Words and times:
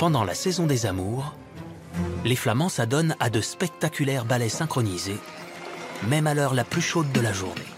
Pendant 0.00 0.24
la 0.24 0.32
saison 0.32 0.66
des 0.66 0.86
amours, 0.86 1.34
les 2.24 2.34
Flamands 2.34 2.70
s'adonnent 2.70 3.14
à 3.20 3.28
de 3.28 3.42
spectaculaires 3.42 4.24
ballets 4.24 4.48
synchronisés, 4.48 5.18
même 6.08 6.26
à 6.26 6.32
l'heure 6.32 6.54
la 6.54 6.64
plus 6.64 6.80
chaude 6.80 7.12
de 7.12 7.20
la 7.20 7.34
journée. 7.34 7.69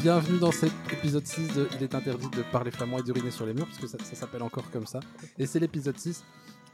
Bienvenue 0.00 0.38
dans 0.38 0.52
cet 0.52 0.72
épisode 0.92 1.26
6 1.26 1.54
de 1.54 1.68
Il 1.76 1.82
est 1.82 1.94
interdit 1.94 2.28
de 2.30 2.42
parler 2.52 2.70
flamand 2.70 2.98
et 2.98 3.02
d'uriner 3.02 3.30
sur 3.30 3.46
les 3.46 3.54
murs, 3.54 3.66
parce 3.66 3.78
que 3.78 3.86
ça, 3.86 3.98
ça 3.98 4.14
s'appelle 4.14 4.42
encore 4.42 4.70
comme 4.70 4.86
ça. 4.86 5.00
Et 5.38 5.46
c'est 5.46 5.58
l'épisode 5.60 5.98
6. 5.98 6.24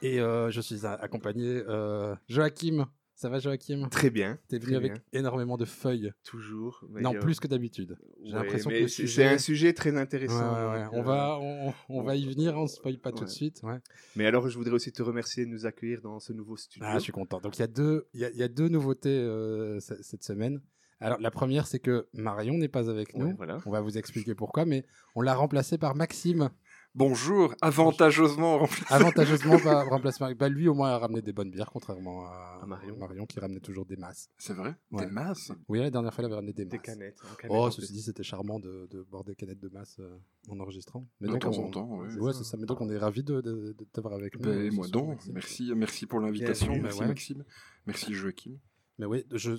Et 0.02 0.20
euh, 0.20 0.50
je 0.50 0.60
suis 0.60 0.84
accompagné 0.86 1.62
euh, 1.68 2.14
Joachim. 2.28 2.86
Ça 3.16 3.28
va 3.28 3.38
Joachim? 3.38 3.88
Très 3.90 4.10
bien. 4.10 4.38
T'es 4.48 4.58
venu 4.58 4.74
avec 4.76 4.92
bien. 4.94 5.02
énormément 5.12 5.56
de 5.56 5.64
feuilles. 5.64 6.10
Toujours. 6.24 6.84
non, 7.00 7.14
euh, 7.14 7.20
plus 7.20 7.38
que 7.38 7.46
d'habitude. 7.46 7.96
J'ai 8.24 8.32
ouais, 8.32 8.38
l'impression 8.40 8.70
que 8.70 8.80
c'est 8.88 8.88
sujet- 8.88 9.26
un 9.26 9.38
sujet 9.38 9.72
très 9.72 9.96
intéressant. 9.96 10.52
ouais, 10.52 10.72
ouais. 10.78 10.84
donc, 10.86 10.94
On, 10.94 11.02
va, 11.02 11.38
on, 11.40 11.72
on 11.90 12.02
va 12.02 12.16
y 12.16 12.26
venir, 12.26 12.58
on 12.58 12.62
ne 12.64 12.66
spoil 12.68 12.98
pas 12.98 13.12
tout 13.12 13.24
de 13.24 13.30
suite. 13.30 13.60
Ouais. 13.62 13.78
Mais 14.16 14.26
alors, 14.26 14.48
je 14.48 14.58
voudrais 14.58 14.74
aussi 14.74 14.90
te 14.92 15.00
remercier 15.02 15.46
de 15.46 15.50
nous 15.50 15.64
accueillir 15.64 16.00
dans 16.02 16.18
ce 16.18 16.32
nouveau 16.32 16.56
studio. 16.56 16.84
Ah, 16.90 16.94
je 16.98 17.04
suis 17.04 17.12
content. 17.12 17.40
Donc 17.40 17.56
il 17.56 17.60
y 17.60 17.62
a 17.64 17.68
deux, 17.68 18.08
il 18.14 18.20
y 18.20 18.24
a, 18.24 18.30
il 18.30 18.36
y 18.36 18.42
a 18.42 18.48
deux 18.48 18.68
nouveautés 18.68 19.16
euh, 19.16 19.78
ce- 19.78 20.02
cette 20.02 20.24
semaine. 20.24 20.60
Alors 21.00 21.20
la 21.20 21.30
première, 21.30 21.66
c'est 21.66 21.78
que 21.80 22.06
Marion 22.14 22.54
n'est 22.54 22.68
pas 22.68 22.88
avec 22.90 23.12
Ouais, 23.14 23.20
nous. 23.20 23.36
voilà. 23.36 23.58
On 23.66 23.70
va 23.70 23.80
vous 23.80 23.98
expliquer 23.98 24.34
pourquoi, 24.34 24.64
mais 24.64 24.84
on 25.14 25.20
l'a 25.20 25.34
remplacé 25.34 25.78
par 25.78 25.94
Maxime. 25.94 26.50
Bonjour, 26.96 27.52
avantageusement 27.60 28.58
rempli. 28.58 28.84
Avantageusement 28.88 29.58
par 29.64 29.88
remplacement. 29.88 30.30
Bah, 30.38 30.48
lui, 30.48 30.68
au 30.68 30.74
moins, 30.74 30.90
a 30.90 30.98
ramené 30.98 31.22
des 31.22 31.32
bonnes 31.32 31.50
bières, 31.50 31.68
contrairement 31.72 32.24
à, 32.26 32.60
À 32.62 32.66
Marion. 32.66 32.96
Marion 32.96 33.26
qui 33.26 33.40
ramenait 33.40 33.58
toujours 33.58 33.84
des 33.84 33.96
masses. 33.96 34.30
C'est 34.38 34.52
vrai? 34.54 34.76
Ouais. 34.92 35.04
Des 35.04 35.10
masses? 35.10 35.50
Oui, 35.68 35.80
la 35.80 35.90
dernière 35.90 36.14
fois, 36.14 36.22
elle 36.22 36.26
avait 36.26 36.36
ramené 36.36 36.52
des 36.52 36.64
Des 36.66 36.76
masses. 36.76 36.86
canettes. 36.86 37.18
en 37.24 37.34
canette, 37.34 37.56
Oh, 37.58 37.68
ceci 37.72 37.92
dit, 37.92 38.00
c'était 38.00 38.22
charmant 38.22 38.60
de, 38.60 38.86
de 38.92 39.02
boire 39.02 39.24
des 39.24 39.34
canettes 39.34 39.58
de 39.58 39.68
masse 39.70 39.96
euh, 39.98 40.16
en 40.48 40.60
enregistrant. 40.60 41.04
Mais 41.20 41.26
De 41.26 41.32
donc, 41.32 41.42
temps 41.42 41.50
on- 41.58 41.64
en 41.66 41.70
temps, 41.70 41.98
ouais. 41.98 42.14
Ouais, 42.16 42.32
c'est 42.32 42.44
ça. 42.44 42.56
Mais 42.56 42.66
donc, 42.66 42.80
on 42.80 42.88
est 42.88 42.96
ravis 42.98 43.24
de, 43.24 43.40
de, 43.40 43.74
de 43.76 43.84
t'avoir 43.92 44.14
avec 44.14 44.36
nous. 44.38 44.44
Ben, 44.44 44.50
euh, 44.56 44.70
moi 44.70 44.86
donc, 44.86 45.08
Maxime. 45.16 45.32
merci, 45.34 45.72
merci 45.74 46.06
pour 46.06 46.20
l'invitation, 46.20 46.72
merci 46.76 46.96
Bah 46.98 47.02
ouais. 47.02 47.08
Maxime, 47.08 47.44
merci 47.86 48.14
Joachim. 48.14 48.52
Mais 49.00 49.06
oui, 49.06 49.24
je, 49.32 49.50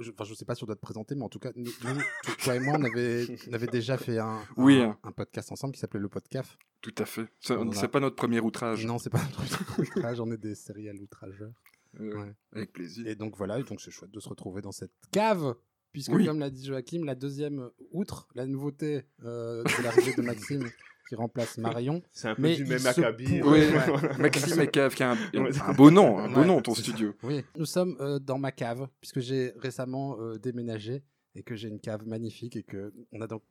je, 0.00 0.10
enfin, 0.10 0.24
je 0.24 0.34
sais 0.34 0.44
pas 0.44 0.54
si 0.54 0.62
on 0.64 0.66
doit 0.66 0.76
te 0.76 0.80
présenter, 0.80 1.14
mais 1.14 1.22
en 1.24 1.28
tout 1.28 1.38
cas, 1.38 1.50
nous, 1.56 1.64
nous, 1.84 2.00
to- 2.24 2.32
toi 2.42 2.54
et 2.56 2.60
moi, 2.60 2.76
on 2.78 2.84
avait, 2.84 3.26
on 3.48 3.52
avait 3.52 3.66
déjà 3.66 3.96
fait 3.96 4.18
un, 4.18 4.40
Oui, 4.56 4.80
un, 4.80 4.90
hein. 4.90 4.98
un 5.04 5.12
podcast 5.12 5.50
ensemble 5.52 5.74
qui 5.74 5.80
s'appelait 5.80 6.00
le 6.00 6.08
Podcaf. 6.08 6.56
Tout 6.80 6.94
à 6.98 7.04
fait. 7.04 7.26
C'est 7.40 7.54
a- 7.54 7.88
pas 7.88 8.00
notre 8.00 8.16
premier 8.16 8.40
outrage. 8.40 8.84
Non, 8.86 8.98
c'est 8.98 9.10
pas 9.10 9.20
un 9.20 9.26
truc 9.26 9.50
outrage, 9.78 10.20
on 10.20 10.30
est 10.30 10.38
des 10.38 10.54
serial 10.54 10.96
outrageurs. 11.00 11.52
Euh, 12.00 12.14
Ouais. 12.14 12.34
Avec 12.52 12.72
plaisir. 12.72 13.06
Et 13.06 13.14
donc 13.14 13.36
voilà, 13.36 13.62
donc 13.62 13.80
c'est 13.80 13.90
chouette 13.90 14.10
de 14.10 14.20
se 14.20 14.28
retrouver 14.28 14.60
dans 14.62 14.72
cette 14.72 14.92
cave, 15.10 15.54
puisque 15.92 16.12
Oui. 16.12 16.26
comme 16.26 16.38
l'a 16.38 16.50
dit 16.50 16.64
Joachim, 16.66 17.04
la 17.04 17.14
deuxième, 17.14 17.70
outre 17.92 18.28
la 18.34 18.46
nouveauté 18.46 19.04
euh, 19.24 19.64
de 19.64 19.82
l'arrivée 19.82 20.14
de 20.14 20.22
Maxime 20.22 20.68
qui 21.08 21.14
remplace 21.14 21.56
Marion, 21.58 22.02
C'est 22.12 22.28
un 22.28 22.34
peu 22.34 22.42
Mais 22.42 22.54
du 22.56 22.64
même 22.66 22.86
acabit. 22.86 23.40
pourrait- 23.40 23.68
Oui, 23.70 23.76
Ouais. 23.76 24.18
Maxime 24.18 24.60
et 24.60 24.68
Cave, 24.68 24.94
qui 24.94 25.02
a 25.02 25.12
un, 25.12 25.72
beau 25.74 25.90
nom, 25.90 26.18
un 26.18 26.28
beau 26.30 26.40
Ouais, 26.40 26.46
nom 26.46 26.60
ton 26.60 26.74
studio. 26.74 27.14
Oui, 27.22 27.44
nous 27.56 27.64
sommes 27.64 27.96
euh, 28.00 28.18
dans 28.18 28.38
ma 28.38 28.52
cave, 28.52 28.88
puisque 29.00 29.20
j'ai 29.20 29.52
récemment 29.56 30.20
euh, 30.20 30.38
déménagé 30.38 31.02
et 31.34 31.42
que 31.42 31.54
j'ai 31.56 31.68
une 31.68 31.80
cave 31.80 32.06
magnifique 32.06 32.56
et 32.56 32.62
que 32.62 32.92
on 33.12 33.20
a 33.20 33.26
donc 33.26 33.42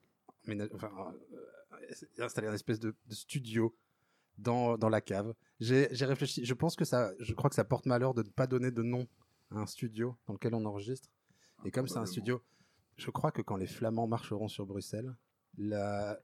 ménag- 0.48 0.70
enfin, 0.74 0.92
euh, 1.34 2.24
installé 2.24 2.48
un 2.48 2.54
espèce 2.54 2.80
de, 2.80 2.96
de 3.08 3.14
studio 3.16 3.76
dans, 4.38 4.78
dans 4.78 4.90
la 4.90 5.02
cave. 5.02 5.34
J'ai 5.60 5.88
réfléchi, 6.06 6.46
je 6.46 6.54
pense 6.54 6.76
que 6.76 6.86
ça, 6.86 7.12
je 7.20 7.34
crois 7.34 7.50
que 7.50 7.56
ça 7.56 7.64
porte 7.64 7.86
malheur 7.88 8.14
de 8.14 8.22
ne 8.24 8.30
pas 8.30 8.46
donner 8.46 8.70
de 8.72 8.84
nom 8.84 9.08
à 9.52 9.60
un 9.60 9.66
studio 9.66 10.16
dans 10.28 10.34
lequel 10.34 10.54
on 10.54 10.64
enregistre. 10.66 11.10
Et 11.66 11.72
comme 11.72 11.88
c'est 11.88 11.98
un 11.98 12.06
studio, 12.06 12.42
je 12.98 13.10
crois 13.10 13.32
que 13.32 13.42
quand 13.42 13.56
les 13.58 13.66
Flamands 13.66 14.06
marcheront 14.08 14.48
sur 14.48 14.66
Bruxelles, 14.68 15.16
la, 15.58 16.18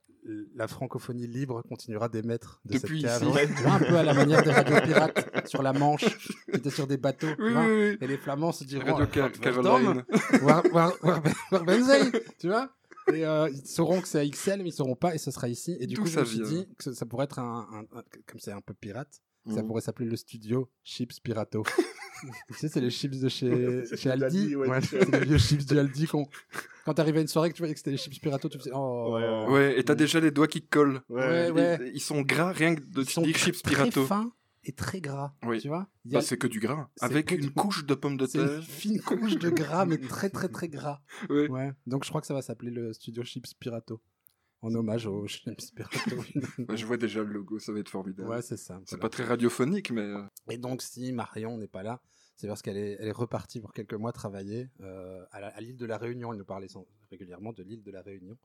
la 0.54 0.68
francophonie 0.68 1.26
libre 1.26 1.62
continuera 1.68 2.08
d'émettre 2.08 2.60
de 2.64 2.74
Depuis 2.78 3.02
cette 3.02 3.20
cave. 3.20 3.28
ici. 3.46 3.64
Un 3.66 3.78
peu 3.78 3.96
à 3.96 4.02
la 4.02 4.14
manière 4.14 4.42
des 4.42 4.50
radios 4.52 4.80
pirates 4.82 5.46
sur 5.48 5.62
la 5.62 5.72
Manche, 5.72 6.04
qui 6.18 6.56
étaient 6.56 6.70
sur 6.70 6.86
des 6.86 6.96
bateaux. 6.96 7.26
tu 7.36 7.42
Oui, 7.42 7.52
vois. 7.52 7.64
oui, 7.66 7.72
oui. 7.90 7.98
Et 8.00 8.06
les 8.06 8.16
Flamands 8.18 8.52
se 8.52 8.64
diront 8.64 8.94
Radio 8.94 9.22
euh, 9.22 10.00
waar, 10.42 10.62
ben- 11.64 12.12
tu 12.38 12.48
vois 12.48 12.70
et 13.12 13.26
euh, 13.26 13.50
ils 13.52 13.66
sauront 13.66 14.00
que 14.00 14.08
c'est 14.08 14.18
à 14.20 14.26
XL 14.26 14.62
mais 14.62 14.70
ils 14.70 14.72
sauront 14.72 14.96
pas 14.96 15.14
et 15.14 15.18
ce 15.18 15.30
sera 15.30 15.48
ici 15.48 15.76
et 15.78 15.86
du 15.86 15.94
coup 15.98 16.06
je 16.06 16.12
ça 16.12 16.20
me 16.20 16.24
suis 16.24 16.40
dit 16.40 16.66
que 16.78 16.84
ça, 16.84 16.94
ça 16.94 17.04
pourrait 17.04 17.24
être 17.24 17.38
un, 17.38 17.68
un- 17.70 17.98
un- 17.98 18.02
comme 18.26 18.38
c'est 18.40 18.50
un 18.52 18.62
peu 18.62 18.72
pirate 18.72 19.20
ça 19.46 19.60
Mhm. 19.62 19.66
pourrait 19.66 19.80
s'appeler 19.82 20.08
le 20.08 20.16
studio 20.16 20.70
Chips 20.84 21.20
Pirato 21.20 21.62
tu 22.48 22.54
sais 22.54 22.68
c'est 22.68 22.80
les 22.80 22.90
chips 22.90 23.18
de 23.20 23.28
chez, 23.28 23.84
chez 23.96 24.10
Aldi 24.10 24.22
l'Aldi, 24.38 24.56
ouais, 24.56 24.68
Ouais, 24.68 24.80
c'est 24.80 25.10
les 25.10 25.24
vieux 25.26 25.38
chips 25.38 25.66
du 25.66 25.78
Aldi 25.78 26.06
qu'on 26.06 26.26
quand 26.84 26.94
t'arrivais 26.94 27.18
à 27.18 27.22
une 27.22 27.28
soirée 27.28 27.50
que 27.50 27.54
tu 27.54 27.60
voyais 27.62 27.74
que 27.74 27.78
c'était 27.80 27.90
les 27.90 27.96
chips 27.98 28.18
Pirato 28.20 28.48
tu 28.48 28.58
faisais 28.58 28.70
oh 28.74 29.14
Ouais, 29.14 29.22
ouais. 29.22 29.46
Ouais, 29.52 29.78
et 29.78 29.84
t'as 29.84 29.94
déjà 29.94 30.20
les 30.20 30.30
doigts 30.30 30.48
qui 30.48 30.62
collent. 30.66 31.00
Ouais, 31.08 31.48
Ils- 31.48 31.52
ouais. 31.52 31.90
Ils, 31.94 32.00
sont 32.00 32.22
gras, 32.22 32.52
rien 32.52 32.74
que 32.74 32.80
de 32.82 33.02
ils 33.02 33.08
sont 33.08 33.22
dire 33.22 33.36
chips 33.36 33.62
très 33.62 33.74
pirato. 33.74 34.04
fins 34.06 34.32
et 34.66 34.72
très 34.72 35.00
gras 35.02 35.34
Oui. 35.44 35.60
tu 35.60 35.68
vois 35.68 35.80
a- 35.80 35.88
Bah, 36.06 36.20
c'est 36.22 36.38
que 36.38 36.46
du 36.46 36.58
gras. 36.60 36.88
Avec 37.00 37.30
une 37.32 37.40
du- 37.40 37.50
couche 37.50 37.84
de 37.84 37.94
pommes 37.94 38.16
de 38.16 38.26
c'est 38.26 38.38
une 38.38 38.46
terre. 38.48 38.62
fine 38.62 39.00
couche 39.02 39.36
de 39.38 39.50
gras 39.50 39.84
mais 39.84 39.98
très 39.98 40.30
très 40.30 40.48
très 40.48 40.68
gras 40.68 41.00
Ouais. 41.28 41.48
Ouais, 41.50 41.72
donc 41.86 42.04
je 42.04 42.08
crois 42.08 42.20
que 42.22 42.26
ça 42.26 42.32
va 42.34 42.40
s'appeler 42.42 42.70
le 42.70 42.92
studio 42.94 43.22
Chips 43.24 43.52
Pirato. 43.54 44.00
En 44.64 44.74
hommage 44.74 45.06
au 45.06 45.26
je 45.26 46.86
vois 46.86 46.96
déjà 46.96 47.22
le 47.22 47.30
logo, 47.32 47.58
ça 47.58 47.70
va 47.72 47.80
être 47.80 47.90
formidable. 47.90 48.28
ouais, 48.30 48.40
c'est 48.40 48.56
ça. 48.56 48.80
C'est 48.86 48.96
voilà. 48.96 49.02
pas 49.02 49.08
très 49.10 49.24
radiophonique, 49.24 49.90
mais 49.90 50.00
euh, 50.00 50.22
Et 50.48 50.56
donc, 50.56 50.80
si 50.80 51.12
Marion 51.12 51.58
n'est 51.58 51.68
pas 51.68 51.82
là, 51.82 52.00
c'est 52.36 52.48
parce 52.48 52.62
qu'elle 52.62 52.78
est, 52.78 52.96
elle 52.98 53.08
est 53.08 53.12
repartie 53.12 53.60
pour 53.60 53.72
quelques 53.74 53.94
mois 53.94 54.10
travailler 54.12 54.70
euh, 54.80 55.22
à, 55.32 55.60
l'île 55.60 55.76
de 55.76 55.84
la 55.86 55.98
Réunion. 55.98 56.32
Elle 56.32 56.38
nous 56.38 56.44
parlait 56.46 56.66
régulièrement 57.10 57.52
de 57.52 57.62
l'île 57.62 57.82
de 57.82 57.90
la 57.92 58.00
Réunion. 58.02 58.36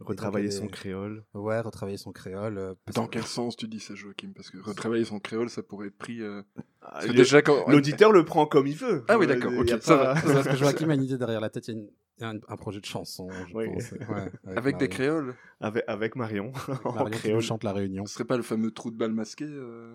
Retravailler 0.00 0.50
son 0.50 0.68
créole. 0.68 1.24
Ouais, 1.34 1.60
retravailler 1.60 1.98
son 1.98 2.12
créole. 2.12 2.56
euh, 2.58 2.74
dans 2.94 3.06
que- 3.06 3.12
quel 3.12 3.24
sens 3.26 3.54
tu 3.56 3.68
dis 3.68 3.78
ça, 3.80 3.94
Joachim? 3.94 4.32
Parce 4.34 4.50
que 4.50 4.58
retravailler 4.58 5.04
son 5.04 5.20
créole, 5.20 5.50
ça 5.50 5.62
pourrait 5.62 5.88
être 5.88 5.98
pris. 5.98 6.22
euh, 6.22 6.42
Ah, 6.80 7.00
quand. 7.44 7.68
L'auditeur 7.68 8.10
le 8.12 8.24
prend 8.24 8.46
comme 8.46 8.66
il 8.66 8.76
veut. 8.76 9.04
Ah 9.08 9.18
oui, 9.18 9.26
d'accord, 9.26 9.52
y 9.52 9.56
a 9.58 9.60
ok, 9.60 9.68
pas- 9.70 9.80
ça 9.82 9.96
va. 9.96 10.14
Parce 10.44 10.48
que 10.48 10.56
Joachim 10.56 10.88
a 10.88 10.94
une 10.94 11.04
idée 11.04 11.18
derrière 11.18 11.40
la 11.40 11.50
tête. 11.50 11.68
Il 11.68 11.74
y 11.74 11.76
a, 11.76 11.80
une- 11.80 11.86
il 11.86 11.90
y 11.90 11.90
a 11.90 12.07
un, 12.24 12.36
un 12.48 12.56
projet 12.56 12.80
de 12.80 12.84
chanson, 12.86 13.28
je 13.48 13.54
Oui. 13.54 13.66
pense. 13.66 13.92
Ouais, 13.92 14.30
Avec 14.56 14.76
des 14.78 14.88
créoles 14.88 15.34
Avec, 15.60 15.84
avec 15.86 16.16
Marion. 16.16 16.52
en 16.84 16.92
Marion 16.94 17.10
créole. 17.10 17.40
chante 17.42 17.64
la 17.64 17.72
Réunion. 17.72 18.06
Ce 18.06 18.14
serait 18.14 18.24
pas 18.24 18.36
le 18.36 18.42
fameux 18.42 18.70
trou 18.70 18.90
de 18.90 18.96
balle 18.96 19.12
masqué 19.12 19.44
euh 19.44 19.94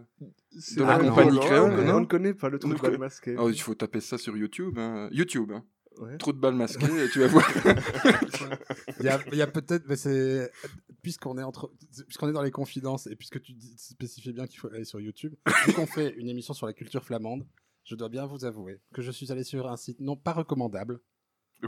de 0.77 0.83
la 0.83 0.99
compagnie 0.99 1.39
créole, 1.39 1.73
on- 1.79 1.83
non 1.85 1.95
On 1.95 1.99
ne 2.01 2.05
connaît 2.05 2.33
pas 2.33 2.49
le 2.49 2.57
On 2.57 2.59
truc 2.59 2.73
ne 2.73 2.77
connaît- 2.79 2.97
masqué. 2.97 3.35
Oh, 3.37 3.49
Il 3.49 3.59
faut 3.61 3.75
taper 3.75 3.99
ça 3.99 4.17
sur 4.17 4.35
YouTube. 4.37 4.77
hein. 4.77 5.09
YouTube, 5.11 5.51
hein. 5.53 5.63
Ouais. 5.99 6.17
Trou 6.17 6.33
de 6.33 6.39
balle 6.39 6.55
masqué, 6.55 6.87
tu 7.11 7.19
vas 7.19 7.27
voir. 7.27 7.45
Il 8.99 9.05
y 9.37 9.41
a, 9.41 9.47
peut-être, 9.47 9.83
mais 9.87 9.95
c'est 9.95 10.49
puisqu'on 11.01 11.37
est 11.37 11.43
entre, 11.43 11.71
puisqu'on 12.07 12.29
est 12.29 12.33
dans 12.33 12.41
les 12.41 12.51
confidences 12.51 13.07
et 13.07 13.15
puisque 13.15 13.41
tu 13.41 13.53
dis- 13.53 13.75
spécifies 13.77 14.31
bien 14.33 14.47
qu'il 14.47 14.59
faut 14.59 14.69
aller 14.69 14.85
sur 14.85 14.99
YouTube, 14.99 15.35
qu'on 15.75 15.85
fait 15.85 16.13
une 16.17 16.29
émission 16.29 16.53
sur 16.53 16.65
la 16.65 16.73
culture 16.73 17.03
flamande, 17.03 17.45
je 17.83 17.95
dois 17.95 18.09
bien 18.09 18.25
vous 18.25 18.45
avouer 18.45 18.79
que 18.93 19.01
je 19.01 19.11
suis 19.11 19.31
allé 19.31 19.43
sur 19.43 19.69
un 19.69 19.77
site 19.77 19.99
non 19.99 20.15
pas 20.15 20.31
recommandable, 20.33 20.99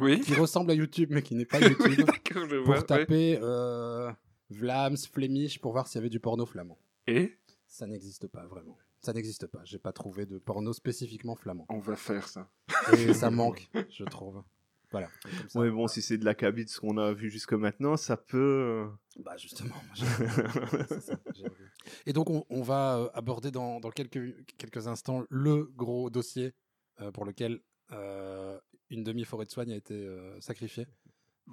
oui. 0.02 0.22
qui 0.22 0.34
ressemble 0.36 0.72
à 0.72 0.74
YouTube 0.74 1.10
mais 1.12 1.22
qui 1.22 1.36
n'est 1.36 1.46
pas 1.46 1.60
YouTube, 1.68 2.08
je 2.28 2.34
pour 2.58 2.66
vois. 2.66 2.78
ouais. 2.78 2.84
taper 2.84 3.40
euh, 3.42 4.12
Vlaams, 4.50 4.98
Flemish 4.98 5.60
pour 5.60 5.72
voir 5.72 5.88
s'il 5.88 6.00
y 6.00 6.02
avait 6.02 6.10
du 6.10 6.20
porno 6.20 6.46
flamand. 6.46 6.78
Et? 7.08 7.38
Ça 7.68 7.88
n'existe 7.88 8.28
pas 8.28 8.46
vraiment. 8.46 8.78
Ça 9.02 9.14
n'existe 9.14 9.48
pas. 9.48 9.62
J'ai 9.64 9.78
pas 9.80 9.92
trouvé 9.92 10.26
de 10.26 10.38
porno 10.40 10.74
spécifiquement 10.74 11.36
flamand. 11.36 11.66
on 11.70 11.80
va 11.80 11.96
faire 11.96 12.28
ça. 12.28 12.50
Et 12.98 13.14
ça 13.14 13.30
manque, 13.30 13.70
je 13.90 14.04
trouve. 14.06 14.44
Voilà. 14.92 15.10
Comme 15.24 15.50
ça, 15.50 15.60
Ouais, 15.60 15.70
bon, 15.72 15.88
si 15.88 16.02
c'est 16.02 16.18
de 16.18 16.26
l'acabit 16.26 16.64
de 16.66 16.70
ce 16.70 16.80
qu'on 16.80 16.98
a 16.98 17.12
vu 17.12 17.30
jusque 17.30 17.54
maintenant, 17.54 17.98
ça 17.98 18.18
peut. 18.18 18.88
Bah 19.24 19.36
justement. 19.38 19.76
ça. 21.00 21.20
Et 22.06 22.14
donc 22.14 22.30
on, 22.30 22.46
on 22.50 22.62
va 22.62 22.98
euh, 22.98 23.10
aborder 23.14 23.52
dans, 23.52 23.80
dans 23.80 23.90
quelques, 23.92 24.46
quelques 24.58 24.88
instants 24.88 25.24
le 25.30 25.66
gros 25.76 26.10
dossier 26.10 26.54
euh, 27.02 27.12
pour 27.12 27.26
lequel 27.26 27.62
euh, 27.92 28.58
une 28.96 29.04
demi-forêt 29.04 29.46
de 29.46 29.52
soigne 29.52 29.72
a 29.72 29.76
été 29.76 29.94
euh, 29.94 30.40
sacrifiée 30.42 30.88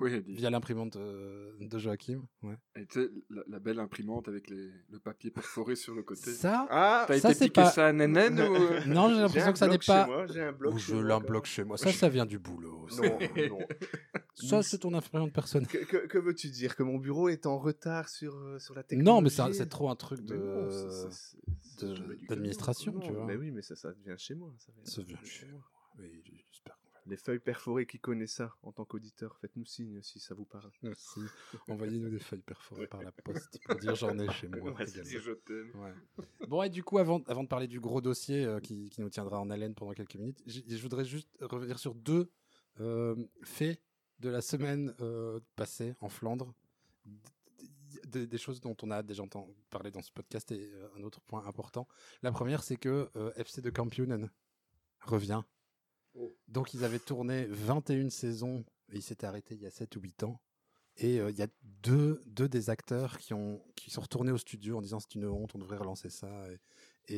Oui, 0.00 0.22
via 0.26 0.48
l'imprimante 0.48 0.96
euh, 0.96 1.52
de 1.60 1.78
Joachim. 1.78 2.22
Ouais. 2.42 2.56
Et 2.76 2.86
tu 2.86 3.02
sais, 3.02 3.10
la, 3.28 3.42
la 3.46 3.58
belle 3.58 3.78
imprimante 3.78 4.26
avec 4.28 4.48
les, 4.48 4.70
le 4.88 4.98
papier 4.98 5.30
perforé 5.30 5.76
sur 5.76 5.94
le 5.94 6.02
côté. 6.02 6.30
Ça 6.32 6.66
Ah 6.70 7.04
T'as 7.06 7.18
ça, 7.18 7.30
été 7.30 7.38
c'est 7.38 7.44
piqué 7.46 7.60
pas- 7.60 7.70
ça 7.70 7.88
à 7.88 7.92
Nénène 7.92 8.40
ou... 8.40 8.54
euh? 8.54 8.80
Non, 8.86 9.08
j'ai 9.10 9.14
J'ai 9.16 9.20
l'impression 9.20 9.48
un 9.48 9.52
que 9.52 9.58
ça 9.58 9.68
n'est 9.68 9.78
pas... 9.78 10.06
moi, 10.06 10.26
J'ai 10.28 10.40
un 10.42 10.52
bloc 10.52 10.74
Ou 10.74 10.78
je 10.78 10.96
l'imbloque 10.96 11.44
chez 11.46 11.64
moi. 11.64 11.76
Ça, 11.76 11.92
ça 11.92 12.08
vient 12.08 12.24
du 12.24 12.38
boulot. 12.38 12.88
ça. 12.88 13.02
Non, 13.02 13.18
non. 13.50 13.58
Ça, 14.34 14.62
c'est 14.62 14.78
ton 14.78 14.94
imprimante 14.94 15.32
personnelle. 15.34 15.68
Que, 15.68 15.84
que- 15.84 16.06
que 16.06 16.18
veux-tu 16.18 16.48
dire? 16.48 16.74
Que 16.74 16.82
mon 16.82 16.96
bureau 16.96 17.28
est 17.28 17.44
en 17.44 17.58
retard 17.58 18.08
sur, 18.08 18.34
euh, 18.34 18.58
sur 18.58 18.74
la 18.74 18.82
technologie 18.82 19.14
Non, 19.14 19.20
mais 19.20 19.28
c'est 19.28 19.52
c'est 19.52 19.68
trop 19.68 19.90
un 19.90 19.94
truc 19.96 20.20
Mais 20.22 20.28
de... 20.28 20.36
non, 20.36 20.70
c'est- 20.70 20.90
c'est- 21.10 21.36
c'est- 21.60 21.86
de- 21.86 22.26
d'administration, 22.28 22.98
tu 22.98 23.12
vois. 23.12 23.26
Mais 23.26 23.36
oui, 23.36 23.50
mais 23.50 23.60
ça, 23.60 23.76
ça 23.76 23.92
vient 24.04 24.16
chez 24.16 24.34
moi. 24.34 24.54
Ça 24.56 24.72
vient, 24.74 24.84
Ça 24.86 25.02
vient 25.02 25.18
chez 25.22 25.46
moi. 25.48 25.60
Oui, 25.98 26.22
j'espère 26.24 26.78
Les 27.06 27.16
feuilles 27.16 27.40
perforées 27.40 27.86
qui 27.86 27.98
connaissent 27.98 28.34
ça 28.34 28.54
en 28.62 28.72
tant 28.72 28.84
qu'auditeur, 28.84 29.36
faites-nous 29.38 29.64
signe 29.64 30.00
si 30.02 30.20
ça 30.20 30.34
vous 30.34 30.44
parle. 30.44 30.70
Merci. 30.82 31.20
Envoyez-nous 31.68 32.10
des 32.10 32.20
feuilles 32.20 32.42
perforées 32.42 32.86
par 32.86 33.02
la 33.02 33.10
poste 33.10 33.58
pour 33.64 33.76
dire 33.76 33.94
j'en 33.94 34.18
ai 34.18 34.30
chez 34.30 34.48
moi. 34.48 34.72
Ouais, 34.78 34.86
je 34.86 35.32
t'aime. 35.32 35.70
Ouais. 35.74 35.92
Bon, 36.48 36.62
et 36.62 36.70
du 36.70 36.84
coup, 36.84 36.98
avant, 36.98 37.20
avant 37.26 37.42
de 37.42 37.48
parler 37.48 37.66
du 37.66 37.80
gros 37.80 38.00
dossier 38.00 38.44
euh, 38.44 38.60
qui, 38.60 38.88
qui 38.90 39.00
nous 39.00 39.10
tiendra 39.10 39.40
en 39.40 39.50
haleine 39.50 39.74
pendant 39.74 39.92
quelques 39.92 40.14
minutes, 40.14 40.42
je 40.46 40.82
voudrais 40.82 41.04
juste 41.04 41.28
revenir 41.40 41.78
sur 41.78 41.94
deux 41.94 42.30
euh, 42.80 43.16
faits 43.42 43.80
de 44.22 44.28
la 44.28 44.40
semaine 44.40 44.94
euh, 45.00 45.40
passée 45.56 45.94
en 46.00 46.08
Flandre. 46.08 46.54
Des 48.06 48.38
choses 48.38 48.60
dont 48.60 48.76
on 48.82 48.90
a 48.90 49.02
déjà 49.02 49.22
entendu 49.22 49.52
parler 49.70 49.90
dans 49.90 50.02
ce 50.02 50.10
podcast 50.12 50.50
et 50.52 50.70
euh, 50.72 50.88
un 50.96 51.02
autre 51.02 51.20
point 51.20 51.44
important. 51.46 51.86
La 52.22 52.30
première, 52.32 52.62
c'est 52.62 52.76
que 52.76 53.10
euh, 53.16 53.32
FC 53.36 53.60
de 53.60 53.70
Kampioenen 53.70 54.30
revient. 55.00 55.42
Oh. 56.14 56.34
Donc, 56.48 56.74
ils 56.74 56.84
avaient 56.84 56.98
tourné 56.98 57.46
21 57.46 58.10
saisons 58.10 58.64
et 58.92 58.96
ils 58.96 59.02
s'étaient 59.02 59.26
arrêtés 59.26 59.54
il 59.54 59.62
y 59.62 59.66
a 59.66 59.70
7 59.70 59.96
ou 59.96 60.00
8 60.00 60.24
ans. 60.24 60.40
Et 60.98 61.20
euh, 61.20 61.30
il 61.30 61.38
y 61.38 61.42
a 61.42 61.46
deux, 61.82 62.20
deux 62.26 62.48
des 62.50 62.68
acteurs 62.68 63.16
qui, 63.18 63.32
ont, 63.32 63.62
qui 63.76 63.90
sont 63.90 64.02
retournés 64.02 64.30
au 64.30 64.36
studio 64.36 64.76
en 64.76 64.82
disant 64.82 65.00
c'est 65.00 65.14
une 65.14 65.24
honte, 65.26 65.54
on 65.54 65.58
devrait 65.58 65.78
relancer 65.78 66.10
ça. 66.10 66.28
Et, 66.50 66.58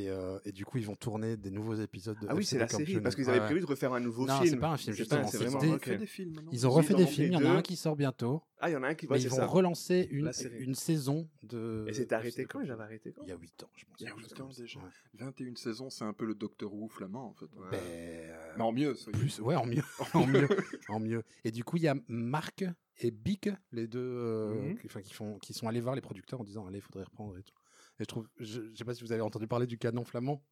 et, 0.04 0.08
euh, 0.10 0.38
et 0.44 0.52
du 0.52 0.64
coup, 0.64 0.78
ils 0.78 0.86
vont 0.86 0.94
tourner 0.94 1.36
des 1.36 1.50
nouveaux 1.50 1.74
épisodes 1.74 2.16
de 2.20 2.26
Ah 2.30 2.36
oui, 2.36 2.44
c'est 2.44 2.56
la 2.56 2.68
série, 2.68 3.00
parce 3.00 3.16
qu'ils 3.16 3.24
Ouais, 3.24 3.30
avaient 3.30 3.40
ouais. 3.40 3.46
prévu 3.46 3.60
de 3.60 3.66
refaire 3.66 3.92
un 3.92 3.98
nouveau 4.00 4.26
Non, 4.26 4.38
film. 4.38 4.48
c'est 4.48 4.56
pas 4.60 4.68
un 4.68 4.76
film, 4.76 4.92
pas- 4.92 4.96
justement, 4.96 5.26
c'est 5.26 5.38
c'est 5.38 5.44
vraiment. 5.44 5.76
des- 5.76 6.06
films. 6.06 6.40
Ils 6.52 6.66
ont 6.66 6.70
refait 6.70 6.94
ils 6.94 6.98
des 6.98 7.06
films, 7.08 7.32
il 7.32 7.34
y 7.34 7.36
en 7.36 7.44
a 7.44 7.50
un 7.58 7.62
qui 7.62 7.74
sort 7.74 7.96
bientôt. 7.96 8.42
Ah, 8.60 8.70
il 8.70 8.74
y 8.74 8.76
en 8.76 8.82
a 8.84 8.88
un 8.88 8.94
qui 8.94 9.06
mais 9.06 9.10
va, 9.10 9.16
ils 9.18 9.22
c'est 9.22 9.28
vont 9.28 9.36
ça. 9.36 9.46
relancer 9.46 10.08
une, 10.10 10.74
saison 10.74 11.28
de. 11.42 11.84
Et 11.88 11.92
c'était 11.92 12.14
arrêté 12.14 12.44
quand? 12.46 12.60
Ils 12.60 12.70
arrêté 12.70 13.12
quand? 13.12 13.22
Il 13.24 13.28
y 13.28 13.32
a 13.32 13.36
8 13.36 13.62
ans, 13.64 13.70
je 13.76 13.84
pense. 13.84 13.96
Il 14.00 14.04
y 14.04 14.06
a 14.06 14.10
quelque 14.10 14.20
chose 14.22 14.30
huit 14.30 14.40
ans 14.40 14.44
comme 14.44 14.52
ça. 14.52 14.62
déjà. 14.62 14.80
Ouais. 14.80 14.86
21 15.14 15.56
saisons, 15.56 15.90
c'est 15.90 16.04
un 16.04 16.12
peu 16.12 16.24
le 16.24 16.34
Docteur 16.34 16.72
Who 16.72 16.88
flamand, 16.88 17.26
en 17.26 17.34
fait. 17.34 17.46
Ouais. 17.56 17.70
Ben, 17.72 18.23
Mais 18.56 18.62
en 18.64 18.72
mieux, 18.72 18.94
soyez. 18.94 19.18
plus, 19.18 19.40
ouais, 19.40 19.56
en 19.56 19.66
mieux, 19.66 19.82
en 20.14 20.26
mieux, 20.26 20.48
en 20.88 21.00
mieux. 21.00 21.22
Et 21.44 21.50
du 21.50 21.64
coup, 21.64 21.76
il 21.76 21.82
y 21.84 21.88
a 21.88 21.94
Marc 22.08 22.64
et 22.98 23.10
Bic, 23.10 23.48
les 23.72 23.86
deux, 23.88 23.98
euh, 24.00 24.68
Mhm. 24.70 24.78
qui, 24.78 24.86
enfin, 24.86 25.02
qui 25.02 25.12
font, 25.12 25.38
qui 25.38 25.52
sont 25.52 25.66
allés 25.68 25.80
voir 25.80 25.94
les 25.94 26.00
producteurs 26.00 26.40
en 26.40 26.44
disant, 26.44 26.66
allez, 26.66 26.78
il 26.78 26.82
faudrait 26.82 27.04
reprendre 27.04 27.36
et 27.38 27.42
tout. 27.42 27.54
Et 27.98 28.04
je 28.04 28.06
trouve, 28.06 28.28
je, 28.38 28.62
je 28.70 28.76
sais 28.76 28.84
pas 28.84 28.94
si 28.94 29.02
vous 29.02 29.12
avez 29.12 29.22
entendu 29.22 29.46
parler 29.46 29.66
du 29.66 29.78
canon 29.78 30.04
flamand, 30.04 30.44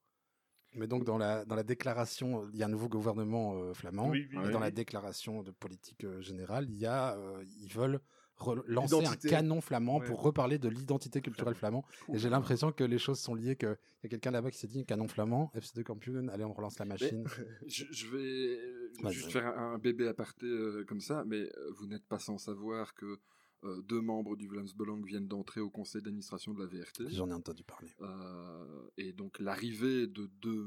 mais 0.75 0.87
donc 0.87 1.05
dans 1.05 1.19
la 1.19 1.45
dans 1.45 1.55
la 1.55 1.63
déclaration, 1.65 2.49
il 2.53 2.59
y 2.59 2.63
a 2.63 2.67
un 2.67 2.71
nouveau 2.71 2.89
gouvernement 2.89 3.55
euh, 3.57 3.75
flamand. 3.75 4.09
Oui, 4.11 4.27
oui, 4.31 4.39
et 4.39 4.47
oui. 4.47 4.51
dans 4.53 4.61
la 4.61 4.71
déclaration 4.71 5.43
de 5.43 5.51
politique 5.51 6.05
euh, 6.05 6.21
générale, 6.23 6.67
il 6.71 6.77
y 6.77 6.87
a, 6.87 7.17
euh, 7.17 7.45
ils 7.61 7.73
veulent 7.73 8.01
relancer 8.43 9.05
un 9.07 9.17
canon 9.17 9.61
flamand 9.61 9.99
Ouais. 9.99 10.07
pour 10.07 10.23
reparler 10.23 10.59
de 10.59 10.69
l'identité 10.69 11.21
culturelle 11.21 11.55
flamand. 11.55 11.85
Et 12.13 12.19
j'ai 12.19 12.29
l'impression 12.31 12.73
que 12.73 12.85
les 12.85 12.99
choses 12.99 13.19
sont 13.19 13.35
liées, 13.35 13.57
qu'il 13.57 13.77
y 14.03 14.07
a 14.07 14.09
quelqu'un 14.09 14.31
là-bas 14.31 14.51
qui 14.51 14.59
s'est 14.59 14.67
dit, 14.69 14.85
canon 14.85 15.09
flamand, 15.09 15.51
FC2 15.55 15.83
Kampioenen, 15.83 16.29
allez, 16.31 16.45
on 16.45 16.53
relance 16.53 16.79
la 16.79 16.85
machine. 16.85 17.25
Je, 17.67 17.85
je 17.91 18.07
vais 18.09 18.59
euh, 18.59 19.11
juste 19.11 19.31
faire 19.33 19.47
un, 19.47 19.75
un 19.75 19.79
bébé 19.79 20.07
aparté 20.09 20.47
euh, 20.47 20.85
comme 20.87 21.01
ça, 21.01 21.25
mais 21.27 21.41
euh, 21.43 21.71
vous 21.77 21.87
n'êtes 21.87 22.05
pas 22.07 22.19
sans 22.19 22.39
savoir 22.39 22.95
que 22.95 23.19
euh, 23.65 23.81
deux 23.83 24.01
membres 24.01 24.37
du 24.37 24.49
Vlaams 24.49 24.67
viennent 25.05 25.29
d'entrer 25.29 25.61
au 25.61 25.71
conseil 25.71 26.03
d'administration 26.03 26.53
de 26.53 26.59
la 26.61 26.67
VRT. 26.67 27.09
J'en 27.11 27.31
ai 27.31 27.33
entendu 27.33 27.63
parler. 27.63 27.95
Euh, 28.01 28.89
et 28.97 29.13
donc 29.13 29.39
l'arrivée 29.39 30.07
de 30.09 30.27
deux 30.41 30.67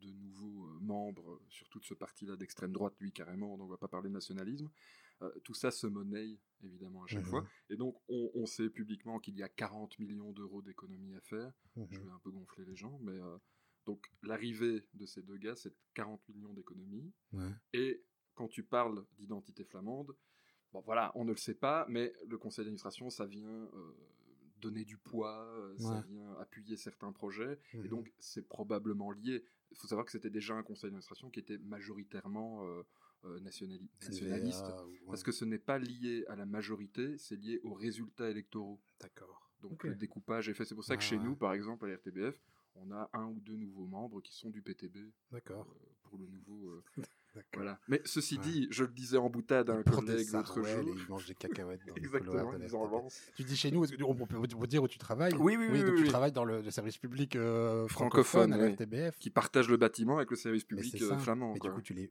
de 0.00 0.12
nouveaux 0.12 0.68
membres, 0.80 1.40
surtout 1.48 1.80
de 1.80 1.84
ce 1.84 1.92
parti-là 1.92 2.36
d'extrême 2.36 2.72
droite, 2.72 2.94
lui 3.00 3.12
carrément, 3.12 3.58
donc 3.58 3.66
on 3.66 3.70
va 3.70 3.76
pas 3.76 3.88
parler 3.88 4.08
de 4.08 4.14
nationalisme, 4.14 4.68
euh, 5.22 5.30
tout 5.44 5.54
ça 5.54 5.70
se 5.70 5.86
monnaie 5.86 6.38
évidemment 6.62 7.04
à 7.04 7.06
chaque 7.06 7.24
Mhm. 7.24 7.30
fois. 7.30 7.46
Et 7.70 7.76
donc 7.76 7.96
on, 8.08 8.30
on 8.34 8.46
sait 8.46 8.68
publiquement 8.70 9.18
qu'il 9.18 9.36
y 9.36 9.42
a 9.42 9.48
40 9.48 9.98
millions 9.98 10.32
d'euros 10.32 10.62
d'économies 10.62 11.14
à 11.16 11.20
faire. 11.20 11.52
Mhm. 11.76 11.86
Je 11.90 12.00
vais 12.00 12.10
un 12.10 12.18
peu 12.20 12.30
gonfler 12.30 12.64
les 12.64 12.76
gens, 12.76 12.98
mais 13.02 13.12
euh, 13.20 13.36
donc 13.86 14.10
l'arrivée 14.22 14.84
de 14.94 15.06
ces 15.06 15.22
deux 15.22 15.36
gars, 15.38 15.56
c'est 15.56 15.74
40 15.94 16.28
millions 16.28 16.52
d'économies. 16.52 17.12
Ouais. 17.32 17.50
Et 17.72 18.02
quand 18.34 18.48
tu 18.48 18.62
parles 18.64 19.04
d'identité 19.18 19.64
flamande, 19.64 20.14
bon 20.72 20.80
voilà, 20.82 21.10
on 21.14 21.24
ne 21.24 21.30
le 21.30 21.36
sait 21.36 21.54
pas, 21.54 21.86
mais 21.88 22.12
le 22.26 22.38
conseil 22.38 22.64
d'administration, 22.64 23.08
ça 23.10 23.26
vient 23.26 23.48
euh, 23.48 23.92
donner 24.58 24.84
du 24.84 24.96
poids, 24.98 25.48
ça 25.78 26.00
vient 26.02 26.32
appuyer 26.40 26.76
certains 26.76 27.12
projets, 27.12 27.58
et 27.74 27.78
Mhm. 27.78 27.88
donc 27.88 28.12
c'est 28.18 28.48
probablement 28.48 29.12
lié. 29.12 29.44
Il 29.70 29.76
faut 29.76 29.86
savoir 29.86 30.04
que 30.04 30.10
c'était 30.12 30.30
déjà 30.30 30.54
un 30.54 30.62
conseil 30.64 30.88
d'administration 30.90 31.30
qui 31.30 31.38
était 31.40 31.58
majoritairement 31.58 32.66
euh, 33.24 33.36
euh, 33.36 33.40
nationali- 33.40 33.88
nationaliste, 34.02 34.64
ouais. 34.64 35.00
parce 35.06 35.22
que 35.22 35.32
ce 35.32 35.44
n'est 35.44 35.58
pas 35.58 35.78
lié 35.78 36.24
à 36.28 36.36
la 36.36 36.46
majorité, 36.46 37.16
c'est 37.18 37.36
lié 37.36 37.60
aux 37.64 37.74
résultats 37.74 38.30
électoraux. 38.30 38.80
D'accord. 39.00 39.50
Donc 39.60 39.82
le 39.84 39.94
découpage 39.96 40.48
est 40.48 40.54
fait. 40.54 40.64
C'est 40.64 40.74
pour 40.74 40.84
ça 40.84 40.96
que 40.96 41.02
chez 41.02 41.16
ouais. 41.16 41.24
nous, 41.24 41.34
par 41.36 41.52
exemple, 41.52 41.84
à 41.86 41.88
l'RTBF, 41.88 42.40
on 42.76 42.92
a 42.92 43.10
un 43.12 43.26
ou 43.26 43.40
deux 43.40 43.56
nouveaux 43.56 43.86
membres 43.86 44.20
qui 44.20 44.34
sont 44.34 44.50
du 44.50 44.62
PTB 44.62 44.96
euh, 44.98 45.10
D'accord. 45.32 45.66
pour 46.04 46.18
le 46.18 46.26
nouveau. 46.28 46.68
euh. 46.70 46.84
voilà. 47.54 47.78
Mais 47.88 48.00
ceci 48.04 48.36
Ouais. 48.36 48.42
dit, 48.42 48.68
je 48.70 48.84
le 48.84 48.90
disais 48.92 49.16
en 49.16 49.28
boutade 49.30 49.70
à 49.70 49.74
un 49.74 49.82
collègue 49.82 50.26
l'autre 50.32 50.54
jour. 50.62 50.66
et 50.66 50.82
ils 51.00 51.08
mangent 51.08 51.26
des 51.26 51.34
cacahuètes 51.34 51.80
dans 51.86 51.94
les 51.94 52.00
Exactement, 52.00 52.52
ils 52.54 52.76
en 52.76 52.86
lancent. 52.88 53.20
Tu 53.36 53.44
dis 53.44 53.56
chez 53.56 53.70
nous, 53.70 53.84
est-ce 53.84 53.92
que- 53.94 54.02
on 54.02 54.14
peut, 54.14 54.66
dire 54.66 54.82
où 54.82 54.88
tu 54.88 54.98
travailles? 54.98 55.34
Oui, 55.34 55.56
oui, 55.56 55.66
oui, 55.70 55.78
donc 55.80 55.88
oui, 55.90 55.96
tu 55.96 56.02
oui. 56.02 56.08
travailles 56.08 56.32
dans 56.32 56.44
le, 56.44 56.60
le 56.62 56.70
service 56.70 56.98
public 56.98 57.36
euh, 57.36 57.86
Francophone, 57.88 58.50
francophone, 58.50 58.52
à 58.52 58.56
la 58.56 58.64
oui. 58.64 58.72
RTBF. 58.72 59.18
Qui 59.18 59.30
partagent 59.30 59.68
le 59.68 59.76
bâtiment 59.76 60.16
avec 60.16 60.30
le 60.30 60.36
service 60.36 60.64
public 60.64 61.00
euh, 61.02 61.16
flamand. 61.18 61.52
Mais 61.52 61.58
quoi. 61.58 61.70
du 61.70 61.76
coup, 61.76 61.82
tu 61.82 61.94
les. 61.94 62.10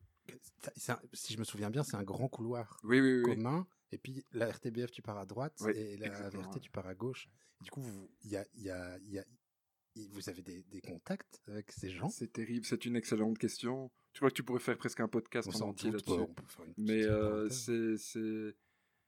un- 0.89 0.99
si 1.13 1.33
je 1.33 1.39
me 1.39 1.43
souviens 1.43 1.69
bien, 1.69 1.83
c'est 1.83 1.95
un 1.97 2.03
grand 2.03 2.27
couloir 2.27 2.79
Oui, 2.83 2.99
oui, 2.99 3.13
oui. 3.17 3.23
oui. 3.25 3.35
commun. 3.35 3.67
Et 3.91 3.97
puis 3.97 4.23
la 4.33 4.47
RTBF, 4.51 4.91
tu 4.91 5.01
pars 5.01 5.17
à 5.17 5.25
droite 5.25 5.53
Oui, 5.61 5.71
et 5.75 5.97
la 5.97 6.09
VRT, 6.09 6.35
ouais. 6.37 6.59
tu 6.61 6.69
pars 6.69 6.87
à 6.87 6.93
gauche. 6.93 7.29
Du 7.61 7.71
coup, 7.71 7.81
il 8.23 8.31
y 8.31 8.35
a, 8.37 8.45
il 8.55 8.63
y 8.63 8.69
a, 8.69 8.97
il 8.99 9.11
y 9.13 9.19
a- 9.19 9.25
vous 10.11 10.29
avez 10.29 10.41
des, 10.41 10.63
des 10.63 10.81
contacts 10.81 11.41
avec 11.47 11.71
ces 11.71 11.89
gens? 11.89 12.09
C'est 12.09 12.31
terrible, 12.31 12.65
c'est 12.65 12.85
une 12.85 12.95
excellente 12.95 13.37
question. 13.37 13.91
Je 14.13 14.19
crois 14.19 14.29
que 14.29 14.35
tu 14.35 14.43
pourrais 14.43 14.59
faire 14.59 14.77
presque 14.77 14.99
un 14.99 15.07
podcast 15.07 15.47
On 15.53 15.61
en 15.61 15.69
entier 15.69 15.91
là-dessus. 15.91 16.21
Mais 16.77 17.03
euh, 17.03 17.49
c'est 17.49 18.55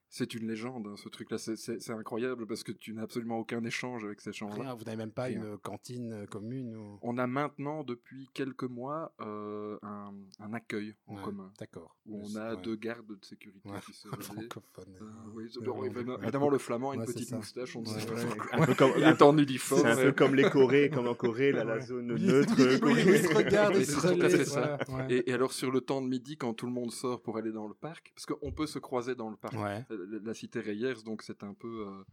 c'est 0.10 0.34
une 0.34 0.48
légende 0.48 0.88
hein, 0.88 0.96
ce 0.98 1.08
truc-là. 1.10 1.38
C'est- 1.38 1.90
incroyable 1.92 2.46
parce 2.48 2.64
que 2.64 2.72
tu 2.72 2.94
n'as 2.94 3.04
absolument 3.04 3.38
aucun 3.40 3.64
échange 3.64 4.04
avec 4.06 4.22
ces 4.22 4.32
gens-là. 4.34 4.56
Rien, 4.64 4.74
vous 4.74 4.84
n'avez 4.84 4.98
même 4.98 5.12
pas 5.12 5.24
Rien. 5.24 5.42
une 5.42 5.58
cantine 5.58 6.14
euh, 6.14 6.26
commune 6.26 6.76
ou... 6.76 7.00
On 7.02 7.18
a 7.18 7.28
maintenant 7.28 7.84
depuis 7.84 8.30
quelques 8.34 8.64
mois 8.64 9.14
euh, 9.22 9.78
un, 9.82 10.14
un 10.40 10.54
accueil 10.54 10.96
en 11.08 11.16
Ouais, 11.18 11.24
commun 11.24 11.52
D'accord. 11.60 11.96
où 12.06 12.22
on 12.24 12.36
a 12.36 12.56
deux 12.56 12.76
gardes 12.76 13.08
de 13.08 13.26
sécurité 13.26 13.70
Ouais. 13.70 13.80
qui 13.86 13.94
se 13.94 14.08
francophone. 14.20 14.96
Euh, 15.02 15.06
oui, 15.34 15.46
évidemment, 16.24 16.50
le 16.50 16.58
flamand 16.58 16.92
a 16.92 16.96
une 16.96 17.06
petite 17.06 17.32
moustache, 17.32 17.76
on 17.76 17.84
peu 17.84 18.74
comme, 18.76 18.92
Il 18.98 19.04
est 19.04 19.22
en 19.22 19.38
uniforme. 19.38 19.82
c'est 19.84 19.92
un 19.92 19.96
peu 19.96 20.12
comme 20.12 20.36
les 20.36 20.44
Corées, 20.50 20.90
comme 20.90 21.08
en 21.08 21.16
Corée, 21.16 21.52
là, 21.52 21.64
la 21.64 21.80
zone 21.80 22.08
neutre. 22.16 22.54
ils 22.58 23.18
se 23.20 23.36
regardent. 23.36 23.76
Et, 25.12 25.30
et 25.30 25.34
alors 25.34 25.54
sur 25.54 25.72
le 25.72 25.82
temps 25.82 26.02
de 26.02 26.08
midi, 26.08 26.38
quand 26.38 26.54
tout 26.54 26.66
le 26.66 26.72
monde 26.72 26.92
sort 26.92 27.22
pour 27.22 27.38
aller 27.38 27.52
dans 27.52 27.68
le 27.68 27.74
parc, 27.74 28.12
parce 28.16 28.26
qu'on 28.26 28.52
peut 28.52 28.68
se 28.68 28.80
croiser 28.80 29.16
dans 29.16 29.30
le 29.30 29.36
parc. 29.38 29.56
La 30.06 30.34
cité 30.34 30.60
Reyers, 30.60 31.04
donc 31.06 31.22
c'est 31.24 31.44
un 31.44 31.54
peu, 31.54 31.88
euh, 31.88 32.04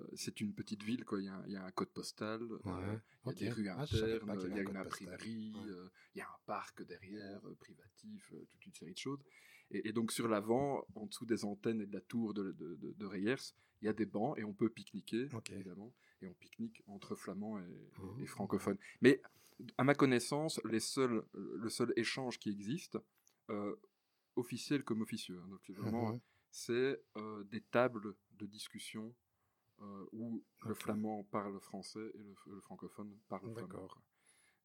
euh, 0.00 0.06
c'est 0.14 0.40
une 0.40 0.54
petite 0.54 0.82
ville 0.82 1.04
quoi. 1.04 1.20
Il 1.20 1.26
y 1.26 1.28
a, 1.28 1.34
un- 1.34 1.46
il 1.46 1.52
y 1.52 1.56
a 1.56 1.64
un 1.64 1.70
code 1.70 1.90
postal, 1.92 2.42
euh, 2.42 2.58
Ouais. 2.64 2.98
il 3.26 3.28
y 3.28 3.30
a 3.30 3.34
des 3.34 3.50
rues 3.50 3.68
Ah, 3.68 3.82
internes, 3.82 3.88
il 3.92 4.54
y 4.56 4.58
a 4.58 4.62
un 4.62 4.70
une 4.70 4.76
imprimerie, 4.76 5.52
Ouais. 5.54 5.90
il 6.14 6.18
y 6.18 6.20
a 6.22 6.26
un 6.28 6.38
parc 6.46 6.82
derrière, 6.86 7.40
privatif, 7.60 8.32
toute 8.50 8.66
une 8.66 8.72
série 8.74 8.92
de 8.92 8.98
choses. 8.98 9.22
Et, 9.70 9.88
et 9.88 9.92
donc 9.92 10.12
sur 10.12 10.28
l'avant, 10.28 10.84
en 10.94 11.06
dessous 11.06 11.24
des 11.26 11.44
antennes 11.44 11.80
et 11.80 11.86
de 11.86 11.92
la 11.94 12.00
tour 12.02 12.34
de, 12.34 12.52
de, 12.52 12.74
de- 12.76 12.92
de 12.92 13.06
Reyers, 13.06 13.54
il 13.80 13.86
y 13.86 13.88
a 13.88 13.92
des 13.92 14.06
bancs 14.06 14.38
et 14.38 14.44
on 14.44 14.52
peut 14.54 14.68
pique-niquer, 14.70 15.28
évidemment. 15.50 15.92
Et 16.20 16.26
on 16.28 16.34
pique-nique 16.34 16.82
entre 16.86 17.14
flamands 17.16 17.58
et, 17.58 17.62
et- 18.18 18.22
et 18.22 18.26
francophones. 18.26 18.78
Mais 19.00 19.20
à 19.78 19.84
ma 19.84 19.94
connaissance, 19.94 20.60
les 20.64 20.78
seuls, 20.80 21.22
le 21.34 21.68
seul 21.68 21.92
échange 21.96 22.38
qui 22.38 22.50
existe, 22.50 22.96
euh, 23.50 23.74
officiel 24.36 24.82
comme 24.84 25.02
officieux, 25.02 25.38
hein, 25.42 25.48
donc 25.48 25.60
c'est 25.66 25.72
vraiment 25.74 26.12
Mhm. 26.12 26.20
C'est 26.52 27.02
euh, 27.16 27.42
des 27.44 27.62
tables 27.62 28.14
de 28.38 28.46
discussion 28.46 29.12
euh, 29.80 30.06
où 30.12 30.44
le 30.64 30.74
flamand 30.74 31.24
parle 31.24 31.58
français 31.60 32.12
et 32.14 32.18
le, 32.18 32.34
le 32.46 32.60
francophone 32.60 33.18
parle 33.28 33.50
flamand. 33.52 33.88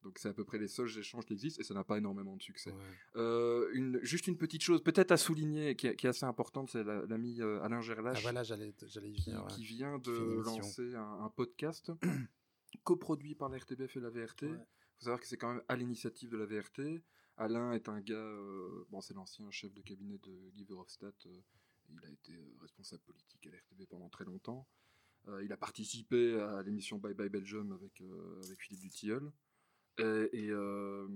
Donc 0.02 0.16
c'est 0.20 0.28
à 0.28 0.32
peu 0.32 0.44
près 0.44 0.58
les 0.58 0.68
seuls 0.68 0.96
échanges 0.96 1.24
qui 1.26 1.32
existent 1.32 1.60
et 1.60 1.64
ça 1.64 1.74
n'a 1.74 1.82
pas 1.82 1.98
énormément 1.98 2.36
de 2.36 2.42
succès. 2.42 2.70
Ouais. 2.70 2.78
Euh, 3.16 3.68
une, 3.72 3.98
juste 4.04 4.28
une 4.28 4.36
petite 4.38 4.62
chose 4.62 4.80
peut-être 4.84 5.10
à 5.10 5.16
souligner 5.16 5.74
qui, 5.74 5.88
est- 5.88 5.96
qui 5.96 6.06
est 6.06 6.10
assez 6.10 6.24
importante, 6.24 6.70
c'est 6.70 6.84
la- 6.84 7.04
l'ami 7.06 7.40
Alain 7.42 7.78
Ah, 7.78 7.80
Gerlache 7.80 8.22
voilà, 8.22 8.44
j'allais 8.44 8.72
j'allais 8.86 9.10
qui, 9.10 9.30
ouais. 9.34 9.46
qui 9.48 9.64
vient 9.64 9.98
de 9.98 10.40
lancer 10.44 10.94
un, 10.94 11.24
un 11.24 11.30
podcast 11.30 11.90
coproduit 12.84 13.34
par 13.34 13.48
la 13.48 13.58
RTBF 13.58 13.96
et 13.96 14.00
la 14.00 14.10
VRT. 14.10 14.42
Il 14.42 14.48
Ouais. 14.50 14.56
faut 14.98 15.04
savoir 15.04 15.20
que 15.20 15.26
c'est 15.26 15.36
quand 15.36 15.52
même 15.54 15.62
à 15.68 15.74
l'initiative 15.76 16.30
de 16.30 16.36
la 16.36 16.46
VRT. 16.46 17.02
Alain 17.36 17.72
est 17.72 17.88
un 17.88 18.00
gars, 18.00 18.14
euh, 18.16 18.84
bon, 18.90 19.00
c'est 19.00 19.14
l'ancien 19.14 19.48
chef 19.50 19.72
de 19.72 19.80
cabinet 19.82 20.18
de 20.18 20.50
Guy 20.50 20.64
Verhofstadt. 20.64 21.26
euh, 21.26 21.40
il 21.90 22.04
a 22.04 22.10
été 22.10 22.32
euh, 22.34 22.56
responsable 22.60 23.02
politique 23.02 23.46
à 23.46 23.50
la 23.50 23.58
RTB 23.58 23.86
pendant 23.88 24.08
très 24.08 24.24
longtemps. 24.24 24.66
Euh, 25.28 25.42
il 25.44 25.52
a 25.52 25.56
participé 25.56 26.38
à 26.40 26.62
l'émission 26.62 26.98
Bye 26.98 27.14
Bye 27.14 27.28
Belgium 27.28 27.72
avec, 27.72 28.00
euh, 28.00 28.40
avec 28.44 28.60
Philippe 28.62 28.80
Dutilleul. 28.82 29.30
Et, 29.98 30.02
et, 30.32 30.50
euh, 30.50 31.06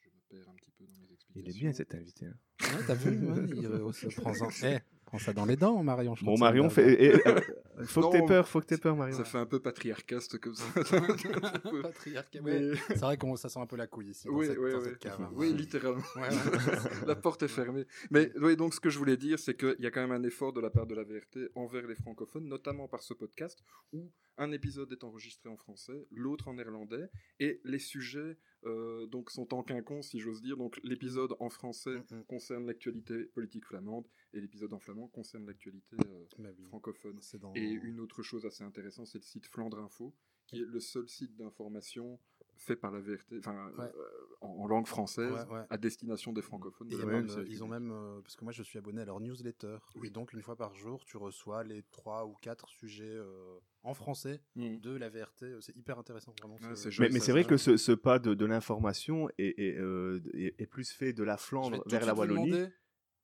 je 0.00 0.08
me 0.10 0.20
perds 0.28 0.48
un 0.48 0.54
petit 0.54 0.72
peu 0.72 0.84
dans 0.86 0.96
mes 0.96 1.12
explications. 1.12 1.34
Il 1.36 1.48
est 1.48 1.58
bien 1.58 1.72
cet 1.72 1.94
invité. 1.94 2.26
hein. 2.26 2.36
Ouais, 2.60 2.84
t'as 2.86 2.94
vu 2.94 3.30
ouais, 3.30 3.46
Il 3.48 3.94
se 3.94 4.08
prend 4.20 4.32
en... 4.40 4.50
Eh, 4.64 4.78
Prends 5.06 5.18
ça 5.20 5.32
dans 5.32 5.44
les 5.46 5.56
dents, 5.56 5.82
Marion. 5.84 6.14
je 6.16 6.24
Bon, 6.24 6.36
Marion, 6.36 6.68
fait... 6.68 6.92
et- 6.94 7.04
et- 7.06 7.28
euh, 7.28 7.40
faut 7.86 8.08
que 8.10 8.12
t'aies 8.18 8.26
peur, 8.26 8.48
faut 8.48 8.60
que 8.60 8.66
t'aies 8.66 8.76
peur, 8.76 8.96
Marion. 8.96 9.16
Ça 9.16 9.24
fait 9.24 9.38
un 9.38 9.46
peu 9.46 9.60
patriarcaste 9.60 10.38
comme 10.38 10.54
ça. 10.56 10.64
Patriarcat. 11.82 12.40
Mais- 12.42 12.70
ouais. 12.70 12.76
C'est 12.88 13.00
vrai 13.00 13.16
que 13.16 13.36
ça 13.36 13.48
sent 13.48 13.60
un 13.60 13.66
peu 13.66 13.76
la 13.76 13.86
couille 13.86 14.08
ici. 14.10 14.26
dans 14.26 14.34
Oui, 14.34 14.46
cette, 14.46 14.58
oui, 14.58 14.72
dans 14.72 14.78
oui. 14.78 14.84
cette 14.84 14.98
cave, 14.98 15.20
hein. 15.20 15.30
Oui, 15.34 15.52
littéralement. 15.52 16.02
Ouais, 16.16 16.22
ouais. 16.22 16.26
la 17.06 17.14
porte 17.14 17.42
est 17.42 17.48
fermée. 17.48 17.86
Mais 18.10 18.32
oui, 18.40 18.56
donc 18.56 18.74
ce 18.74 18.80
que 18.80 18.90
je 18.90 18.98
voulais 18.98 19.16
dire, 19.16 19.38
c'est 19.38 19.54
qu'il 19.56 19.76
y 19.78 19.86
a 19.86 19.90
quand 19.90 20.00
même 20.00 20.12
un 20.12 20.22
effort 20.24 20.52
de 20.52 20.60
la 20.60 20.70
part 20.70 20.86
de 20.86 20.94
la 20.94 21.04
VRT 21.04 21.50
envers 21.54 21.86
les 21.86 21.94
francophones, 21.94 22.46
notamment 22.48 22.88
par 22.88 23.02
ce 23.02 23.14
podcast, 23.14 23.62
où 23.92 24.10
un 24.38 24.52
épisode 24.52 24.90
est 24.92 25.04
enregistré 25.04 25.48
en 25.48 25.56
français, 25.56 26.06
l'autre 26.10 26.48
en 26.48 26.54
néerlandais, 26.54 27.08
et 27.40 27.60
les 27.64 27.78
sujets 27.78 28.36
euh, 28.66 29.06
donc 29.06 29.30
sont 29.30 29.54
en 29.54 29.62
quinconce, 29.62 30.08
si 30.10 30.18
j'ose 30.20 30.42
dire. 30.42 30.56
Donc 30.56 30.78
l'épisode 30.82 31.34
en 31.40 31.48
français 31.48 31.96
Mm, 32.10 32.16
mm. 32.16 32.24
concerne 32.24 32.66
l'actualité 32.66 33.24
politique 33.26 33.64
flamande, 33.64 34.06
et 34.32 34.40
l'épisode 34.40 34.72
en 34.72 34.78
flamand 34.78 35.08
concerne 35.08 35.46
l'actualité 35.46 35.96
euh, 36.06 36.24
Bah 36.38 36.50
oui. 36.58 36.64
francophone. 36.66 37.18
Dans... 37.40 37.54
Et 37.54 37.60
une 37.64 38.00
autre 38.00 38.22
chose 38.22 38.44
assez 38.46 38.64
intéressante, 38.64 39.06
c'est 39.06 39.18
le 39.18 39.24
site 39.24 39.46
Flandre 39.46 39.78
Info, 39.78 40.14
qui 40.46 40.60
est 40.60 40.64
le 40.66 40.80
seul 40.80 41.08
site 41.08 41.36
d'information 41.36 42.18
fait 42.58 42.76
par 42.76 42.90
la 42.90 43.00
VRT, 43.00 43.38
enfin 43.38 43.70
Ouais. 43.78 43.84
euh, 43.84 44.08
en, 44.40 44.48
en 44.48 44.66
langue 44.66 44.86
française, 44.86 45.32
Ouais, 45.50 45.56
ouais. 45.56 45.64
à 45.70 45.76
destination 45.76 46.32
des 46.32 46.42
francophones. 46.42 46.88
De 46.88 46.96
même, 47.04 47.26
ils 47.48 47.62
ont 47.62 47.68
même, 47.68 47.90
euh, 47.92 48.20
parce 48.22 48.36
que 48.36 48.44
moi 48.44 48.52
je 48.52 48.62
suis 48.62 48.78
abonné 48.78 49.02
à 49.02 49.04
leur 49.04 49.20
newsletter, 49.20 49.76
Oui. 49.96 50.08
et 50.08 50.10
donc 50.10 50.32
une 50.32 50.42
fois 50.42 50.56
par 50.56 50.74
jour 50.74 51.04
tu 51.04 51.16
reçois 51.16 51.64
les 51.64 51.82
trois 51.90 52.26
ou 52.26 52.34
quatre 52.40 52.68
sujets 52.68 53.04
euh, 53.14 53.58
en 53.82 53.94
français 53.94 54.40
Mhm. 54.56 54.80
de 54.80 54.96
la 54.96 55.08
VRT. 55.08 55.60
C'est 55.60 55.76
hyper 55.76 55.98
intéressant, 55.98 56.34
vraiment. 56.40 56.54
Ouais, 56.56 56.74
c'est 56.76 56.98
Mais, 56.98 57.20
c'est 57.20 57.32
vrai 57.32 57.44
que 57.44 57.56
ce, 57.56 57.76
ce 57.76 57.92
pas 57.92 58.18
de, 58.18 58.34
de 58.34 58.44
l'information 58.46 59.28
est, 59.38 59.54
est, 59.58 59.78
euh, 59.78 60.20
est- 60.34 60.54
est 60.60 60.66
plus 60.66 60.90
fait 60.92 61.12
de 61.12 61.22
la 61.22 61.36
Flandre 61.36 61.82
vers 61.86 62.04
la 62.06 62.14
Wallonie. 62.14 62.50
demander, 62.50 62.72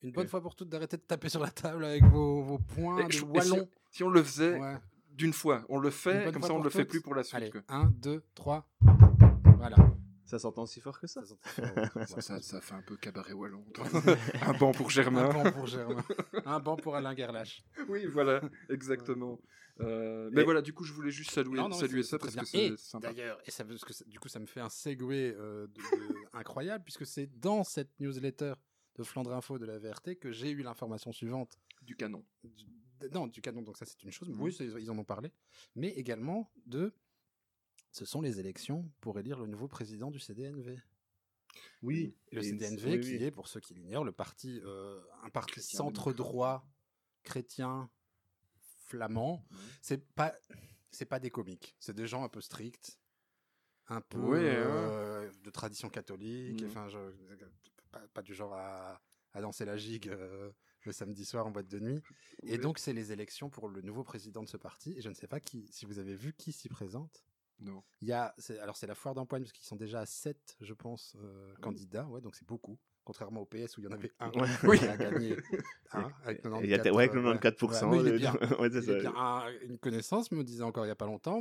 une 0.02 0.12
bonne 0.12 0.28
fois 0.28 0.40
pour 0.40 0.54
toutes, 0.56 0.68
d'arrêter 0.68 0.96
de 0.96 1.02
taper 1.02 1.28
sur 1.28 1.40
la 1.40 1.50
table 1.50 1.84
avec 1.84 2.02
vos, 2.04 2.42
vos 2.42 2.58
points 2.58 3.04
de 3.06 3.10
je- 3.12 3.18
et 3.18 3.40
si, 3.40 3.50
wallon. 3.52 3.68
si 3.90 4.02
on 4.02 4.08
le 4.10 4.22
faisait 4.22 4.58
Ouais. 4.58 4.76
d'une 5.10 5.32
fois, 5.32 5.64
on 5.68 5.78
le 5.78 5.90
fait, 5.90 6.32
comme 6.32 6.42
ça 6.42 6.52
on 6.52 6.56
pour 6.56 6.64
le 6.64 6.70
fait 6.70 6.84
plus 6.84 7.00
pour 7.00 7.14
la 7.14 7.22
suite. 7.22 7.36
Allez. 7.36 7.52
1, 7.68 7.86
2, 7.98 8.22
3. 8.34 8.66
Voilà. 9.62 9.76
Ça 10.24 10.40
s'entend 10.40 10.66
si 10.66 10.80
fort 10.80 10.98
que 10.98 11.06
ça 11.06 11.22
Ça 11.24 11.36
fort. 11.36 12.06
Ça, 12.08 12.20
ça- 12.20 12.40
ça 12.42 12.60
fait 12.60 12.74
un 12.74 12.82
peu 12.82 12.96
cabaret 12.96 13.32
wallon. 13.32 13.64
un 14.42 14.52
banc 14.54 14.72
pour 14.72 14.90
Germain. 14.90 15.28
Un 15.30 15.32
banc 15.44 15.52
pour 15.52 15.66
Germain. 15.68 16.04
Un 16.46 16.58
banc 16.58 16.76
pour 16.76 16.96
Alain 16.96 17.14
Gerlache. 17.14 17.62
Oui, 17.88 18.06
voilà, 18.06 18.40
exactement. 18.68 19.38
Euh, 19.80 20.30
mais 20.32 20.40
Et- 20.40 20.44
voilà, 20.44 20.62
du 20.62 20.72
coup, 20.72 20.82
je 20.84 20.92
voulais 20.92 21.12
juste 21.12 21.30
saluer, 21.30 21.56
Non, 21.58 21.68
non, 21.68 21.76
saluer 21.76 22.02
ça 22.02 22.18
parce 22.18 22.34
que 22.34 22.44
c'est 22.44 22.76
sympa. 22.76 23.12
D'ailleurs, 23.12 23.40
et 23.46 23.50
ça, 23.52 23.64
parce 23.64 23.84
que 23.84 23.92
ça- 23.92 24.04
du 24.06 24.18
coup, 24.18 24.28
ça 24.28 24.40
me 24.40 24.46
fait 24.46 24.60
un 24.60 24.68
segue 24.68 25.02
euh, 25.02 25.66
de- 25.68 25.74
de- 25.74 26.14
incroyable, 26.32 26.82
puisque 26.82 27.06
c'est 27.06 27.26
dans 27.38 27.62
cette 27.62 27.90
newsletter 28.00 28.54
de 28.96 29.02
Flandre 29.04 29.32
Info 29.32 29.58
de 29.58 29.64
la 29.66 29.78
VRT 29.78 30.16
que 30.18 30.32
j'ai 30.32 30.50
eu 30.50 30.62
l'information 30.62 31.12
suivante. 31.12 31.56
Du 31.82 31.94
canon. 31.94 32.24
Du- 32.42 32.66
non, 33.12 33.26
du 33.28 33.40
canon, 33.40 33.62
donc 33.62 33.76
ça 33.76 33.84
c'est 33.84 34.02
une 34.02 34.10
chose, 34.12 34.28
mais 34.28 34.36
oui, 34.42 34.56
ils 34.80 34.90
en 34.90 34.98
ont 34.98 35.04
parlé. 35.04 35.32
Mais 35.76 35.88
également 35.90 36.50
de. 36.66 36.92
Ce 37.92 38.06
sont 38.06 38.22
les 38.22 38.40
élections 38.40 38.90
pour 39.00 39.18
élire 39.18 39.38
le 39.38 39.46
nouveau 39.46 39.68
président 39.68 40.10
du 40.10 40.18
CDNV. 40.18 40.78
Oui. 41.82 42.16
Le 42.32 42.42
CDNV, 42.42 42.92
oui, 42.92 43.00
qui 43.00 43.16
oui. 43.16 43.24
est, 43.24 43.30
pour 43.30 43.48
ceux 43.48 43.60
qui 43.60 43.74
l'ignorent, 43.74 44.04
le 44.04 44.12
parti, 44.12 44.60
euh, 44.64 44.98
un 45.22 45.28
parti 45.28 45.60
centre-droit, 45.60 46.66
chrétien, 47.22 47.90
flamand. 48.86 49.44
Ouais. 49.50 49.56
C'est 49.82 50.08
pas, 50.14 50.34
c'est 50.90 51.04
pas 51.04 51.20
des 51.20 51.30
comiques. 51.30 51.76
C'est 51.78 51.94
des 51.94 52.06
gens 52.06 52.24
un 52.24 52.30
peu 52.30 52.40
stricts, 52.40 52.98
un 53.88 54.00
peu 54.00 54.18
euh, 54.36 55.30
de 55.44 55.50
tradition 55.50 55.90
catholique. 55.90 56.64
Enfin, 56.66 56.88
je, 56.88 56.98
pas, 57.90 58.00
pas 58.14 58.22
du 58.22 58.34
genre 58.34 58.54
à, 58.54 59.02
à 59.34 59.42
danser 59.42 59.66
la 59.66 59.76
gigue 59.76 60.08
euh, 60.08 60.50
le 60.84 60.92
samedi 60.92 61.26
soir 61.26 61.46
en 61.46 61.50
boîte 61.50 61.68
de 61.68 61.78
nuit. 61.78 62.00
Et 62.42 62.56
donc, 62.56 62.78
c'est 62.78 62.94
les 62.94 63.12
élections 63.12 63.50
pour 63.50 63.68
le 63.68 63.82
nouveau 63.82 64.02
président 64.02 64.42
de 64.42 64.48
ce 64.48 64.56
parti. 64.56 64.94
Et 64.96 65.02
je 65.02 65.10
ne 65.10 65.14
sais 65.14 65.28
pas 65.28 65.40
qui, 65.40 65.68
si 65.70 65.84
vous 65.84 65.98
avez 65.98 66.14
vu 66.14 66.32
qui 66.32 66.52
s'y 66.52 66.70
présente. 66.70 67.22
Non. 67.62 67.82
Il 68.00 68.08
y 68.08 68.12
a, 68.12 68.34
alors 68.60 68.76
c'est 68.76 68.86
la 68.86 68.94
foire 68.94 69.14
d'empoigne 69.14 69.42
parce 69.42 69.52
qu'ils 69.52 69.66
sont 69.66 69.76
déjà 69.76 70.00
à 70.00 70.06
7, 70.06 70.56
je 70.60 70.74
pense, 70.74 71.16
euh, 71.20 71.54
candidats. 71.60 72.06
Ouais, 72.06 72.20
donc 72.20 72.34
c'est 72.34 72.46
beaucoup. 72.46 72.78
Contrairement 73.04 73.40
au 73.40 73.46
PS 73.46 73.76
où 73.76 73.80
il 73.80 73.84
y 73.84 73.86
en 73.88 73.90
avait 73.92 74.12
un 74.20 74.30
Ouais. 74.30 74.78
qui 74.78 74.84
a 74.86 74.96
gagné. 74.96 75.36
un, 75.92 76.08
avec 76.24 76.40
y 76.44 76.72
a 76.74 76.78
94, 76.78 76.96
ouais, 76.96 77.02
avec 77.02 77.16
euh, 77.16 77.50
94%. 77.50 77.90
ouais. 77.90 78.10
Il 78.10 78.16
bien. 78.18 78.32
ouais, 78.60 78.68
Il 78.72 78.82
ça. 78.82 78.94
bien 78.94 79.12
un- 79.16 79.50
une 79.62 79.78
connaissance 79.78 80.30
me 80.30 80.44
disait 80.44 80.62
encore 80.62 80.84
il 80.84 80.88
n'y 80.88 80.92
a 80.92 80.96
pas 80.96 81.06
longtemps, 81.06 81.40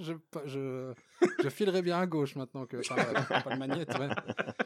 je, 0.00 0.14
je, 0.46 0.94
je 1.42 1.48
filerai 1.50 1.82
bien 1.82 1.98
à 1.98 2.06
gauche 2.06 2.34
maintenant 2.36 2.64
que 2.64 2.78
enfin, 2.78 3.40
Paul 3.44 3.58
Magnette. 3.58 3.90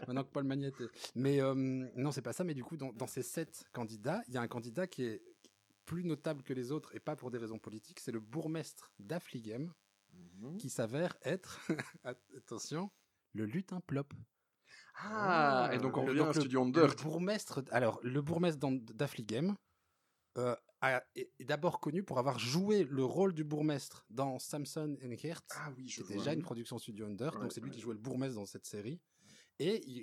Maintenant 0.06 0.22
que 0.22 0.30
Paul 0.30 0.44
Magnette. 0.44 0.80
est- 0.80 1.10
Mais 1.16 1.40
euh, 1.40 1.54
non, 1.96 2.12
c'est 2.12 2.22
pas 2.22 2.32
ça. 2.32 2.44
Mais 2.44 2.54
du 2.54 2.62
coup, 2.62 2.76
dans, 2.76 2.92
dans 2.92 3.08
ces 3.08 3.22
sept 3.22 3.64
candidats, 3.72 4.22
il 4.28 4.34
y 4.34 4.36
a 4.36 4.40
un 4.40 4.48
candidat 4.48 4.86
qui 4.86 5.04
est 5.04 5.22
plus 5.84 6.04
notable 6.04 6.42
que 6.44 6.52
les 6.52 6.70
autres 6.72 6.94
et 6.94 7.00
pas 7.00 7.16
pour 7.16 7.30
des 7.32 7.38
raisons 7.38 7.58
politiques. 7.58 7.98
C'est 8.00 8.12
le 8.12 8.20
bourgmestre 8.20 8.92
d'Affligem 9.00 9.72
Mhm. 10.38 10.59
qui 10.59 10.71
s'avère 10.71 11.16
être, 11.23 11.61
attention, 12.05 12.90
le 13.33 13.45
lutin 13.47 13.81
plop. 13.81 14.12
Ah, 14.99 15.71
et 15.73 15.78
donc 15.78 15.97
on 15.97 16.02
Le- 16.05 16.11
revient 16.11 16.23
à 16.23 16.26
le- 16.26 16.33
studio 16.40 16.61
le 16.62 16.66
Undert. 16.69 16.95
bourgmestre, 17.02 17.62
alors, 17.71 18.00
le 18.02 18.23
bourgmestre 18.23 18.59
d'Affligem 18.95 19.57
euh, 20.38 20.55
est 21.14 21.31
est 21.38 21.45
d'abord 21.45 21.81
connu 21.81 22.02
pour 22.02 22.19
avoir 22.19 22.38
joué 22.38 22.85
le 22.85 23.05
rôle 23.05 23.33
du 23.35 23.45
bourgmestre 23.45 24.05
dans 24.11 24.38
Samson 24.38 24.97
and 25.02 25.16
Gert. 25.16 25.43
Ah 25.55 25.73
oui, 25.76 25.88
je 25.88 25.97
C'est 25.97 26.02
vois. 26.05 26.16
déjà 26.16 26.33
une 26.35 26.43
production 26.43 26.78
studio 26.78 27.07
Under, 27.07 27.35
Ouais, 27.35 27.40
donc 27.40 27.52
c'est 27.52 27.61
lui 27.61 27.71
ouais. 27.71 27.75
qui 27.75 27.81
jouait 27.81 27.95
le 27.95 28.00
bourgmestre 28.00 28.37
dans 28.37 28.47
cette 28.47 28.66
série. 28.66 29.00
Et 29.59 29.83
il, 29.87 29.97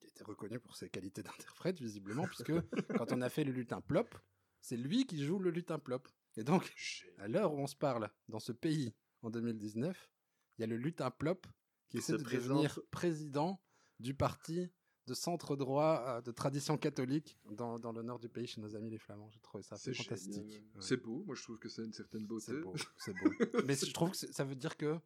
il 0.00 0.06
était 0.08 0.24
reconnu 0.24 0.58
pour 0.58 0.76
ses 0.76 0.88
qualités 0.88 1.22
d'interprète, 1.22 1.78
visiblement, 1.80 2.26
puisque 2.26 2.52
quand 3.06 3.12
on 3.12 3.20
a 3.20 3.28
fait 3.28 3.44
le 3.44 3.52
lutin 3.52 3.80
plop, 3.82 4.14
c'est 4.62 4.76
lui 4.78 5.06
qui 5.06 5.22
joue 5.24 5.38
le 5.38 5.50
lutin 5.50 5.78
plop. 5.78 6.08
Et 6.36 6.44
donc, 6.44 6.72
à 7.18 7.28
l'heure 7.28 7.52
où 7.52 7.58
on 7.58 7.66
se 7.66 7.76
parle, 7.76 8.10
dans 8.28 8.40
ce 8.40 8.52
pays, 8.52 8.94
en 9.22 9.30
2019, 9.30 10.10
il 10.58 10.60
y 10.62 10.64
a 10.64 10.66
le 10.66 10.76
lutin 10.76 11.10
plop 11.10 11.46
qui 11.88 11.98
essaie 11.98 12.12
de 12.12 12.22
présente. 12.22 12.48
devenir 12.48 12.80
président 12.90 13.60
du 14.00 14.14
parti 14.14 14.70
de 15.06 15.14
centre 15.14 15.56
droit 15.56 16.04
euh, 16.06 16.20
de 16.20 16.30
tradition 16.30 16.78
catholique 16.78 17.38
dans, 17.50 17.78
dans 17.78 17.92
le 17.92 18.02
nord 18.02 18.18
du 18.18 18.28
pays 18.28 18.46
chez 18.46 18.60
nos 18.60 18.76
amis 18.76 18.90
les 18.90 18.98
Flamands. 18.98 19.30
J'ai 19.30 19.40
trouvé 19.40 19.62
ça 19.62 19.76
C'est 19.76 19.94
fantastique. 19.94 20.62
Ouais. 20.74 20.80
C'est 20.80 20.96
beau, 20.96 21.24
moi 21.24 21.34
je 21.34 21.42
trouve 21.42 21.58
que 21.58 21.68
c'est 21.68 21.84
une 21.84 21.92
certaine 21.92 22.26
beauté. 22.26 22.52
C'est 22.98 23.12
beau, 23.12 23.30
beau. 23.52 23.60
Mais 23.66 23.74
je 23.74 23.92
trouve 23.92 24.10
que 24.12 24.16
ça 24.16 24.44
veut 24.44 24.54
dire 24.54 24.76
que 24.76 24.98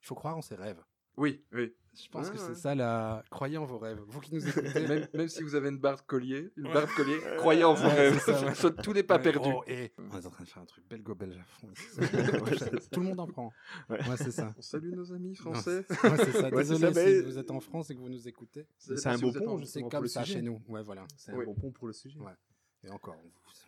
il 0.00 0.06
faut 0.06 0.14
croire 0.14 0.36
en 0.36 0.42
ses 0.42 0.56
rêves. 0.56 0.82
Oui, 1.16 1.44
oui. 1.52 1.72
Je 1.96 2.08
pense 2.08 2.28
que 2.28 2.36
ouais. 2.36 2.42
c'est 2.48 2.56
ça 2.56 2.74
la. 2.74 3.24
Croyez 3.30 3.56
en 3.56 3.64
vos 3.64 3.78
rêves. 3.78 4.00
Vous 4.08 4.18
qui 4.20 4.34
nous 4.34 4.48
écoutez. 4.48 4.80
même, 4.88 5.06
même 5.14 5.28
si 5.28 5.44
vous 5.44 5.54
avez 5.54 5.68
une 5.68 5.78
barbe 5.78 6.00
collier, 6.08 6.50
une 6.56 6.66
Ouais. 6.66 6.72
barbe 6.74 6.88
collier, 6.96 7.18
croyez 7.38 7.62
en 7.62 7.74
vos 7.74 7.84
Ouais, 7.86 7.94
rêves. 7.94 8.20
c'est 8.24 8.32
ça, 8.32 8.44
ouais. 8.44 8.54
Ça, 8.56 8.70
Tout 8.72 8.92
n'est 8.92 9.04
pas 9.04 9.16
Ouais, 9.18 9.22
perdu. 9.22 9.48
oh, 9.54 9.62
et 9.68 9.92
on 9.98 10.18
est 10.18 10.26
en 10.26 10.30
train 10.30 10.42
de 10.42 10.48
faire 10.48 10.62
un 10.62 10.66
truc 10.66 10.84
belgo-belge 10.88 11.38
à 11.38 11.44
fond. 11.44 11.68
Tout 12.90 13.00
le 13.00 13.06
monde 13.06 13.20
en 13.20 13.28
prend. 13.28 13.52
Ouais. 13.88 14.08
Ouais, 14.08 14.16
c'est 14.16 14.32
ça. 14.32 14.52
On 14.58 14.62
salue 14.62 14.90
nos 14.92 15.12
amis 15.12 15.36
français. 15.36 15.86
ouais, 16.02 16.16
c'est 16.16 16.32
ça. 16.32 16.50
Désolé 16.50 16.80
ça, 16.80 16.92
si 16.92 16.94
mais- 16.98 17.20
vous 17.20 17.38
êtes 17.38 17.50
en 17.52 17.60
France 17.60 17.90
et 17.90 17.94
que 17.94 18.00
vous 18.00 18.08
nous 18.08 18.26
écoutez. 18.26 18.66
C'est 18.76 18.96
Ça 18.96 19.12
un 19.12 19.18
beau 19.18 19.30
si 19.30 19.38
êtes 19.38 19.44
pont. 19.44 19.64
C'est 19.64 19.80
pour 19.80 19.90
comme 19.90 20.08
ça 20.08 20.24
chez 20.24 20.42
nous. 20.42 20.60
Ouais, 20.66 20.82
voilà. 20.82 21.06
C'est 21.16 21.30
un 21.30 21.44
bon 21.44 21.54
pont 21.54 21.70
pour 21.70 21.86
le 21.86 21.92
sujet. 21.92 22.18
Et 22.82 22.90
encore, 22.90 23.16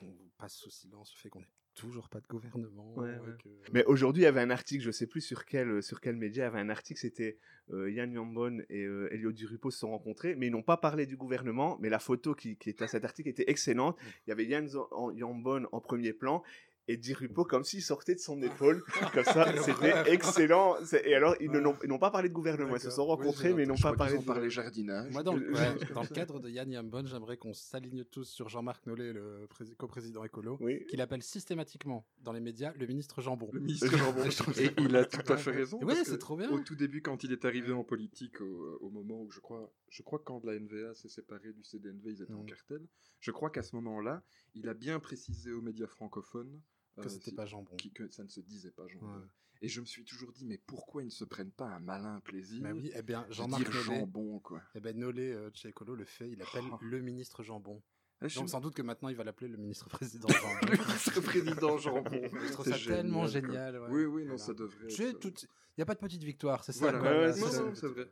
on, 0.02 0.12
passe 0.36 0.54
sous 0.56 0.70
silence 0.70 1.12
le 1.14 1.20
fait 1.20 1.28
qu'on 1.30 1.38
n'ait 1.40 1.46
toujours 1.76 2.08
pas 2.08 2.20
de 2.20 2.26
gouvernement. 2.26 2.94
Ouais, 2.96 3.10
et 3.14 3.18
ouais. 3.20 3.36
que- 3.42 3.72
Mais 3.72 3.84
aujourd'hui, 3.84 4.22
il 4.22 4.24
y 4.24 4.28
avait 4.28 4.40
un 4.40 4.50
article, 4.50 4.82
je 4.82 4.90
sais 4.90 5.06
plus 5.06 5.20
sur 5.20 5.44
quel, 5.44 5.82
sur 5.82 6.00
quel 6.00 6.16
média, 6.16 6.44
il 6.44 6.46
y 6.46 6.48
avait 6.48 6.58
un 6.60 6.70
article, 6.70 6.98
c'était 6.98 7.38
euh, 7.72 7.90
Yann 7.90 8.12
Yambon 8.12 8.60
et 8.70 8.84
euh, 8.84 9.12
Elliot 9.12 9.32
Durupo 9.32 9.70
se 9.70 9.78
sont 9.80 9.90
rencontrés, 9.90 10.34
mais 10.36 10.46
ils 10.46 10.50
n'ont 10.52 10.62
pas 10.62 10.76
parlé 10.76 11.04
du 11.06 11.16
gouvernement, 11.16 11.76
mais 11.80 11.88
la 11.88 11.98
photo 11.98 12.34
qui, 12.34 12.56
qui 12.56 12.70
était 12.70 12.84
à 12.84 12.88
cet 12.88 13.04
article 13.04 13.28
était 13.28 13.48
excellente. 13.50 13.96
Il 14.26 14.30
y 14.30 14.32
avait 14.32 14.44
Yann 14.46 14.68
Yambon 15.14 15.66
en 15.72 15.80
premier 15.80 16.12
plan 16.12 16.42
et 16.88 16.96
Durupo 16.96 17.44
comme 17.44 17.64
s'il 17.64 17.82
sortait 17.82 18.14
de 18.14 18.20
son 18.20 18.40
épaule, 18.42 18.84
comme 19.12 19.24
ça, 19.24 19.46
c'était 19.64 20.12
excellent. 20.12 20.76
Et 21.04 21.14
alors, 21.14 21.34
ils 21.40 21.50
ne 21.50 21.58
Ouais. 21.60 21.86
n'ont 21.88 21.98
pas 21.98 22.10
parlé 22.10 22.28
de 22.28 22.34
gouvernement, 22.34 22.76
ils 22.76 22.80
se 22.80 22.90
sont 22.90 23.02
Oui, 23.02 23.08
rencontrés, 23.08 23.52
mais 23.54 23.64
ils 23.64 23.68
n'ont 23.68 23.76
pas 23.76 23.92
parlé 23.94 24.14
de 24.14 24.18
ont 24.18 24.22
parlé 24.22 24.48
gouvernement. 24.48 24.50
jardinage. 24.50 25.12
Moi, 25.12 25.22
dans, 25.22 25.34
ouais, 25.36 25.74
le 25.78 26.14
cadre 26.14 26.38
de 26.40 26.48
Yann 26.48 26.70
Yambon, 26.70 27.04
j'aimerais 27.06 27.36
qu'on 27.36 27.54
s'aligne 27.54 28.04
tous 28.04 28.24
sur 28.24 28.48
Jean-Marc 28.48 28.86
Nollet, 28.86 29.12
le 29.12 29.46
pré- 29.48 29.64
coprésident 29.76 30.22
écolo, 30.24 30.58
Oui. 30.60 30.84
qu'il 30.86 31.00
appelle 31.00 31.22
systématiquement 31.22 32.06
dans 32.22 32.32
les 32.32 32.40
médias 32.40 32.72
le 32.78 32.86
ministre 32.86 33.20
Jambon. 33.20 33.50
Le 33.52 33.60
ministre 33.60 33.96
Jambon. 33.96 34.22
Et 34.60 34.70
il 34.78 34.94
a 34.96 35.04
tout 35.04 35.32
à 35.32 35.36
fait 35.36 35.50
raison. 35.50 35.78
Parce 35.78 36.02
c'est 36.04 36.18
trop 36.18 36.36
bien. 36.36 36.50
Au 36.50 36.60
tout 36.60 36.76
début, 36.76 37.02
quand 37.02 37.24
il 37.24 37.32
est 37.32 37.44
arrivé 37.44 37.72
en 37.72 37.82
politique, 37.84 38.40
au, 38.40 38.78
au 38.80 38.90
moment 38.90 39.20
où 39.22 39.30
je 39.30 39.40
crois, 39.40 39.72
je 39.88 40.02
crois 40.02 40.18
que 40.18 40.24
quand 40.24 40.44
la 40.44 40.58
NVA 40.58 40.94
s'est 40.94 41.08
séparée 41.08 41.52
du 41.52 41.64
CDNV, 41.64 42.10
ils 42.12 42.22
étaient 42.22 42.32
en 42.32 42.42
Mm. 42.42 42.46
cartel. 42.46 42.80
Je 43.20 43.30
crois 43.30 43.50
qu'à 43.50 43.62
ce 43.62 43.74
moment-là, 43.76 44.22
il 44.54 44.68
a 44.68 44.74
bien 44.74 45.00
précisé 45.00 45.50
aux 45.52 45.62
médias 45.62 45.86
francophones 45.88 46.60
Que 46.96 47.06
euh, 47.06 47.08
c'était 47.08 47.30
si- 47.30 47.36
pas 47.36 47.46
Jambon. 47.46 47.76
qui- 47.76 47.92
que 47.92 48.08
ça 48.10 48.22
ne 48.24 48.28
se 48.28 48.40
disait 48.40 48.70
pas 48.70 48.86
Jambon. 48.88 49.06
Ouais. 49.18 49.26
Et 49.62 49.68
je 49.68 49.80
me 49.80 49.86
suis 49.86 50.04
toujours 50.04 50.32
dit, 50.32 50.44
mais 50.44 50.58
pourquoi 50.66 51.02
ils 51.02 51.06
ne 51.06 51.10
se 51.10 51.24
prennent 51.24 51.50
pas 51.50 51.66
un 51.66 51.80
malin 51.80 52.20
plaisir 52.20 52.62
Bah 52.62 52.72
oui, 52.74 52.90
eh 52.94 53.02
bien, 53.02 53.26
Jean-Marc 53.30 53.70
jambon, 53.70 54.38
quoi. 54.40 54.62
eh 54.74 54.80
ben, 54.80 54.96
Nollet 54.98 55.32
euh, 55.32 55.50
Écolo 55.64 55.94
le 55.94 56.04
fait, 56.04 56.28
il 56.30 56.42
appelle 56.42 56.64
Oh. 56.72 56.78
le 56.82 57.00
ministre 57.00 57.42
Jambon. 57.42 57.82
Ah, 58.20 58.28
je- 58.28 58.38
Donc 58.38 58.48
sans 58.50 58.60
doute 58.60 58.74
que 58.74 58.82
maintenant 58.82 59.08
il 59.10 59.16
va 59.16 59.24
l'appeler 59.24 59.48
le 59.48 59.56
ministre 59.58 59.88
président 59.88 60.28
Jambon. 60.60 60.66
le 60.70 60.76
ministre 60.78 61.20
président 61.22 61.78
jambon. 61.78 62.10
Je 62.48 62.52
trouve 62.52 62.66
ça 62.68 62.78
tellement 62.78 63.26
génial, 63.26 63.50
quoi. 63.50 63.54
génial. 63.54 63.80
ouais. 63.80 63.88
Oui, 63.90 64.04
oui, 64.04 64.22
non, 64.24 64.36
Voilà. 64.36 64.44
ça 64.44 64.54
devrait. 64.54 64.86
Être- 65.08 65.18
tout- 65.20 65.34
Il 65.76 65.80
n'y 65.80 65.82
a 65.82 65.86
pas 65.86 65.94
de 65.94 66.00
petite 66.00 66.22
victoire, 66.22 66.64
c'est 66.64 66.72
ça. 66.72 66.90
Voilà, 66.90 67.26
ouais, 67.26 67.32
c'est 67.34 67.86
vrai. 67.88 68.10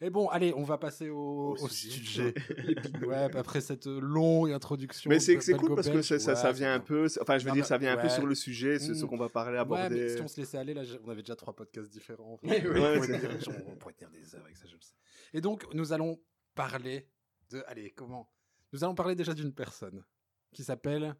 Et 0.00 0.10
bon, 0.10 0.28
allez, 0.28 0.52
on 0.54 0.62
va 0.62 0.78
passer 0.78 1.08
au, 1.10 1.56
Au 1.56 1.56
au 1.64 1.68
sujet. 1.68 2.32
sujet. 2.32 2.34
ouais, 3.06 3.36
après 3.36 3.60
cette 3.60 3.86
longue 3.86 4.52
introduction. 4.52 5.08
Mais 5.10 5.18
c'est 5.20 5.36
cool 5.54 5.74
parce 5.74 5.88
que 5.90 6.00
ça, 6.02 6.52
vient 6.52 6.74
un 6.74 6.80
peu. 6.80 7.06
Enfin, 7.20 7.38
je 7.38 7.44
veux 7.44 7.48
Non, 7.50 7.54
dire, 7.56 7.66
ça 7.66 7.76
vient 7.78 7.96
un 7.98 8.00
peu 8.02 8.08
sur 8.08 8.26
le 8.26 8.34
sujet, 8.34 8.78
ce, 8.78 8.94
ce 8.94 9.04
Mm. 9.04 9.08
qu'on 9.08 9.16
va 9.16 9.28
parler, 9.28 9.52
bien. 9.52 9.66
Ouais, 9.66 9.80
aborder. 9.80 10.00
mais 10.02 10.08
si 10.16 10.22
on 10.22 10.28
se 10.28 10.40
laissait 10.40 10.58
aller, 10.58 10.74
là, 10.74 10.82
on 11.04 11.08
avait 11.10 11.22
déjà 11.22 11.36
trois 11.36 11.54
podcasts 11.54 11.90
différents. 11.90 12.38
Ouais, 12.42 12.62
on, 12.64 12.72
ouais, 12.72 12.94
pourrait 12.96 13.06
c'est- 13.06 13.40
tenir, 13.40 13.62
on 13.66 13.76
pourrait 13.76 13.94
tenir 13.94 14.10
des 14.10 14.34
heures 14.34 14.44
avec 14.44 14.56
ça, 14.56 14.66
je 14.68 14.74
le 14.74 14.80
sais. 14.80 14.94
Et 15.32 15.40
donc, 15.40 15.66
nous 15.74 15.92
allons 15.92 16.20
parler 16.54 17.08
de. 17.50 17.62
Allez, 17.66 17.90
comment? 17.90 18.30
Nous 18.72 18.84
allons 18.84 18.94
parler 18.94 19.14
déjà 19.16 19.34
d'une 19.34 19.52
personne 19.52 20.04
qui 20.52 20.62
s'appelle 20.64 21.14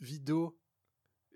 Vido. 0.00 0.58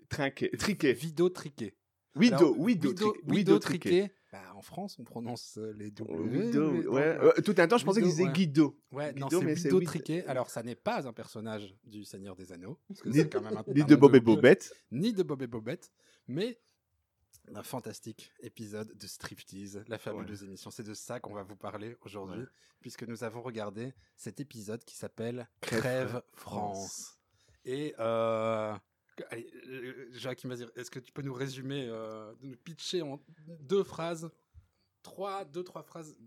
Triqué. 0.09 0.49
Vido 0.93 1.29
Triquet. 1.29 1.75
Wido, 2.17 2.35
Alors, 2.37 2.59
Wido, 2.59 2.89
Wido, 2.89 2.93
triqué. 2.93 3.19
Wido 3.23 3.33
Wido 3.35 3.59
triqué. 3.59 3.79
Triquet. 3.89 4.13
Bah, 4.31 4.53
en 4.55 4.61
France, 4.61 4.97
on 4.99 5.03
prononce 5.05 5.57
euh, 5.57 5.71
les 5.77 5.89
W. 5.89 6.47
Wido, 6.47 6.71
mais 6.71 6.85
ouais. 6.87 7.01
euh, 7.01 7.31
Euh, 7.37 7.41
Tout 7.41 7.55
un 7.57 7.67
temps, 7.67 7.77
je 7.77 7.85
pensais 7.85 8.01
qu'ils 8.01 8.09
disaient 8.09 8.25
ouais. 8.25 8.31
Guido. 8.33 8.77
Ouais, 8.91 9.13
non, 9.13 9.27
Guido, 9.27 9.41
c'est 9.55 9.71
Wid- 9.71 9.85
Triquet. 9.85 10.25
Alors, 10.27 10.49
ça 10.49 10.63
n'est 10.63 10.75
pas 10.75 11.07
un 11.07 11.13
personnage 11.13 11.73
du 11.85 12.03
Seigneur 12.03 12.35
des 12.35 12.51
Anneaux. 12.51 12.77
Parce 12.89 13.01
que 13.01 13.09
Ni- 13.09 13.15
c'est 13.19 13.29
quand 13.29 13.41
même 13.41 13.55
un- 13.57 13.63
Ni 13.73 13.81
un 13.81 13.85
de 13.85 13.95
Bob 13.95 14.15
et 14.15 14.19
Bobette. 14.19 14.73
Ni 14.91 15.13
de 15.13 15.23
Bob 15.23 15.41
et 15.41 15.47
Bobette, 15.47 15.91
mais 16.27 16.59
un 17.55 17.63
fantastique 17.63 18.33
épisode 18.41 18.97
de 18.97 19.07
Striptease, 19.07 19.81
la 19.87 19.97
fabuleuse 19.97 20.43
émission. 20.43 20.69
C'est 20.71 20.83
de 20.83 20.93
ça 20.93 21.21
qu'on 21.21 21.33
va 21.33 21.43
vous 21.43 21.55
parler 21.55 21.95
aujourd'hui, 22.01 22.41
Ouais. 22.41 22.47
puisque 22.81 23.03
nous 23.03 23.23
avons 23.23 23.41
regardé 23.41 23.93
cet 24.17 24.41
épisode 24.41 24.83
qui 24.83 24.95
s'appelle 24.97 25.47
Crève 25.61 26.21
France. 26.33 27.17
Et 27.63 27.95
euh, 27.99 28.75
allez, 29.29 29.47
euh, 29.67 30.09
vas-y, 30.45 30.65
est-ce 30.75 30.91
que 30.91 30.99
tu 30.99 31.11
peux 31.11 31.21
nous 31.21 31.33
résumer, 31.33 31.87
euh, 31.89 32.31
nous 32.41 32.55
pitcher 32.57 33.01
en 33.01 33.21
deux 33.61 33.83
phrases, 33.83 34.29
trois, 35.03 35.45
deux, 35.45 35.63
trois 35.63 35.83
phrases 35.83 36.17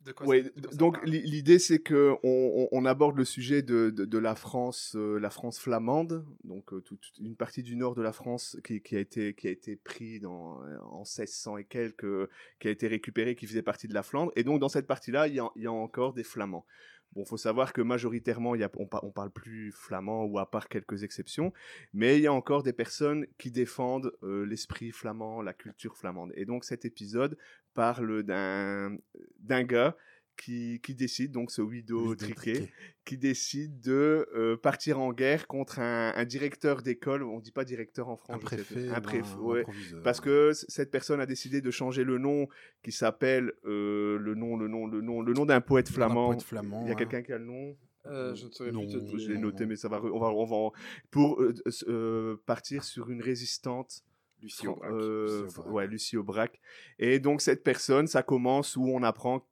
de 0.00 0.12
quoi 0.12 0.26
Oui, 0.26 0.42
de 0.42 0.66
quoi 0.66 0.76
donc 0.76 0.98
l'idée 1.04 1.58
c'est 1.58 1.78
que 1.78 2.16
on, 2.24 2.84
aborde 2.84 3.16
le 3.16 3.24
sujet 3.24 3.62
de, 3.62 3.90
de, 3.90 4.04
de 4.04 4.18
la 4.18 4.34
France, 4.34 4.94
euh, 4.96 5.18
la 5.18 5.30
France 5.30 5.60
flamande, 5.60 6.26
donc 6.42 6.72
euh, 6.72 6.80
toute 6.80 7.12
une 7.20 7.36
partie 7.36 7.62
du 7.62 7.76
nord 7.76 7.94
de 7.94 8.02
la 8.02 8.12
France 8.12 8.56
qui, 8.64 8.82
qui 8.82 8.96
a 8.96 9.00
été 9.00 9.34
qui 9.34 9.46
a 9.46 9.50
été 9.50 9.76
pris 9.76 10.18
dans, 10.18 10.60
en 10.82 11.00
1600 11.00 11.58
et 11.58 11.64
quelques, 11.64 12.28
qui 12.58 12.68
a 12.68 12.70
été 12.70 12.88
récupéré, 12.88 13.36
qui 13.36 13.46
faisait 13.46 13.62
partie 13.62 13.86
de 13.86 13.94
la 13.94 14.02
Flandre, 14.02 14.32
et 14.34 14.42
donc 14.42 14.60
dans 14.60 14.68
cette 14.68 14.86
partie-là, 14.86 15.28
il 15.28 15.34
y 15.34 15.40
a, 15.40 15.48
il 15.56 15.62
y 15.62 15.66
a 15.66 15.72
encore 15.72 16.12
des 16.14 16.24
Flamands. 16.24 16.66
Bon, 17.14 17.24
faut 17.26 17.36
savoir 17.36 17.72
que 17.72 17.82
majoritairement, 17.82 18.54
on, 18.76 18.86
par- 18.86 19.04
on 19.04 19.10
parle 19.10 19.30
plus 19.30 19.70
flamand 19.72 20.24
ou 20.24 20.38
à 20.38 20.50
part 20.50 20.68
quelques 20.68 21.02
exceptions, 21.02 21.52
mais 21.92 22.16
il 22.16 22.22
y 22.22 22.26
a 22.26 22.32
encore 22.32 22.62
des 22.62 22.72
personnes 22.72 23.26
qui 23.38 23.50
défendent 23.50 24.12
euh, 24.22 24.44
l'esprit 24.46 24.92
flamand, 24.92 25.42
la 25.42 25.52
culture 25.52 25.96
flamande. 25.96 26.32
Et 26.36 26.46
donc 26.46 26.64
cet 26.64 26.84
épisode 26.84 27.36
parle 27.74 28.22
d'un 28.22 29.62
gars 29.64 29.96
qui, 30.36 30.80
qui 30.82 30.94
décide, 30.94 31.32
donc 31.32 31.50
ce 31.50 31.62
Wido 31.62 32.00
Wido 32.02 32.14
Triquet, 32.16 32.52
Triquet. 32.52 32.72
qui 33.04 33.18
décide 33.18 33.80
de 33.80 34.26
euh, 34.34 34.56
partir 34.56 34.98
en 35.00 35.12
guerre 35.12 35.46
contre 35.46 35.78
un, 35.78 36.12
un 36.14 36.24
directeur 36.24 36.82
d'école, 36.82 37.22
on 37.22 37.38
dit 37.40 37.52
pas 37.52 37.64
directeur 37.64 38.08
en 38.08 38.16
France, 38.16 38.36
Un 38.36 38.38
préfet, 38.38 38.88
un 38.88 39.00
préfet, 39.00 39.34
un 39.36 39.40
ouais. 39.40 39.62
proviseur. 39.62 40.02
Parce 40.02 40.20
que 40.20 40.52
cette 40.52 40.90
personne 40.90 41.20
a 41.20 41.26
décidé 41.26 41.60
de 41.60 41.70
changer 41.70 42.02
le 42.04 42.18
nom, 42.18 42.48
qui 42.82 42.92
s'appelle 42.92 43.52
euh, 43.64 44.18
le 44.18 44.34
nom, 44.34 44.56
le 44.56 44.68
nom, 44.68 44.86
le 44.86 45.00
nom, 45.00 45.22
le 45.22 45.32
nom 45.32 45.46
d'un 45.46 45.60
poète 45.60 45.88
flamand. 45.88 46.28
poète 46.28 46.42
flamand, 46.42 46.82
Il 46.82 46.88
y 46.88 46.90
a 46.90 46.92
hein. 46.92 46.96
quelqu'un 46.96 47.22
qui 47.22 47.32
a 47.32 47.38
le 47.38 47.44
nom 47.44 47.76
Euh, 48.06 48.34
je 48.34 48.46
ne 48.46 48.50
saurais 48.50 48.72
plus 48.72 48.86
te 48.88 48.96
dire. 48.98 49.18
Je 49.18 49.28
l'ai 49.32 49.38
noté, 49.38 49.64
mais 49.66 49.76
ça 49.76 49.88
va, 49.88 50.00
on 50.02 50.18
va, 50.18 50.28
on 50.30 50.44
va 50.44 50.56
en- 50.56 50.72
pour 51.12 51.40
euh, 51.40 51.54
euh, 51.86 52.36
partir 52.46 52.82
sur 52.84 53.10
une 53.10 53.22
résistante. 53.22 54.02
Lucie 54.40 54.66
Aubrac. 54.66 54.90
euh, 54.90 55.42
Lucie 55.44 55.56
Aubrac. 55.60 55.72
ouais, 55.72 55.86
Lucie 55.86 56.16
Aubrac. 56.16 56.60
Et 56.98 57.20
donc 57.20 57.40
cette 57.40 57.62
personne, 57.62 58.08
ça 58.08 58.24
commence 58.24 58.74
où 58.76 58.88
on 58.88 59.04
apprend 59.04 59.46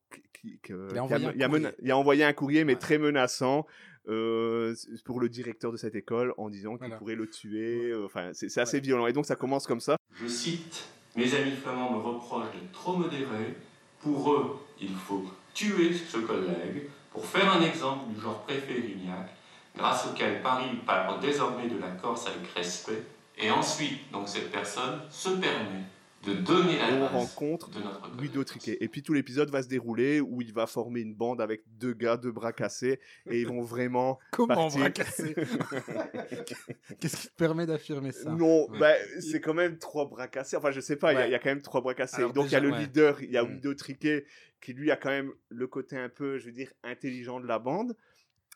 que- 0.63 0.89
Il 0.93 0.99
a 0.99 1.07
il 1.35 1.43
a 1.43 1.49
mena- 1.49 1.71
courrier. 1.71 1.75
il 1.83 1.91
a 1.91 1.97
envoyé 1.97 2.25
un 2.25 2.33
courrier, 2.33 2.65
mais 2.65 2.75
Ouais. 2.75 2.79
très 2.79 2.99
menaçant. 2.99 3.67
euh, 4.09 4.75
pour 5.05 5.21
le 5.21 5.29
directeur 5.29 5.71
de 5.73 5.77
cette 5.77 5.95
école 5.95 6.33
en 6.39 6.49
disant 6.49 6.71
qu'il 6.73 6.79
Voilà. 6.79 6.97
pourrait 6.97 7.15
le 7.17 7.29
tuer. 7.29 7.91
euh, 7.91 8.07
Enfin, 8.07 8.31
c'est 8.33 8.49
c'est 8.49 8.63
assez 8.63 8.81
violent. 8.81 9.07
Et 9.07 9.13
donc 9.13 9.27
ça 9.27 9.37
commence 9.37 9.67
comme 9.67 9.79
ça. 9.79 9.97
Je 10.15 10.27
cite 10.27 10.89
Mes 11.17 11.33
amis 11.35 11.53
flamands 11.53 11.93
me 11.93 11.99
reprochent 11.99 12.53
de 12.55 12.73
trop 12.73 12.97
modérer. 12.97 13.55
Pour 14.01 14.33
eux, 14.33 14.57
il 14.81 14.95
faut 14.95 15.25
tuer 15.53 15.93
ce 15.93 16.17
collègue 16.17 16.89
pour 17.13 17.27
faire 17.27 17.53
un 17.53 17.61
exemple 17.61 18.15
du 18.15 18.21
genre 18.21 18.43
préfet-Vignac, 18.47 19.29
grâce 19.77 20.07
auquel 20.07 20.41
Paris 20.41 20.79
parle 20.87 21.21
désormais 21.21 21.69
de 21.69 21.79
la 21.79 21.91
Corse 21.91 22.27
avec 22.27 22.47
respect. 22.55 23.03
Et 23.39 23.51
ensuite, 23.51 24.11
donc 24.13 24.29
cette 24.29 24.51
personne 24.51 25.01
se 25.11 25.29
permet 25.29 25.83
de 26.27 26.35
donner 26.35 26.75
Et 26.75 26.93
on 26.93 27.07
rencontre 27.09 27.71
de 27.71 27.79
notre. 27.81 28.17
Guido 28.17 28.45
Triquet. 28.45 28.77
Et 28.81 28.89
puis 28.89 29.03
tout 29.03 29.13
l'épisode 29.15 29.51
va 29.51 29.63
se 29.63 29.69
dérouler 29.69 30.21
où 30.21 30.43
il 30.43 30.53
va 30.53 30.67
former 30.67 31.01
une 31.01 31.15
bande 31.15 31.41
avec 31.41 31.63
deux 31.79 31.95
gars, 31.95 32.17
deux 32.17 32.31
bras 32.33 32.53
cassés, 32.53 33.01
et 33.31 33.41
ils 33.41 33.47
vont 33.47 33.63
vraiment 33.63 34.19
Comment 34.33 34.55
partir. 34.55 34.81
bras 34.81 34.91
cassés 34.91 35.35
Qu'est-ce 37.01 37.17
qui 37.17 37.29
te 37.29 37.35
permet 37.37 37.67
d'affirmer 37.67 38.13
ça? 38.13 38.31
Non, 38.31 38.69
Ouais. 38.71 38.79
bah, 38.79 38.95
c'est 39.21 39.41
quand 39.41 39.55
même 39.55 39.79
trois 39.79 40.07
bras 40.09 40.29
cassés. 40.29 40.57
Enfin, 40.57 40.71
je 40.71 40.81
sais 40.81 40.97
pas, 40.97 41.13
il 41.13 41.17
y 41.17 41.19
a- 41.19 41.21
Ouais. 41.23 41.29
il 41.29 41.33
y, 41.33 41.35
a 41.35 41.39
quand 41.39 41.49
même 41.51 41.63
trois 41.63 41.81
bras 41.81 41.95
cassés. 41.95 42.17
Alors 42.19 42.33
Donc, 42.33 42.47
il 42.47 42.53
y 42.53 42.57
a 42.57 42.61
le 42.61 42.71
ouais. 42.71 42.79
leader, 42.81 43.23
il 43.23 43.31
y 43.31 43.37
a 43.37 43.43
Mm. 43.45 43.55
Guido 43.55 43.75
Triquet, 43.75 44.25
qui 44.61 44.73
lui 44.75 44.91
a 44.91 44.97
quand 44.97 45.11
même 45.11 45.33
le 45.49 45.67
côté 45.67 45.97
un 45.97 46.09
peu, 46.09 46.39
je 46.39 46.47
veux 46.47 46.53
dire, 46.53 46.71
intelligent 46.85 47.41
de 47.41 47.47
la 47.47 47.59
bande. 47.59 47.97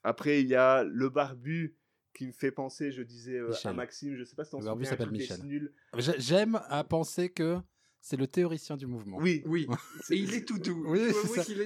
Après, 0.02 0.40
il 0.42 0.46
y 0.48 0.54
a 0.54 0.84
le 0.84 1.08
barbu 1.08 1.74
qui 2.14 2.26
me 2.26 2.32
fait 2.32 2.50
penser, 2.52 2.92
je 2.92 3.02
disais 3.02 3.38
euh, 3.38 3.52
à. 3.64 3.72
Maxime, 3.72 4.14
je 4.16 4.24
sais 4.24 4.36
pas 4.36 4.44
si 4.44 4.50
t'en 4.52 4.60
Le 4.60 4.64
barbu 4.64 4.84
souviens, 4.84 4.90
s'appelle 4.98 5.10
Michel. 5.12 5.42
nul. 5.44 5.72
J'ai- 5.98 6.18
J'aime 6.20 6.60
à 6.68 6.84
penser 6.84 7.28
que 7.28 7.58
c'est 8.00 8.16
le 8.16 8.26
théoricien 8.26 8.76
du 8.76 8.86
mouvement. 8.86 9.16
Oui, 9.20 9.42
Oui, 9.46 9.66
et 10.10 10.16
il 10.16 10.32
est 10.34 10.44
tout 10.46 10.58
doux. 10.58 10.84
Oui, 10.86 11.12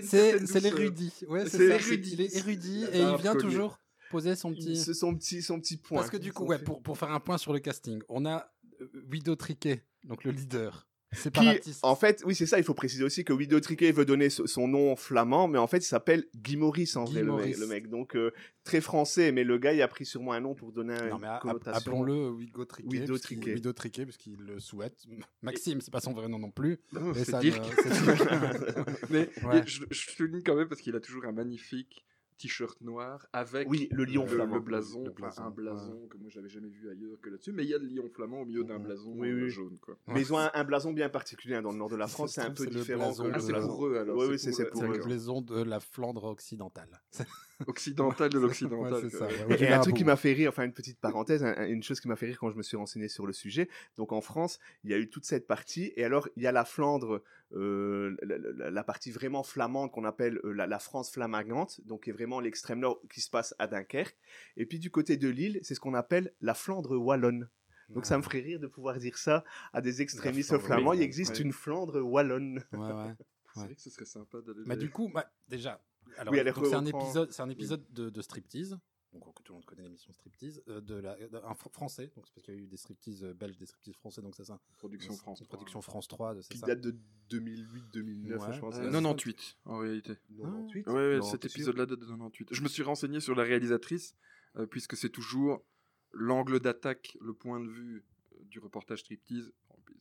c'est 0.02 0.60
l'érudit. 0.60 1.12
Ouais, 1.28 1.48
c'est 1.48 1.58
l'érudit. 1.68 2.12
Il 2.14 2.20
est 2.22 2.34
érudit 2.36 2.84
et 2.92 3.00
il 3.00 3.16
vient 3.20 3.34
toujours 3.36 3.78
poser 4.10 4.34
son 4.36 4.54
petit. 4.54 4.76
son 4.76 5.14
petit, 5.14 5.42
son 5.42 5.60
petit 5.60 5.76
point. 5.76 5.98
Parce 5.98 6.10
que 6.10 6.16
du 6.16 6.32
coup, 6.32 6.44
ouais, 6.46 6.58
pour, 6.58 6.82
pour 6.82 6.96
faire 6.96 7.10
un 7.10 7.20
point 7.20 7.36
sur 7.38 7.52
le 7.52 7.58
casting, 7.58 8.00
on 8.08 8.24
a 8.24 8.50
euh, 8.80 8.88
Guido 9.06 9.36
Triquet, 9.36 9.84
donc 10.04 10.24
le 10.24 10.30
leader, 10.30 10.87
Qui, 11.32 11.62
en 11.82 11.96
fait, 11.96 12.22
oui, 12.26 12.34
c'est 12.34 12.44
ça, 12.44 12.58
il 12.58 12.64
faut 12.64 12.74
préciser 12.74 13.02
aussi 13.02 13.24
que 13.24 13.32
Guido 13.32 13.58
Triquet 13.60 13.92
veut 13.92 14.04
donner 14.04 14.28
so- 14.28 14.46
son 14.46 14.68
nom 14.68 14.94
flamand, 14.94 15.48
mais 15.48 15.56
en 15.56 15.66
fait, 15.66 15.78
il 15.78 15.82
s'appelle 15.86 16.26
Guy 16.36 16.58
Maurice 16.58 16.96
en 16.96 17.04
vrai, 17.04 17.20
le 17.22 17.26
mec, 17.26 17.30
Maurice. 17.32 17.58
le 17.60 17.66
mec. 17.66 17.88
Donc, 17.88 18.14
euh, 18.14 18.30
très 18.62 18.82
français, 18.82 19.32
mais 19.32 19.42
le 19.42 19.56
gars, 19.56 19.72
il 19.72 19.80
a 19.80 19.88
pris 19.88 20.04
sûrement 20.04 20.32
un 20.34 20.40
nom 20.40 20.54
pour 20.54 20.70
donner 20.70 20.94
non, 21.08 21.16
une 21.16 21.20
mais 21.22 21.26
a- 21.28 21.38
connotation. 21.40 21.78
appelons-le 21.78 22.34
Guido 22.36 22.64
Triquet. 22.66 22.88
Guido 22.88 23.14
puisqu'il- 23.14 23.38
Triquet. 23.40 23.72
Triquet, 23.72 24.04
puisqu'il 24.04 24.36
le 24.36 24.60
souhaite. 24.60 24.98
Maxime, 25.40 25.80
c'est 25.80 25.90
pas 25.90 26.00
son 26.00 26.12
vrai 26.12 26.28
nom 26.28 26.38
non 26.38 26.50
plus. 26.50 26.78
Non, 26.92 27.12
mais 27.14 27.24
ça 27.24 27.40
Dirk. 27.40 27.58
ne- 27.64 27.82
c'est- 27.82 27.88
Mais 29.10 29.30
Ouais. 29.46 29.62
je, 29.66 29.84
je 29.90 30.10
souligne 30.10 30.42
quand 30.44 30.56
même 30.56 30.68
parce 30.68 30.82
qu'il 30.82 30.94
a 30.94 31.00
toujours 31.00 31.24
un 31.24 31.32
magnifique 31.32 32.04
t-shirt 32.38 32.80
noir 32.80 33.26
avec 33.32 33.68
Oui, 33.68 33.88
le 33.90 34.04
lion 34.04 34.22
le, 34.22 34.28
flamand. 34.28 34.54
le 34.54 34.60
blason, 34.60 35.04
Le 35.04 35.10
enfin, 35.10 35.20
blason, 35.20 35.42
un 35.42 35.50
blason 35.50 36.06
que 36.08 36.16
moi 36.18 36.30
j'avais 36.30 36.48
jamais 36.48 36.68
vu 36.68 36.88
ailleurs 36.90 37.20
que 37.20 37.28
là-dessus. 37.30 37.52
Mais 37.52 37.64
il 37.64 37.68
y 37.70 37.74
a 37.74 37.78
le 37.78 37.86
lion 37.86 38.08
flamand 38.08 38.40
au 38.40 38.44
milieu 38.46 38.64
d'un 38.64 38.78
blason 38.78 39.12
Oui, 39.16 39.28
euh, 39.30 39.44
oui. 39.44 39.50
jaune. 39.50 39.76
Quoi. 39.80 39.98
Mais 40.06 40.20
ils 40.22 40.32
ont 40.32 40.38
un, 40.38 40.50
un 40.54 40.64
blason 40.64 40.92
bien 40.92 41.08
particulier 41.08 41.56
hein, 41.56 41.62
dans 41.62 41.72
le 41.72 41.78
nord 41.78 41.90
de 41.90 41.96
la 41.96 42.06
France, 42.06 42.32
c'est 42.34 42.40
un 42.40 42.50
peu 42.50 42.66
différent 42.66 43.10
Ah, 43.10 43.38
c'est 43.40 43.52
pour 43.60 43.86
eux 43.86 43.96
alors. 43.98 44.16
Oui, 44.16 44.26
oui, 44.30 44.38
c'est- 44.38 44.70
pour 44.70 44.84
le 44.84 44.98
blason 44.98 45.40
de 45.42 45.62
la 45.62 45.80
Flandre 45.80 46.24
occidentale. 46.24 47.02
Occidental 47.66 48.30
de 48.30 48.38
l'occidental. 48.38 48.92
Ouais, 48.92 49.00
c'est 49.10 49.16
ça. 49.16 49.26
quoi. 49.26 49.46
ouais. 49.46 49.68
Un 49.72 49.80
truc 49.80 49.96
qui 49.96 50.04
m'a 50.04 50.16
fait 50.16 50.32
rire, 50.32 50.48
enfin 50.50 50.64
une 50.64 50.72
petite 50.72 50.98
parenthèse, 51.00 51.42
un- 51.44 51.66
une 51.66 51.82
chose 51.82 52.00
qui 52.00 52.06
m'a 52.08 52.16
fait 52.16 52.26
rire 52.26 52.38
quand 52.38 52.50
je 52.50 52.56
me 52.56 52.62
suis 52.62 52.76
renseigné 52.76 53.08
sur 53.08 53.26
le 53.26 53.32
sujet. 53.32 53.68
Donc 53.96 54.12
en 54.12 54.20
France, 54.20 54.58
il 54.84 54.90
y 54.90 54.94
a 54.94 54.98
eu 54.98 55.08
toute 55.08 55.24
cette 55.24 55.46
partie, 55.46 55.92
et 55.96 56.04
alors 56.04 56.28
il 56.36 56.42
y 56.42 56.46
a 56.46 56.52
la 56.52 56.64
Flandre, 56.64 57.22
euh, 57.52 58.16
la, 58.22 58.38
la- 58.38 58.70
la 58.70 58.84
partie 58.84 59.10
vraiment 59.10 59.42
flamande 59.42 59.90
qu'on 59.90 60.04
appelle 60.04 60.38
euh, 60.44 60.52
la, 60.52 60.66
la 60.66 60.78
France 60.78 61.10
flamagante, 61.10 61.80
donc 61.84 62.04
qui 62.04 62.10
est 62.10 62.12
vraiment 62.12 62.40
l'extrême 62.40 62.78
nord 62.80 63.00
qui 63.12 63.20
se 63.20 63.30
passe 63.30 63.54
à 63.58 63.66
Dunkerque. 63.66 64.16
Et 64.56 64.64
puis 64.66 64.78
du 64.78 64.90
côté 64.90 65.16
de 65.16 65.28
l'île, 65.28 65.58
c'est 65.62 65.74
ce 65.74 65.80
qu'on 65.80 65.94
appelle 65.94 66.32
la 66.40 66.54
Flandre 66.54 66.96
wallonne. 66.96 67.48
Donc 67.88 68.04
ça 68.04 68.18
me 68.18 68.22
ferait 68.22 68.40
rire 68.40 68.60
de 68.60 68.66
pouvoir 68.66 68.98
dire 68.98 69.16
ça 69.16 69.44
à 69.72 69.80
des 69.80 70.02
extrémistes 70.02 70.58
flamands. 70.58 70.92
Il 70.92 71.00
existe 71.00 71.36
ouais. 71.38 71.42
une 71.44 71.52
Flandre 71.52 72.00
wallonne. 72.02 72.62
Ouais, 72.72 72.78
ouais. 72.78 73.14
C'est 73.54 73.64
vrai 73.64 73.74
que 73.74 73.80
ce 73.80 73.90
serait 73.90 74.04
sympa 74.04 74.38
d'aller. 74.42 74.60
Bah, 74.66 74.76
du 74.76 74.90
coup, 74.90 75.08
bah, 75.12 75.24
déjà, 75.48 75.82
alors, 76.16 76.32
Oui, 76.32 76.38
elle 76.38 76.52
donc 76.52 76.66
c'est 76.66 76.74
un 76.74 76.86
épisode, 76.86 77.32
c'est 77.32 77.42
un 77.42 77.50
épisode 77.50 77.84
de, 77.92 78.08
de 78.10 78.22
striptease. 78.22 78.78
Donc, 79.14 79.34
que 79.34 79.42
tout 79.42 79.52
le 79.52 79.54
monde 79.54 79.64
connaît 79.64 79.82
l'émission 79.84 80.12
striptease, 80.12 80.62
euh, 80.68 80.82
de 80.82 80.94
la, 80.96 81.16
de- 81.16 81.38
un 81.38 81.52
fr- 81.54 81.72
français. 81.72 82.12
Donc, 82.14 82.26
c'est 82.26 82.34
parce 82.34 82.44
qu'il 82.44 82.54
y 82.54 82.58
a 82.58 82.60
eu 82.60 82.66
des 82.66 82.76
striptease 82.76 83.24
euh, 83.24 83.32
belges, 83.32 83.56
des 83.56 83.64
striptease 83.64 83.96
français. 83.96 84.20
Donc, 84.20 84.34
c'est 84.36 84.44
ça. 84.44 84.60
production 84.76 85.14
C'est 85.14 85.18
France. 85.20 85.40
une 85.40 85.46
production 85.46 85.80
France 85.80 86.08
3, 86.08 86.34
de- 86.34 86.42
c'est 86.42 86.52
qui 86.52 86.60
date 86.60 86.82
de 86.82 86.94
2008-2009, 87.30 88.38
Ouais. 88.46 88.52
je 88.52 88.60
pense. 88.60 88.76
Euh, 88.76 88.80
Euh, 88.82 88.90
98 88.90 89.56
en 89.64 89.78
réalité. 89.78 90.12
98 90.36 90.86
Ouais, 90.88 90.94
ouais, 91.16 91.22
cet 91.22 91.44
épisode-là 91.46 91.86
date 91.86 91.98
de 92.00 92.04
98. 92.04 92.48
Je 92.52 92.62
me 92.62 92.68
suis 92.68 92.82
renseigné 92.82 93.20
sur 93.20 93.34
la 93.34 93.44
réalisatrice, 93.44 94.14
euh, 94.56 94.66
puisque 94.66 94.94
c'est 94.96 95.08
toujours 95.10 95.64
l'angle 96.12 96.60
d'attaque, 96.60 97.16
le 97.20 97.32
point 97.32 97.60
de 97.60 97.68
vue 97.68 98.04
euh, 98.34 98.44
du 98.44 98.58
reportage 98.58 99.00
striptease. 99.00 99.52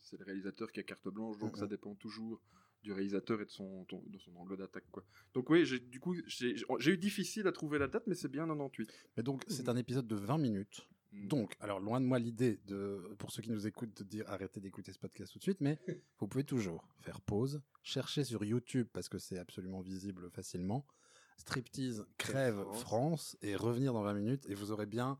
C'est 0.02 0.18
le 0.18 0.24
réalisateur 0.26 0.70
qui 0.70 0.80
a 0.80 0.82
carte 0.82 1.08
blanche, 1.08 1.38
donc 1.38 1.56
ça 1.56 1.66
dépend 1.66 1.94
toujours 1.94 2.40
du 2.82 2.92
réalisateur 2.92 3.40
et 3.40 3.44
de 3.44 3.50
son, 3.50 3.84
ton- 3.86 4.02
de 4.06 4.18
son 4.18 4.34
angle 4.36 4.56
d'attaque. 4.56 4.84
quoi. 4.90 5.04
Donc 5.34 5.50
oui, 5.50 5.64
j'ai- 5.66 5.80
du 5.80 6.00
coup, 6.00 6.14
j'ai 6.26 6.54
j'ai 6.78 6.90
eu 6.92 6.98
difficile 6.98 7.46
à 7.46 7.52
trouver 7.52 7.78
la 7.78 7.86
date, 7.88 8.04
mais 8.06 8.14
c'est 8.14 8.28
bien 8.28 8.46
98. 8.46 8.90
Mais 9.16 9.22
donc, 9.22 9.42
c'est 9.48 9.68
un 9.68 9.76
épisode 9.76 10.06
de 10.06 10.16
20 10.16 10.38
minutes. 10.38 10.88
Mm. 11.12 11.28
Donc, 11.28 11.56
alors 11.60 11.80
loin 11.80 12.00
de 12.00 12.06
moi 12.06 12.18
l'idée 12.18 12.60
de, 12.66 13.00
pour 13.18 13.30
ceux 13.32 13.42
qui 13.42 13.50
nous 13.50 13.66
écoutent, 13.66 13.96
de 13.96 14.04
dire 14.04 14.24
arrêtez 14.28 14.60
d'écouter 14.60 14.92
ce 14.92 14.98
podcast 14.98 15.32
tout 15.32 15.38
de 15.38 15.42
suite, 15.42 15.60
mais 15.60 15.78
vous 16.18 16.28
pouvez 16.28 16.44
toujours 16.44 16.86
faire 17.00 17.20
pause, 17.22 17.62
chercher 17.82 18.24
sur 18.24 18.44
YouTube 18.44 18.86
parce 18.92 19.08
que 19.08 19.18
c'est 19.18 19.38
absolument 19.38 19.80
visible 19.80 20.30
facilement, 20.30 20.86
striptease 21.36 22.06
crève 22.18 22.56
France. 22.62 22.80
France. 22.80 23.36
et 23.42 23.56
revenir 23.56 23.92
dans 23.92 24.02
20 24.02 24.14
minutes 24.14 24.46
et 24.48 24.54
vous 24.54 24.70
aurez 24.70 24.86
bien 24.86 25.18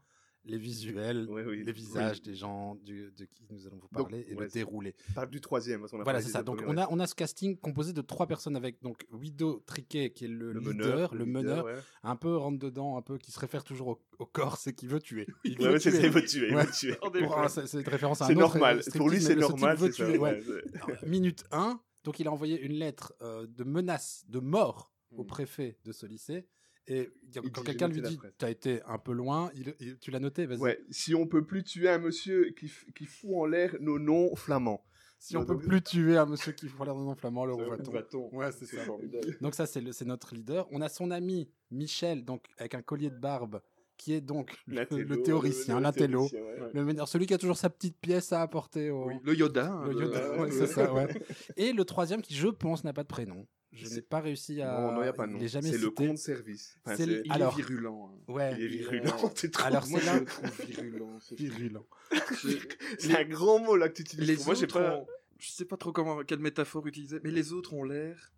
les 0.49 0.59
visuels, 0.59 1.27
oui. 1.29 1.63
les 1.63 1.73
visages 1.73 2.23
des 2.23 2.35
gens 2.35 2.75
du- 2.77 3.13
de 3.17 3.25
qui 3.27 3.45
nous 3.51 3.67
allons 3.67 3.77
vous 3.77 3.89
Donc, 3.93 4.09
parler 4.11 4.27
et 4.29 4.35
ouais, 4.35 4.45
le 4.45 4.49
c'est- 4.49 4.59
dérouler. 4.59 4.95
Parle 5.15 5.31
du 5.31 5.41
troisième. 5.41 5.81
parce 5.81 5.93
qu'on 5.93 6.01
a 6.01 6.05
Voilà, 6.05 6.21
c'est 6.23 6.31
ça. 6.31 6.43
Donc 6.43 6.63
on 6.67 6.77
a, 6.77 6.87
on 6.91 6.99
a 6.99 7.07
ce 7.07 7.15
casting 7.15 7.57
composé 7.59 7.93
de 7.93 8.01
trois 8.01 8.27
personnes 8.27 8.57
avec 8.57 8.83
donc 8.83 9.05
Wido 9.13 9.63
Triquet 9.67 10.11
qui 10.11 10.25
est 10.25 10.29
le, 10.29 10.53
Le 10.53 10.61
leader, 10.61 10.75
meneur, 10.75 11.15
le 11.15 11.25
meneur, 11.27 11.65
ouais. 11.67 11.75
un 12.03 12.17
peu 12.17 12.37
rentre 12.37 12.59
dedans, 12.59 12.97
un 12.97 13.03
peu 13.03 13.19
qui 13.19 13.31
se 13.31 13.39
réfère 13.39 13.63
toujours 13.65 13.89
au, 13.89 14.01
au 14.19 14.27
corps, 14.27 14.57
c'est 14.57 14.73
qui 14.73 14.87
veut 14.87 15.01
tuer. 15.01 15.27
Il 15.45 15.61
Ouais, 15.61 15.73
veut 15.73 15.79
c'est 15.79 15.91
tuer. 15.91 16.07
il 16.07 16.11
veut 16.11 16.25
tuer, 16.25 16.51
c'est 16.73 17.67
c'est 17.67 17.81
une 17.81 17.89
référence 17.89 18.23
à 18.23 18.25
un 18.25 18.29
C'est 18.29 18.35
autre 18.35 18.41
normal. 18.41 18.83
striptease, 18.83 18.99
Pour 18.99 19.11
lui, 19.11 19.21
c'est 19.21 19.37
normal. 19.37 19.77
c'est 19.79 19.93
c'est- 19.93 21.07
minute 21.07 21.45
1, 21.53 21.81
donc 22.05 22.21
il 22.21 22.27
a 22.29 22.33
envoyé 22.33 22.61
une 22.61 22.73
lettre 22.73 23.13
euh, 23.23 23.47
de 23.47 23.65
menace 23.65 24.25
de 24.29 24.39
mort 24.41 24.95
au 25.11 25.25
Mm. 25.25 25.27
préfet 25.27 25.79
de 25.85 25.93
ce 25.93 26.07
lycée. 26.07 26.47
Et 26.91 27.11
quand 27.53 27.63
quelqu'un 27.63 27.89
lui 27.89 28.01
dit 28.03 28.17
phrase. 28.17 28.33
Tu 28.39 28.45
as 28.45 28.51
été 28.51 28.83
un 28.87 28.99
peu 28.99 29.13
loin, 29.13 29.51
il- 29.55 29.75
il- 29.81 29.99
tu 29.99 30.11
l'as 30.11 30.21
noté, 30.21 30.47
vas-y. 30.47 30.59
Ouais, 30.59 30.81
si 30.91 31.15
on 31.15 31.27
peut 31.27 31.45
plus 31.45 31.63
tuer 31.63 31.89
un 31.91 31.99
monsieur 31.99 32.51
qui, 32.59 32.69
fout 33.07 33.31
en 33.35 33.47
l'air 33.47 33.77
nos 33.81 33.99
noms 33.99 34.35
flamands. 34.37 34.83
Si 35.21 35.37
on 35.37 35.41
Ouais, 35.41 35.47
peut 35.47 35.59
plus 35.59 35.83
tuer 35.83 36.17
un 36.17 36.27
monsieur 36.27 36.53
qui 36.53 36.69
fout 36.69 36.87
l'air 36.87 36.95
de 36.95 37.01
non 37.01 37.15
flamand, 37.17 37.45
le 37.45 37.55
va-t-on 37.91 38.35
Ouais, 38.35 38.53
c'est 38.53 38.67
ça. 38.67 38.83
formidable. 38.85 39.37
Donc 39.41 39.55
ça, 39.55 39.67
c'est 39.67 39.81
le- 39.81 39.91
notre 40.07 40.35
leader. 40.35 40.67
On 40.71 40.81
a 40.81 40.89
son 40.89 41.11
ami 41.11 41.51
Michel, 41.71 42.25
donc 42.25 42.45
avec 42.57 42.75
un 42.75 42.83
collier 42.83 43.11
de 43.11 43.19
barbe, 43.19 43.61
qui 43.97 44.13
est 44.15 44.21
donc 44.21 44.57
le, 44.69 45.23
théoricien, 45.23 45.81
l'intello, 45.81 46.29
ouais. 46.29 46.41
Ouais. 46.41 46.71
le 46.73 46.85
meneur, 46.85 47.09
celui 47.09 47.27
qui 47.27 47.35
a 47.35 47.39
toujours 47.39 47.57
sa 47.59 47.69
petite 47.69 47.99
pièce 48.01 48.33
à 48.33 48.43
apporter 48.43 48.91
au. 48.91 49.09
Oui, 49.09 49.15
Le 49.25 49.35
Yoda. 49.35 49.73
hein, 49.73 49.89
Le 49.89 49.95
de- 49.95 50.01
Yoda, 50.03 50.33
ouais, 50.35 50.39
ouais, 50.39 50.51
c'est 50.53 50.61
ouais. 50.61 50.67
ça, 50.91 50.95
ouais. 50.95 51.09
Et 51.57 51.73
le 51.73 51.85
troisième 51.85 52.23
qui, 52.23 52.35
je 52.35 52.47
pense, 52.47 52.85
n'a 52.85 52.93
pas 52.93 53.03
de 53.03 53.09
prénom. 53.09 53.45
Je 53.79 53.95
n'ai 53.95 54.03
pas 54.03 54.21
réussi 54.21 54.61
à. 54.63 54.73
Non, 54.81 54.93
non, 54.93 54.99
il 55.01 55.03
n'y 55.05 55.09
a 55.09 55.13
pas 55.13 55.27
de 55.27 55.33
nom. 55.33 55.41
est 55.41 55.49
jamais 55.49 55.71
C'est 55.71 55.79
le 55.79 55.91
compte 55.91 56.19
service. 56.19 56.79
Enfin, 56.85 56.97
C'est 56.97 57.07
le- 57.07 57.23
Il 57.27 57.33
Alors- 57.33 57.53
est 57.53 57.57
virulent. 57.57 58.11
hein. 58.29 58.33
Ouais. 58.33 58.55
Il 58.59 58.65
est 58.65 58.69
virulent, 58.69 59.33
c'est 59.35 59.51
trop. 59.53 59.67
Alors, 59.67 59.87
Moi, 59.89 60.01
c'est 60.01 60.07
je 60.07 60.13
là- 60.13 60.19
le 60.21 60.25
trouve 60.27 60.67
virulent. 60.67 61.19
Virulent. 61.37 61.87
C'est- 62.99 63.17
un 63.17 63.25
grand 63.25 63.59
mot 63.61 63.77
là 63.77 63.89
que 63.89 63.95
tu 63.95 64.03
utilises. 64.03 64.27
Les 64.39 64.45
Moi, 64.45 64.55
j'ai 64.55 64.67
pas. 64.67 64.97
ont- 64.99 65.07
Je 65.39 65.51
sais 65.51 65.65
pas 65.65 65.77
trop 65.77 65.93
comment, 65.93 66.23
quelle 66.25 66.41
métaphore 66.41 66.87
utiliser, 66.87 67.21
mais 67.23 67.31
les 67.31 67.53
autres 67.53 67.73
ont 67.75 67.85
l'air 67.85 68.33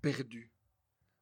perdus. 0.00 0.50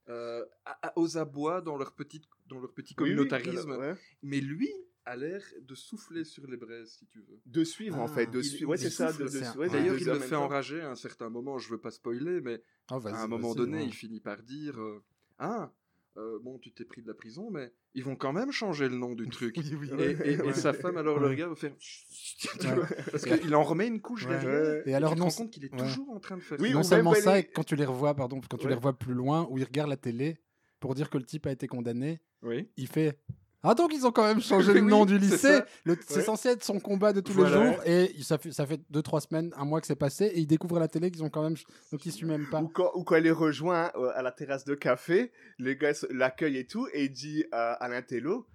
Euh, 0.09 0.44
à- 0.64 0.88
à- 0.88 0.99
aux 0.99 1.18
abois 1.18 1.61
dans 1.61 1.77
leur, 1.77 1.92
petite, 1.92 2.25
dans 2.49 2.59
leur 2.59 2.73
petit 2.73 2.94
Oui, 2.99 3.05
oui, 3.11 3.16
communautarisme. 3.16 3.70
ouais. 3.77 3.94
Mais 4.23 4.40
lui 4.40 4.73
a 5.07 5.17
l'air 5.17 5.43
de 5.63 5.75
souffler 5.75 6.25
sur 6.25 6.47
les 6.47 6.57
braises, 6.57 6.93
si 6.99 7.07
tu 7.07 7.21
veux. 7.21 7.41
De 7.47 7.65
suivre 7.65 7.99
en 7.99 8.05
Ah, 8.05 8.09
fait. 8.09 8.27
De 8.27 8.39
il- 8.41 8.45
suivre. 8.45 8.71
Ouais, 8.71 8.77
c'est 8.77 8.91
ça. 8.91 9.13
de- 9.13 9.19
de- 9.25 9.59
ouais, 9.59 9.69
D'ailleurs, 9.69 9.95
de- 9.95 10.01
il 10.01 10.07
de- 10.07 10.13
le 10.13 10.19
fait 10.21 10.31
temps. 10.31 10.45
enrager 10.45 10.81
à 10.81 10.91
un 10.91 10.95
certain 10.95 11.29
moment, 11.31 11.59
je 11.59 11.71
veux 11.71 11.81
pas 11.81 11.91
spoiler, 11.91 12.41
mais 12.41 12.63
Oh, 12.91 12.99
vas-y, 12.99 13.15
à 13.15 13.23
un 13.23 13.27
moment 13.29 13.55
donné, 13.55 13.79
ouais. 13.79 13.85
il 13.87 13.93
finit 13.95 14.21
par 14.21 14.43
dire 14.43 14.79
euh, 14.81 15.03
Ah, 15.39 15.73
euh, 16.19 16.39
bon, 16.43 16.59
tu 16.59 16.71
t'es 16.73 16.85
pris 16.85 17.01
de 17.03 17.07
la 17.09 17.15
prison, 17.15 17.51
mais 17.51 17.73
ils 17.95 18.05
vont 18.05 18.15
quand 18.15 18.33
même 18.35 18.53
changer 18.53 18.89
le 18.91 18.97
nom 18.97 19.15
du 19.15 19.27
truc. 19.31 19.55
Oui, 19.57 19.75
oui. 19.75 19.91
Et, 19.99 20.03
et- 20.11 20.33
et 20.35 20.41
Ouais. 20.43 20.53
sa 20.53 20.75
femme, 20.75 20.99
alors, 20.99 21.19
le 21.19 21.25
Ouais. 21.27 21.31
regarde, 21.33 21.57
faire. 21.57 21.73
Ouais. 21.73 23.05
Parce 23.11 23.25
qu'il 23.25 23.55
en 23.55 23.63
remet 23.63 23.87
une 23.89 24.01
couche 24.03 24.27
Ouais. 24.27 24.39
derrière. 24.39 24.87
Et 24.87 24.95
alors, 24.95 25.11
tu 25.13 25.17
te 25.17 25.21
non, 25.21 25.29
rends 25.29 25.35
compte 25.37 25.51
qu'il 25.51 25.65
est 25.65 25.73
ouais. 25.73 25.79
toujours 25.79 26.11
en 26.11 26.21
train 26.21 26.37
de 26.37 26.43
faire 26.43 26.59
Oui, 26.61 26.69
ça. 26.69 26.75
non 26.75 26.81
ou 26.81 26.85
seulement 26.85 27.13
même 27.13 27.23
ça, 27.23 27.33
aller- 27.33 27.41
et 27.41 27.45
quand 27.51 27.65
tu 27.65 27.77
les 27.77 27.85
revois, 27.87 28.15
pardon, 28.15 28.41
quand 28.49 28.59
tu 28.59 28.69
les 28.69 28.75
revois 28.75 28.99
plus 28.99 29.15
loin, 29.15 29.47
où 29.51 29.57
il 29.59 29.65
regarde 29.65 29.89
la 29.89 29.97
télé 29.97 30.39
pour 30.79 30.95
dire 30.95 31.09
que 31.11 31.19
le 31.19 31.25
type 31.25 31.47
a 31.47 31.53
été 31.53 31.67
condamné, 31.67 32.21
Oui. 32.43 32.69
il 32.77 32.87
fait 32.89 33.19
Ah, 33.62 33.75
donc 33.75 33.92
ils 33.94 34.07
ont 34.07 34.11
quand 34.12 34.25
même 34.27 34.40
changé 34.40 34.73
le 34.73 34.81
Oui, 34.85 34.90
nom 34.90 35.05
du 35.05 35.18
lycée 35.18 35.61
C'est 36.07 36.16
Ouais. 36.16 36.23
censé 36.23 36.49
être 36.51 36.64
son 36.64 36.81
combat 36.81 37.12
de 37.12 37.20
tous 37.20 37.33
Voilà. 37.33 37.59
les 37.59 37.64
jours, 37.66 37.83
et 37.85 38.14
ça 38.23 38.38
fait, 38.38 38.53
ça 38.53 38.66
fait 38.66 38.81
deux, 38.90 39.03
trois 39.03 39.20
semaines, 39.20 39.53
un 39.57 39.64
mois 39.64 39.81
que 39.81 39.87
c'est 39.87 39.96
passé, 39.96 40.25
et 40.27 40.38
il 40.40 40.46
découvre 40.46 40.79
à 40.79 40.81
la 40.81 40.88
télé 40.88 41.11
qu'ils 41.11 41.23
ont 41.25 41.31
quand 41.31 41.42
même. 41.42 41.57
Donc 41.92 42.07
il 42.07 42.12
suit 42.12 42.27
même 42.27 42.46
pas. 42.51 42.62
Ou 42.62 42.68
quand, 42.68 42.90
ou 42.94 43.05
quand 43.05 43.16
elle 43.16 43.25
les 43.25 43.31
rejoint 43.31 43.90
euh, 43.96 44.11
à 44.14 44.23
la 44.23 44.33
terrasse 44.33 44.64
de 44.64 44.75
café, 44.75 45.31
le 45.59 45.75
gars 45.75 45.92
se- 45.94 46.07
l'accueille 46.12 46.57
et 46.57 46.66
tout, 46.66 46.88
et 46.92 47.05
il 47.05 47.12
dit 47.12 47.44
à, 47.53 47.73
à 47.75 47.88
l'intello 47.88 48.46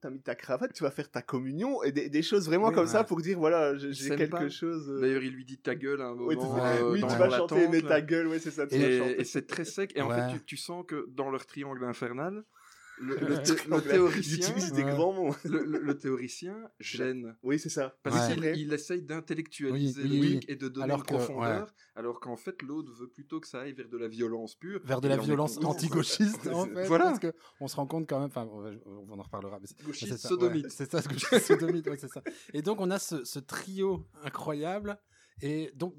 T'as 0.00 0.08
mis 0.08 0.20
ta 0.22 0.36
cravate, 0.36 0.72
tu 0.72 0.84
vas 0.84 0.92
faire 0.92 1.10
ta 1.10 1.20
communion, 1.20 1.82
et 1.82 1.90
des, 1.90 2.08
des 2.08 2.22
choses 2.22 2.46
vraiment 2.46 2.68
Oui, 2.68 2.74
comme 2.74 2.84
ouais. 2.84 2.90
ça 2.92 3.02
pour 3.02 3.20
dire 3.22 3.36
voilà, 3.40 3.76
j'ai 3.76 4.10
quelque 4.14 4.30
pas. 4.30 4.48
chose. 4.48 4.88
euh, 4.88 5.00
D'ailleurs, 5.00 5.24
il 5.24 5.32
lui 5.34 5.44
dit 5.44 5.58
ta 5.58 5.74
gueule 5.74 6.00
à 6.00 6.04
un 6.04 6.14
moment. 6.14 6.28
oui, 6.28 6.36
tu, 6.38 6.44
euh, 6.46 6.92
oui, 6.92 7.00
dans 7.00 7.08
tu 7.08 7.16
vas 7.16 7.28
chanter, 7.30 7.66
mais 7.66 7.82
ta 7.82 8.00
gueule, 8.00 8.28
ouais, 8.28 8.38
c'est 8.38 8.52
ça, 8.52 8.68
tu 8.68 8.78
vas 8.78 8.86
Et, 8.88 8.98
chanter. 8.98 9.20
et 9.20 9.24
c'est 9.24 9.48
très 9.48 9.64
sec. 9.64 9.90
Et 9.96 10.00
en 10.00 10.08
fait, 10.08 10.28
tu, 10.38 10.44
tu 10.44 10.56
sens 10.56 10.84
que 10.86 11.06
dans 11.10 11.28
leur 11.28 11.44
triangle 11.44 11.82
infernal, 11.84 12.44
le, 13.02 13.42
thé- 13.42 13.88
théoricien, 13.88 14.36
Ils 14.36 14.50
utilisent 14.50 14.72
des 14.72 14.84
Ouais. 14.84 14.90
grands 14.92 15.12
mots. 15.12 15.34
le, 15.44 15.64
le- 15.64 15.78
le 15.80 15.98
théoricien 15.98 16.56
gêne. 16.80 17.36
Oui, 17.42 17.58
c'est 17.58 17.68
ça. 17.70 17.96
Parce 18.02 18.28
Ouais. 18.28 18.34
qu'il 18.34 18.44
il 18.66 18.72
essaye 18.72 19.02
d'intellectualiser 19.02 20.02
Oui, 20.02 20.08
le 20.08 20.20
oui, 20.20 20.30
truc 20.40 20.50
et 20.50 20.56
de 20.56 20.68
donner 20.68 20.84
Alors 20.84 20.98
une 20.98 21.04
que- 21.04 21.14
profondeur, 21.14 21.74
alors 21.94 22.20
qu'en 22.20 22.36
fait, 22.36 22.60
l'autre 22.62 22.92
veut 22.92 23.08
plutôt 23.08 23.40
que 23.40 23.48
ça 23.48 23.60
aille 23.62 23.72
vers 23.72 23.88
de 23.88 23.96
la 23.96 24.08
violence 24.08 24.54
pure. 24.54 24.80
Vers 24.84 25.00
de 25.00 25.08
la 25.08 25.16
violence 25.16 25.58
anti-gauchiste, 25.64 26.46
en 26.48 26.66
fait. 26.66 26.86
Voilà. 26.86 27.04
Parce 27.06 27.18
que 27.18 27.32
on 27.60 27.68
se 27.68 27.76
rend 27.76 27.86
compte 27.86 28.08
quand 28.08 28.18
même, 28.20 28.28
enfin, 28.28 28.46
on, 28.52 29.18
en 29.18 29.22
reparlera. 29.22 29.58
mais 29.60 29.66
c'est- 29.66 29.82
Gauchiste 29.82 30.12
c'est 30.12 30.18
ça, 30.18 30.28
sodomite. 30.28 30.64
ouais, 30.64 30.70
c'est 30.70 30.90
ça, 30.90 31.00
ce 31.02 31.08
gauchiste 31.08 31.40
sodomite, 31.46 31.86
ouais, 31.88 31.96
c'est 31.96 32.08
ça. 32.08 32.22
Et 32.52 32.62
donc, 32.62 32.80
on 32.80 32.90
a 32.90 32.98
ce, 32.98 33.24
ce 33.24 33.38
trio 33.38 34.06
incroyable. 34.22 34.98
Et 35.42 35.70
donc, 35.74 35.94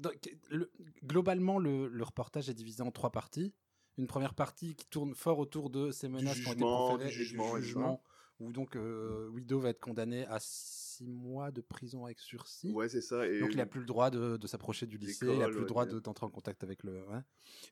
le- 0.50 0.70
globalement, 1.04 1.58
le, 1.58 1.88
le 1.88 2.04
reportage 2.04 2.48
est 2.48 2.54
divisé 2.54 2.82
en 2.82 2.92
trois 2.92 3.10
parties. 3.10 3.52
Une 3.98 4.06
première 4.06 4.34
partie 4.34 4.74
qui 4.74 4.86
tourne 4.86 5.14
fort 5.14 5.38
autour 5.38 5.68
de 5.70 5.90
ces 5.90 6.08
menaces 6.08 6.40
qui 6.40 6.48
ont 6.48 6.52
été 6.52 6.60
jugement, 6.60 6.86
proférées, 6.88 7.10
du 7.10 7.64
jugement, 7.64 7.96
ça. 7.96 8.02
où 8.40 8.50
donc 8.52 8.74
euh, 8.76 9.28
Wido 9.28 9.60
va 9.60 9.68
être 9.70 9.80
condamné 9.80 10.24
à 10.26 10.38
six 10.40 11.06
mois 11.06 11.50
de 11.50 11.60
prison 11.60 12.04
avec 12.06 12.18
sursis. 12.18 12.72
Ouais, 12.72 12.88
c'est 12.88 13.02
ça. 13.02 13.26
Et 13.26 13.38
Donc 13.40 13.50
il 13.52 13.56
n'a 13.58 13.66
plus 13.66 13.80
le 13.80 13.86
droit 13.86 14.10
de, 14.10 14.36
de 14.38 14.46
s'approcher 14.46 14.86
du 14.86 14.96
lycée, 14.96 15.26
il 15.30 15.38
n'a 15.38 15.46
plus 15.46 15.56
le 15.56 15.60
ouais, 15.60 15.66
droit 15.66 15.84
de- 15.86 16.00
d'entrer 16.00 16.24
en 16.26 16.30
contact 16.30 16.64
avec 16.64 16.82
le. 16.84 17.02
ouais. 17.06 17.20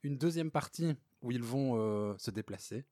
Une 0.02 0.18
deuxième 0.18 0.50
partie 0.50 0.94
où 1.22 1.30
ils 1.33 1.42
vont 1.42 1.76
euh, 1.80 2.14
se 2.18 2.30
déplacer 2.30 2.85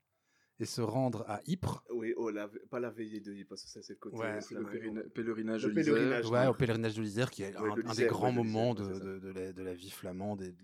et 0.60 0.64
se 0.64 0.80
rendre 0.80 1.24
à 1.28 1.40
Ypres, 1.46 1.84
Oui, 1.94 2.14
oh, 2.16 2.30
la... 2.30 2.48
pas 2.70 2.80
la 2.80 2.90
veillée 2.90 3.20
de 3.20 3.44
parce 3.44 3.62
que 3.62 3.68
ça, 3.68 3.80
c'est 3.82 3.92
le 3.92 3.98
côté. 3.98 4.16
Ouais, 4.16 4.40
C'est 4.40 4.54
le 4.56 5.08
pèlerinage 5.10 5.66
Le 5.66 5.72
de 5.72 5.78
l'Isère. 5.78 6.30
ouais, 6.32 6.46
au 6.48 6.54
pèlerinage 6.54 6.94
de 6.96 7.02
l'Isère, 7.02 7.30
qui 7.30 7.42
est 7.44 7.56
Ouais, 7.60 7.70
un, 7.70 7.74
de 7.76 7.86
un 7.86 7.94
des 7.94 8.06
grands 8.06 8.26
ouais, 8.28 8.32
moments 8.32 8.74
de, 8.74 8.84
ouais, 8.84 8.98
de- 9.00 9.18
de 9.20 9.28
la, 9.28 9.52
de 9.52 9.62
la 9.62 9.74
vie 9.74 9.90
flamande, 9.90 10.42
et 10.42 10.54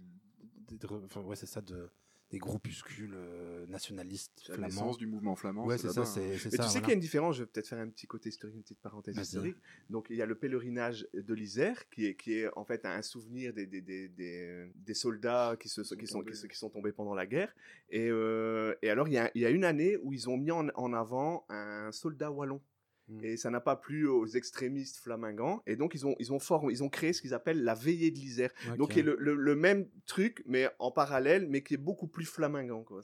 enfin, 1.04 1.20
ouais, 1.20 1.36
c'est 1.36 1.46
ça, 1.46 1.60
de, 1.60 1.88
des 2.30 2.38
groupuscules 2.38 3.14
euh, 3.14 3.66
nationalistes 3.66 4.42
la 4.48 4.54
flamands. 4.54 4.66
naissance 4.68 4.98
du 4.98 5.06
mouvement 5.06 5.36
flamand. 5.36 5.66
Ouais, 5.66 5.78
c'est 5.78 5.90
ça, 5.92 6.00
hein. 6.02 6.04
Mais 6.16 6.38
ça. 6.38 6.48
tu 6.48 6.48
sais 6.50 6.56
voilà. 6.56 6.80
qu'il 6.80 6.88
y 6.88 6.90
a 6.90 6.94
une 6.94 7.00
différence, 7.00 7.36
je 7.36 7.42
vais 7.42 7.46
peut-être 7.46 7.68
faire 7.68 7.78
un 7.78 7.88
petit 7.88 8.06
côté 8.06 8.28
historique, 8.30 8.56
une 8.56 8.62
petite 8.62 8.80
parenthèse 8.80 9.16
historique. 9.16 9.56
Donc 9.90 10.06
il 10.10 10.16
y 10.16 10.22
a 10.22 10.26
le 10.26 10.34
pèlerinage 10.34 11.06
de 11.12 11.34
l'Isère, 11.34 11.88
qui 11.90 12.06
est, 12.06 12.14
qui 12.16 12.34
est 12.34 12.48
en 12.56 12.64
fait 12.64 12.84
un 12.86 13.02
souvenir 13.02 13.52
des, 13.52 13.66
des, 13.66 13.80
des, 13.80 14.08
des, 14.08 14.66
des 14.74 14.94
soldats 14.94 15.56
qui, 15.60 15.68
se, 15.68 15.82
qui, 15.94 16.06
sont, 16.06 16.20
tombés. 16.20 16.32
qui, 16.32 16.56
sont 16.56 16.70
tombés 16.70 16.92
pendant 16.92 17.14
la 17.14 17.26
guerre. 17.26 17.54
Et, 17.90 18.08
euh, 18.10 18.74
et 18.82 18.90
alors 18.90 19.06
il 19.08 19.14
y, 19.14 19.18
a, 19.18 19.30
il 19.34 19.42
y 19.42 19.46
a 19.46 19.50
une 19.50 19.64
année 19.64 19.96
où 19.98 20.12
ils 20.12 20.28
ont 20.28 20.36
mis 20.36 20.50
en, 20.50 20.68
en 20.74 20.92
avant 20.92 21.44
un 21.48 21.92
soldat 21.92 22.30
wallon. 22.32 22.60
Mm. 23.08 23.24
Et 23.24 23.36
ça 23.36 23.50
n'a 23.50 23.60
pas 23.60 23.76
plu 23.76 24.06
aux 24.06 24.26
extrémistes 24.26 24.98
flamingants. 24.98 25.62
Et 25.66 25.76
donc 25.76 25.94
ils 25.94 26.06
ont, 26.06 26.14
ils 26.18 26.32
ont, 26.32 26.38
formé, 26.38 26.72
ils 26.72 26.82
ont 26.82 26.88
créé 26.88 27.12
ce 27.12 27.20
qu'ils 27.20 27.34
appellent 27.34 27.62
la 27.62 27.74
veillée 27.74 28.10
de 28.10 28.16
l'Isère. 28.16 28.50
Donc 28.76 28.92
qui 28.92 29.00
est 29.00 29.02
le, 29.02 29.16
le, 29.18 29.34
le 29.34 29.56
même 29.56 29.88
truc, 30.06 30.42
mais 30.46 30.68
en 30.78 30.90
parallèle, 30.90 31.46
mais 31.48 31.62
qui 31.62 31.74
est 31.74 31.78
beaucoup 31.78 32.06
plus 32.06 32.24
flamingant. 32.24 32.82
Quoi. 32.82 33.02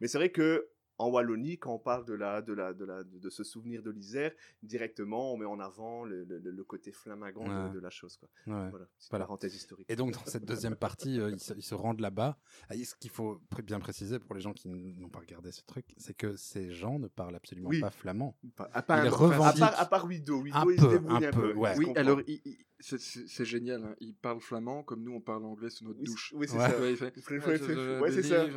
Mais 0.00 0.08
c'est 0.08 0.18
vrai 0.18 0.30
que 0.30 0.68
en 1.00 1.08
Wallonie, 1.10 1.58
quand 1.58 1.74
on 1.74 1.78
parle 1.78 2.04
de, 2.04 2.14
la, 2.14 2.42
de, 2.42 2.52
la, 2.52 2.72
de, 2.74 2.84
la, 2.84 3.02
de 3.04 3.30
ce 3.30 3.42
souvenir 3.44 3.82
de 3.82 3.90
l'Isère, 3.90 4.32
directement, 4.62 5.32
on 5.32 5.36
met 5.36 5.46
en 5.46 5.58
avant 5.60 6.04
le, 6.04 6.24
le, 6.24 6.38
le 6.38 6.64
côté 6.64 6.92
flamingant 6.92 7.44
de- 7.44 7.50
Ouais. 7.50 7.70
de, 7.74 7.80
la 7.80 7.90
chose. 7.90 8.16
Quoi. 8.16 8.28
Ouais. 8.46 8.70
Voilà, 8.70 8.86
petite 8.96 9.10
Voilà. 9.10 9.24
parenthèse 9.24 9.54
historique. 9.54 9.86
Et 9.90 9.96
donc, 9.96 10.12
dans 10.12 10.20
cette 10.26 10.44
deuxième 10.44 10.76
partie, 10.76 11.18
euh, 11.20 11.30
ils, 11.30 11.40
se, 11.40 11.54
ils 11.54 11.62
se 11.62 11.74
rendent 11.74 12.00
là-bas. 12.00 12.36
Ah, 12.68 12.76
et 12.76 12.84
ce 12.84 12.94
qu'il 12.94 13.10
faut 13.10 13.40
bien 13.64 13.80
préciser 13.80 14.18
pour 14.18 14.34
les 14.34 14.40
gens 14.40 14.52
qui 14.52 14.68
n'ont 14.68 15.08
pas 15.08 15.20
regardé 15.20 15.50
ce 15.52 15.62
truc, 15.62 15.86
c'est 15.96 16.14
que 16.14 16.36
ces 16.36 16.72
gens 16.72 16.98
ne 16.98 17.08
parlent 17.08 17.34
absolument 17.34 17.68
Oui. 17.70 17.80
pas 17.80 17.90
flamand. 17.90 18.36
Pas- 18.56 18.70
à, 18.72 18.82
part, 18.82 19.04
il 19.04 19.08
à, 19.08 19.52
part, 19.52 19.80
à 19.80 19.86
part 19.86 20.04
Wido, 20.06 20.40
Wido 20.42 20.56
un 20.58 20.64
il 20.70 20.78
se 20.78 20.84
peu, 20.84 20.90
débrouille 20.92 21.24
un 21.24 21.28
un 21.28 21.32
peu, 21.32 21.52
ouais. 21.54 21.74
Oui, 21.78 21.92
alors 21.96 22.20
il- 22.26 22.40
il- 22.44 22.58
c'est- 22.80 23.00
c'est 23.00 23.28
c'est 23.28 23.44
génial. 23.44 23.84
hein. 23.84 23.94
Il 24.00 24.14
parle 24.14 24.40
flamand 24.40 24.82
comme 24.82 25.02
nous 25.02 25.12
on 25.12 25.20
parle 25.20 25.44
anglais 25.44 25.70
sous 25.70 25.84
notre 25.84 25.98
Oui, 26.00 26.06
douche. 26.06 26.32
oui, 26.36 26.46
c'est 26.48 26.56
Ouais. 26.56 26.68
ça. 26.70 26.80
Ouais, 26.80 26.90
il 26.90 26.96
fait, 26.96 27.04
Ouais, 27.04 28.10
c'est 28.10 28.22
ça. 28.22 28.44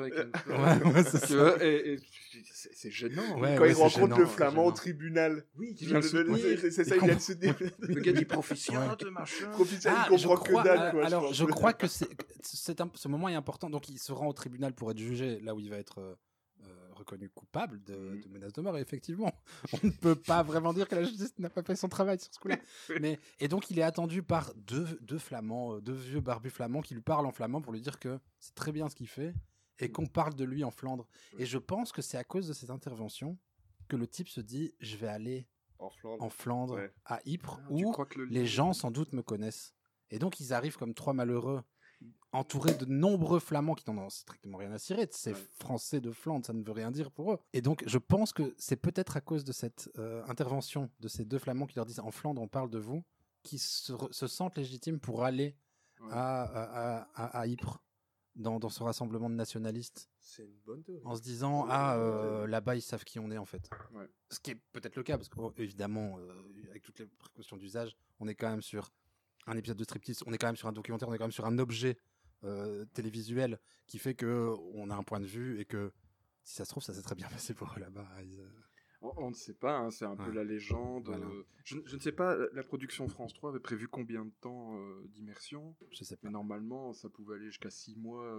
Ouais, 0.86 1.04
c'est 1.04 1.20
Tu 1.22 1.28
ça. 1.28 1.36
vois, 1.36 1.64
et, 1.64 1.94
et 1.94 2.00
c'est 2.54 2.70
c'est 2.74 2.92
gênant. 2.92 3.40
Ouais, 3.40 3.56
Quand 3.56 3.64
ouais, 3.64 3.70
il 3.72 3.76
rencontre 3.76 4.00
gênant, 4.00 4.18
le 4.18 4.26
flamand 4.26 4.66
au 4.66 4.72
tribunal. 4.72 5.46
Oui, 5.58 5.74
qui 5.76 5.86
vient 5.86 5.96
Le- 5.96 6.02
soutenir. 6.02 6.38
C'est 6.60 6.72
c'est 6.72 6.84
ça, 6.84 6.96
Il 6.96 7.04
vient 7.06 7.16
de 7.16 7.20
se 7.22 7.34
dire. 7.34 7.56
Le 7.80 8.02
gars 8.02 8.12
dit 8.14 8.26
machin. 9.12 9.50
Proficiat, 9.52 9.94
Ah, 9.96 10.08
il 10.12 10.18
je 10.18 10.28
comprend 10.28 10.44
crois, 10.44 10.64
que 10.64 10.68
dalle. 10.68 10.96
euh, 10.96 11.06
alors, 11.06 11.34
je 11.34 11.46
crois 11.46 11.74
que 11.74 11.88
ce 11.88 13.08
moment 13.08 13.30
est 13.30 13.36
important. 13.36 13.70
Donc, 13.70 13.90
il 13.90 14.00
se 14.00 14.12
rend 14.12 14.28
au 14.28 14.34
tribunal 14.34 14.74
pour 14.74 14.92
être 14.92 14.98
jugé, 15.00 15.40
là 15.42 15.54
où 15.56 15.60
il 15.60 15.70
va 15.70 15.78
être 15.78 16.18
euh, 17.04 17.06
euh, 17.06 17.16
reconnu 17.16 17.30
coupable 17.30 17.84
de, 17.84 17.96
Mhm. 17.96 18.22
de 18.22 18.28
menaces 18.30 18.54
de 18.54 18.62
mort. 18.62 18.78
Et 18.78 18.82
effectivement, 18.82 19.32
on 19.84 19.88
ne 19.88 19.92
peut 19.92 20.16
pas 20.16 20.44
vraiment 20.44 20.74
dire 20.74 20.88
que 20.88 20.96
la 20.96 21.04
justice 21.04 21.38
n'a 21.40 21.50
pas 21.50 21.64
fait 21.64 21.76
son 21.76 21.90
travail 21.90 22.20
sur 22.20 22.34
ce 22.34 22.40
coup-là. 22.40 22.58
Mais 23.02 23.20
et 23.40 23.48
donc, 23.48 23.70
il 23.70 23.80
est 23.80 23.84
attendu 23.84 24.24
par 24.24 24.54
deux, 24.56 24.98
deux 25.02 25.20
flamands, 25.20 25.76
euh, 25.76 25.82
deux 25.82 25.94
vieux 25.94 26.22
barbus 26.22 26.50
flamands 26.52 26.82
qui 26.82 26.94
lui 26.94 27.02
parlent 27.02 27.26
en 27.26 27.32
flamand 27.32 27.62
pour 27.62 27.74
lui 27.74 27.82
dire 27.82 28.00
que 28.00 28.20
c'est 28.40 28.56
très 28.56 28.72
bien 28.72 28.90
ce 28.90 28.96
qu'il 28.96 29.08
fait 29.08 29.34
et 29.80 29.92
qu'on 29.92 30.06
parle 30.06 30.36
de 30.36 30.44
lui 30.46 30.64
en 30.64 30.72
Flandre. 30.72 31.08
Et 31.40 31.46
je 31.46 31.58
pense 31.58 31.92
que 31.92 32.02
c'est 32.02 32.18
à 32.18 32.24
cause 32.24 32.48
de 32.48 32.54
cette 32.54 32.70
intervention 32.70 33.38
que 33.90 33.96
le 33.96 34.08
type 34.08 34.30
se 34.30 34.40
dit, 34.40 34.74
je 34.80 34.96
vais 34.98 35.08
aller 35.08 35.48
En 35.80 35.90
Flandre. 35.90 36.24
en 36.24 36.30
Flandre, 36.30 36.76
Ouais. 36.76 36.94
à 37.06 37.20
Ypres, 37.26 37.60
Ah, 37.62 37.68
où 37.72 37.94
le 38.16 38.26
les 38.26 38.46
gens 38.46 38.72
sans 38.74 38.92
doute 38.92 39.12
me 39.14 39.22
connaissent. 39.24 39.74
Et 40.12 40.20
donc 40.20 40.40
ils 40.40 40.54
arrivent 40.54 40.78
comme 40.78 40.94
trois 40.94 41.14
malheureux, 41.14 41.64
entourés 42.32 42.74
de 42.74 42.86
nombreux 42.86 43.40
flamands 43.40 43.76
qui 43.76 43.90
n'en 43.90 43.98
ont 44.04 44.10
strictement 44.10 44.58
rien 44.58 44.72
à 44.72 44.80
cirer. 44.80 45.08
C'est 45.12 45.34
Ouais. 45.34 45.48
français 45.60 46.02
de 46.02 46.12
Flandre, 46.12 46.46
ça 46.46 46.54
ne 46.54 46.64
veut 46.64 46.72
rien 46.72 46.90
dire 46.92 47.12
pour 47.12 47.34
eux. 47.34 47.40
Et 47.54 47.62
donc 47.62 47.84
je 47.86 47.98
pense 48.00 48.34
que 48.34 48.54
c'est 48.58 48.76
peut-être 48.78 49.16
à 49.18 49.22
cause 49.22 49.44
de 49.44 49.52
cette 49.52 49.90
euh, 50.00 50.24
intervention 50.28 50.90
de 51.00 51.08
ces 51.08 51.26
deux 51.26 51.38
flamands 51.40 51.68
qui 51.68 51.76
leur 51.76 51.86
disent 51.86 52.00
en 52.00 52.12
Flandre 52.12 52.42
on 52.42 52.48
parle 52.48 52.70
de 52.70 52.80
vous, 52.80 53.04
qui 53.44 53.60
se, 53.60 53.94
sentent 54.28 54.56
légitimes 54.58 55.00
pour 55.00 55.24
aller 55.24 55.56
Ouais. 56.00 56.10
à, 56.12 56.42
à, 56.44 57.08
à- 57.14 57.40
à 57.40 57.48
Ypres 57.48 57.82
dans, 58.36 58.58
dans 58.60 58.70
ce 58.70 58.82
rassemblement 58.84 59.30
de 59.30 59.36
nationalistes 59.36 60.10
C'est 60.20 60.44
une 60.44 60.58
bonne 60.66 60.82
théorie. 60.84 61.06
en 61.06 61.16
se 61.16 61.22
disant 61.22 61.66
ah 61.70 61.96
euh, 61.98 62.48
là-bas 62.48 62.76
ils 62.76 62.82
savent 62.82 63.04
qui 63.04 63.20
on 63.20 63.30
est 63.32 63.38
en 63.38 63.46
fait. 63.46 63.70
Ouais. 63.94 64.10
Ce 64.32 64.40
qui 64.40 64.52
est 64.52 64.60
peut-être 64.74 64.96
le 64.96 65.04
cas 65.04 65.18
parce 65.18 65.30
que 65.30 65.40
oh, 65.40 65.54
évidemment 65.58 66.18
euh, 66.18 66.34
avec 66.70 66.82
toutes 66.82 67.00
les 67.00 67.06
précautions 67.06 67.58
d'usage, 67.58 67.96
on 68.20 68.28
est 68.28 68.34
quand 68.36 68.50
même 68.50 68.64
sur 68.64 68.92
un 69.48 69.58
épisode 69.58 69.78
de 69.78 69.84
striptease, 69.84 70.24
on 70.26 70.34
est 70.34 70.38
quand 70.38 70.48
même 70.48 70.56
sur 70.56 70.68
un 70.68 70.74
documentaire, 70.74 71.08
on 71.10 71.14
est 71.14 71.18
quand 71.18 71.26
même 71.26 71.32
sur 71.32 71.46
un 71.46 71.58
objet 71.60 71.98
euh, 72.44 72.86
télévisuel 72.94 73.60
qui 73.88 74.00
fait 74.00 74.16
que 74.16 74.54
on 74.74 74.90
a 74.90 74.96
un 74.96 75.04
point 75.04 75.20
de 75.20 75.26
vue 75.26 75.60
et 75.60 75.66
que 75.66 75.92
si 76.44 76.56
ça 76.56 76.66
se 76.66 76.70
trouve 76.72 76.84
ça 76.84 76.94
s'est 76.94 77.02
très 77.02 77.16
bien 77.16 77.28
passé 77.30 77.54
pour 77.54 77.74
eux 77.76 77.80
là-bas. 77.80 78.08
Ils, 78.24 78.40
euh, 78.42 78.50
On, 79.02 79.14
on 79.18 79.30
ne 79.30 79.36
sait 79.36 79.54
pas, 79.54 79.78
hein, 79.78 79.92
c'est 79.92 80.06
un 80.06 80.16
peu 80.16 80.32
la 80.32 80.44
légende. 80.44 81.06
Voilà. 81.08 81.26
euh, 81.26 81.44
Je, 81.66 81.78
je 81.86 81.96
ne 81.96 82.02
sais 82.02 82.12
pas, 82.14 82.38
la 82.54 82.64
production 82.64 83.08
France 83.08 83.34
3 83.34 83.50
avait 83.52 83.60
prévu 83.60 83.88
combien 83.88 84.26
de 84.26 84.32
temps 84.42 84.78
euh, 84.78 85.04
d'immersion? 85.10 85.76
Je 85.92 86.04
sais 86.04 86.16
pas. 86.16 86.28
Mais 86.28 86.32
normalement, 86.32 86.94
ça 86.94 87.10
pouvait 87.10 87.36
aller 87.36 87.46
jusqu'à 87.48 87.70
6 87.70 87.96
mois 87.98 88.34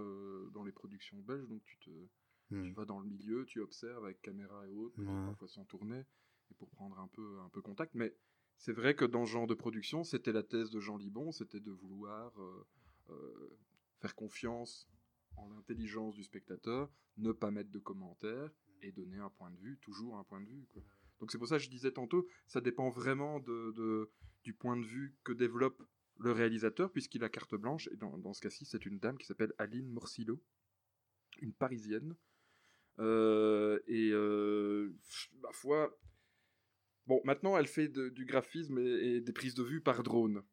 dans 0.53 0.63
les 0.63 0.71
productions 0.71 1.17
belges. 1.19 1.47
Donc 1.47 1.63
tu, 1.65 1.77
te, 1.79 1.89
tu 1.89 2.09
Hmm. 2.51 2.73
vas 2.73 2.85
dans 2.85 2.99
le 2.99 3.07
milieu, 3.07 3.43
tu 3.45 3.59
observes 3.59 4.05
avec 4.05 4.21
caméra 4.21 4.67
et 4.67 4.71
autres, 4.75 4.99
Ouais. 5.01 5.25
parfois 5.25 5.47
sans 5.47 5.65
tourner, 5.65 6.05
et 6.51 6.53
pour 6.59 6.69
prendre 6.69 6.99
un 6.99 7.07
peu, 7.07 7.39
un 7.39 7.49
peu 7.49 7.59
contact. 7.63 7.95
Mais 7.95 8.15
c'est 8.57 8.73
vrai 8.73 8.95
que 8.95 9.05
dans 9.05 9.25
ce 9.25 9.31
genre 9.31 9.47
de 9.47 9.53
production, 9.53 10.03
c'était 10.03 10.31
la 10.31 10.43
thèse 10.43 10.71
de 10.71 10.79
Jean 10.79 10.97
Libon, 10.97 11.31
c'était 11.31 11.59
de 11.59 11.71
vouloir 11.71 12.33
euh, 12.41 12.65
euh, 13.09 13.57
faire 13.99 14.15
confiance 14.15 14.87
en 15.37 15.49
l'intelligence 15.49 16.15
du 16.15 16.23
spectateur, 16.23 16.89
ne 17.17 17.31
pas 17.31 17.51
mettre 17.51 17.71
de 17.71 17.79
commentaires 17.79 18.51
et 18.81 18.91
donner 18.91 19.17
un 19.17 19.29
point 19.29 19.51
de 19.51 19.57
vue, 19.57 19.77
toujours 19.81 20.17
un 20.17 20.23
point 20.23 20.41
de 20.41 20.47
vue. 20.47 20.65
Donc 21.19 21.31
c'est 21.31 21.37
pour 21.37 21.47
ça 21.47 21.57
que 21.57 21.63
je 21.63 21.69
disais 21.69 21.91
tantôt, 21.91 22.27
ça 22.47 22.61
dépend 22.61 22.89
vraiment 22.89 23.39
du 23.39 24.53
point 24.53 24.77
de 24.77 24.85
vue 24.85 25.15
que 25.23 25.33
développe 25.33 25.81
le 26.17 26.31
réalisateur, 26.31 26.91
puisqu'il 26.91 27.23
a 27.23 27.29
carte 27.29 27.55
blanche, 27.55 27.89
et 27.91 27.97
dans, 27.97 28.17
dans 28.17 28.33
ce 28.33 28.41
cas-ci, 28.41 28.65
c'est 28.65 28.85
une 28.85 28.99
dame 28.99 29.17
qui 29.17 29.25
s'appelle 29.25 29.53
Aline 29.57 29.89
Morsillo, 29.89 30.41
une 31.41 31.53
parisienne. 31.53 32.15
Euh, 32.99 33.79
et 33.87 34.11
ma 35.41 35.51
foi, 35.51 35.97
bon, 37.07 37.21
maintenant 37.23 37.57
elle 37.57 37.67
fait 37.67 37.87
du 37.87 38.25
graphisme 38.25 38.77
et, 38.79 39.21
des 39.21 39.33
prises 39.33 39.55
de 39.55 39.63
vue 39.63 39.81
par 39.81 40.03
drone. 40.03 40.43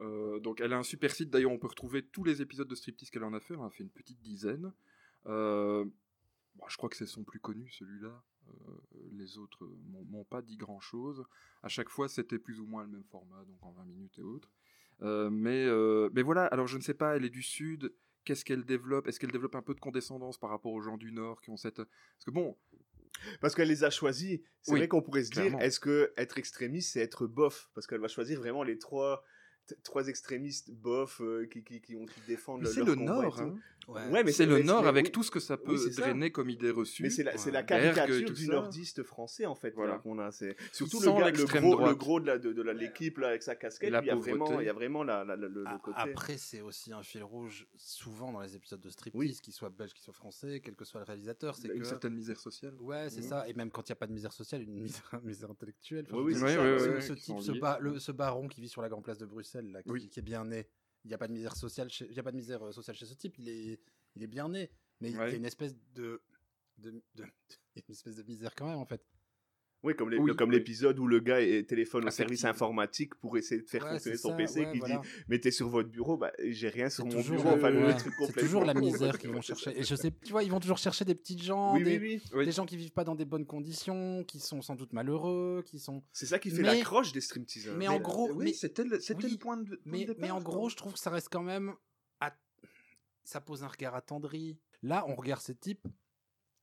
Euh, 0.00 0.38
donc 0.38 0.60
elle 0.60 0.72
a 0.72 0.78
un 0.78 0.84
super 0.84 1.12
site, 1.12 1.30
d'ailleurs 1.30 1.50
on 1.50 1.58
peut 1.58 1.66
retrouver 1.66 2.04
tous 2.04 2.22
les 2.24 2.40
épisodes 2.40 2.68
de 2.68 2.74
striptease 2.74 3.10
qu'elle 3.10 3.24
en 3.24 3.34
a 3.34 3.40
fait, 3.40 3.56
en 3.56 3.64
a 3.64 3.70
fait 3.70 3.82
une 3.82 3.90
petite 3.90 4.20
dizaine. 4.20 4.72
Euh, 5.26 5.84
je 6.68 6.76
crois 6.76 6.88
que 6.88 6.96
c'est 6.96 7.06
son 7.06 7.24
plus 7.24 7.40
connu 7.40 7.68
celui-là, 7.70 8.22
Euh, 8.48 8.52
les 9.12 9.36
autres 9.36 9.68
m'ont 10.10 10.24
pas 10.24 10.40
dit 10.40 10.56
grand-chose. 10.56 11.22
À 11.62 11.68
chaque 11.68 11.90
fois 11.90 12.08
c'était 12.08 12.38
plus 12.38 12.60
ou 12.60 12.66
moins 12.66 12.82
le 12.84 12.88
même 12.88 13.04
format, 13.04 13.44
donc 13.44 13.62
en 13.62 13.72
20 13.72 13.84
minutes 13.84 14.18
et 14.18 14.22
autres. 14.22 14.50
Mais 15.30 16.22
voilà, 16.22 16.46
alors 16.46 16.66
je 16.66 16.78
ne 16.78 16.82
sais 16.82 16.94
pas, 16.94 17.16
elle 17.16 17.24
est 17.24 17.30
du 17.30 17.42
Sud, 17.42 17.92
qu'est-ce 18.28 18.44
qu'elle 18.44 18.64
développe? 18.64 19.06
Est-ce 19.06 19.18
qu'elle 19.18 19.32
développe 19.32 19.54
un 19.54 19.62
peu 19.62 19.74
de 19.74 19.80
condescendance 19.80 20.36
par 20.36 20.50
rapport 20.50 20.72
aux 20.72 20.82
gens 20.82 20.98
du 20.98 21.12
Nord 21.12 21.40
qui 21.40 21.48
ont 21.48 21.56
cette... 21.56 21.76
Parce 21.76 22.24
que 22.26 22.30
bon, 22.30 22.58
Parce 23.40 23.54
qu'elle 23.54 23.68
les 23.68 23.84
a 23.84 23.90
choisis. 23.90 24.40
C'est 24.62 24.72
Oui, 24.72 24.78
vrai 24.80 24.88
qu'on 24.88 25.02
pourrait 25.02 25.24
se 25.24 25.30
clairement. 25.30 25.58
dire, 25.58 25.66
est-ce 25.66 25.80
que 25.80 26.12
être 26.16 26.38
extrémiste, 26.38 26.92
c'est 26.92 27.00
être 27.00 27.26
bof? 27.26 27.70
Parce 27.74 27.86
qu'elle 27.86 28.00
va 28.00 28.08
choisir 28.08 28.38
vraiment 28.38 28.62
les 28.62 28.78
trois, 28.78 29.24
trois 29.82 30.08
extrémistes 30.08 30.70
bof 30.70 31.20
euh, 31.20 31.46
qui, 31.46 31.62
qui, 31.62 31.80
qui, 31.80 31.96
ont, 31.96 32.06
qui 32.06 32.20
défendent 32.26 32.62
mais 32.62 32.72
le 32.84 32.94
leur 32.94 32.96
Nord, 32.96 33.40
hein. 33.40 33.56
Ouais, 33.88 34.22
mais 34.22 34.32
c'est 34.32 34.44
le 34.44 34.62
Nord 34.62 34.86
avec 34.86 35.06
oui. 35.06 35.12
tout 35.12 35.22
ce 35.22 35.30
que 35.30 35.40
ça 35.40 35.56
peut 35.56 35.72
Oui, 35.72 35.92
ça. 35.92 36.02
drainer 36.02 36.30
comme 36.30 36.50
idée 36.50 36.70
reçue. 36.70 37.02
Mais 37.02 37.08
c'est 37.08 37.22
la, 37.22 37.32
Ouais. 37.32 37.64
Caricature 37.64 38.30
du 38.32 38.44
ça. 38.44 38.52
nordiste 38.52 39.02
français 39.02 39.46
en 39.46 39.54
fait 39.54 39.70
Voilà. 39.70 39.96
qu'on 39.98 40.18
a. 40.18 40.30
C'est 40.30 40.56
surtout 40.72 41.00
le, 41.00 41.06
gars, 41.06 41.30
le 41.30 41.44
gros, 41.46 41.74
droite. 41.76 41.88
le 41.90 41.94
gros 41.96 42.20
de 42.20 42.26
la 42.26 42.38
de, 42.38 42.52
de 42.52 42.60
la- 42.62 42.74
l'équipe 42.74 43.16
là 43.16 43.28
avec 43.28 43.42
sa 43.42 43.56
casquette. 43.56 43.90
La 43.90 44.00
il 44.02 44.06
y 44.06 44.10
a 44.10 44.14
vraiment, 44.14 44.60
il 44.60 44.66
y 44.66 44.68
a 44.68 44.74
vraiment 44.74 45.04
la, 45.04 45.24
la- 45.24 45.36
la- 45.36 45.48
le, 45.48 45.64
côté. 45.82 45.96
Après, 45.98 46.36
c'est 46.36 46.60
aussi 46.60 46.92
un 46.92 47.02
fil 47.02 47.22
rouge 47.24 47.66
souvent 47.76 48.30
dans 48.30 48.40
les 48.42 48.54
épisodes 48.56 48.80
de 48.80 48.90
striptease, 48.90 49.18
Oui. 49.18 49.38
qu'ils 49.42 49.54
soient 49.54 49.70
belges, 49.70 49.94
qu'ils 49.94 50.04
soient 50.04 50.12
français, 50.12 50.60
quel 50.62 50.74
que 50.74 50.84
soit 50.84 51.00
le 51.00 51.06
réalisateur. 51.06 51.56
C'est 51.56 51.68
une 51.68 51.80
que 51.80 51.86
certaine 51.86 52.12
misère 52.14 52.38
sociale. 52.38 52.74
Ouais, 52.80 53.08
c'est 53.08 53.22
Mhm. 53.22 53.28
ça. 53.28 53.48
Et 53.48 53.54
même 53.54 53.70
quand 53.70 53.88
il 53.88 53.92
n'y 53.92 53.94
a 53.94 53.96
pas 53.96 54.06
de 54.06 54.12
misère 54.12 54.34
sociale, 54.34 54.60
une 54.64 54.74
misère, 54.74 55.02
une 55.22 55.26
misère 55.28 55.50
intellectuelle. 55.50 56.04
Enfin, 56.08 56.18
Oui, 56.18 56.34
oui, 56.34 56.38
ce, 56.38 56.44
ouais, 56.44 56.58
ouais, 56.58 57.14
type, 57.16 57.98
ce 58.00 58.12
baron 58.12 58.48
qui 58.48 58.60
vit 58.60 58.68
sur 58.68 58.82
la 58.82 58.90
grande 58.90 59.04
place 59.04 59.18
de 59.18 59.24
Bruxelles, 59.24 59.57
là, 59.66 59.82
qui, 59.82 59.90
Oui. 59.90 60.08
qui 60.08 60.20
est 60.20 60.22
bien 60.22 60.44
né. 60.44 60.68
Il 61.04 61.08
n'y 61.08 61.14
a 61.14 61.18
pas 61.18 61.28
de 61.28 61.32
misère 61.32 61.56
sociale 61.56 61.88
chez, 61.90 62.06
y 62.12 62.18
a 62.18 62.22
pas 62.22 62.32
de 62.32 62.36
misère 62.36 62.62
euh, 62.66 62.72
sociale 62.72 62.96
chez 62.96 63.06
ce 63.06 63.14
type. 63.14 63.38
Il 63.38 63.48
est, 63.48 63.80
il 64.16 64.22
est 64.22 64.26
bien 64.26 64.48
né. 64.48 64.70
Mais 65.00 65.10
il 65.10 65.16
y 65.16 65.20
a 65.20 65.34
une 65.34 65.44
espèce 65.44 65.74
de, 65.94 66.20
de, 66.78 66.90
de- 67.14 67.24
il 67.74 67.76
y 67.76 67.80
a 67.80 67.82
une 67.88 67.92
espèce 67.94 68.16
de 68.16 68.22
misère 68.24 68.54
quand 68.54 68.66
même, 68.66 68.78
en 68.78 68.84
fait. 68.86 69.02
Oui, 69.84 69.94
comme 69.94 70.10
les- 70.10 70.18
Oui, 70.18 70.34
comme 70.34 70.50
oui. 70.50 70.56
l'épisode 70.56 70.98
où 70.98 71.06
le 71.06 71.20
gars 71.20 71.40
est- 71.40 71.62
téléphone 71.68 72.02
au 72.04 72.08
Affectif. 72.08 72.40
service 72.40 72.44
informatique 72.44 73.14
pour 73.14 73.36
essayer 73.38 73.60
de 73.62 73.66
faire 73.68 73.84
Ouais, 73.84 73.90
fonctionner 73.92 74.16
son 74.16 74.30
ça, 74.30 74.34
PC, 74.34 74.60
ouais, 74.66 74.72
qui 74.72 74.78
voilà. 74.80 74.96
dit 74.98 75.08
mettez 75.28 75.50
sur 75.52 75.68
votre 75.68 75.88
bureau, 75.88 76.16
bah 76.16 76.32
j'ai 76.44 76.68
rien 76.68 76.90
sur 76.90 77.06
mon 77.06 77.20
bureau. 77.20 77.50
Enfin, 77.50 77.70
le 77.70 77.86
ouais, 77.86 77.94
truc 77.96 78.12
c'est 78.26 78.32
toujours 78.40 78.64
la 78.64 78.74
misère 78.74 79.16
qu'ils 79.18 79.30
vont 79.30 79.40
chercher. 79.40 79.78
Et 79.78 79.84
je 79.84 79.94
sais, 79.94 80.10
tu 80.10 80.32
vois, 80.32 80.42
ils 80.42 80.50
vont 80.50 80.58
toujours 80.58 80.78
chercher 80.78 81.04
des 81.04 81.14
petites 81.14 81.42
gens, 81.42 81.74
Oui, 81.76 81.84
des, 81.84 82.50
gens 82.50 82.66
qui 82.66 82.76
vivent 82.76 82.90
pas 82.92 83.04
dans 83.04 83.14
des 83.14 83.24
bonnes 83.24 83.46
conditions, 83.46 84.24
qui 84.24 84.40
sont 84.40 84.62
sans 84.62 84.74
doute 84.74 84.92
malheureux, 84.92 85.62
qui 85.64 85.78
sont. 85.78 86.02
C'est 86.12 86.26
ça 86.26 86.40
qui 86.40 86.50
fait 86.50 86.62
Mais- 86.62 86.74
l'accroche 86.78 87.12
des 87.12 87.20
streamteasers. 87.20 87.76
mais 87.76 87.86
en 87.86 88.00
gros, 88.00 88.30
oui, 88.32 88.46
mais- 88.46 88.52
c'était 88.54 88.82
le, 88.84 88.98
c'était 88.98 89.26
oui, 89.26 89.32
le 89.32 89.38
point 89.38 89.58
de, 89.58 89.80
Mais, 89.84 90.00
départ. 90.06 90.16
mais 90.18 90.30
en 90.32 90.40
gros, 90.40 90.68
je 90.68 90.76
trouve 90.76 90.94
que 90.94 90.98
ça 90.98 91.10
reste 91.10 91.28
quand 91.30 91.42
même. 91.44 91.72
à- 92.20 92.34
Ça 93.22 93.40
pose 93.40 93.62
un 93.62 93.68
regard 93.68 93.94
attendri. 93.94 94.58
Là, 94.82 95.04
on 95.06 95.14
regarde 95.14 95.40
ces 95.42 95.54
types 95.54 95.86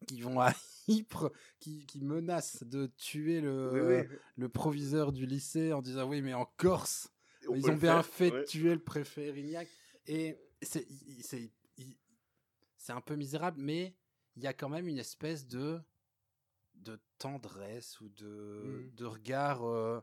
qui 0.06 0.22
vont 0.22 0.39
à 0.39 0.54
Ypres, 0.88 1.32
qui, 1.60 1.86
qui 1.86 2.02
menacent 2.02 2.63
de 2.63 2.88
tuer 2.98 3.41
le, 3.41 3.72
Oui, 3.74 4.08
oui. 4.10 4.18
le 4.38 4.50
proviseur 4.50 5.12
du 5.12 5.26
lycée 5.26 5.74
en 5.74 5.82
disant 5.82 6.08
oui, 6.08 6.22
mais 6.22 6.34
en 6.34 6.46
Corse, 6.58 7.10
On 7.50 7.56
ils 7.56 7.65
ont 7.65 7.76
bien 7.76 8.04
faire, 8.04 8.06
fait 8.06 8.32
ouais. 8.32 8.39
de 8.41 8.46
tuer 8.46 8.74
le 8.74 8.84
préfet 8.84 9.32
Rignac. 9.32 9.68
Et 10.08 10.38
c'est 10.62 10.86
un 12.89 13.02
peu 13.02 13.15
misérable, 13.15 13.60
mais 13.60 13.96
il 14.36 14.44
y 14.44 14.48
a 14.48 14.54
quand 14.54 14.70
même 14.70 14.88
une 14.88 15.00
espèce 15.00 15.48
de 15.48 15.80
de 16.76 17.00
tendresse 17.18 18.00
ou 18.02 18.10
de, 18.10 18.82
Mhm. 18.84 18.91
de 18.96 19.06
regard. 19.06 19.63
euh, 19.63 20.00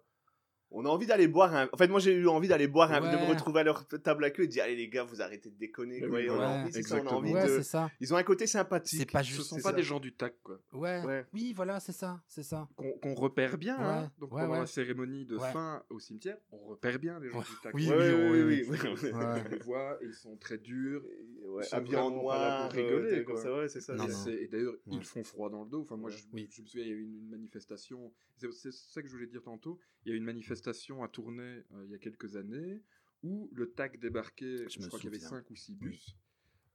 On 0.74 0.84
a 0.86 0.88
envie 0.88 1.06
d'aller 1.06 1.28
boire 1.28 1.54
un. 1.54 1.68
En 1.72 1.76
fait, 1.76 1.88
moi 1.88 2.00
j'ai 2.00 2.14
eu 2.14 2.26
envie 2.28 2.48
d'aller 2.48 2.66
boire 2.66 2.90
un. 2.92 3.00
de 3.00 3.16
me 3.16 3.28
retrouver 3.28 3.60
à 3.60 3.62
leur 3.64 3.86
table 3.86 4.24
à 4.24 4.30
queue 4.30 4.44
et 4.44 4.46
de 4.46 4.52
dire 4.52 4.64
allez 4.64 4.76
les 4.76 4.88
gars, 4.88 5.04
vous 5.04 5.20
arrêtez 5.20 5.50
de 5.50 5.56
déconner. 5.56 6.00
Quoi. 6.00 6.08
oui, 6.08 6.22
Et 6.22 6.30
on 6.30 6.34
a 6.34 6.38
ouais, 6.38 6.44
envie, 6.62 6.72
c'est 6.72 6.82
ça, 6.82 6.94
on 6.94 6.96
a 6.96 7.00
exactement. 7.00 7.18
envie 7.18 7.32
ouais, 7.34 7.42
de. 7.44 7.48
c'est 7.48 7.62
ça. 7.62 7.90
Ils 8.00 8.14
ont 8.14 8.16
un 8.16 8.22
côté 8.22 8.46
sympathique. 8.46 8.98
C'est 9.00 9.10
pas 9.12 9.22
Ce 9.22 9.28
juste. 9.28 9.42
sont 9.42 9.56
c'est 9.56 9.62
pas 9.62 9.70
ça. 9.70 9.76
des 9.76 9.82
gens 9.82 10.00
du 10.00 10.12
tac, 10.14 10.34
quoi. 10.42 10.58
Ouais. 10.72 11.02
Ouais. 11.04 11.26
Oui, 11.34 11.52
voilà, 11.54 11.78
c'est 11.80 11.92
ça, 11.92 12.20
c'est 12.26 12.42
ça. 12.42 12.68
Qu'on 12.76 13.14
repère 13.14 13.58
bien. 13.58 13.76
hein. 13.78 14.10
Donc 14.18 14.32
ouais, 14.32 14.40
pendant 14.42 14.54
ouais. 14.54 14.60
la 14.60 14.66
cérémonie 14.66 15.26
de 15.26 15.36
Ouais. 15.36 15.52
fin 15.52 15.82
au 15.90 15.98
cimetière, 15.98 16.36
on 16.52 16.58
repère 16.68 16.98
bien 16.98 17.20
les 17.20 17.28
gens 17.28 17.38
Ouais. 17.38 17.44
du 17.44 17.60
tac. 17.62 17.74
Oui, 17.74 17.88
Ouais, 17.88 17.96
oui, 17.96 18.14
oui, 18.30 18.42
oui, 18.42 18.66
oui, 18.70 18.78
oui. 19.02 19.10
Ouais. 19.10 19.20
On 19.46 19.48
les 19.50 19.58
voit, 19.58 19.98
ils 20.02 20.14
sont 20.14 20.36
très 20.36 20.58
durs. 20.58 21.02
Ouais, 21.44 21.64
Ils 21.64 21.68
sont 21.68 21.76
habillés 21.76 21.96
en 21.96 22.10
vraiment 22.10 22.28
pas 22.28 22.38
là 22.38 22.48
noir, 22.58 22.68
pour 22.68 22.76
rigoler, 22.78 23.24
quoi. 23.24 23.36
ça, 23.42 23.56
ouais, 23.56 23.68
c'est 23.68 23.80
ça. 23.80 23.94
Non, 23.96 24.06
Et 24.06 24.10
non. 24.44 24.48
d'ailleurs, 24.50 24.74
Ouais. 24.86 24.96
ils 24.96 25.04
font 25.04 25.24
froid 25.24 25.50
dans 25.50 25.64
le 25.64 25.70
dos. 25.70 25.80
Enfin, 25.82 25.96
moi, 25.96 26.08
je, 26.10 26.22
Oui. 26.32 26.46
je 26.50 26.62
me 26.62 26.66
souviens, 26.66 26.86
il 26.86 26.90
y 26.90 26.92
a 26.92 26.96
eu 26.96 27.02
une, 27.02 27.14
une 27.16 27.28
manifestation. 27.28 28.12
C'est 28.52 28.72
ça 28.72 29.02
que 29.02 29.08
je 29.08 29.12
voulais 29.12 29.26
dire 29.26 29.42
tantôt. 29.42 29.78
Il 30.04 30.08
y 30.10 30.12
a 30.12 30.14
eu 30.14 30.18
une 30.18 30.24
manifestation 30.24 31.02
à 31.02 31.08
Tournai 31.08 31.64
euh, 31.72 31.84
il 31.84 31.90
y 31.90 31.94
a 31.94 31.98
quelques 31.98 32.36
années 32.36 32.80
où 33.24 33.48
le 33.52 33.70
TAC 33.72 33.98
débarquait. 33.98 34.68
Je, 34.68 34.80
me 34.80 34.86
crois 34.86 34.98
qu'il 35.00 35.06
y 35.06 35.08
avait 35.08 35.18
souviens. 35.18 35.38
cinq 35.40 35.50
ou 35.50 35.56
six 35.56 35.74
bus. 35.74 36.16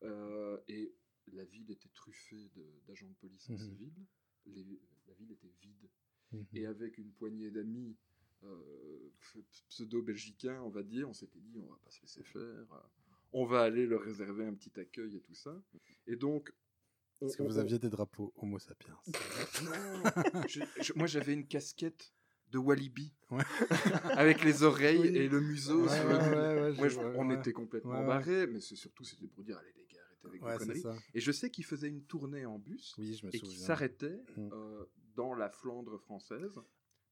Euh, 0.04 0.58
et 0.68 0.94
la 1.34 1.46
ville 1.46 1.72
était 1.72 1.90
truffée 1.94 2.52
d'agents 2.88 3.08
de, 3.10 3.16
police 3.16 3.50
en 3.50 3.54
Mhm. 3.54 3.60
civil. 3.60 3.94
Les- 4.48 4.80
la 5.08 5.14
ville 5.14 5.32
était 5.32 5.52
vide. 5.62 5.90
Mhm. 6.34 6.46
Et 6.54 6.66
avec 6.66 6.98
une 6.98 7.12
poignée 7.14 7.52
d'amis 7.52 7.96
euh, 8.44 9.12
pseudo-belgicains, 9.70 10.62
on 10.62 10.70
va 10.70 10.84
dire, 10.84 11.10
on 11.10 11.14
s'était 11.14 11.40
dit, 11.40 11.58
on 11.60 11.66
va 11.72 11.78
pas 11.84 11.90
se 11.92 12.02
laisser 12.02 12.24
faire. 12.24 12.68
On 13.34 13.46
va 13.46 13.62
aller 13.62 13.86
leur 13.86 14.02
réserver 14.02 14.46
un 14.46 14.54
petit 14.54 14.78
accueil 14.80 15.16
et 15.18 15.22
tout 15.22 15.36
ça. 15.36 15.56
Et 16.08 16.16
donc. 16.16 16.52
on- 17.22 17.28
Est-ce 17.28 17.38
que 17.38 17.44
on- 17.44 17.48
vous 17.48 17.58
aviez 17.58 17.80
des 17.80 17.90
drapeaux 17.90 18.32
Homo 18.38 18.60
sapiens 18.60 18.98
non, 19.64 20.42
je- 20.48 20.62
je- 20.82 20.94
moi 20.96 21.08
j'avais 21.08 21.34
une 21.34 21.48
casquette 21.48 22.14
de 22.52 22.58
Walibi 22.58 23.14
Ouais. 23.32 23.44
avec 24.18 24.44
les 24.44 24.64
oreilles 24.64 25.00
Oui. 25.00 25.08
et 25.18 25.28
le 25.28 25.42
museau. 25.42 25.84
Ouais, 25.86 26.06
ouais, 26.06 26.72
le- 26.74 26.90
je 26.90 27.00
on 27.00 27.30
était 27.32 27.54
complètement 27.54 28.06
barrés, 28.06 28.48
mais 28.48 28.60
c'est 28.62 28.76
surtout 28.76 29.04
c'était 29.04 29.28
pour 29.28 29.44
dire 29.44 29.58
allez 29.58 29.74
les 29.76 29.86
gars, 29.86 30.00
arrêtez 30.06 30.28
avec 30.28 30.42
vos 30.42 30.58
conneries. 30.66 30.82
ça. 30.82 30.96
Et 31.14 31.20
je 31.20 31.32
sais 31.32 31.50
qu'ils 31.50 31.66
faisaient 31.66 31.90
une 31.90 32.04
tournée 32.04 32.46
en 32.46 32.58
bus 32.60 32.96
Oui, 32.98 33.16
je 33.16 33.26
me 33.26 33.36
et 33.36 33.40
qu'ils 33.40 33.50
souviens. 33.50 33.66
s'arrêtaient 33.68 34.22
Mm. 34.38 34.50
euh, 34.54 34.86
dans 35.16 35.34
la 35.34 35.50
Flandre 35.50 36.00
française 36.00 36.54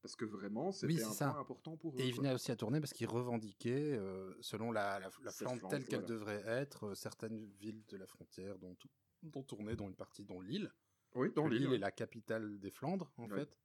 parce 0.02 0.16
que 0.16 0.24
vraiment 0.24 0.72
c'était 0.72 0.94
Oui, 0.94 1.02
un 1.02 1.10
ça. 1.12 1.30
point 1.30 1.40
important 1.40 1.76
pour 1.76 1.94
eux. 1.96 2.00
Et 2.00 2.06
il 2.06 2.14
quoi. 2.14 2.22
venait 2.22 2.34
aussi 2.34 2.50
à 2.52 2.56
tourner 2.56 2.80
parce 2.80 2.92
qu'il 2.92 3.08
revendiquait, 3.08 3.96
euh, 3.96 4.34
selon 4.40 4.70
la, 4.72 4.98
la, 5.00 5.10
Flandre, 5.30 5.68
telle 5.68 5.84
qu'elle 5.84 6.00
voilà. 6.00 6.14
devrait 6.14 6.42
être, 6.46 6.88
euh, 6.88 6.94
certaines 6.94 7.44
villes 7.58 7.84
de 7.88 7.96
la 7.96 8.06
frontière 8.06 8.58
dont, 8.58 8.76
dont 9.22 9.42
tournait, 9.42 9.76
dont 9.76 9.88
une 9.88 9.96
partie, 9.96 10.24
dont 10.24 10.40
Lille. 10.40 10.72
Oui, 11.14 11.32
dans 11.34 11.44
Que 11.44 11.50
l'île. 11.50 11.62
Lille 11.64 11.72
est 11.74 11.78
la 11.78 11.90
capitale 11.90 12.58
des 12.60 12.70
Flandres, 12.70 13.12
en 13.16 13.28
Ouais. 13.30 13.38
fait. 13.40 13.58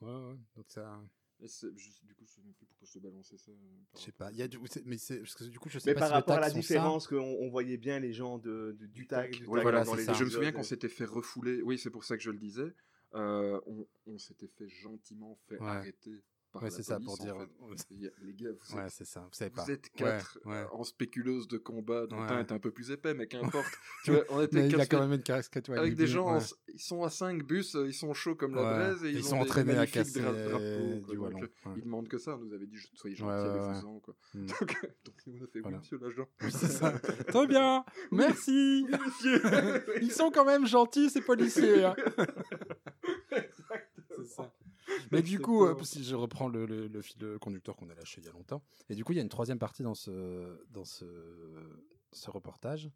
Ouais, 0.00 0.10
ouais. 0.12 0.36
Donc 0.56 0.66
ça. 0.68 1.00
Je- 1.40 1.68
du 2.04 2.14
coup, 2.14 2.24
je 2.24 2.32
sais 2.32 2.40
même 2.42 2.54
plus 2.54 2.64
pourquoi 2.66 2.86
je 2.86 2.92
te 2.92 2.98
balançais 3.00 3.36
ça. 3.36 3.50
euh, 3.50 3.54
Je 3.96 4.00
sais 4.00 4.12
pas. 4.12 4.30
Il 4.30 4.36
y 4.38 4.42
a 4.42 4.48
du... 4.48 4.58
Mais 4.84 4.98
c'est... 4.98 5.18
parce 5.18 5.34
que 5.34 5.44
du 5.44 5.58
coup, 5.58 5.68
je 5.68 5.78
sais 5.80 5.90
Mais 5.90 5.94
pas 5.94 6.00
par 6.00 6.08
si 6.08 6.12
les 6.12 6.16
rapport 6.16 6.36
à 6.36 6.40
la 6.40 6.50
différence 6.50 7.08
qu'on 7.08 7.16
on 7.18 7.48
voyait 7.50 7.76
bien 7.76 7.98
les 7.98 8.12
gens 8.12 8.38
de, 8.38 8.76
de- 8.78 8.86
du 8.86 9.06
tag, 9.08 9.32
du 9.32 9.44
Ouais, 9.46 9.56
tag 9.58 9.62
voilà, 9.62 9.84
dans 9.84 9.92
c'est 9.92 9.98
les 9.98 10.04
ça. 10.04 10.12
Je 10.12 10.24
me 10.24 10.30
souviens 10.30 10.52
qu'on 10.52 10.62
s'était 10.62 10.88
fait 10.88 11.04
refouler. 11.04 11.60
Oui, 11.62 11.76
c'est 11.76 11.90
pour 11.90 12.04
ça 12.04 12.16
que 12.16 12.22
je 12.22 12.30
le 12.30 12.38
disais. 12.38 12.72
Euh, 13.14 13.60
on 13.66 13.86
on 14.06 14.18
s'était 14.18 14.48
fait 14.48 14.68
gentiment 14.68 15.36
fait 15.48 15.60
Ouais. 15.60 15.68
arrêter 15.68 16.22
par 16.54 16.62
Ouais, 16.62 16.70
la 16.70 16.74
c'est 16.76 16.82
ça 16.84 16.94
police, 16.94 17.06
pour 17.06 17.18
dire. 17.18 17.36
fait. 17.36 18.10
Les 18.22 18.32
gars, 18.32 18.50
vous 18.52 18.78
êtes, 18.78 18.90
c'est 18.90 19.04
ça. 19.04 19.20
Vous 19.20 19.28
savez 19.32 19.50
pas. 19.50 19.64
vous 19.64 19.70
êtes 19.72 19.90
quatre 19.90 20.38
euh, 20.46 20.64
en 20.72 20.84
spéculeuse 20.84 21.48
de 21.48 21.58
combat. 21.58 22.06
dont 22.06 22.16
un 22.20 22.38
est 22.40 22.52
un 22.52 22.58
peu 22.60 22.70
plus 22.70 22.90
épais, 22.92 23.12
mais 23.12 23.26
qu'importe. 23.26 23.66
tu 24.04 24.12
vois, 24.12 24.22
on 24.30 24.40
était 24.40 24.56
Mais 24.56 24.68
il 24.68 24.74
a 24.76 24.78
quatre 24.78 24.90
quand 24.92 25.00
même 25.00 25.12
une 25.12 25.22
casquette 25.22 25.68
avec 25.70 25.96
des 25.96 26.06
gens, 26.06 26.28
en 26.28 26.38
ils 26.72 26.80
sont 26.80 27.02
à 27.02 27.10
5 27.10 27.42
bus, 27.44 27.74
euh, 27.74 27.86
ils 27.86 27.92
sont 27.94 28.14
chauds 28.14 28.34
comme 28.36 28.54
la 28.54 28.62
braise 28.62 29.04
et 29.04 29.10
ils, 29.10 29.16
Ils 29.18 29.24
ont 29.26 29.28
sont 29.30 29.36
des 29.36 29.42
entraînés 29.42 29.76
à 29.76 29.86
casser 29.86 30.20
dra- 30.20 30.32
drapeaux, 30.32 31.12
du 31.12 31.16
wallon. 31.18 31.38
euh, 31.42 31.42
ouais. 31.42 31.72
Ils 31.76 31.84
demandent 31.84 32.08
que 32.08 32.18
ça, 32.18 32.36
on 32.36 32.38
nous 32.38 32.52
avait 32.54 32.66
dit 32.66 32.76
soyez 32.94 33.16
gentils 33.16 33.32
avec 33.32 33.60
vos 33.82 33.86
ans, 33.88 34.00
quoi. 34.00 34.14
Mm. 34.34 34.46
Donc, 34.60 34.76
on 35.26 35.44
a 35.44 35.46
fait 35.46 35.60
oui, 35.64 35.72
monsieur 35.74 35.98
l'agent. 35.98 36.28
C'est 36.40 36.68
ça. 36.68 36.90
Très 37.28 37.46
bien. 37.46 37.84
Merci. 38.12 38.86
Ils 40.02 40.10
sont 40.12 40.30
quand 40.30 40.44
même 40.44 40.66
gentils, 40.66 41.10
ces 41.10 41.20
policiers. 41.20 41.84
hein. 41.84 41.96
C'est 43.30 44.26
ça. 44.26 44.52
Mais 45.12 45.22
du 45.22 45.38
coup, 45.40 45.64
euh, 45.64 45.74
si 45.82 46.04
je 46.04 46.14
reprends 46.14 46.48
le, 46.48 46.66
le, 46.66 46.86
le 46.88 47.02
fil 47.02 47.38
conducteur 47.40 47.76
qu'on 47.76 47.88
a 47.90 47.94
lâché 47.94 48.20
il 48.20 48.26
y 48.26 48.28
a 48.28 48.32
longtemps, 48.32 48.62
et 48.88 48.94
du 48.94 49.04
coup, 49.04 49.12
il 49.12 49.16
y 49.16 49.18
a 49.18 49.22
une 49.22 49.28
troisième 49.28 49.58
partie 49.58 49.82
dans 49.82 49.94
ce, 49.94 50.58
dans 50.70 50.84
ce, 50.84 51.04
ce 52.12 52.30
reportage 52.30 52.90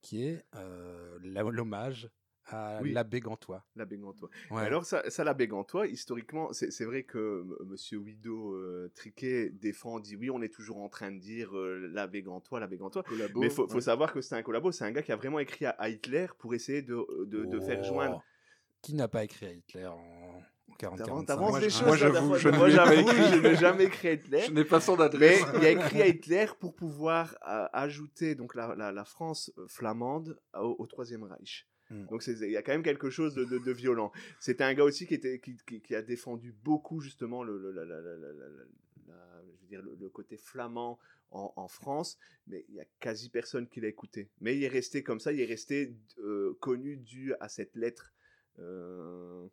qui 0.00 0.24
est 0.24 0.44
euh, 0.54 1.18
l'hommage 1.22 2.10
à 2.46 2.80
Oui. 2.82 2.92
l'abbé 2.92 3.20
Gantois. 3.20 3.64
L'abbé 3.74 3.96
Gantois. 3.96 4.28
Ouais. 4.50 4.60
Alors, 4.60 4.84
ça, 4.84 5.08
ça 5.08 5.24
l'abbé 5.24 5.48
Gantois, 5.48 5.86
historiquement, 5.86 6.52
c'est 6.52 6.84
vrai 6.84 7.02
que 7.04 7.40
M- 7.40 7.54
Monsieur 7.66 7.96
Wido 7.96 8.52
euh, 8.54 8.92
Triquet 8.94 9.48
défend, 9.48 9.98
dit 9.98 10.14
oui, 10.14 10.28
on 10.28 10.42
est 10.42 10.52
toujours 10.52 10.76
en 10.82 10.90
train 10.90 11.10
de 11.10 11.18
dire 11.18 11.56
euh, 11.56 11.88
l'abbé 11.90 12.20
Gantois, 12.22 12.60
l'abbé 12.60 12.76
Gantois. 12.76 13.02
Collabo, 13.02 13.40
Mais 13.40 13.46
il 13.46 13.50
faut, 13.50 13.66
faut 13.66 13.76
ouais. 13.76 13.80
savoir 13.80 14.12
que 14.12 14.20
c'est 14.20 14.34
un 14.34 14.42
collabo, 14.42 14.72
c'est 14.72 14.84
un 14.84 14.92
gars 14.92 15.02
qui 15.02 15.12
a 15.12 15.16
vraiment 15.16 15.38
écrit 15.38 15.64
à, 15.64 15.88
Hitler 15.88 16.26
pour 16.38 16.54
essayer 16.54 16.82
de, 16.82 17.24
de, 17.24 17.46
de 17.46 17.60
faire 17.60 17.78
Oh. 17.80 17.84
joindre. 17.84 18.22
Qui 18.82 18.92
n'a 18.94 19.08
pas 19.08 19.24
écrit 19.24 19.46
à 19.46 19.52
Hitler 19.52 19.86
en 19.86 20.23
40 20.78 20.98
T'avances 20.98 21.24
45 21.24 21.26
t'avances 21.26 21.50
Moi, 21.50 21.60
des 21.60 21.68
je- 21.70 21.74
choses. 21.74 21.86
moi, 21.86 21.96
j'avoue, 21.96 22.36
je 22.38 23.38
n'ai 23.40 23.56
jamais 23.56 23.84
écrit 23.84 24.08
à 24.08 24.12
Hitler. 24.12 24.40
Je 24.46 24.52
n'ai 24.52 24.64
pas 24.64 24.80
son 24.80 24.96
Mais 24.96 25.02
adresse. 25.04 25.42
il 25.56 25.64
a 25.64 25.70
écrit 25.70 26.02
à 26.02 26.06
Hitler 26.08 26.46
pour 26.58 26.74
pouvoir 26.74 27.36
euh, 27.48 27.66
ajouter 27.72 28.34
donc 28.34 28.54
la, 28.54 28.74
la, 28.74 28.92
la 28.92 29.04
France 29.04 29.52
euh, 29.58 29.66
flamande 29.68 30.38
au, 30.54 30.76
au 30.78 30.86
Troisième 30.86 31.22
Reich. 31.24 31.66
Mm. 31.90 32.06
Donc 32.06 32.26
il 32.26 32.50
y 32.50 32.56
a 32.56 32.62
quand 32.62 32.72
même 32.72 32.82
quelque 32.82 33.10
chose 33.10 33.34
de, 33.34 33.44
de- 33.44 33.58
de 33.58 33.72
violent. 33.72 34.10
C'était 34.40 34.64
un 34.64 34.74
gars 34.74 34.84
aussi 34.84 35.06
qui, 35.06 35.14
était, 35.14 35.38
qui, 35.38 35.56
qui- 35.66 35.80
qui 35.80 35.94
a 35.94 36.02
défendu 36.02 36.52
beaucoup 36.64 37.00
justement 37.00 37.42
le, 37.44 37.58
le- 37.58 37.72
la- 37.72 37.84
la- 37.84 38.00
la- 38.00 38.16
la- 38.16 38.32
la- 38.32 38.48
la- 38.48 39.42
je 39.56 39.60
veux 39.62 39.68
dire, 39.68 39.82
le, 39.82 39.94
le 40.00 40.08
côté 40.08 40.36
flamand 40.36 40.98
en, 41.30 41.52
en 41.56 41.68
France, 41.68 42.16
mais 42.46 42.64
il 42.68 42.76
y 42.76 42.80
a 42.80 42.84
quasi 43.00 43.28
personne 43.28 43.68
qui 43.68 43.80
l'a 43.80 43.88
écouté. 43.88 44.30
Mais 44.40 44.56
il 44.56 44.64
est 44.64 44.68
resté 44.68 45.02
comme 45.02 45.20
ça, 45.20 45.32
il 45.32 45.40
est 45.40 45.44
resté 45.46 45.94
euh, 46.20 46.56
connu 46.60 46.96
dû 46.96 47.34
à 47.40 47.48
cette 47.48 47.74
lettre. 47.76 48.12
euh, 48.58 49.46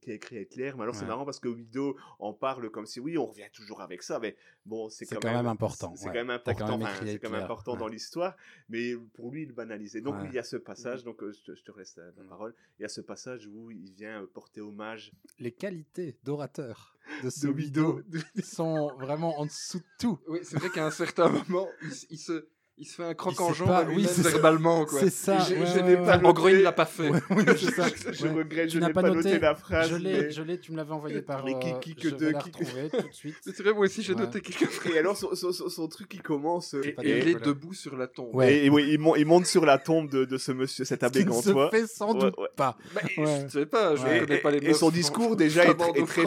qui 0.00 0.10
a 0.10 0.14
écrit 0.14 0.40
Hitler, 0.40 0.72
mais 0.76 0.82
alors 0.82 0.94
c'est 0.94 1.06
marrant 1.06 1.24
parce 1.24 1.40
que 1.40 1.48
Wido 1.48 1.96
en 2.18 2.32
parle 2.32 2.70
comme 2.70 2.86
si 2.86 3.00
oui, 3.00 3.16
on 3.18 3.26
revient 3.26 3.48
toujours 3.52 3.80
avec 3.80 4.02
ça, 4.02 4.18
mais 4.18 4.36
bon, 4.66 4.88
c'est 4.88 5.06
quand, 5.06 5.20
quand 5.20 5.32
même 5.32 5.46
important, 5.46 5.94
C'est 5.96 6.06
ouais. 6.06 6.12
quand 6.12 6.24
même 6.24 6.40
quand 6.44 6.50
important, 6.50 6.78
même 6.78 6.86
enfin, 6.86 7.06
c'est 7.06 7.18
quand 7.18 7.30
même 7.30 7.42
important 7.42 7.76
dans 7.76 7.88
l'histoire, 7.88 8.36
mais 8.68 8.94
pour 9.14 9.30
lui, 9.30 9.42
il 9.42 9.52
banalisait. 9.52 10.00
Donc 10.00 10.14
Ouais. 10.16 10.26
il 10.28 10.34
y 10.34 10.38
a 10.38 10.42
ce 10.42 10.56
passage, 10.56 11.04
donc 11.04 11.22
euh, 11.22 11.32
je, 11.32 11.42
te, 11.52 11.54
je 11.56 11.62
te 11.64 11.76
laisse 11.78 11.96
la, 11.96 12.04
la 12.16 12.24
parole. 12.28 12.54
Il 12.78 12.82
y 12.82 12.84
a 12.84 12.88
ce 12.88 13.00
passage 13.00 13.46
où 13.46 13.70
il 13.70 13.92
vient 13.92 14.22
euh, 14.22 14.26
porter 14.26 14.60
hommage 14.60 15.12
Les 15.38 15.52
qualités 15.52 16.16
d'orateur 16.24 16.96
de 17.22 17.30
ce 17.30 17.46
de 17.46 17.52
Wido 17.52 17.96
Wido. 17.96 18.20
sont 18.42 18.94
vraiment 18.98 19.38
en 19.40 19.46
dessous 19.46 19.78
de 19.78 19.84
tout. 19.98 20.18
Oui, 20.28 20.38
c'est 20.42 20.58
vrai 20.58 20.70
qu'à 20.70 20.86
un 20.86 20.90
certain 20.90 21.28
moment, 21.28 21.68
il 22.10 22.18
se, 22.18 22.48
il 22.76 22.86
se 22.86 22.96
fait 22.96 23.04
un 23.04 23.14
croc 23.14 23.34
Il 23.38 23.42
en 23.42 23.52
jambe 23.52 23.68
pas, 23.68 23.78
à 23.78 23.84
oui, 23.84 24.04
verbalement. 24.18 24.84
Quoi. 24.84 24.98
C'est 25.00 25.10
ça. 25.10 25.38
Je- 25.38 25.54
ouais, 25.54 25.60
je 25.66 25.74
ouais, 25.78 25.82
n'ai 25.82 25.94
ouais. 25.96 26.04
pas 26.04 26.18
En 26.18 26.32
gros, 26.32 26.48
il 26.48 26.60
l'a 26.62 26.72
pas 26.72 26.84
fait. 26.86 27.08
Ouais, 27.08 27.20
oui, 27.30 27.44
c'est 27.56 27.70
ça. 27.70 27.86
je 28.10 28.26
Ouais. 28.26 28.32
regrette, 28.32 28.70
je 28.70 28.78
n'ai 28.80 28.92
pas 28.92 29.02
pas 29.02 29.10
noté, 29.10 29.28
noté 29.30 29.38
la 29.38 29.54
phrase. 29.54 29.90
Je 29.90 29.96
l'ai, 29.96 30.12
mais- 30.22 30.30
je 30.32 30.42
l'ai, 30.42 30.58
tu 30.58 30.72
me 30.72 30.76
l'avais 30.76 30.92
envoyé 30.92 31.22
par. 31.22 31.44
Mais 31.44 31.56
qui- 31.60 31.70
euh, 31.72 31.78
qui 31.78 31.94
que 31.94 32.08
deux, 32.08 32.32
qui 32.32 32.50
tout 32.50 32.58
de 32.64 33.12
suite. 33.12 33.36
C'est 33.42 33.60
vrai, 33.62 33.72
moi 33.72 33.84
aussi, 33.84 34.02
j'ai 34.02 34.14
Ouais. 34.14 34.20
noté 34.20 34.40
quelque 34.40 34.64
chose. 34.64 34.92
Et 34.92 34.98
alors 34.98 35.16
son, 35.16 35.34
son- 35.34 35.52
son- 35.52 35.68
son 35.68 35.88
truc 35.88 36.08
qui 36.08 36.18
commence, 36.18 36.74
Et, 36.74 36.96
il 37.02 37.28
est 37.28 37.44
debout 37.44 37.74
sur 37.74 37.96
la 37.96 38.08
tombe. 38.08 38.34
Ouais. 38.34 38.52
et, 38.54 38.66
et 38.66 38.70
oui, 38.70 38.88
il, 38.90 38.98
mon- 38.98 39.14
il 39.14 39.26
monte 39.26 39.46
sur 39.46 39.64
la 39.64 39.78
tombe 39.78 40.10
de, 40.10 40.24
de 40.24 40.36
ce 40.38 40.50
monsieur, 40.52 40.84
cet 40.84 41.00
Ce 41.00 41.06
abbé 41.06 41.20
qui 41.20 41.26
ne 41.26 41.32
se 41.32 41.48
Gantois. 41.50 41.70
fait 41.70 41.86
sans 41.86 42.12
doute 42.14 42.34
pas. 42.56 42.76
Je 43.16 43.48
sais 43.50 43.66
pas, 43.66 43.94
je 43.94 44.02
Ouais. 44.02 44.20
connais 44.20 44.38
pas 44.38 44.50
les 44.50 44.58
Et, 44.58 44.70
et 44.70 44.74
son 44.74 44.90
discours 44.90 45.36
déjà 45.36 45.64
est, 45.64 45.74
très. 46.06 46.22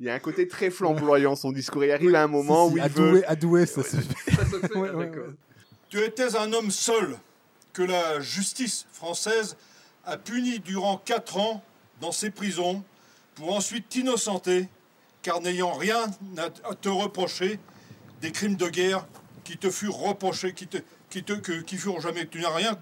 Il 0.00 0.06
y 0.06 0.10
a 0.10 0.14
un 0.14 0.18
côté 0.18 0.46
très 0.48 0.70
flamboyant 0.70 1.34
son 1.36 1.52
discours. 1.52 1.84
Il 1.84 1.90
arrive 1.90 2.14
à 2.14 2.22
un 2.22 2.26
moment 2.28 2.68
Si, 2.68 2.74
si, 2.74 2.80
où 2.80 2.84
il 2.84 2.90
veut. 2.92 3.30
adoué, 3.30 3.66
ça 3.66 3.82
se 3.82 3.96
fait. 3.96 4.30
Ça 4.32 4.44
se 4.44 4.58
fait, 4.60 4.74
Ouais, 4.78 4.90
ouais, 4.90 5.06
d'accord. 5.06 5.28
ouais. 5.28 5.34
Tu 5.88 6.00
étais 6.02 6.36
un 6.36 6.52
homme 6.52 6.70
seul 6.70 7.16
que 7.72 7.82
la 7.82 8.20
justice 8.20 8.86
française 8.92 9.56
a 10.04 10.16
puni 10.18 10.58
durant 10.60 10.98
quatre 10.98 11.36
ans 11.38 11.62
dans 12.00 12.12
ses 12.12 12.30
prisons 12.30 12.82
pour 13.34 13.54
ensuite 13.54 13.88
t'innocenter, 13.88 14.68
car 15.22 15.40
n'ayant 15.40 15.72
rien 15.74 16.06
à 16.38 16.74
te 16.74 16.88
reprocher 16.88 17.58
des 18.20 18.32
crimes 18.32 18.56
de 18.56 18.68
guerre 18.68 19.06
qui 19.44 19.58
te 19.58 19.70
furent 19.70 19.96
reprochés, 19.98 20.54
qui, 20.54 20.66
te, 20.66 20.78
qui, 21.10 21.22
te, 21.22 21.34
que- 21.34 21.60
qui 21.62 21.76
furent 21.76 22.00
jamais, 22.00 22.26
tu 22.26 22.40
n'as 22.40 22.54
rien, 22.54 22.80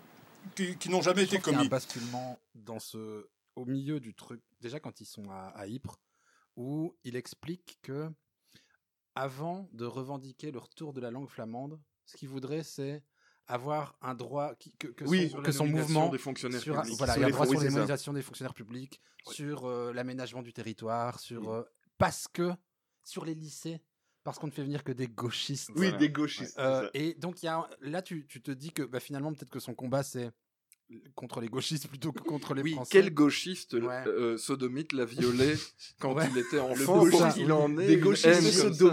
qui, 0.54 0.76
qui 0.76 0.88
n'ont 0.90 1.02
jamais 1.02 1.22
Je 1.22 1.26
été 1.26 1.37
trouve 1.38 1.44
qu'il 1.44 1.52
y 1.52 1.57
a 1.57 1.59
un 1.59 1.62
commis. 1.62 1.68
basculement 1.68 2.38
dans 2.54 2.78
ce, 2.78 3.26
au 3.57 3.64
milieu 3.66 4.00
du 4.00 4.14
truc. 4.14 4.40
Déjà 4.61 4.80
quand 4.80 5.00
ils 5.00 5.07
sont 5.07 5.28
à, 5.30 5.52
à 5.57 5.66
Ypres, 5.66 5.96
où 6.57 6.97
il 7.05 7.17
explique 7.17 7.79
que 7.83 8.11
avant 9.14 9.69
de 9.73 9.85
revendiquer 9.85 10.51
le 10.51 10.59
retour 10.59 10.93
de 10.93 11.01
la 11.01 11.11
langue 11.11 11.29
flamande, 11.29 11.81
ce 12.07 12.17
qu'il 12.17 12.29
voudrait, 12.29 12.62
c'est 12.62 13.03
avoir 13.47 13.97
un 14.01 14.14
droit 14.14 14.55
qui- 14.57 14.73
que, 14.77 14.88
que 14.88 15.05
Oui, 15.05 15.25
son, 15.25 15.29
Sur 15.31 15.43
que 15.43 15.47
la 15.47 15.53
son 15.53 15.64
nomination 15.64 15.93
mouvement 15.95 16.09
des 16.11 16.19
fonctionnaires 16.19 16.61
sur, 16.61 16.75
publics. 16.81 16.97
voilà, 16.99 17.12
Sur 17.12 17.21
il 17.21 17.23
y 17.23 17.25
a 17.25 17.29
les 17.29 17.33
un 17.33 17.37
droit 17.37 17.47
sur 17.47 17.61
l'immunisation 17.61 18.12
des 18.12 18.23
fonctionnaires 18.23 18.55
publics, 18.55 19.01
sur 19.27 19.67
euh, 19.67 19.93
l'aménagement 19.93 20.43
du 20.43 20.53
territoire, 20.53 21.21
sur 21.21 21.51
euh, 21.51 21.62
parce 21.99 22.27
que 22.27 22.53
sur 23.03 23.25
les 23.25 23.35
lycées, 23.35 23.83
parce 24.23 24.38
qu'on 24.38 24.47
ne 24.47 24.53
fait 24.53 24.62
venir 24.62 24.83
que 24.83 24.93
des 24.93 25.09
gauchistes. 25.09 25.69
Oui, 25.77 25.83
Voilà. 25.88 25.99
des 25.99 26.09
gauchistes. 26.11 26.59
Euh, 26.59 26.88
et 26.95 27.14
donc 27.14 27.43
il 27.43 27.47
y 27.47 27.49
a 27.51 27.69
là 27.81 28.01
tu, 28.01 28.27
tu 28.27 28.40
te 28.43 28.51
dis 28.51 28.73
que 28.73 28.83
bah, 28.83 28.99
finalement 29.01 29.33
peut-être 29.35 29.51
que 29.51 29.61
son 29.61 29.75
combat 29.75 30.03
c'est 30.03 30.33
contre 31.14 31.40
les 31.40 31.48
gauchistes 31.48 31.88
plutôt 31.88 32.12
que 32.12 32.22
contre 32.22 32.54
les 32.54 32.62
Oui, 32.62 32.72
Français. 32.72 32.90
quel 32.92 33.12
gauchiste 33.14 33.74
Ouais. 33.74 34.04
euh, 34.07 34.37
sodomite 34.37 34.92
l'a 34.92 35.04
violé 35.04 35.54
quand 36.00 36.14
Ouais. 36.14 36.26
il 36.30 36.38
était 36.38 36.59
enfant 36.59 37.00
gauchiste, 37.00 37.35
qu'il 37.35 37.52
en 37.52 37.76
ait 37.78 37.87
Des 37.87 37.96
gauchistes. 37.98 38.26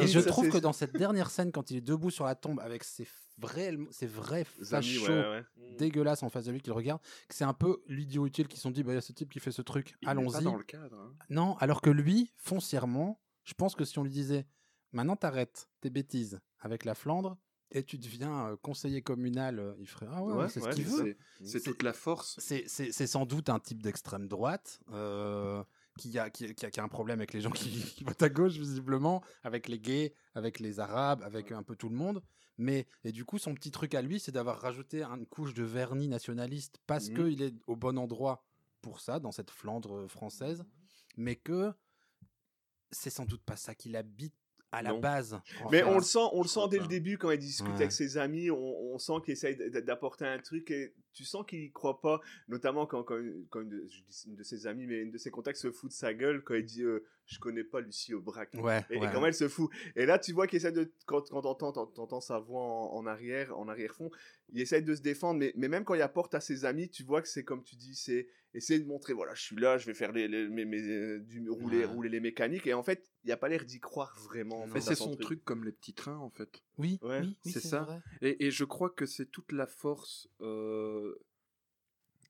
Et 0.01 0.07
je 0.07 0.19
trouve 0.19 0.49
que 0.49 0.57
dans 0.57 0.73
cette 0.73 0.93
dernière 0.95 1.29
scène, 1.29 1.51
quand 1.51 1.71
il 1.71 1.77
est 1.77 1.81
debout 1.81 2.09
sur 2.11 2.25
la 2.25 2.35
tombe 2.35 2.59
avec 2.59 2.83
ses 2.83 3.07
vrais, 3.37 3.75
ses 3.89 4.07
vrais 4.07 4.43
fachos 4.63 5.07
ouais, 5.07 5.29
ouais. 5.57 5.75
dégueulasses 5.77 6.21
en 6.23 6.29
face 6.29 6.45
de 6.45 6.51
lui 6.51 6.61
qui 6.61 6.67
le 6.69 6.73
regardent, 6.75 7.01
que 7.27 7.35
c'est 7.35 7.43
un 7.43 7.53
peu 7.53 7.81
l'idiot 7.87 8.25
utile 8.27 8.47
qui 8.47 8.57
se 8.57 8.63
sont 8.63 8.71
dit, 8.71 8.83
bah, 8.83 8.91
il 8.91 8.95
y 8.95 8.97
a 8.97 9.01
ce 9.01 9.13
type 9.13 9.31
qui 9.31 9.39
fait 9.39 9.51
ce 9.51 9.61
truc, 9.61 9.95
Il 10.01 10.09
allons-y. 10.09 10.43
dans 10.43 10.55
le 10.57 10.63
cadre. 10.63 10.95
hein. 10.95 11.13
Non, 11.29 11.55
alors 11.57 11.81
que 11.81 11.89
lui, 11.89 12.31
foncièrement, 12.37 13.19
je 13.43 13.53
pense 13.55 13.75
que 13.75 13.83
si 13.85 13.97
on 13.97 14.03
lui 14.03 14.11
disait, 14.11 14.45
maintenant 14.91 15.15
t'arrêtes 15.15 15.69
tes 15.81 15.89
bêtises 15.89 16.39
avec 16.59 16.85
la 16.85 16.93
Flandre 16.93 17.37
et 17.71 17.83
tu 17.83 17.97
deviens 17.97 18.47
euh, 18.49 18.55
conseiller 18.57 19.01
communal, 19.01 19.59
euh, 19.59 19.73
il 19.79 19.87
ferait, 19.87 20.07
ah 20.11 20.21
ouais, 20.23 20.33
Ouais, 20.33 20.49
c'est 20.49 20.59
ouais, 20.61 20.71
ce 20.71 20.75
qu'il 20.75 20.85
veut. 20.85 21.15
C'est- 21.43 21.61
toute 21.61 21.83
la 21.83 21.93
force. 21.93 22.37
C'est- 22.39 22.67
sans 23.07 23.25
doute 23.25 23.49
un 23.49 23.59
type 23.59 23.81
d'extrême 23.81 24.27
droite 24.27 24.79
euh, 24.91 25.63
qui, 25.97 26.17
a, 26.19 26.29
qui, 26.29 26.53
qui 26.53 26.65
a, 26.65 26.71
qui 26.71 26.79
a 26.79 26.83
un 26.83 26.87
problème 26.89 27.19
avec 27.19 27.33
les 27.33 27.41
gens 27.41 27.51
qui, 27.51 27.69
qui 27.95 28.03
votent 28.03 28.21
à 28.23 28.29
gauche, 28.29 28.53
visiblement, 28.53 29.23
avec 29.43 29.67
les 29.67 29.79
gays, 29.79 30.13
avec 30.35 30.59
les 30.59 30.79
arabes, 30.79 31.21
avec 31.23 31.51
un 31.51 31.63
peu 31.63 31.75
tout 31.75 31.89
le 31.89 31.95
monde. 31.95 32.21
Mais, 32.57 32.85
et 33.03 33.11
du 33.11 33.25
coup, 33.25 33.39
son 33.39 33.55
petit 33.55 33.71
truc 33.71 33.95
à 33.95 34.01
lui, 34.01 34.19
c'est 34.19 34.31
d'avoir 34.31 34.59
rajouté 34.59 35.01
une 35.03 35.25
couche 35.25 35.53
de 35.53 35.63
vernis 35.63 36.07
nationaliste 36.09 36.77
parce 36.85 37.09
Mhm. 37.09 37.15
qu'il 37.15 37.41
est 37.41 37.55
au 37.67 37.75
bon 37.75 37.97
endroit 37.97 38.45
pour 38.81 38.99
ça, 38.99 39.19
dans 39.19 39.31
cette 39.31 39.49
Flandre 39.51 40.07
française, 40.07 40.63
mais 41.17 41.35
que 41.35 41.71
c'est 42.91 43.09
sans 43.09 43.25
doute 43.25 43.41
pas 43.43 43.55
ça 43.55 43.73
qu'il 43.75 43.95
habite 43.95 44.33
à 44.71 44.81
la 44.81 44.91
Non. 44.91 44.99
base. 44.99 45.33
en 45.63 45.69
Mais 45.69 45.83
on 45.83 45.95
le 45.97 46.03
sent, 46.03 46.19
on 46.31 46.41
le 46.41 46.47
sent 46.47 46.61
dès 46.69 46.77
pas. 46.77 46.83
le 46.83 46.89
début 46.89 47.17
quand 47.17 47.29
il 47.31 47.39
discute 47.39 47.67
Ouais. 47.69 47.75
avec 47.75 47.91
ses 47.91 48.17
amis, 48.17 48.49
on, 48.51 48.57
on 48.93 48.97
sent 48.97 49.13
qu'il 49.25 49.33
essaye 49.33 49.55
d- 49.57 49.69
d'apporter 49.81 50.25
un 50.25 50.39
truc 50.39 50.71
et 50.71 50.93
tu 51.13 51.25
sens 51.25 51.45
qu'il 51.45 51.59
y 51.59 51.71
croit 51.71 51.99
pas, 51.99 52.21
notamment 52.47 52.85
quand, 52.85 53.03
quand, 53.03 53.19
quand 53.49 53.59
une, 53.61 53.69
de, 53.69 53.85
je 53.89 53.99
dis 54.07 54.23
une 54.27 54.35
de 54.35 54.43
ses 54.43 54.67
amies, 54.67 54.87
mais 54.87 54.99
une 55.01 55.11
de 55.11 55.17
ses 55.17 55.29
contacts 55.29 55.57
se 55.59 55.71
fout 55.71 55.89
de 55.89 55.93
sa 55.93 56.13
gueule 56.13 56.41
quand 56.43 56.55
il 56.55 56.63
dit 56.65 56.83
euh, 56.83 57.03
je 57.31 57.39
connais 57.39 57.63
pas 57.63 57.79
Lucie 57.81 58.13
Aubrac. 58.13 58.49
Ouais, 58.55 58.83
Et, 58.89 58.95
et 58.95 58.99
ouais. 58.99 59.09
comment 59.11 59.25
elle 59.27 59.33
se 59.33 59.47
fout. 59.47 59.69
Et 59.95 60.05
là, 60.05 60.19
tu 60.19 60.33
vois 60.33 60.47
qu'il 60.47 60.57
essaie 60.57 60.71
de. 60.71 60.91
Quand, 61.05 61.27
quand 61.29 61.41
t'entends, 61.41 61.71
t'ent- 61.71 61.87
t'entends 61.87 62.21
sa 62.21 62.39
voix 62.39 62.61
en, 62.61 62.93
en 62.95 63.05
arrière, 63.05 63.57
en 63.57 63.67
arrière-fond, 63.67 64.11
il 64.53 64.59
essaie 64.61 64.81
de 64.81 64.93
se 64.93 65.01
défendre. 65.01 65.39
Mais, 65.39 65.53
mais 65.55 65.67
même 65.67 65.83
quand 65.85 65.93
il 65.95 66.01
apporte 66.01 66.35
à 66.35 66.39
ses 66.41 66.65
amis, 66.65 66.89
tu 66.89 67.03
vois 67.03 67.21
que 67.21 67.27
c'est 67.27 67.43
comme 67.43 67.63
tu 67.63 67.75
dis, 67.75 67.95
c'est 67.95 68.27
essayer 68.53 68.79
de 68.81 68.85
montrer 68.85 69.13
voilà, 69.13 69.33
je 69.33 69.41
suis 69.41 69.55
là, 69.55 69.77
je 69.77 69.85
vais 69.85 69.93
faire 69.93 70.11
les, 70.11 70.27
les- 70.27 70.49
mes, 70.49 70.65
mes, 70.65 70.81
euh, 70.81 71.19
du, 71.19 71.49
rouler, 71.49 71.79
Ouais. 71.79 71.85
rouler 71.85 72.09
les 72.09 72.19
mécaniques. 72.19 72.67
Et 72.67 72.73
en 72.73 72.83
fait, 72.83 73.09
il 73.23 73.31
a 73.31 73.37
pas 73.37 73.47
l'air 73.47 73.63
d'y 73.63 73.79
croire 73.79 74.13
vraiment. 74.25 74.67
Mais 74.67 74.81
c'est 74.81 74.95
son 74.95 75.15
truc 75.15 75.43
comme 75.45 75.63
les 75.63 75.71
petits 75.71 75.93
trains, 75.93 76.17
en 76.17 76.29
fait. 76.29 76.61
Oui, 76.77 76.99
Ouais, 77.01 77.19
oui, 77.21 77.27
oui, 77.45 77.51
c'est 77.51 77.59
c'est 77.61 77.67
ça. 77.69 77.83
vrai. 77.83 78.01
Et, 78.21 78.45
et 78.47 78.51
je 78.51 78.65
crois 78.65 78.89
que 78.89 79.05
c'est 79.05 79.25
toute 79.27 79.51
la 79.53 79.67
force. 79.67 80.27
euh, 80.41 81.15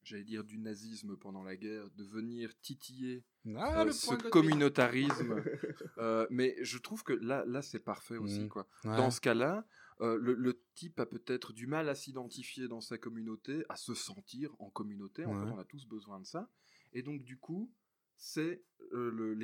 j'allais 0.03 0.23
dire, 0.23 0.43
du 0.43 0.57
nazisme 0.57 1.15
pendant 1.17 1.43
la 1.43 1.55
guerre, 1.55 1.89
de 1.91 2.03
venir 2.03 2.51
titiller 2.61 3.23
Ah, 3.55 3.83
euh, 3.85 3.91
ce 3.91 4.15
communautarisme. 4.29 5.35
Euh, 5.97 6.25
mais 6.31 6.55
je 6.61 6.77
trouve 6.79 7.03
que 7.03 7.13
là, 7.13 7.43
là 7.45 7.61
c'est 7.61 7.79
parfait 7.79 8.17
aussi. 8.17 8.41
Mhm. 8.41 8.49
Quoi. 8.49 8.67
Ouais. 8.85 8.95
Dans 8.97 9.11
ce 9.11 9.21
cas-là, 9.21 9.67
euh, 9.99 10.17
le, 10.19 10.33
le 10.33 10.59
type 10.73 10.99
a 10.99 11.05
peut-être 11.05 11.53
du 11.53 11.67
mal 11.67 11.89
à 11.89 11.95
s'identifier 11.95 12.67
dans 12.67 12.81
sa 12.81 12.97
communauté, 12.97 13.63
à 13.69 13.75
se 13.75 13.93
sentir 13.93 14.55
en 14.59 14.69
communauté. 14.71 15.25
En 15.25 15.35
Ouais. 15.37 15.45
fait, 15.45 15.51
on 15.51 15.59
a 15.59 15.65
tous 15.65 15.85
besoin 15.85 16.19
de 16.19 16.25
ça. 16.25 16.49
Et 16.93 17.03
donc, 17.03 17.23
du 17.23 17.37
coup, 17.37 17.71
c'est 18.17 18.63
euh, 18.93 19.11
le- 19.11 19.35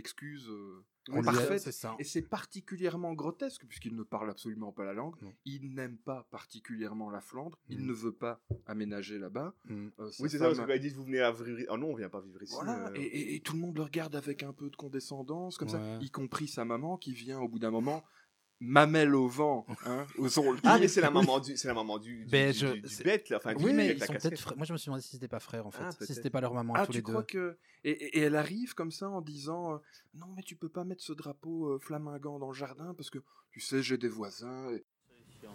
parfaite. 1.23 1.71
ça. 1.71 1.95
Et 1.99 2.03
c'est 2.03 2.21
particulièrement 2.21 3.13
grotesque, 3.13 3.65
puisqu'il 3.67 3.95
ne 3.95 4.03
parle 4.03 4.29
absolument 4.29 4.71
pas 4.71 4.83
la 4.85 4.93
langue. 4.93 5.15
Non. 5.21 5.33
Il 5.45 5.73
n'aime 5.73 5.97
pas 5.97 6.27
particulièrement 6.31 7.09
la 7.09 7.21
Flandre. 7.21 7.57
Il 7.69 7.79
Mhm. 7.81 7.87
ne 7.87 7.93
veut 7.93 8.11
pas 8.11 8.41
aménager 8.65 9.19
là-bas. 9.19 9.53
Mm. 9.65 9.87
Euh, 9.99 10.09
Oui, 10.19 10.29
c'est 10.29 10.37
ça, 10.37 10.45
parce 10.45 10.53
que 10.53 10.57
femme- 10.59 10.67
quand 10.67 10.73
ils 10.75 10.79
disent 10.81 10.95
vous 10.95 11.03
venez 11.03 11.19
à 11.19 11.31
vivre. 11.31 11.67
Ah 11.69 11.77
non, 11.77 11.91
on 11.91 11.95
vient 11.95 12.09
pas 12.09 12.21
vivre 12.21 12.41
ici. 12.41 12.53
voilà, 12.55 12.87
euh. 12.89 12.93
et, 12.95 13.01
et- 13.01 13.35
et 13.35 13.39
tout 13.41 13.53
le 13.53 13.59
monde 13.59 13.75
le 13.77 13.83
regarde 13.83 14.15
avec 14.15 14.43
un 14.43 14.53
peu 14.53 14.69
de 14.69 14.75
condescendance, 14.75 15.57
comme 15.57 15.69
ça, 15.69 15.79
y 16.01 16.09
compris 16.09 16.47
sa 16.47 16.65
maman 16.65 16.97
qui 16.97 17.13
vient 17.13 17.39
au 17.39 17.47
bout 17.47 17.59
d'un 17.59 17.71
moment, 17.71 18.03
mamelle 18.59 19.13
au 19.15 19.27
vent, 19.27 19.65
hein, 19.85 20.05
osons 20.17 20.51
le 20.51 20.59
Ah, 20.63 20.77
mais 20.79 20.87
c'est 20.87 21.01
la 21.01 21.11
maman 21.11 21.39
du, 21.39 21.55
c'est 21.57 21.67
la 21.67 21.73
maman 21.73 21.97
du, 21.99 22.17
du, 22.19 22.25
Ben, 22.25 22.51
du- 22.51 22.57
je- 22.57 22.67
du- 22.67 22.81
du 22.81 22.89
c'est- 22.89 23.03
bête, 23.03 23.29
là. 23.29 23.37
Enfin, 23.37 23.53
Oui, 23.59 23.73
mais 23.73 23.89
ils 23.95 24.03
sont 24.03 24.13
peut-être 24.13 24.39
frères. 24.39 24.57
Moi, 24.57 24.65
je 24.65 24.73
me 24.73 24.77
suis 24.77 24.87
demandé 24.87 25.03
si 25.03 25.09
c'était 25.11 25.27
pas 25.27 25.39
frère 25.39 25.65
en 25.67 25.71
fait. 25.71 25.83
Ah, 25.83 25.89
si 26.01 26.13
c'était 26.15 26.29
pas 26.29 26.41
leur 26.41 26.53
maman 26.53 26.73
Ah, 26.75 26.85
tous 26.85 26.91
tu 26.93 26.97
les 26.97 27.03
crois 27.03 27.21
deux. 27.21 27.25
que. 27.27 27.57
Et, 27.83 27.91
et- 27.91 28.19
elle 28.21 28.35
arrive 28.35 28.73
comme 28.73 28.91
ça 28.91 29.09
en 29.09 29.21
disant 29.21 29.73
euh, 29.73 29.77
Non, 30.15 30.27
mais 30.35 30.41
tu 30.43 30.55
peux 30.55 30.69
pas 30.69 30.83
mettre 30.83 31.03
ce 31.03 31.13
drapeau 31.13 31.67
euh, 31.73 31.79
flamingant 31.79 32.39
dans 32.39 32.47
le 32.49 32.55
jardin 32.55 32.93
parce 32.95 33.09
que 33.09 33.19
tu 33.51 33.59
sais, 33.59 33.81
j'ai 33.83 33.97
des 33.97 34.09
voisins. 34.09 34.69
et- 34.71 34.83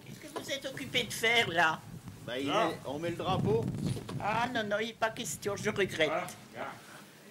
Qu'est-ce 0.06 0.32
que 0.32 0.40
vous 0.40 0.50
êtes 0.50 0.64
occupé 0.72 1.02
de 1.04 1.12
faire 1.12 1.48
là? 1.50 1.80
Bah, 2.24 2.38
il 2.38 2.48
est- 2.48 2.78
on 2.86 2.98
met 3.00 3.10
le 3.10 3.16
drapeau. 3.16 3.64
Ah 4.20 4.48
non, 4.54 4.62
non, 4.62 4.76
il 4.80 4.86
n'est 4.88 4.92
pas 4.94 5.10
question, 5.10 5.56
je 5.56 5.68
regrette. 5.70 6.10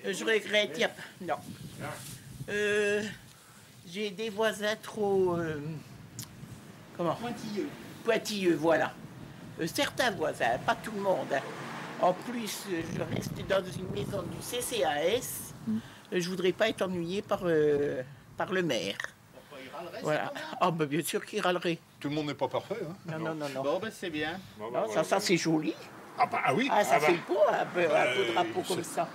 Euh, 0.06 0.12
Je 0.14 0.26
regrette, 0.26 0.78
y 0.78 0.84
a... 0.84 0.92
non. 1.22 1.36
Euh, 2.50 3.02
J'ai 3.92 4.10
des 4.12 4.30
voisins 4.30 4.76
trop... 4.82 5.36
euh, 5.38 5.60
Comment 6.96 7.16
Pointilleux. 7.16 7.68
Pointilleux, 8.06 8.56
voilà. 8.56 8.94
Euh, 9.60 9.68
certains 9.68 10.12
voisins, 10.12 10.58
pas 10.66 10.76
tout 10.76 10.92
le 10.96 11.02
monde. 11.02 11.28
hein. 11.34 11.42
En 12.02 12.14
plus, 12.14 12.64
euh, 12.72 12.82
je 12.96 13.16
reste 13.16 13.34
dans 13.50 13.64
une 13.64 13.90
maison 13.92 14.24
du 14.24 14.38
CCAS. 14.40 15.54
Euh, 15.68 16.20
Je 16.20 16.30
voudrais 16.30 16.54
pas 16.54 16.70
être 16.70 16.84
ennuyé 16.84 17.22
par, 17.22 17.42
euh, 17.44 18.02
par 18.38 18.52
le 18.54 18.64
maire. 18.64 18.98
Voilà. 20.04 20.32
Ah, 20.60 20.72
bah, 20.72 20.86
bien 20.86 21.04
sûr 21.04 21.26
qu'il 21.26 21.42
râlerait. 21.42 21.80
Tout 22.00 22.08
le 22.10 22.16
monde 22.16 22.28
n'est 22.28 22.34
pas 22.34 22.48
parfait. 22.48 22.78
Hein. 22.82 22.94
Non, 23.12 23.20
non, 23.20 23.36
non, 23.36 23.50
non. 23.50 23.64
Bon, 23.64 23.80
ben, 23.80 23.92
c'est 23.94 24.10
bien. 24.10 24.40
Non, 24.60 24.88
ça, 24.94 25.04
ça 25.04 25.20
c'est 25.20 25.38
joli. 25.38 25.74
Ah 26.18 26.26
bah 26.28 26.42
ah 26.46 26.54
oui. 26.54 26.70
Ah, 26.72 26.84
ça 26.84 26.96
ah 26.96 27.00
bah. 27.00 27.06
fait 27.08 27.20
beau, 27.28 27.40
un 27.50 27.66
peu, 27.66 27.96
un 27.96 28.16
beau 28.16 28.34
drapeau 28.34 28.62
comme 28.68 28.84
ça. 28.84 29.08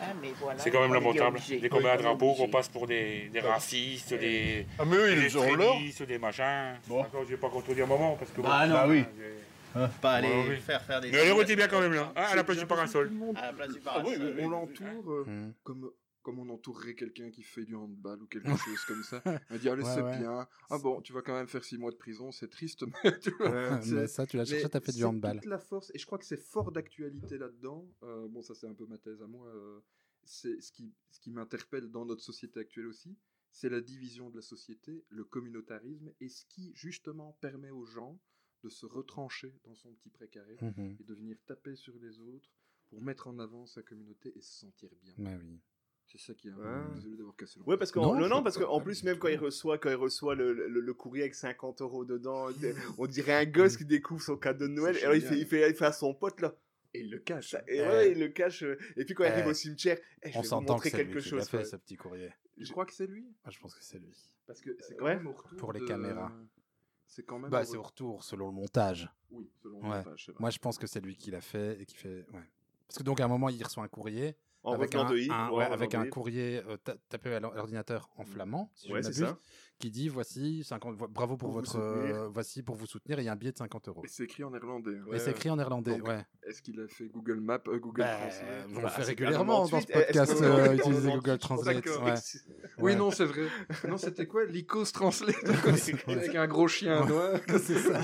Ah, 0.00 0.06
voilà. 0.40 0.58
C'est 0.58 0.70
quand 0.70 0.80
même 0.80 0.94
lamentable. 0.94 1.36
obligé. 1.36 1.58
Dès 1.60 1.68
qu'on 1.68 1.80
met 1.80 1.90
un 1.90 1.96
On 1.96 1.98
est 1.98 2.02
drapeau, 2.02 2.34
qu'on 2.34 2.48
passe 2.48 2.68
pour 2.68 2.86
des, 2.86 3.28
des 3.32 3.40
racistes, 3.40 4.14
des, 4.14 4.66
Ah 4.78 4.84
mais 4.86 4.96
eux, 4.96 5.14
des 5.14 5.26
ils 5.26 6.06
des 6.06 6.18
machins. 6.18 6.78
Bon. 6.88 7.00
Encore, 7.00 7.24
je 7.24 7.30
vais 7.30 7.36
pas 7.36 7.50
contredire 7.50 7.86
maman 7.86 8.16
parce 8.18 8.30
que. 8.30 8.40
Bah 8.40 8.66
non. 8.66 8.74
Bah 8.74 8.86
oui. 8.88 9.04
j'ai- 9.16 9.86
Pas 10.00 10.12
aller 10.14 10.28
Ouais, 10.28 10.44
oui. 10.48 10.56
faire 10.56 10.82
faire 10.82 11.00
des. 11.00 11.10
Mais 11.10 11.18
elle 11.18 11.40
était 11.40 11.54
bien 11.56 11.68
quand 11.68 11.80
même 11.80 11.92
là, 11.92 12.12
hein, 12.16 12.24
à 12.32 12.34
la 12.34 12.42
place 12.44 12.58
du 12.58 12.66
parasol. 12.66 13.10
À 13.36 13.46
la 13.46 13.52
place 13.52 13.68
du 13.68 13.80
Ah 13.86 13.98
oui, 13.98 14.02
parasol. 14.04 14.22
oui, 14.26 14.32
oui. 14.36 14.42
On 14.44 14.48
l'entoure 14.48 15.12
euh, 15.12 15.24
Mm. 15.26 15.52
comme, 15.62 15.90
comme 16.22 16.38
on 16.38 16.48
entourerait 16.50 16.94
quelqu'un 16.94 17.30
qui 17.30 17.42
fait 17.42 17.64
du 17.64 17.74
handball 17.74 18.22
ou 18.22 18.26
quelque 18.26 18.44
chose 18.56 18.84
comme 18.86 19.02
ça. 19.02 19.22
On 19.50 19.56
dit 19.56 19.68
Allez, 19.68 19.82
Ouais, 19.82 19.94
c'est 19.94 20.02
ouais. 20.02 20.18
bien. 20.18 20.48
Ah 20.68 20.78
bon, 20.78 21.00
tu 21.00 21.12
vas 21.12 21.22
quand 21.22 21.34
même 21.34 21.46
faire 21.48 21.64
six 21.64 21.78
mois 21.78 21.90
de 21.90 21.96
prison, 21.96 22.30
c'est 22.32 22.48
triste, 22.48 22.84
mais 23.04 23.18
tu 23.18 23.30
vois. 23.30 23.80
c'est- 23.82 23.94
mais 23.94 24.06
ça, 24.06 24.26
tu 24.26 24.36
l'as 24.36 24.44
cherché, 24.44 24.64
Mais 24.64 24.68
t'as 24.70 24.80
fait 24.80 24.92
du 24.92 24.98
c'est 24.98 25.04
handball. 25.04 25.40
toute 25.40 25.46
la 25.50 25.58
force, 25.58 25.90
et 25.94 25.98
je 25.98 26.06
crois 26.06 26.18
que 26.18 26.24
c'est 26.24 26.36
fort 26.40 26.72
d'actualité 26.72 27.38
là-dedans. 27.38 27.88
euh, 28.02 28.28
bon, 28.28 28.42
ça 28.42 28.54
c'est 28.54 28.66
un 28.66 28.74
peu 28.74 28.86
ma 28.86 28.98
thèse 28.98 29.22
à 29.22 29.26
moi. 29.26 29.46
euh, 29.48 29.80
c'est 30.24 30.60
ce 30.60 30.70
qui, 30.72 30.92
ce 31.10 31.18
qui 31.20 31.30
m'interpelle 31.30 31.90
dans 31.90 32.04
notre 32.04 32.22
société 32.22 32.60
actuelle 32.60 32.86
aussi, 32.86 33.16
c'est 33.50 33.70
la 33.70 33.80
division 33.80 34.28
de 34.30 34.36
la 34.36 34.42
société, 34.42 35.04
le 35.08 35.24
communautarisme, 35.24 36.12
et 36.20 36.28
ce 36.28 36.44
qui 36.44 36.72
justement 36.74 37.36
permet 37.40 37.70
aux 37.70 37.86
gens 37.86 38.20
de 38.62 38.68
se 38.68 38.84
retrancher 38.84 39.58
dans 39.64 39.74
son 39.74 39.92
petit 39.94 40.10
précaré 40.10 40.58
Mhm. 40.60 40.96
et 41.00 41.04
de 41.04 41.14
venir 41.14 41.38
taper 41.46 41.74
sur 41.74 41.98
les 41.98 42.20
autres 42.20 42.50
pour 42.88 43.00
mettre 43.00 43.26
en 43.28 43.38
avant 43.38 43.64
sa 43.66 43.82
communauté 43.82 44.32
et 44.36 44.40
se 44.42 44.52
sentir 44.52 44.90
bien. 45.02 45.14
Ouais, 45.16 45.38
oui. 45.42 45.58
C'est 46.10 46.18
ça 46.18 46.34
qui 46.34 46.48
est. 46.48 46.52
Ah. 46.60 46.84
Désolé 46.94 47.16
d'avoir 47.16 47.36
cassé 47.36 47.60
le. 47.60 47.64
Ouais, 47.66 47.76
parce 47.76 47.92
que 47.92 48.00
Non, 48.00 48.14
non, 48.18 48.28
non, 48.28 48.42
parce 48.42 48.58
qu'en 48.58 48.80
plus 48.80 49.04
même 49.04 49.18
quand 49.18 49.28
il 49.28 49.38
reçoit, 49.38 49.78
quand 49.78 49.90
il 49.90 49.94
reçoit 49.94 50.34
le, 50.34 50.52
le, 50.52 50.80
le 50.80 50.94
courrier 50.94 51.22
avec 51.22 51.34
50 51.36 51.82
euros 51.82 52.04
dedans, 52.04 52.46
on 52.98 53.06
dirait 53.06 53.34
un 53.34 53.44
gosse 53.46 53.76
qui 53.76 53.84
découvre 53.84 54.20
son 54.22 54.36
cadeau 54.36 54.66
de 54.66 54.72
Noël. 54.72 54.96
Et 54.96 55.02
alors 55.04 55.14
il 55.14 55.22
fait, 55.22 55.38
il 55.38 55.46
fait, 55.46 55.70
il 55.70 55.76
fait 55.76 55.84
à 55.84 55.92
son 55.92 56.12
pote 56.14 56.40
là. 56.40 56.54
Et 56.92 57.02
il 57.02 57.10
le 57.10 57.20
cache. 57.20 57.50
Ça- 57.52 57.62
Et 57.68 57.76
Eh. 57.76 57.82
ouais, 57.82 58.10
il 58.12 58.18
le 58.18 58.28
cache. 58.28 58.64
euh, 58.64 58.76
Et 58.96 59.04
puis 59.04 59.14
quand 59.14 59.22
il 59.22 59.28
arrive 59.30 59.44
Eh. 59.46 59.50
au 59.50 59.54
cimetière, 59.54 59.98
eh, 60.22 60.30
je 60.32 60.38
On 60.38 60.40
vais 60.40 60.42
vous 60.42 60.48
s'entend 60.48 60.64
que 60.66 60.72
montrer 60.72 60.90
c'est 60.90 60.96
quelque 60.96 61.12
lui 61.14 61.22
qui 61.22 61.30
l'a 61.30 61.38
chose. 61.38 61.48
fait, 61.48 61.56
quoi. 61.58 61.64
ce 61.66 61.76
petit 61.76 61.96
courrier. 61.96 62.32
Je 62.58 62.72
crois 62.72 62.84
que 62.86 62.92
c'est 62.92 63.06
lui. 63.06 63.22
Moi, 63.22 63.50
je 63.52 63.58
pense 63.60 63.74
que 63.76 63.84
c'est 63.84 63.98
lui. 64.00 64.12
Parce 64.48 64.60
que 64.60 64.70
c'est 64.80 64.96
quand 64.96 65.04
Ouais. 65.04 65.14
même 65.16 65.28
au 65.28 65.32
retour. 65.32 65.56
Pour 65.58 65.72
les 65.72 65.78
de- 65.80 65.86
caméras. 65.86 66.32
C'est 67.06 67.22
quand 67.24 67.38
même. 67.38 67.50
Bah, 67.52 67.60
au 67.60 67.64
c'est 67.64 67.76
au 67.76 67.82
retour- 67.82 68.24
selon 68.24 68.46
le 68.48 68.52
montage. 68.54 69.08
Oui, 69.30 69.48
selon 69.62 69.76
Ouais. 69.82 69.90
le 69.90 70.04
montage. 70.04 70.32
Moi, 70.40 70.50
je 70.50 70.58
pense 70.58 70.76
que 70.78 70.88
c'est 70.88 71.00
lui 71.00 71.16
qui 71.16 71.30
l'a 71.30 71.40
fait 71.40 71.80
et 71.80 71.86
qui 71.86 71.94
fait. 71.96 72.26
Ouais. 72.32 72.42
Parce 72.88 72.98
que 72.98 73.04
donc, 73.04 73.20
à 73.20 73.24
un 73.24 73.28
moment, 73.28 73.48
il 73.48 73.62
reçoit 73.62 73.84
un 73.84 73.88
courrier. 73.88 74.34
En 74.62 74.74
avec 74.74 74.94
un, 74.94 75.04
de 75.04 75.14
un- 75.30 75.48
ouais, 75.50 75.56
ouais, 75.56 75.64
en 75.66 75.72
avec 75.72 75.94
un 75.94 76.06
courrier 76.06 76.62
euh, 76.68 76.76
ta- 76.76 76.94
tapé 77.08 77.34
à 77.34 77.40
l'or- 77.40 77.54
l'ordinateur 77.54 78.10
en 78.16 78.24
flamand, 78.24 78.70
si 78.74 78.92
Ouais, 78.92 79.02
je 79.02 79.10
ça. 79.10 79.38
qui 79.78 79.90
dit 79.90 80.10
voici 80.10 80.62
50, 80.64 80.96
vo- 80.96 81.08
bravo 81.08 81.38
pour, 81.38 81.50
votre 81.50 81.78
euh, 81.78 82.28
voici 82.28 82.62
pour 82.62 82.74
vous 82.76 82.84
soutenir 82.84 83.18
il 83.20 83.24
y 83.24 83.28
a 83.28 83.32
un 83.32 83.36
billet 83.36 83.52
de 83.52 83.56
50 83.56 83.88
euros. 83.88 84.02
Et 84.04 84.08
c'est 84.08 84.24
écrit 84.24 84.44
en 84.44 84.50
néerlandais. 84.50 84.98
hein. 84.98 85.04
Et 85.14 85.18
c'est 85.18 85.30
écrit 85.30 85.48
en 85.48 85.56
néerlandais, 85.56 85.96
Donc, 85.96 86.08
ouais. 86.08 86.26
Est-ce 86.46 86.60
qu'il 86.60 86.78
a 86.78 86.86
fait 86.88 87.08
Google 87.08 87.40
Maps, 87.40 87.58
euh, 87.68 87.78
Google 87.78 88.02
Bah, 88.02 88.16
Translate 88.18 88.66
on 88.68 88.76
le 88.76 88.82
Bah, 88.82 88.88
fait 88.90 89.02
régulièrement 89.02 89.60
dans 89.60 89.80
ce 89.80 89.86
98, 89.86 89.94
est-ce 89.96 90.06
podcast, 90.06 90.42
euh, 90.42 90.74
utiliser 90.74 91.10
Google 91.12 91.38
Translate. 91.38 91.86
ouais. 91.86 92.14
Oui, 92.78 92.92
Ouais. 92.92 92.96
non, 92.96 93.10
c'est 93.10 93.24
vrai. 93.24 93.46
non, 93.88 93.96
c'était 93.96 94.26
quoi? 94.26 94.44
Lycos 94.44 94.84
Translate 94.92 95.36
Avec 96.06 96.34
un 96.34 96.46
gros 96.46 96.68
chien 96.68 97.00
Ouais. 97.02 97.08
noir. 97.08 97.30
C'est 97.62 97.78
ça. 97.78 98.00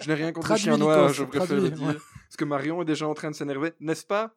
Je 0.00 0.08
n'ai 0.08 0.14
rien 0.14 0.32
contre 0.32 0.54
chiens 0.58 0.76
noirs, 0.76 1.08
Lycos, 1.08 1.12
je 1.14 1.24
préfère 1.24 1.56
le 1.60 1.70
dire. 1.70 1.86
ouais. 1.88 1.94
Parce 1.94 2.36
que 2.36 2.44
Marion 2.44 2.82
est 2.82 2.84
déjà 2.86 3.08
en 3.08 3.14
train 3.14 3.30
de 3.30 3.34
s'énerver, 3.36 3.72
n'est-ce 3.80 4.04
pas? 4.04 4.34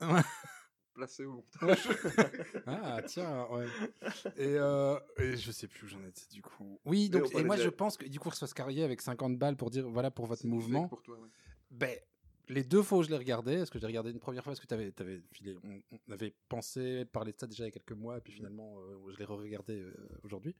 Placé 0.97 1.25
où 1.25 1.43
Ah, 2.65 2.99
tiens, 3.05 3.47
ouais. 3.51 3.67
Et, 4.35 4.55
euh, 4.57 4.99
et 5.19 5.37
je 5.37 5.51
sais 5.51 5.67
plus 5.67 5.85
où 5.85 5.87
j'en 5.87 6.03
étais 6.03 6.25
du 6.31 6.41
coup. 6.41 6.79
Oui, 6.85 7.07
donc, 7.07 7.29
on 7.35 7.39
et 7.39 7.43
moi 7.43 7.55
je 7.55 7.69
pense 7.69 7.97
que 7.97 8.07
du 8.07 8.19
coup, 8.19 8.31
ce 8.31 8.51
carrier 8.53 8.83
avec 8.83 9.01
50 9.01 9.37
balles 9.37 9.55
pour 9.55 9.69
dire 9.69 9.87
voilà 9.87 10.09
pour 10.09 10.25
votre 10.25 10.47
mouvement. 10.47 10.87
Pour 10.87 11.03
toi, 11.03 11.19
ouais. 11.19 11.29
Ben, 11.69 11.95
les 12.49 12.63
deux 12.63 12.81
fois 12.81 12.97
où 12.97 13.03
je 13.03 13.09
l'ai 13.09 13.17
regardé, 13.17 13.57
parce 13.57 13.69
que 13.69 13.77
j'ai 13.77 13.85
regardé 13.85 14.09
une 14.09 14.19
première 14.19 14.43
fois, 14.43 14.51
parce 14.53 14.59
que 14.59 14.65
tu 14.65 14.73
avais, 15.03 15.21
filé, 15.31 15.55
on, 15.63 15.79
on 16.07 16.11
avait 16.11 16.33
pensé 16.49 17.05
parler 17.05 17.31
de 17.31 17.37
ça 17.39 17.45
déjà 17.45 17.65
il 17.65 17.67
y 17.67 17.69
a 17.69 17.71
quelques 17.71 17.91
mois, 17.91 18.17
et 18.17 18.21
puis 18.21 18.33
finalement, 18.33 18.79
euh, 18.79 19.11
je 19.11 19.17
l'ai 19.17 19.25
re-regardé 19.25 19.79
euh, 19.79 19.93
aujourd'hui. 20.23 20.55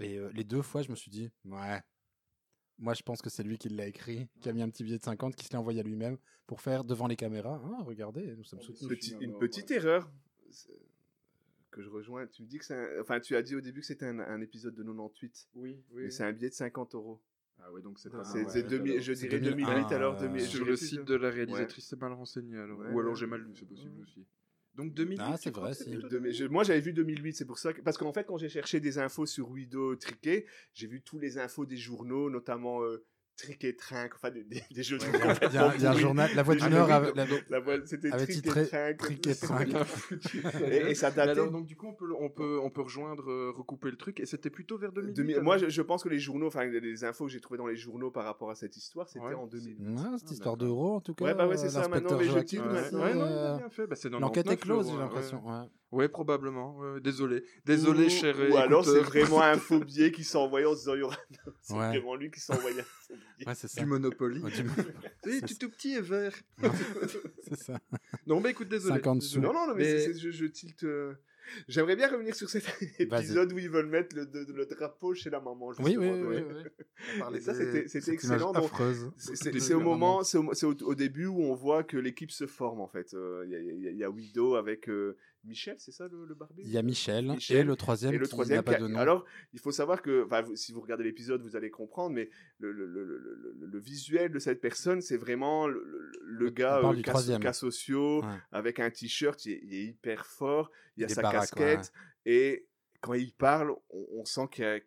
Et 0.00 0.16
euh, 0.16 0.30
les 0.34 0.44
deux 0.44 0.62
fois, 0.62 0.82
je 0.82 0.90
me 0.90 0.96
suis 0.96 1.10
dit, 1.10 1.30
ouais, 1.44 1.80
moi 2.78 2.94
je 2.94 3.02
pense 3.02 3.22
que 3.22 3.30
c'est 3.30 3.42
lui 3.42 3.58
qui 3.58 3.68
l'a 3.68 3.86
écrit, 3.86 4.28
qui 4.40 4.48
a 4.48 4.52
mis 4.52 4.62
un 4.62 4.68
petit 4.70 4.82
billet 4.84 4.98
de 4.98 5.02
50, 5.02 5.34
qui 5.36 5.46
se 5.46 5.52
l'a 5.52 5.60
envoyé 5.60 5.80
à 5.80 5.82
lui-même 5.82 6.16
pour 6.46 6.60
faire 6.60 6.84
devant 6.84 7.06
les 7.06 7.16
caméras. 7.16 7.60
Ah, 7.64 7.82
regardez, 7.84 8.34
nous 8.36 8.44
sommes 8.44 8.60
soutenus. 8.60 8.88
Petit- 8.88 9.16
une 9.20 9.38
petite 9.38 9.70
erreur 9.70 10.10
que 11.70 11.82
je 11.82 11.88
rejoins. 11.88 12.26
Tu 12.26 12.42
me 12.42 12.48
dis 12.48 12.58
que 12.58 12.64
c'est 12.64 12.74
un- 12.74 13.00
enfin 13.00 13.18
tu 13.20 13.34
as 13.36 13.42
dit 13.42 13.54
au 13.56 13.60
début 13.60 13.80
que 13.80 13.86
c'était 13.86 14.06
un, 14.06 14.18
un 14.18 14.40
épisode 14.40 14.74
de 14.74 14.82
98, 14.82 15.48
Oui, 15.54 15.80
oui. 15.92 16.04
mais 16.04 16.10
c'est 16.10 16.24
un 16.24 16.32
billet 16.32 16.50
de 16.50 16.54
50 16.54 16.94
euros. 16.94 17.20
Ah 17.64 17.70
ouais, 17.72 17.80
donc 17.80 17.98
c'est 18.00 18.10
pas 18.10 18.24
C'est 18.24 18.42
mal. 18.42 18.50
c'est 18.50 18.62
2000 18.64 19.00
je 19.00 19.12
dirais 19.12 19.38
2001, 19.38 19.66
2008 19.74 19.92
alors 19.94 20.16
euh, 20.16 20.20
2000 20.26 20.40
je 20.42 20.46
Sur 20.48 20.64
le 20.64 20.76
site 20.76 21.04
de 21.04 21.14
la 21.14 21.30
réalisatrice, 21.30 21.86
c'est 21.86 22.00
mal 22.00 22.12
renseigné 22.12 22.56
alors. 22.56 22.78
Ouais, 22.80 22.90
Ou 22.92 23.00
alors 23.00 23.12
ouais. 23.12 23.18
j'ai 23.20 23.26
mal 23.26 23.40
lu, 23.40 23.54
c'est 23.54 23.66
possible 23.68 23.94
Ouais. 23.96 24.02
aussi. 24.02 24.26
Donc 24.74 24.94
2008. 24.94 25.20
Ah, 25.22 25.36
c'est 25.36 25.54
vrai, 25.54 25.74
si. 25.74 25.90
De- 25.90 26.48
moi 26.48 26.64
j'avais 26.64 26.80
vu 26.80 26.92
2008, 26.92 27.34
c'est 27.34 27.44
pour 27.44 27.58
ça 27.58 27.72
que, 27.72 27.82
parce 27.82 27.98
qu'en 27.98 28.12
fait 28.12 28.24
quand 28.24 28.38
j'ai 28.38 28.48
cherché 28.48 28.80
des 28.80 28.98
infos 28.98 29.26
sur 29.26 29.50
Wido 29.50 29.96
Triquet, 29.96 30.46
j'ai 30.72 30.86
vu 30.86 31.02
tous 31.02 31.18
les 31.18 31.38
infos 31.38 31.66
des 31.66 31.76
journaux, 31.76 32.30
notamment 32.30 32.82
euh, 32.82 33.04
Triquet 33.36 33.72
Trinque, 33.74 34.12
enfin 34.14 34.30
des, 34.30 34.44
des- 34.44 34.62
des 34.74 34.82
jeux 34.82 34.98
de 34.98 35.04
a- 35.04 35.08
il 35.48 35.54
y 35.54 35.58
a, 35.58 35.74
il 35.76 35.82
y 35.82 35.86
a 35.86 35.90
un 35.90 35.94
journal, 35.96 36.30
La 36.34 36.42
Voix 36.42 36.54
du 36.54 36.68
Nord, 36.68 36.90
avait- 36.92 37.12
La 37.48 37.60
voile, 37.60 37.82
c'était 37.86 38.12
avait 38.12 38.24
Triquet 38.26 38.40
titré 38.40 38.66
Trinque. 38.66 39.02
Foutu. 39.84 40.42
et, 40.70 40.90
et 40.90 40.94
ça 40.94 41.10
datait. 41.10 41.30
alors, 41.32 41.50
donc 41.50 41.66
du 41.66 41.74
coup, 41.76 41.86
on 41.88 41.94
peut, 41.94 42.12
on 42.20 42.28
peut, 42.30 42.60
on 42.62 42.70
peut 42.70 42.82
rejoindre, 42.82 43.30
euh, 43.30 43.50
recouper 43.54 43.90
le 43.90 43.96
truc, 43.96 44.20
et 44.20 44.26
c'était 44.26 44.50
plutôt 44.50 44.78
vers 44.78 44.92
2008. 44.92 45.14
2000 45.14 45.32
alors 45.34 45.44
moi, 45.44 45.58
je, 45.58 45.68
je 45.68 45.82
pense 45.82 46.02
que 46.02 46.08
les 46.08 46.18
journaux, 46.18 46.46
enfin 46.46 46.64
les- 46.64 46.80
les 46.80 47.04
infos 47.04 47.24
que 47.26 47.30
j'ai 47.32 47.40
trouvées 47.40 47.58
dans 47.58 47.66
les 47.66 47.76
journaux 47.76 48.10
par 48.10 48.24
rapport 48.24 48.50
à 48.50 48.54
cette 48.54 48.76
histoire, 48.76 49.08
c'était 49.08 49.24
Ouais, 49.24 49.34
en 49.34 49.46
2000. 49.46 49.76
Ouais, 49.80 49.96
cette 50.18 50.28
Ah, 50.28 50.32
histoire 50.32 50.56
d'euros, 50.56 50.94
en 50.96 51.00
tout 51.00 51.14
cas. 51.14 51.24
Ouais, 51.24 51.34
bah 51.34 51.46
ouais, 51.48 51.56
c'est 51.56 51.66
euh, 51.66 51.82
ça, 51.82 51.88
maintenant, 51.88 52.18
Ouais, 52.18 52.26
ouais, 52.28 53.12
euh. 53.16 53.56
Bah, 53.88 53.96
L'enquête 54.20 54.46
est 54.46 54.56
99 54.56 54.60
close, 54.60 54.86
j'ai 54.86 54.92
ouais. 54.92 54.98
l'impression. 54.98 55.42
Ouais. 55.92 55.98
Ouais, 56.04 56.08
probablement. 56.08 56.76
ouais, 56.78 57.00
désolé. 57.00 57.44
Désolé, 57.64 58.06
ou, 58.06 58.08
cher 58.08 58.34
Ou 58.50 58.56
alors 58.56 58.84
c'est 58.84 59.00
vraiment 59.00 59.42
un 59.42 59.56
faux 59.58 59.78
billet 59.80 60.10
qui 60.10 60.24
s'est 60.24 60.38
envoyé 60.38 60.66
en 60.66 60.72
se 60.74 60.78
disant, 60.80 60.94
il 60.94 61.00
y 61.00 61.02
aura- 61.02 61.18
c'est 61.60 61.74
Ouais. 61.74 61.88
vraiment 61.88 62.14
lui 62.16 62.30
qui 62.30 62.40
s'est 62.40 62.52
envoyé 62.54 62.80
un 62.80 62.82
faux 62.82 63.14
billet. 63.14 63.46
Ouais, 63.48 63.54
c'est 63.54 63.68
ça. 63.68 63.80
du 63.80 63.86
Monopoly. 63.86 64.40
Ouais, 64.40 64.50
du- 64.50 65.42
tu 65.46 65.54
tout 65.58 65.68
petit 65.70 65.92
et 65.94 66.00
vert. 66.00 66.34
C'est 67.48 67.56
ça. 67.56 67.78
non, 68.26 68.40
bah 68.40 68.50
écoute, 68.50 68.68
désolé. 68.68 68.94
50 68.96 69.18
désolé. 69.18 69.34
sous. 69.34 69.40
Non, 69.40 69.52
non, 69.52 69.66
non, 69.68 69.74
mais, 69.74 69.82
Mais- 69.84 69.98
c'est- 69.98 70.12
c'est- 70.14 70.18
je, 70.18 70.30
je 70.30 70.46
tilte. 70.46 70.84
euh, 70.84 71.12
J'aimerais 71.68 71.96
bien 71.96 72.08
revenir 72.08 72.34
sur 72.36 72.48
cet 72.48 72.64
épisode 73.00 73.52
où 73.52 73.58
ils 73.58 73.68
veulent 73.68 73.88
mettre 73.88 74.14
le, 74.16 74.26
de- 74.26 74.46
le 74.52 74.64
drapeau 74.64 75.12
chez 75.12 75.28
la 75.28 75.40
maman. 75.40 75.72
Oui, 75.80 75.96
oui, 75.98 76.08
oui. 76.08 76.10
oui, 76.10 76.36
oui. 76.38 76.62
On 77.12 77.16
Et 77.16 77.18
parlait 77.18 77.40
ça, 77.40 77.52
de- 77.52 77.84
c'était 77.88 78.12
excellent. 78.12 78.52
donc, 78.52 78.66
affreuse. 78.66 79.10
c'est- 79.18 79.34
C'est 79.34 79.44
Début, 79.46 79.60
c'est 79.60 79.74
au 79.74 79.80
moment, 79.80 80.22
c'est 80.22 80.38
au, 80.38 80.54
c'est 80.54 80.66
au- 80.66 80.86
au 80.86 80.94
début 80.94 81.26
où 81.26 81.42
on 81.42 81.54
voit 81.54 81.82
que 81.82 81.96
l'équipe 81.96 82.30
se 82.30 82.46
forme 82.46 82.80
en 82.80 82.86
fait. 82.86 83.12
Euh, 83.14 83.44
y, 83.48 83.50
y 83.54 83.88
il 83.90 83.96
y 83.96 84.04
a 84.04 84.08
Widow 84.10 84.54
avec 84.54 84.88
euh, 84.88 85.16
Michel, 85.44 85.74
c'est 85.78 85.90
ça 85.90 86.06
le, 86.08 86.24
le 86.24 86.34
barbier? 86.34 86.64
Il 86.64 86.70
y 86.70 86.78
a 86.78 86.82
Michel, 86.82 87.26
Michel, 87.26 87.56
et 87.58 87.62
le 87.64 87.74
troisième 87.74 88.14
et 88.14 88.18
le 88.18 88.24
qui 88.26 88.30
troisième 88.30 88.58
n'a 88.58 88.62
pas 88.62 88.78
de 88.78 88.86
nom. 88.86 88.98
Alors, 88.98 89.24
il 89.52 89.58
faut 89.58 89.72
savoir 89.72 90.00
que, 90.00 90.26
si 90.54 90.72
vous 90.72 90.80
regardez 90.80 91.02
l'épisode, 91.04 91.42
vous 91.42 91.56
allez 91.56 91.70
comprendre, 91.70 92.14
mais 92.14 92.30
le, 92.58 92.70
le- 92.70 92.86
le- 92.86 93.04
le- 93.04 93.18
le- 93.58 93.66
le 93.66 93.78
visuel 93.80 94.30
de 94.30 94.38
cette 94.38 94.60
personne, 94.60 95.00
c'est 95.02 95.16
vraiment 95.16 95.66
le, 95.66 95.82
le- 95.84 96.12
le 96.22 96.50
gars 96.50 96.78
euh, 96.78 97.02
cas, 97.02 97.38
cas 97.40 97.52
sociaux, 97.52 98.22
Ouais. 98.22 98.28
avec 98.52 98.78
un 98.78 98.90
t-shirt, 98.90 99.44
il, 99.44 99.52
est- 99.52 99.60
il 99.64 99.74
est 99.74 99.84
hyper 99.84 100.26
fort, 100.26 100.70
il 100.96 101.00
y 101.00 101.04
a 101.04 101.08
Il 101.08 101.14
sa 101.14 101.22
baraque, 101.22 101.40
casquette, 101.50 101.92
et 102.24 102.66
quand 103.00 103.14
il 103.14 103.32
parle, 103.32 103.72
on, 103.90 104.06
on 104.12 104.24
sent 104.24 104.46
qu'il 104.52 104.64
y 104.64 104.66
a 104.68 104.78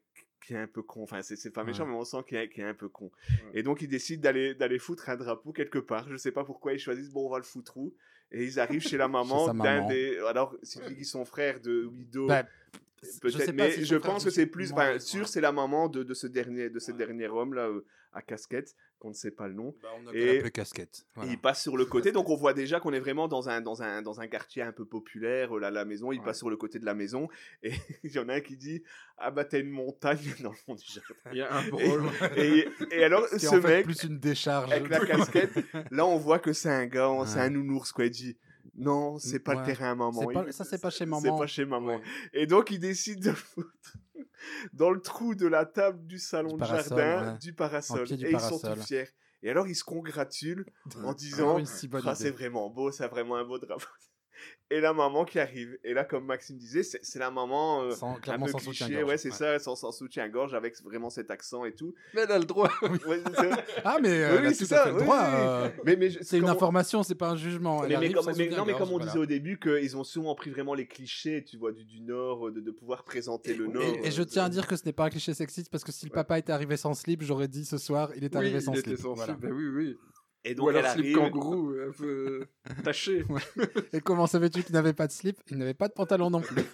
qu'il 0.45 0.55
est 0.55 0.59
un 0.59 0.67
peu 0.67 0.83
con, 0.83 1.01
enfin 1.01 1.23
c'est 1.23 1.49
pas 1.49 1.63
méchant, 1.63 1.85
Ouais. 1.85 1.89
mais 1.89 1.95
on 1.97 2.03
sent 2.05 2.17
qu'il 2.27 2.37
est, 2.37 2.59
un 2.61 2.75
peu 2.75 2.87
con. 2.87 3.11
Et 3.55 3.63
donc 3.63 3.83
décident 3.83 4.21
d'aller 4.21 4.53
d'aller 4.53 4.77
foutre 4.77 5.09
un 5.09 5.15
drapeau 5.17 5.51
quelque 5.51 5.79
part. 5.79 6.07
Je 6.07 6.17
sais 6.17 6.31
pas 6.31 6.43
pourquoi 6.43 6.73
ils 6.73 6.79
choisissent. 6.79 7.09
Bon, 7.09 7.25
on 7.25 7.29
va 7.31 7.37
le 7.39 7.43
foutre 7.43 7.75
où? 7.77 7.95
Et 8.31 8.43
ils 8.43 8.59
arrivent 8.59 8.81
chez 8.81 8.97
la 8.97 9.07
maman 9.17 9.53
d'un 9.53 9.87
des. 9.87 10.17
Alors 10.27 10.55
c'est 10.63 10.95
qui 10.95 11.05
son 11.05 11.25
frère 11.25 11.59
de 11.59 11.85
Widow. 11.85 12.27
Bah, 12.27 12.43
sais 13.05 13.19
Peut-être, 13.19 13.53
mais 13.53 13.71
si 13.71 13.85
je 13.85 13.95
pense 13.95 14.23
que 14.23 14.29
c'est 14.29 14.45
plus, 14.47 14.71
enfin, 14.71 14.93
ouais. 14.93 14.99
sûr, 14.99 15.27
c'est 15.27 15.41
la 15.41 15.51
maman 15.51 15.87
de, 15.87 16.03
de 16.03 16.13
ce 16.13 16.27
dernier, 16.27 16.69
de 16.69 16.79
ce 16.79 16.91
dernier 16.91 17.27
homme 17.27 17.53
là 17.53 17.67
euh, 17.67 17.85
à 18.15 18.21
casquette, 18.21 18.75
qu'on 18.97 19.09
ne 19.09 19.13
sait 19.13 19.31
pas 19.31 19.47
le 19.47 19.53
nom. 19.53 19.75
Bah, 19.83 19.89
on 19.97 20.11
et, 20.13 20.35
l'appeler 20.35 20.51
casquette. 20.51 21.05
Voilà. 21.13 21.31
il 21.31 21.37
passe 21.39 21.61
sur 21.61 21.77
le 21.77 21.85
côté, 21.85 22.11
donc 22.11 22.29
on 22.29 22.35
voit 22.35 22.53
déjà 22.53 22.79
qu'on 22.79 22.93
est 22.93 22.99
vraiment 22.99 23.27
dans 23.27 23.49
un, 23.49 23.61
dans 23.61 23.83
un, 23.83 24.01
dans 24.01 24.21
un 24.21 24.27
quartier 24.27 24.63
un 24.63 24.71
peu 24.71 24.85
populaire, 24.85 25.55
euh, 25.55 25.59
là, 25.59 25.69
la 25.69 25.85
maison, 25.85 26.11
il 26.11 26.21
passe 26.21 26.37
sur 26.37 26.49
le 26.49 26.57
côté 26.57 26.79
de 26.79 26.85
la 26.85 26.93
maison, 26.93 27.27
et 27.61 27.71
il 28.03 28.11
y 28.11 28.19
en 28.19 28.29
a 28.29 28.35
un 28.35 28.41
qui 28.41 28.55
dit, 28.55 28.81
ah 29.17 29.31
bah 29.31 29.45
t'as 29.45 29.59
une 29.59 29.69
montagne 29.69 30.19
dans 30.41 30.51
le 30.51 30.55
fond 30.55 30.75
du 30.75 30.85
jardin. 30.85 31.13
Il 31.31 31.37
y 31.37 31.41
a 31.41 31.53
un 31.53 31.67
brôle. 31.67 32.03
Et, 32.37 32.67
et, 32.91 33.03
alors, 33.03 33.27
Ce 33.27 33.47
en 33.47 33.61
fait 33.61 33.67
mec, 33.67 33.85
plus 33.85 34.03
une 34.03 34.19
décharge. 34.19 34.71
avec 34.71 34.89
la 34.89 35.05
casquette, 35.05 35.53
là 35.91 36.05
on 36.05 36.17
voit 36.17 36.39
que 36.39 36.53
c'est 36.53 36.69
un 36.69 36.85
gars, 36.85 37.11
c'est 37.25 37.39
un 37.39 37.49
nounours, 37.49 37.91
quoi, 37.91 38.05
il 38.05 38.11
dit, 38.11 38.37
non, 38.77 39.17
c'est 39.17 39.39
pas 39.39 39.53
Ouais. 39.53 39.59
le 39.61 39.65
terrain 39.65 39.91
à 39.91 39.95
maman. 39.95 40.19
C'est 40.27 40.33
pas- 40.33 40.51
ça, 40.51 40.63
c'est 40.63 40.81
pas 40.81 40.89
chez 40.89 40.97
C'est 40.99 41.05
maman. 41.05 41.37
pas 41.37 41.47
chez 41.47 41.65
maman. 41.65 41.95
Ouais. 41.95 42.01
Et 42.33 42.45
donc, 42.47 42.71
il 42.71 42.79
décide 42.79 43.21
de 43.23 43.31
foutre 43.31 43.93
dans 44.73 44.91
le 44.91 44.99
trou 45.01 45.33
de 45.35 45.47
la 45.47 45.65
table 45.65 46.05
du 46.05 46.19
salon 46.19 46.49
Du 46.49 46.55
de 46.55 46.59
parasol, 46.59 46.97
jardin 46.97 47.31
ouais. 47.33 47.37
du 47.39 47.53
parasol. 47.53 48.07
du 48.07 48.13
et 48.25 48.31
ils 48.31 48.39
sont 48.39 48.59
parasol. 48.59 48.75
tous 48.79 48.85
fiers. 48.87 49.07
Et 49.43 49.49
alors, 49.49 49.67
ils 49.67 49.75
se 49.75 49.83
congratulent 49.83 50.65
en 51.03 51.13
disant 51.13 51.57
Ah, 51.57 51.59
idée. 51.61 52.15
c'est 52.15 52.31
vraiment 52.31 52.69
beau, 52.69 52.91
c'est 52.91 53.07
vraiment 53.07 53.35
un 53.35 53.45
beau 53.45 53.59
drapeau. 53.59 53.85
Et 54.71 54.79
la 54.81 54.93
maman 54.93 55.25
qui 55.25 55.37
arrive. 55.39 55.77
Et 55.83 55.93
là, 55.93 56.03
comme 56.03 56.25
Maxime 56.25 56.57
disait, 56.57 56.81
c'est 56.81 56.99
c'est 57.03 57.19
la 57.19 57.29
maman 57.29 57.83
euh, 57.83 57.91
Sans- 57.91 58.15
un 58.15 58.19
clairement 58.19 58.47
peu 58.47 58.53
sans 58.53 58.57
cliché, 58.57 58.85
soutien-gorge. 58.85 59.09
ouais, 59.11 59.17
c'est 59.17 59.29
Ouais. 59.29 59.35
ça, 59.35 59.59
sans, 59.59 59.75
sans 59.75 59.91
soutien-gorge, 59.91 60.55
avec 60.55 60.81
vraiment 60.83 61.11
cet 61.11 61.29
accent 61.29 61.65
et 61.65 61.73
tout. 61.75 61.93
Mais 62.15 62.21
elle 62.21 62.31
a 62.31 62.39
le 62.39 62.45
droit. 62.45 62.69
Ouais, 63.07 63.19
c'est- 63.37 63.49
Ah, 63.85 63.99
mais 64.01 64.09
euh, 64.09 64.31
Oui, 64.31 64.37
elle 64.39 64.45
a 64.45 64.49
oui, 64.49 64.57
tout 64.57 64.65
c'est 64.65 64.73
à 64.73 64.77
ça, 64.77 64.83
fait 64.85 64.89
le 64.89 64.95
oui, 64.97 65.03
droit. 65.03 65.19
oui, 65.19 65.25
oui. 65.35 65.39
euh, 65.45 65.69
Mais, 65.85 65.95
mais 65.97 66.09
C'est 66.21 66.39
une 66.39 66.45
on- 66.45 66.47
information, 66.49 67.03
c'est 67.03 67.13
pas 67.13 67.29
un 67.29 67.35
jugement. 67.35 67.83
Elle 67.83 67.99
Mais, 67.99 68.11
comme, 68.11 68.25
mais- 68.35 68.47
non, 68.49 68.65
mais 68.65 68.73
comme 68.73 68.91
on 68.91 68.97
disait 68.97 69.19
au 69.19 69.27
début, 69.27 69.59
qu'ils 69.59 69.95
ont 69.97 70.03
souvent 70.03 70.33
pris 70.33 70.49
vraiment 70.49 70.73
les 70.73 70.87
clichés, 70.87 71.43
tu 71.43 71.57
vois, 71.57 71.71
du, 71.71 71.85
du 71.85 72.01
Nord, 72.01 72.51
de, 72.51 72.59
de 72.59 72.71
pouvoir 72.71 73.03
présenter 73.03 73.53
le 73.53 73.67
Nord. 73.67 73.83
Et, 73.83 74.07
et 74.07 74.11
je 74.11 74.23
euh, 74.23 74.25
tiens 74.25 74.45
à 74.45 74.49
dire 74.49 74.65
que 74.65 74.75
ce 74.75 74.83
n'est 74.85 74.93
pas 74.93 75.05
un 75.05 75.09
cliché 75.11 75.35
sexiste 75.35 75.69
parce 75.69 75.83
que 75.83 75.91
si 75.91 76.07
le 76.07 76.11
papa 76.11 76.39
était 76.39 76.51
arrivé 76.53 76.75
sans 76.75 76.95
slip, 76.95 77.21
j'aurais 77.21 77.47
dit 77.47 77.65
ce 77.65 77.77
soir, 77.77 78.09
il 78.15 78.23
est 78.23 78.35
arrivé 78.35 78.55
oui, 78.55 78.61
sans 78.63 78.73
il 78.73 78.79
slip. 78.81 78.93
était 78.93 79.01
sans 79.03 79.13
Voilà. 79.13 79.33
slip. 79.33 79.41
Ben 79.45 79.51
oui, 79.53 79.67
oui. 79.67 79.97
Et 80.47 80.51
Ou 80.51 80.55
donc, 80.55 80.69
alors 80.69 80.85
elle 80.85 80.91
slip 80.91 81.17
arrive. 81.17 81.31
kangourou, 81.31 81.73
un 81.87 81.91
peu 81.91 82.45
taché. 82.83 83.25
Et 83.93 83.99
comment 83.99 84.27
savais-tu 84.27 84.61
qu'il 84.63 84.73
n'avait 84.75 84.93
pas 84.93 85.07
de 85.07 85.11
slip? 85.11 85.39
Il 85.49 85.57
n'avait 85.57 85.73
pas 85.73 85.87
de 85.87 85.93
pantalon 85.93 86.29
non 86.29 86.41
plus. 86.41 86.61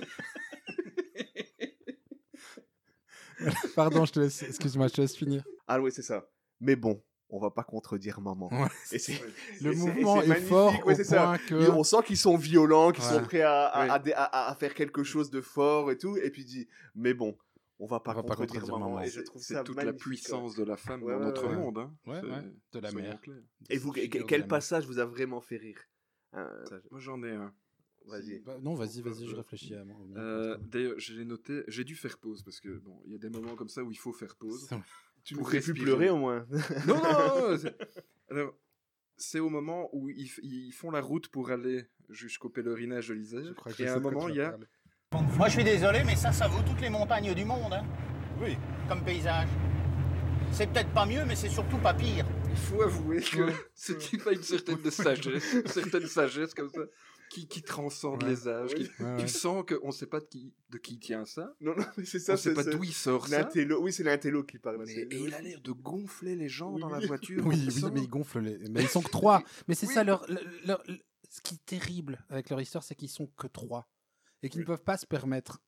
Pardon, 3.76 4.05
je 4.05 4.11
te 4.11 4.19
laisse. 4.19 4.43
Excuse-moi, 4.43 4.88
je 4.88 4.93
te 4.93 5.01
laisse 5.01 5.15
finir. 5.15 5.43
Ah 5.67 5.82
oui, 5.82 5.91
c'est 5.91 6.01
ça. 6.03 6.28
Mais 6.59 6.76
bon, 6.76 7.01
on 7.30 7.39
va 7.39 7.49
pas 7.49 7.63
contredire 7.63 8.22
maman. 8.22 8.49
Ouais, 8.51 8.67
Et 8.91 8.99
c'est- 8.99 9.19
Le 9.61 9.74
mouvement 9.74 10.22
est 10.22 10.28
magnifique, 10.28 10.49
fort 10.49 10.74
ouais, 10.86 10.93
au 10.93 10.97
c'est 10.97 11.03
ça. 11.03 11.24
point 11.24 11.38
que. 11.39 11.55
Ils- 11.55 11.69
On 11.69 11.84
sent 11.84 11.97
qu'ils 12.05 12.17
sont 12.17 12.38
violents, 12.38 12.91
qu'ils 12.91 13.03
Ouais. 13.05 13.13
sont 13.13 13.24
prêts 13.24 13.41
à, 13.41 13.65
à, 13.67 13.93
à 13.93 13.99
dé- 13.99 14.13
à- 14.13 14.49
à 14.49 14.55
faire 14.55 14.74
quelque 14.76 15.03
chose 15.03 15.32
de 15.32 15.41
fort 15.41 15.91
et 15.91 15.97
tout. 15.97 16.17
Et 16.17 16.30
puis 16.30 16.43
il 16.43 16.45
dit, 16.45 16.67
mais 16.93 17.13
bon, 17.13 17.36
on 17.82 17.88
va 17.88 17.99
pas 17.99 18.11
On 18.11 18.15
va 18.15 18.21
pas 18.23 18.29
contredire, 18.36 18.61
contredire 18.61 18.73
maman. 18.79 18.89
maman. 18.91 19.01
Et 19.03 19.09
je 19.09 19.21
trouve 19.21 19.41
C'est 19.41 19.55
ça 19.55 19.63
toute 19.63 19.82
la 19.82 19.91
puissance 19.93 20.55
de 20.55 20.63
la 20.63 20.77
femme 20.77 21.01
Ouais, 21.03 21.13
dans 21.13 21.19
notre 21.25 21.47
ouais. 21.47 21.55
monde. 21.55 21.79
Hein. 21.79 21.93
Ouais, 22.05 22.21
C'est- 22.21 22.27
ouais, 22.27 22.53
de 22.73 22.79
la 22.79 22.91
clairs. 22.91 23.19
Et 23.69 23.77
vous, 23.77 23.91
quel, 23.91 24.47
passage 24.47 24.86
vous 24.86 24.99
a 24.99 25.05
vraiment 25.05 25.41
fait 25.41 25.57
rire 25.57 25.79
Un- 26.34 26.47
Moi 26.91 26.99
j'en 26.99 27.21
ai 27.23 27.32
un. 27.32 27.53
Vas-y. 28.05 28.39
Bah, 28.39 28.57
non, 28.61 28.73
vas-y, 28.75 29.01
vas-y, 29.01 29.27
je 29.27 29.36
réfléchis 29.36 29.75
à 29.75 29.84
moi. 29.84 29.95
Euh, 30.15 30.57
D'ailleurs, 30.61 30.95
j'ai 30.97 31.23
noté, 31.25 31.63
j'ai 31.67 31.84
dû 31.84 31.95
faire 31.95 32.17
pause 32.17 32.41
parce 32.43 32.59
que 32.59 32.69
bon, 32.79 32.99
il 33.05 33.11
y 33.11 33.15
a 33.15 33.19
des 33.19 33.29
moments 33.29 33.55
comme 33.55 33.69
ça 33.69 33.84
où 33.84 33.91
il 33.91 33.97
faut 33.97 34.13
faire 34.13 34.36
pause. 34.36 34.69
Tu 35.23 35.36
pour 35.36 35.43
nous 35.43 35.49
respirer. 35.49 35.79
pleurer 35.84 36.09
au 36.09 36.17
moins. 36.17 36.47
Non, 36.88 36.95
non, 36.95 37.51
non, 37.55 37.71
Alors, 38.29 38.57
c'est 39.17 39.39
au 39.39 39.49
moment 39.49 39.88
où 39.93 40.09
ils, 40.09 40.71
font 40.71 40.89
la 40.89 40.99
route 41.01 41.27
pour 41.27 41.51
aller 41.51 41.86
jusqu'au 42.09 42.49
pèlerinage 42.49 43.09
de 43.09 43.13
l'Isère. 43.13 43.43
Je 43.45 43.53
crois 43.53 43.71
que 43.71 43.84
Et 43.84 43.88
à 43.88 43.95
un 43.95 43.99
moment, 43.99 44.27
il 44.29 44.36
y 44.38 44.41
a. 44.41 44.57
Moi, 45.38 45.49
je 45.49 45.55
suis 45.55 45.64
désolé, 45.66 46.03
mais 46.05 46.16
ça, 46.16 46.32
ça 46.32 46.47
vaut 46.47 46.62
toutes 46.62 46.80
les 46.80 46.89
montagnes 46.89 47.34
du 47.34 47.43
monde. 47.43 47.74
Hein, 47.74 47.84
Oui. 48.41 48.55
comme 48.88 49.03
paysage. 49.03 49.49
C'est 50.53 50.68
peut-être 50.68 50.93
pas 50.93 51.05
mieux, 51.05 51.26
mais 51.26 51.36
c'est 51.36 51.49
surtout 51.49 51.78
pas 51.80 51.93
pire. 51.93 52.26
Il 52.49 52.55
faut 52.55 52.82
avouer 52.82 53.20
que 53.22 53.49
ce 53.76 53.91
type 53.91 54.26
a 54.28 54.32
une 54.32 54.41
certaine 54.43 54.82
de 54.82 54.89
sagesse, 54.89 55.53
une 55.53 55.68
certaine 55.68 56.07
sagesse 56.07 56.53
comme 56.53 56.70
ça, 56.70 56.80
qui, 57.30 57.45
qui 57.45 57.62
transcende 57.62 58.24
Ouais. 58.24 58.30
les 58.30 58.47
âges. 58.47 58.74
qui- 58.74 58.84
Ouais, 58.84 59.18
Tu 59.18 59.22
ouais. 59.24 59.28
sens 59.28 59.66
qu'on 59.68 59.88
ne 59.88 59.91
sait 59.91 60.07
pas 60.07 60.22
de 60.22 60.26
qui, 60.26 60.53
de 60.70 60.78
qui 60.78 60.97
tient 60.97 61.26
ça. 61.26 61.53
Non, 61.59 61.76
non, 61.76 61.84
mais 61.97 62.05
c'est 62.05 62.18
On 62.18 62.22
ça. 62.22 62.32
ne 62.34 62.38
sait 62.38 62.49
c'est 62.55 62.55
pas 62.55 62.64
d'où 62.64 62.84
il 62.86 62.93
sort 62.93 63.28
ça. 63.28 63.39
L'intello. 63.39 63.82
Oui, 63.82 63.91
c'est 63.91 64.03
l'intello 64.03 64.43
qui 64.45 64.59
parle. 64.59 64.78
Mais- 64.86 64.93
et 64.93 65.07
il 65.12 65.34
a 65.34 65.41
l'air 65.41 65.59
de 65.59 65.72
gonfler 65.74 66.38
les 66.38 66.47
gens 66.49 66.78
dans 66.78 66.88
la 66.89 66.99
Oui. 66.99 67.07
voiture. 67.07 67.45
Oui, 67.45 67.68
on 67.70 67.86
oui, 67.86 67.91
mais 67.93 68.01
ils 68.01 68.09
gonflent 68.09 68.39
les. 68.39 68.57
Mais 68.70 68.84
ils 68.84 68.88
sont 68.89 69.01
que 69.01 69.12
trois. 69.12 69.43
Mais 69.68 69.76
c'est 69.76 69.88
Oui. 69.88 69.93
ça 69.93 70.05
leur, 70.05 70.26
leur- 70.30 70.43
leur- 70.66 70.84
Ce 71.30 71.41
qui 71.41 71.55
est 71.55 71.66
terrible 71.66 72.24
avec 72.30 72.49
leur 72.49 72.59
histoire, 72.62 72.84
c'est 72.84 72.95
qu'ils 72.95 73.09
sont 73.09 73.28
que 73.38 73.47
trois 73.47 73.88
et 74.43 74.49
qu'ils 74.49 74.61
ne 74.61 74.65
peuvent 74.65 74.83
pas 74.83 74.97
se 74.97 75.05
permettre 75.05 75.61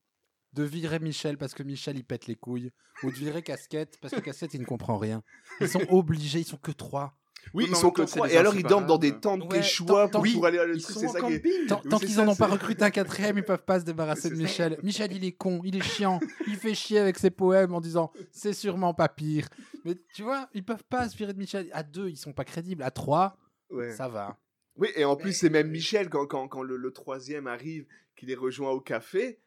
de 0.53 0.63
virer 0.63 0.99
Michel 0.99 1.38
parce 1.38 1.53
que 1.53 1.63
Michel 1.63 1.97
il 1.97 2.03
pète 2.03 2.28
les 2.28 2.36
couilles 2.36 2.71
ou 3.01 3.09
de 3.09 3.15
virer 3.15 3.41
Casquette 3.41 3.97
parce 4.01 4.13
que 4.13 4.19
Casquette 4.19 4.53
il 4.53 4.61
ne 4.61 4.65
comprend 4.65 4.97
rien. 4.97 5.24
Ils 5.61 5.69
sont 5.69 5.86
obligés, 5.89 6.39
ils 6.39 6.45
sont 6.45 6.57
que 6.57 6.71
trois. 6.71 7.17
Oui, 7.53 7.65
ils 7.67 7.76
sont 7.76 7.91
que 7.91 8.03
trois. 8.03 8.32
Et 8.32 8.38
alors, 8.38 8.55
ils 8.55 8.63
dorment 8.63 8.86
dans 8.86 8.97
des 8.97 9.09
inséparables. 9.09 9.41
tentes 9.41 9.51
Ouais, 9.53 9.59
Quechua 9.59 10.07
pour, 10.07 10.45
aller 10.45 10.59
à 10.59 10.65
le 10.65 10.80
truc. 10.80 10.97
C'est 10.97 11.07
ça 11.07 11.19
qui 11.19 11.34
est-. 11.34 11.65
Tant, 11.67 11.99
qu'ils 11.99 12.11
ça, 12.11 12.21
en 12.24 12.28
ont 12.30 12.36
pas 12.36 12.47
recruté 12.47 12.84
un 12.84 12.89
quatrième, 12.89 13.38
ils 13.38 13.43
peuvent 13.43 13.65
pas 13.65 13.80
se 13.80 13.86
débarrasser 13.86 14.30
de 14.30 14.36
Michel. 14.36 14.78
Michel, 14.84 15.11
il 15.11 15.26
est 15.26 15.34
con, 15.34 15.61
il 15.63 15.76
est 15.76 15.82
chiant, 15.82 16.19
il 16.47 16.55
fait 16.55 16.74
chier 16.74 16.99
avec 16.99 17.19
ses 17.19 17.32
poèmes 17.32 17.74
en 17.74 17.82
disant 17.82 18.11
c'est 18.32 18.53
sûrement 18.53 18.93
pas 18.93 19.09
pire. 19.09 19.47
Mais 19.86 19.95
tu 20.13 20.24
vois, 20.24 20.47
ils 20.53 20.63
peuvent 20.63 20.86
pas 20.89 21.09
se 21.09 21.17
virer 21.17 21.34
de 21.34 21.39
Michel. 21.39 21.67
À 21.74 21.84
deux, 21.84 22.09
ils 22.09 22.17
sont 22.17 22.34
pas 22.34 22.45
crédibles. 22.45 22.84
À 22.84 22.91
trois, 22.91 23.36
Ouais. 23.69 23.91
ça 23.91 24.07
va. 24.07 24.38
Oui, 24.76 24.89
et 24.95 25.05
en 25.05 25.15
plus, 25.15 25.34
c'est 25.34 25.49
même 25.49 25.69
Michel, 25.69 26.09
quand, 26.09 26.26
quand, 26.26 26.47
quand 26.47 26.63
le, 26.63 26.78
le 26.78 26.91
troisième 26.91 27.47
arrive, 27.47 27.86
qui 28.15 28.26
les 28.26 28.36
rejoint 28.36 28.71
au 28.71 28.82
café, 28.82 29.39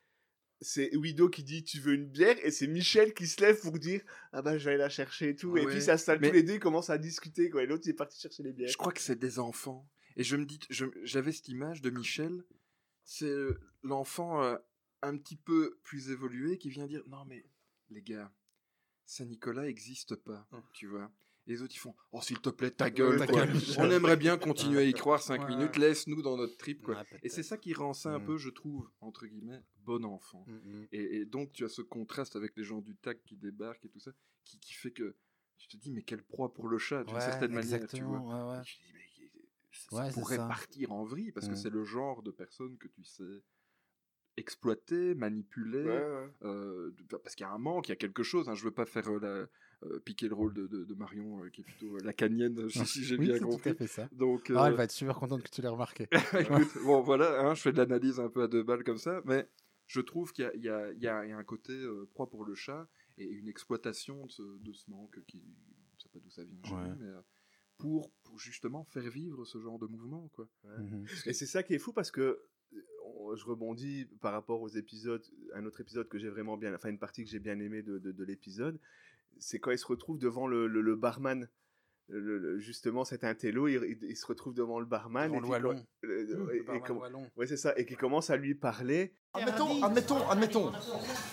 c'est 0.61 0.95
Wido 0.97 1.29
qui 1.29 1.43
dit 1.43 1.65
Tu 1.65 1.81
veux 1.81 1.95
une 1.95 2.07
bière? 2.07 2.37
Et 2.45 2.51
c'est 2.51 2.67
Michel 2.67 3.13
qui 3.13 3.27
se 3.27 3.41
lève 3.41 3.61
pour 3.61 3.79
dire 3.79 4.01
Ah 4.33 4.41
bah, 4.43 4.57
je 4.57 4.65
vais 4.65 4.71
aller 4.73 4.79
la 4.79 4.89
chercher 4.89 5.31
et 5.31 5.37
tout. 5.37 5.57
Et 5.57 5.67
puis, 5.67 5.77
ils 5.77 5.83
s'installent 5.83 6.21
Mais- 6.21 6.29
tous 6.29 6.35
les 6.35 6.43
deux, 6.43 6.55
ils 6.55 6.61
commencent 6.61 6.91
à 6.91 6.99
discuter, 6.99 7.51
quoi. 7.51 7.63
Et 7.63 7.67
l'autre, 7.67 7.83
il 7.87 7.91
est 7.91 7.95
parti 7.95 8.19
chercher 8.21 8.43
les 8.43 8.53
bières. 8.53 8.69
Je 8.69 8.77
crois 8.77 8.93
que 8.93 9.01
c'est 9.01 9.19
des 9.19 9.39
enfants. 9.39 9.89
Et 10.17 10.23
je 10.25 10.37
me 10.37 10.45
dis, 10.47 10.59
je- 10.71 10.87
j'avais 11.03 11.33
cette 11.33 11.49
image 11.49 11.83
de 11.83 11.91
Michel, 11.91 12.43
c'est 13.05 13.27
euh, 13.27 13.59
l'enfant 13.83 14.43
euh, 14.43 14.57
un 15.03 15.17
petit 15.19 15.37
peu 15.37 15.79
plus 15.83 16.11
évolué 16.11 16.57
qui 16.57 16.71
vient 16.71 16.87
dire 16.87 17.03
non 17.09 17.25
mais 17.27 17.45
les 17.91 18.01
gars, 18.03 18.33
Saint-Nicolas 19.05 19.63
n'existe 19.65 20.15
pas, 20.17 20.49
tu 20.73 20.87
vois. 20.87 21.13
Et 21.47 21.53
les 21.53 21.63
autres 21.63 21.75
ils 21.75 21.79
font 21.79 21.95
oh 22.13 22.21
s'il 22.21 22.41
te 22.41 22.51
plaît 22.51 22.71
ta 22.73 22.91
gueule 22.91 23.19
ta 23.19 23.27
quoi. 23.27 23.47
gueule. 23.47 23.55
On 23.79 23.91
aimerait 23.91 24.17
bien 24.17 24.37
continuer 24.37 24.79
à 24.81 24.85
y 24.85 24.93
croire 24.93 25.23
cinq 25.23 25.43
Ouais, 25.43 25.55
minutes, 25.55 25.77
ouais. 25.77 25.89
laisse-nous 25.89 26.23
dans 26.23 26.37
notre 26.37 26.57
trip 26.57 26.83
quoi. 26.83 26.97
Ouais. 26.97 27.05
Et 27.23 27.29
c'est 27.29 27.43
ça 27.45 27.57
qui 27.57 27.73
rend 27.73 27.93
ça 27.93 28.11
un 28.15 28.19
Mm. 28.19 28.25
peu, 28.25 28.37
je 28.37 28.51
trouve, 28.51 28.91
entre 29.01 29.27
guillemets, 29.27 29.61
bon 29.85 30.05
enfant. 30.05 30.45
Mm, 30.49 30.85
Et, 30.93 31.17
et 31.19 31.25
donc, 31.25 31.53
tu 31.53 31.65
as 31.65 31.69
ce 31.69 31.83
contraste 31.83 32.35
avec 32.37 32.57
les 32.57 32.65
gens 32.65 32.81
du 32.81 32.97
TAC 32.97 33.23
qui 33.25 33.37
débarquent 33.37 33.85
et 33.85 33.89
tout 33.89 34.01
ça, 34.01 34.11
qui, 34.45 34.59
qui 34.59 34.73
fait 34.75 34.91
que 34.91 35.15
tu 35.59 35.69
te 35.69 35.77
dis, 35.77 35.93
mais 35.93 36.03
quelle 36.03 36.23
proie 36.25 36.53
pour 36.53 36.69
le 36.69 36.79
chat, 36.79 37.05
d'une 37.05 37.15
Ouais, 37.15 37.21
certaine 37.21 37.53
manière, 37.53 37.87
tu 37.87 38.03
vois. 38.03 38.19
ouais, 38.21 38.53
ouais. 38.57 38.61
Et 38.61 38.65
tu 38.65 38.77
dis, 38.79 38.93
mais 38.93 39.31
ça, 39.71 39.97
Ouais, 40.05 40.11
pourrait 40.13 40.37
ça. 40.37 40.49
partir 40.49 40.91
en 40.93 41.05
vrille, 41.05 41.31
parce 41.33 41.47
que 41.47 41.53
Mm. 41.53 41.57
c'est 41.57 41.71
le 41.71 41.85
genre 41.85 42.23
de 42.23 42.31
personne 42.33 42.77
que 42.79 42.89
tu 42.89 43.05
sais 43.05 43.43
exploiter, 44.37 45.15
manipuler, 45.15 45.85
Ouais, 45.85 45.93
ouais. 45.95 46.31
euh, 46.43 46.91
parce 47.23 47.35
qu'il 47.35 47.45
y 47.47 47.49
a 47.49 47.53
un 47.53 47.59
manque, 47.59 47.89
il 47.89 47.93
y 47.93 47.93
a 47.93 47.97
quelque 47.97 48.23
chose. 48.23 48.49
Hein, 48.49 48.55
je 48.55 48.65
veux 48.65 48.71
pas 48.71 48.85
faire 48.85 49.09
euh, 49.09 49.19
la, 49.21 49.47
euh, 49.83 49.99
piquer 50.01 50.29
le 50.29 50.35
rôle 50.35 50.55
de, 50.55 50.67
de- 50.67 50.85
de 50.85 50.95
Marion, 50.95 51.45
euh, 51.45 51.51
qui 51.51 51.61
est 51.61 51.65
plutôt 51.65 51.97
euh, 51.97 52.01
la 52.05 52.13
canienne, 52.13 52.69
si, 52.71 52.87
si 52.87 53.05
j'ai 53.05 53.17
Oui, 53.17 53.27
bien 53.27 53.35
c'est 53.35 53.41
tout 53.41 53.49
compris. 53.49 53.71
à 53.71 53.75
fait 53.75 53.87
ça. 53.87 54.09
Donc, 54.13 54.51
Ah, 54.57 54.69
elle 54.69 54.75
va 54.75 54.85
être 54.85 54.91
super 54.93 55.17
contente 55.17 55.43
que 55.43 55.51
tu 55.51 55.61
l'aies 55.63 55.69
remarqué. 55.69 56.09
Écoute, 56.41 56.69
bon 56.85 57.03
voilà, 57.03 57.41
hein, 57.41 57.55
je 57.55 57.61
fais 57.63 57.73
de 57.73 57.77
l'analyse 57.79 58.19
un 58.21 58.29
peu 58.31 58.43
à 58.43 58.49
deux 58.49 58.63
balles 58.63 58.85
comme 58.85 58.99
ça, 58.99 59.21
mais 59.25 59.49
je 59.87 60.01
trouve 60.01 60.33
qu'il 60.33 60.45
y 60.57 60.69
a, 60.71 60.93
y 60.93 60.97
y 60.97 61.05
y 61.29 61.33
un 61.33 61.45
côté 61.45 61.73
euh, 61.73 62.09
proie 62.15 62.29
pour 62.31 62.45
le 62.45 62.55
chat 62.55 62.89
et 63.19 63.25
une 63.27 63.49
exploitation 63.49 64.27
de 64.27 64.31
ce, 64.33 64.43
de 64.61 64.73
ce 64.73 64.91
manque 64.91 65.23
qui, 65.27 65.45
je 65.99 66.03
sais 66.05 66.09
pas 66.09 66.19
d'où 66.21 66.31
ça 66.31 66.43
vient 66.45 66.59
Ouais. 66.77 66.95
mais 66.99 67.07
euh, 67.07 67.21
pour, 67.79 68.11
pour 68.25 68.39
justement 68.39 68.85
faire 68.85 69.09
vivre 69.11 69.45
ce 69.45 69.61
genre 69.61 69.79
de 69.79 69.87
mouvement, 69.87 70.29
quoi. 70.33 70.49
Mhm. 70.79 71.05
Et 71.27 71.35
c'est 71.35 71.45
ça 71.47 71.63
qui 71.63 71.75
est 71.75 71.79
fou 71.79 71.93
parce 71.93 72.11
que 72.11 72.41
on- 73.05 73.37
je 73.37 73.45
rebondis 73.45 74.07
par 74.21 74.33
rapport 74.33 74.61
aux 74.63 74.69
épisodes, 74.69 75.23
un 75.55 75.65
autre 75.67 75.81
épisode 75.81 76.09
que 76.09 76.19
j'ai 76.19 76.29
vraiment 76.31 76.57
bien, 76.57 76.75
enfin 76.75 76.89
une 76.89 76.99
partie 76.99 77.23
que 77.25 77.31
j'ai 77.31 77.39
bien 77.39 77.59
aimée 77.61 77.83
de, 77.83 77.99
de, 77.99 78.13
de 78.13 78.25
l'épisode, 78.25 78.79
c'est 79.39 79.59
quand 79.59 79.71
il 79.71 79.79
se 79.79 79.87
retrouve 79.87 80.19
devant 80.19 80.47
le, 80.47 80.67
le, 80.67 80.81
le 80.81 80.97
barman. 80.97 81.49
Le- 82.09 82.39
le- 82.39 82.59
justement, 82.61 83.05
cet 83.05 83.25
intello, 83.25 83.67
il, 83.67 83.75
il- 83.85 84.11
il 84.11 84.17
se 84.17 84.27
retrouve 84.27 84.55
devant 84.55 84.79
le 84.79 84.87
barman. 84.87 85.27
Devant 85.27 85.39
et 85.39 85.43
dit 85.43 85.51
wallon. 85.51 85.75
Mmh, 85.75 85.81
et- 86.05 86.07
le 86.07 86.63
barman 86.63 86.77
et 86.77 86.87
com- 86.87 86.99
wallon. 86.99 87.27
ouais, 87.37 87.47
c'est 87.49 87.57
ça, 87.57 87.73
et 87.77 87.85
qui 87.85 87.97
commence 87.97 88.31
à 88.31 88.37
lui 88.37 88.55
parler. 88.55 89.13
Admettons, 89.35 89.83
admettons, 89.83 90.29
admettons 90.29 90.73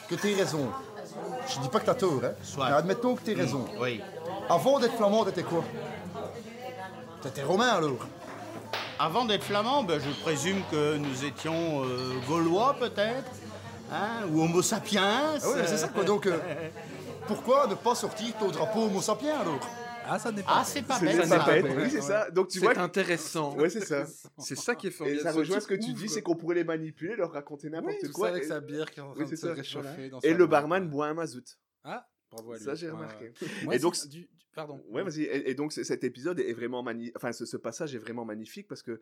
que 0.09 0.15
tu 0.15 0.29
aies 0.29 0.35
raison. 0.35 0.71
Je 1.47 1.61
dis 1.61 1.69
pas 1.69 1.79
que 1.79 1.85
tu 1.85 1.89
as 1.91 1.95
tort, 1.95 2.23
hein. 2.23 2.33
Mais 2.57 2.63
admettons 2.63 3.15
que 3.15 3.21
tu 3.23 3.31
aies 3.31 3.35
raison. 3.35 3.65
Oui. 3.79 4.01
Avant 4.49 4.79
d'être 4.79 4.95
flamand, 4.95 5.23
t'étais 5.25 5.43
quoi? 5.43 5.63
T'étais 7.21 7.43
romain 7.43 7.67
alors 7.69 8.07
Avant 8.99 9.25
d'être 9.25 9.43
flamand, 9.43 9.83
ben, 9.83 9.99
je 9.99 10.09
présume 10.21 10.61
que 10.71 10.97
nous 10.97 11.23
étions 11.23 11.83
euh, 11.85 12.13
gaulois 12.27 12.75
peut-être, 12.79 13.29
hein, 13.91 14.25
ou 14.31 14.41
homo 14.41 14.61
sapiens. 14.61 15.35
Ah 15.35 15.47
oui, 15.53 15.61
c'est 15.67 15.77
ça 15.77 15.87
quoi. 15.89 16.03
Donc, 16.03 16.25
euh, 16.25 16.37
pourquoi 17.27 17.67
ne 17.67 17.75
pas 17.75 17.95
sortir 17.95 18.35
ton 18.37 18.49
drapeau 18.51 18.83
homo 18.83 19.01
sapiens 19.01 19.39
alors? 19.39 19.59
Ah, 20.05 20.19
ça 20.19 20.31
n'est 20.33 20.43
Ah, 20.45 20.63
c'est 20.65 20.81
pas 20.81 20.99
bête. 20.99 21.15
n'est 21.17 21.25
ça. 21.25 21.39
pas 21.39 21.61
bête, 21.61 21.65
oui, 21.77 21.89
c'est 21.89 22.01
ça. 22.01 22.29
Donc 22.29 22.49
tu 22.49 22.59
C'est 22.59 22.65
vois, 22.65 22.77
intéressant. 22.77 23.55
ouais, 23.55 23.69
c'est 23.69 23.85
ça. 23.85 24.05
C'est 24.37 24.57
ça 24.57 24.75
qui 24.75 24.87
est 24.87 24.89
Et 24.89 24.93
formidable. 24.93 25.21
ça 25.23 25.31
rejoint 25.31 25.59
ce 25.61 25.67
que 25.67 25.75
tu 25.75 25.93
dis, 25.93 26.09
c'est 26.09 26.21
qu'on 26.21 26.35
pourrait 26.35 26.55
les 26.55 26.65
manipuler, 26.65 27.15
leur 27.15 27.31
raconter 27.31 27.69
n'importe 27.69 28.11
quoi. 28.11 28.27
ça 28.27 28.33
avec 28.33 28.43
et- 28.43 28.47
sa 28.47 28.59
bière 28.59 28.91
qui 28.91 28.99
est 28.99 29.03
en 29.03 29.11
train 29.13 29.19
Oui, 29.19 29.25
de 29.25 29.29
c'est 29.29 29.37
se 29.37 29.47
ça. 29.47 29.53
réchauffer. 29.53 30.09
Dans 30.09 30.19
Et 30.19 30.33
le 30.33 30.45
barman 30.45 30.89
boit 30.89 31.07
un 31.07 31.13
mazout. 31.13 31.57
Ah, 31.85 32.05
bravo 32.29 32.51
à 32.51 32.57
lui. 32.57 32.63
Ça, 32.65 32.75
j'ai 32.75 32.89
remarqué. 32.89 33.31
ouais. 33.65 33.75
Et 33.77 33.79
donc, 33.79 33.95
c'est 33.95 34.09
du- 34.09 34.27
Pardon. 34.53 34.83
Ouais, 34.89 35.01
vas-y. 35.03 35.23
Et, 35.23 35.49
et 35.51 35.55
donc, 35.55 35.71
cet 35.73 36.03
épisode 36.03 36.39
est 36.39 36.53
vraiment 36.53 36.83
magnifique. 36.83 37.15
Enfin, 37.15 37.31
ce, 37.31 37.45
ce 37.45 37.57
passage 37.57 37.95
est 37.95 37.99
vraiment 37.99 38.23
magnifique 38.25 38.67
parce 38.67 38.83
que 38.83 38.99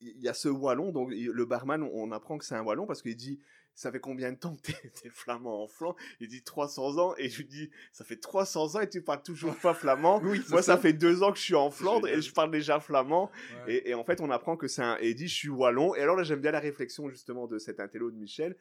il 0.00 0.20
y 0.20 0.28
a 0.28 0.34
ce 0.34 0.48
wallon. 0.48 0.90
Donc, 0.92 1.10
le 1.10 1.44
barman, 1.46 1.82
on, 1.82 1.90
on 1.94 2.10
apprend 2.12 2.36
que 2.38 2.44
c'est 2.44 2.54
un 2.56 2.62
wallon 2.62 2.86
parce 2.86 3.00
qu'il 3.02 3.16
dit 3.16 3.40
Ça 3.78 3.92
fait 3.92 4.00
combien 4.00 4.32
de 4.32 4.36
temps 4.36 4.56
que 4.56 4.72
t'es, 4.72 5.08
flamand 5.10 5.62
en 5.62 5.68
flanc? 5.68 5.94
Il 6.18 6.26
dit 6.26 6.42
300 6.42 6.98
ans. 6.98 7.14
Et 7.16 7.28
je 7.28 7.36
lui 7.38 7.44
dis 7.44 7.70
Ça 7.92 8.04
fait 8.04 8.16
300 8.16 8.74
ans 8.74 8.80
et 8.80 8.88
tu 8.88 9.02
parles 9.02 9.22
toujours 9.22 9.54
pas 9.54 9.72
flamand. 9.72 10.20
Oui, 10.24 10.42
Moi, 10.48 10.62
ça. 10.62 10.74
ça. 10.74 10.78
fait 10.78 10.92
deux 10.92 11.22
ans 11.22 11.30
que 11.30 11.38
je 11.38 11.44
suis 11.44 11.54
en 11.54 11.70
Flandre 11.70 12.08
et 12.08 12.20
je 12.20 12.32
parle 12.32 12.50
déjà 12.50 12.80
flamand. 12.80 13.30
Ouais. 13.66 13.74
Et, 13.76 13.90
et 13.90 13.94
en 13.94 14.02
fait, 14.02 14.20
on 14.20 14.30
apprend 14.32 14.56
que 14.56 14.66
c'est 14.66 14.82
un. 14.82 14.96
Et 15.00 15.10
il 15.10 15.14
dit 15.14 15.28
Je 15.28 15.34
suis 15.34 15.48
wallon. 15.48 15.94
Et 15.94 16.00
alors 16.00 16.16
là, 16.16 16.24
j'aime 16.24 16.40
bien 16.40 16.50
la 16.50 16.58
réflexion 16.58 17.08
justement 17.08 17.46
de 17.46 17.58
cet 17.58 17.78
intello 17.78 18.10
de 18.10 18.16
Michel. 18.16 18.56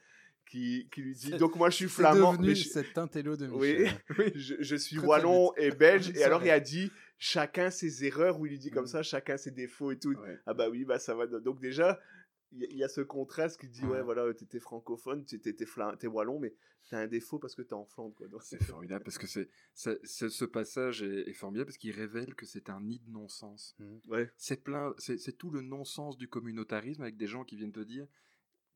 Qui, 0.49 0.87
qui 0.93 1.01
lui 1.01 1.13
dit 1.13 1.31
donc 1.31 1.57
moi 1.57 1.69
je 1.69 1.75
suis 1.75 1.89
flamand 1.89 2.31
devenu 2.31 2.47
mais 2.47 2.55
je- 2.55 2.69
cet 2.69 2.97
intello 2.97 3.35
de 3.35 3.47
Michel. 3.47 3.91
oui, 4.17 4.31
je, 4.35 4.55
je 4.59 4.75
suis 4.77 4.97
wallon 4.97 5.51
et 5.57 5.71
belge. 5.71 6.09
Et 6.15 6.23
alors, 6.23 6.41
il 6.41 6.49
a 6.51 6.61
dit 6.61 6.89
chacun 7.17 7.69
ses 7.69 8.05
erreurs, 8.05 8.39
ou 8.39 8.45
il 8.45 8.51
lui 8.51 8.59
dit 8.59 8.69
comme 8.71 8.83
Mm. 8.85 8.87
ça, 8.87 9.03
chacun 9.03 9.35
ses 9.35 9.51
défauts 9.51 9.91
et 9.91 9.97
tout. 9.99 10.13
Ouais. 10.13 10.39
Ah 10.45 10.53
bah 10.53 10.69
oui, 10.69 10.85
bah 10.85 10.99
ça 10.99 11.15
va. 11.15 11.25
Donc, 11.27 11.59
déjà, 11.59 11.99
il 12.51 12.59
y, 12.59 12.63
a- 12.63 12.67
il 12.69 12.77
y 12.77 12.83
a 12.83 12.87
ce 12.89 13.01
contraste 13.01 13.59
qui 13.59 13.67
dit 13.67 13.83
ouais, 13.83 13.97
Ouais. 13.97 14.01
voilà, 14.03 14.33
t'étais 14.33 14.59
francophone, 14.59 15.25
t'étais 15.25 15.53
t'es 15.53 16.07
wallon, 16.07 16.39
mais 16.39 16.53
t'as 16.89 16.99
un 16.99 17.07
défaut 17.07 17.39
parce 17.39 17.55
que 17.55 17.61
t'es 17.61 17.73
en 17.73 17.85
Flandre, 17.85 18.15
quoi. 18.15 18.27
C'est 18.41 18.61
formidable 18.63 19.03
parce 19.03 19.17
que 19.17 19.27
c'est, 19.27 19.49
ce 19.73 20.45
passage 20.45 21.03
est, 21.03 21.27
est 21.29 21.33
formidable 21.33 21.67
parce 21.67 21.77
qu'il 21.77 21.91
révèle 21.91 22.33
que 22.35 22.45
c'est 22.45 22.69
un 22.69 22.79
nid 22.81 22.99
de 22.99 23.11
non-sens. 23.11 23.75
ouais. 24.07 24.31
C'est 24.37 24.63
plein, 24.63 24.93
c'est, 24.97 25.17
c'est 25.17 25.33
tout 25.33 25.49
le 25.51 25.61
non-sens 25.61 26.17
du 26.17 26.27
communautarisme 26.29 27.01
avec 27.01 27.17
des 27.17 27.27
gens 27.27 27.43
qui 27.43 27.55
viennent 27.57 27.71
te 27.73 27.79
dire 27.81 28.07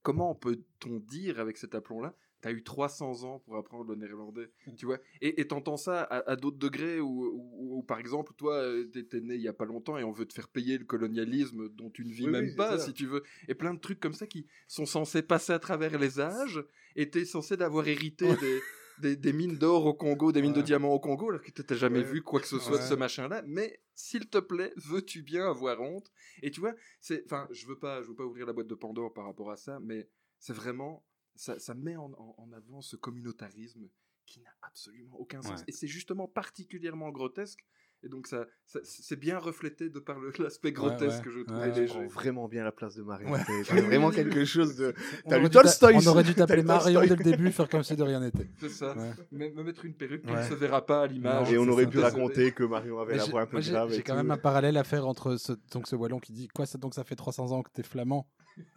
comment 0.03 0.35
peut-on 0.35 0.99
dire 0.99 1.39
avec 1.39 1.57
cet 1.57 1.75
aplomb-là 1.75 2.15
T'as 2.41 2.51
eu 2.51 2.63
300 2.63 3.23
ans 3.23 3.39
pour 3.39 3.55
apprendre 3.55 3.85
le 3.89 3.95
néerlandais, 3.95 4.49
tu 4.77 4.85
vois. 4.87 4.97
Et 5.21 5.47
t'entends 5.47 5.77
ça 5.77 6.01
à, 6.01 6.31
à 6.31 6.35
d'autres 6.35 6.57
degrés 6.57 6.99
où, 6.99 7.25
où- 7.25 7.77
où, 7.77 7.83
par 7.83 7.99
exemple, 7.99 8.33
toi, 8.35 8.55
euh, 8.55 8.85
t'es, 8.85 9.21
né 9.21 9.35
il 9.35 9.41
y 9.41 9.47
a 9.47 9.53
pas 9.53 9.65
longtemps 9.65 9.97
et 9.97 10.03
on 10.03 10.11
veut 10.11 10.25
te 10.25 10.33
faire 10.33 10.47
payer 10.47 10.77
le 10.77 10.85
colonialisme 10.85 11.69
dont 11.69 11.89
tu 11.89 12.03
ne 12.03 12.11
vis 12.11 12.25
Oui, 12.25 12.31
même 12.31 12.45
oui, 12.45 12.55
pas, 12.55 12.79
si 12.79 12.93
tu 12.93 13.05
veux. 13.05 13.23
Et 13.47 13.53
plein 13.55 13.73
de 13.73 13.79
trucs 13.79 13.99
comme 13.99 14.13
ça 14.13 14.25
qui 14.27 14.47
sont 14.67 14.85
censés 14.85 15.21
passer 15.21 15.53
à 15.53 15.59
travers 15.59 15.97
les 15.99 16.19
âges 16.19 16.63
et 16.95 17.09
t'es 17.09 17.25
censé 17.25 17.57
d'avoir 17.57 17.87
hérité 17.87 18.35
des, 18.35 18.63
des, 18.97 19.15
des 19.15 19.33
mines 19.33 19.57
d'or 19.57 19.85
au 19.85 19.93
Congo, 19.93 20.31
des 20.31 20.41
mines 20.41 20.53
de 20.53 20.61
diamants 20.61 20.93
au 20.93 20.99
Congo, 20.99 21.29
alors 21.29 21.41
que 21.41 21.51
t'as 21.51 21.75
jamais 21.75 21.99
Ouais. 21.99 22.05
vu 22.05 22.21
quoi 22.23 22.39
que 22.39 22.47
ce 22.47 22.59
soit 22.59 22.77
de 22.77 22.83
ce 22.83 22.93
machin-là. 22.95 23.43
Mais 23.45 23.79
s'il 23.95 24.27
te 24.29 24.37
plaît, 24.39 24.73
veux-tu 24.77 25.21
bien 25.21 25.47
avoir 25.49 25.79
honte? 25.81 26.11
Et 26.41 26.51
tu 26.51 26.59
vois, 26.59 26.73
c'est, 26.99 27.23
enfin, 27.25 27.47
je 27.51 27.67
veux 27.67 27.77
pas, 27.77 28.01
je 28.01 28.07
veux 28.07 28.15
pas 28.15 28.25
ouvrir 28.25 28.45
la 28.45 28.53
boîte 28.53 28.67
de 28.67 28.75
Pandore 28.75 29.13
par 29.13 29.25
rapport 29.25 29.51
à 29.51 29.57
ça, 29.57 29.79
mais 29.81 30.07
c'est 30.39 30.53
vraiment, 30.53 31.03
ça, 31.41 31.57
ça 31.57 31.73
met 31.73 31.95
en, 31.95 32.11
en- 32.17 32.35
en 32.37 32.51
avant 32.53 32.81
ce 32.81 32.95
communautarisme 32.95 33.87
qui 34.27 34.41
n'a 34.41 34.51
absolument 34.61 35.19
aucun 35.19 35.41
sens. 35.41 35.59
Ouais. 35.61 35.65
Et 35.67 35.71
c'est 35.71 35.87
justement 35.87 36.27
particulièrement 36.27 37.09
grotesque. 37.09 37.65
Et 38.03 38.09
donc 38.09 38.27
ça, 38.27 38.45
ça- 38.65 38.79
c'est 38.83 39.15
bien 39.19 39.37
reflété 39.39 39.89
de 39.89 39.99
par 39.99 40.17
l'aspect 40.39 40.71
grotesque 40.71 41.17
ouais, 41.17 41.23
que 41.23 41.31
je 41.31 41.37
ouais, 41.39 41.45
trouve 41.45 41.57
ouais. 41.59 41.73
Tu 41.73 41.79
léger. 41.81 41.93
prends 41.93 42.07
vraiment 42.07 42.47
bien 42.47 42.63
la 42.63 42.71
place 42.71 42.95
de 42.95 43.01
Marion. 43.01 43.31
Ouais. 43.31 43.39
C'est- 43.65 43.81
vraiment 43.81 44.09
quelque 44.19 44.45
chose 44.45 44.75
de. 44.75 44.93
On 45.25 45.29
T'as 45.31 45.39
lu 45.39 45.45
aurait 45.47 45.63
dû 45.93 46.07
On 46.07 46.11
aurait 46.11 46.33
t'appeler 46.33 46.61
Marion 46.63 47.01
dès 47.01 47.15
le 47.15 47.23
début, 47.23 47.51
faire 47.51 47.69
comme 47.69 47.83
si 47.83 47.95
de 47.95 48.03
rien 48.03 48.19
n'était. 48.19 48.47
C'est 48.59 48.69
ça. 48.69 48.95
Ouais. 48.95 49.11
Me, 49.31 49.49
me 49.49 49.63
mettre 49.63 49.83
une 49.85 49.95
perruque 49.95 50.21
qui 50.23 50.31
Ouais. 50.31 50.43
ne 50.43 50.49
se 50.49 50.53
verra 50.53 50.85
pas 50.85 51.01
à 51.03 51.07
l'image. 51.07 51.51
Et 51.51 51.57
on 51.57 51.67
aurait 51.67 51.85
ça. 51.85 51.89
pu 51.89 51.99
raconter 51.99 52.51
que 52.51 52.63
Marion 52.63 52.99
avait 52.99 53.13
Mais 53.13 53.17
la 53.17 53.25
voix 53.25 53.41
un 53.41 53.47
peu 53.47 53.59
grave. 53.59 53.91
J'ai 53.91 54.03
quand 54.03 54.15
même 54.15 54.29
un 54.31 54.37
parallèle 54.37 54.77
à 54.77 54.83
faire 54.83 55.07
entre 55.07 55.37
ce, 55.37 55.53
donc 55.71 55.87
ce 55.87 55.95
wallon 55.95 56.19
qui 56.19 56.33
dit 56.33 56.47
quoi 56.49 56.65
ça, 56.67 56.77
donc 56.77 56.93
ça 56.93 57.03
fait 57.03 57.15
300 57.15 57.51
ans 57.51 57.63
que 57.63 57.71
t'es 57.71 57.83
flamand 57.83 58.27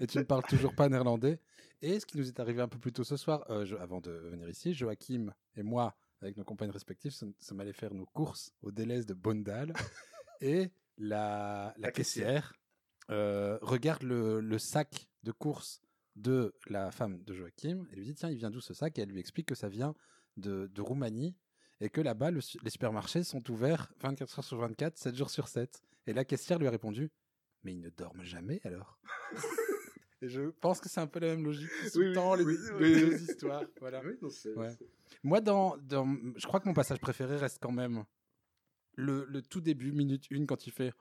et 0.01 0.07
tu 0.07 0.17
ne 0.19 0.23
parles 0.23 0.45
toujours 0.49 0.75
pas 0.75 0.89
néerlandais? 0.89 1.41
Et 1.83 2.01
ce 2.01 2.07
qui 2.07 2.17
nous 2.19 2.29
est 2.29 2.41
arrivé 2.41 2.61
un 2.63 2.69
peu 2.69 2.79
plus 2.79 2.93
tôt 2.93 3.05
ce 3.05 3.17
soir 3.17 3.45
euh, 3.51 3.65
je- 3.65 3.77
avant 3.77 4.01
de 4.01 4.11
venir 4.11 4.49
ici 4.49 4.73
Joachim 4.75 5.33
et 5.57 5.63
moi 5.63 5.95
avec 6.21 6.37
nos 6.37 6.45
compagnes 6.45 6.71
respectives 6.71 7.13
sommes 7.13 7.61
allés 7.61 7.73
faire 7.73 7.93
nos 7.95 8.07
courses 8.07 8.53
au 8.63 8.71
Deleuze 8.73 9.05
de 9.07 9.15
Bondal. 9.15 9.73
Et 10.41 10.71
la, 10.99 11.75
la, 11.77 11.87
La 11.87 11.93
caissière. 11.93 12.53
euh, 13.11 13.59
regarde 13.63 14.03
le, 14.03 14.41
le 14.41 14.59
sac 14.59 15.09
de 15.23 15.33
courses 15.33 15.81
de 16.17 16.55
la 16.69 16.91
femme 16.91 17.23
de 17.25 17.35
Joachim 17.35 17.87
et 17.91 17.97
lui 17.97 18.05
dit 18.05 18.15
tiens 18.15 18.31
il 18.31 18.37
vient 18.39 18.51
d'où 18.51 18.61
ce 18.61 18.73
sac? 18.75 18.99
Et 18.99 19.03
elle 19.03 19.09
lui 19.11 19.21
explique 19.21 19.47
que 19.49 19.55
ça 19.55 19.69
vient 19.69 19.95
de, 20.37 20.67
de 20.67 20.81
Roumanie 20.81 21.37
et 21.81 21.89
que 21.91 22.01
là-bas, 22.01 22.31
le 22.31 22.41
les 22.63 22.71
supermarchés 22.71 23.23
sont 23.25 23.51
ouverts 23.51 23.93
24 24.01 24.39
heures 24.39 24.45
sur 24.45 24.59
24, 24.59 24.97
7 24.97 25.15
jours 25.17 25.31
sur 25.31 25.49
7. 25.49 25.83
Et 26.07 26.13
la 26.13 26.25
caissière 26.25 26.59
lui 26.59 26.67
a 26.69 26.71
répondu 26.71 27.11
Mais 27.65 27.73
ils 27.73 27.81
ne 27.81 27.91
dorment 27.91 28.23
jamais 28.25 28.61
alors? 28.65 28.99
Et 30.25 30.29
je 30.29 30.41
pense 30.61 30.81
que 30.81 30.89
c'est 30.89 31.01
un 31.01 31.07
peu 31.07 31.21
la 31.21 31.29
même 31.29 31.45
logique 31.45 31.69
qui 31.69 31.99
Oui, 31.99 32.09
sous-tend 32.09 32.35
les, 32.35 32.45
oui, 32.45 32.57
les 32.81 32.95
oui. 32.95 33.01
deux 33.11 33.23
histoires. 33.23 33.63
Voilà. 33.81 34.01
Oui, 34.05 34.15
non, 34.23 34.29
Ouais. 34.57 34.71
Moi, 35.23 35.41
dans, 35.41 35.77
dans, 35.79 36.07
je 36.37 36.47
crois 36.47 36.61
que 36.61 36.67
mon 36.69 36.73
passage 36.75 36.99
préféré 36.99 37.37
reste 37.37 37.59
quand 37.61 37.73
même 37.73 38.05
le, 38.97 39.27
le 39.29 39.43
tout 39.43 39.61
début, 39.61 39.93
minute 39.93 40.25
1, 40.33 40.47
quand 40.47 40.67
il 40.67 40.71
fait 40.73 40.93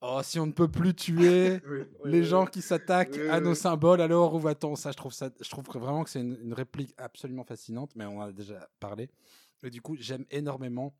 Oh, 0.00 0.20
si 0.22 0.38
on 0.38 0.46
ne 0.46 0.52
peut 0.52 0.70
plus 0.70 0.94
tuer 0.94 1.60
les 2.04 2.22
gens 2.22 2.46
qui 2.46 2.62
s'attaquent 2.62 3.16
Oui, 3.16 3.28
à 3.28 3.38
oui, 3.38 3.42
nos 3.44 3.50
oui. 3.50 3.56
symboles, 3.56 4.00
alors 4.00 4.32
où 4.32 4.38
va-t-on? 4.38 4.76
Ça, 4.76 4.92
je 4.92 4.96
trouve, 4.96 5.12
ça, 5.12 5.30
je 5.40 5.50
trouve 5.50 5.66
que 5.66 5.76
vraiment 5.78 6.04
que 6.04 6.10
c'est 6.10 6.20
une, 6.20 6.38
une 6.40 6.54
réplique 6.54 6.94
absolument 6.98 7.42
fascinante, 7.42 7.90
mais 7.96 8.04
on 8.04 8.18
en 8.18 8.28
a 8.28 8.32
déjà 8.32 8.68
parlé. 8.78 9.10
Et 9.64 9.70
du 9.70 9.82
coup, 9.82 9.96
j'aime 9.98 10.24
énormément. 10.30 10.94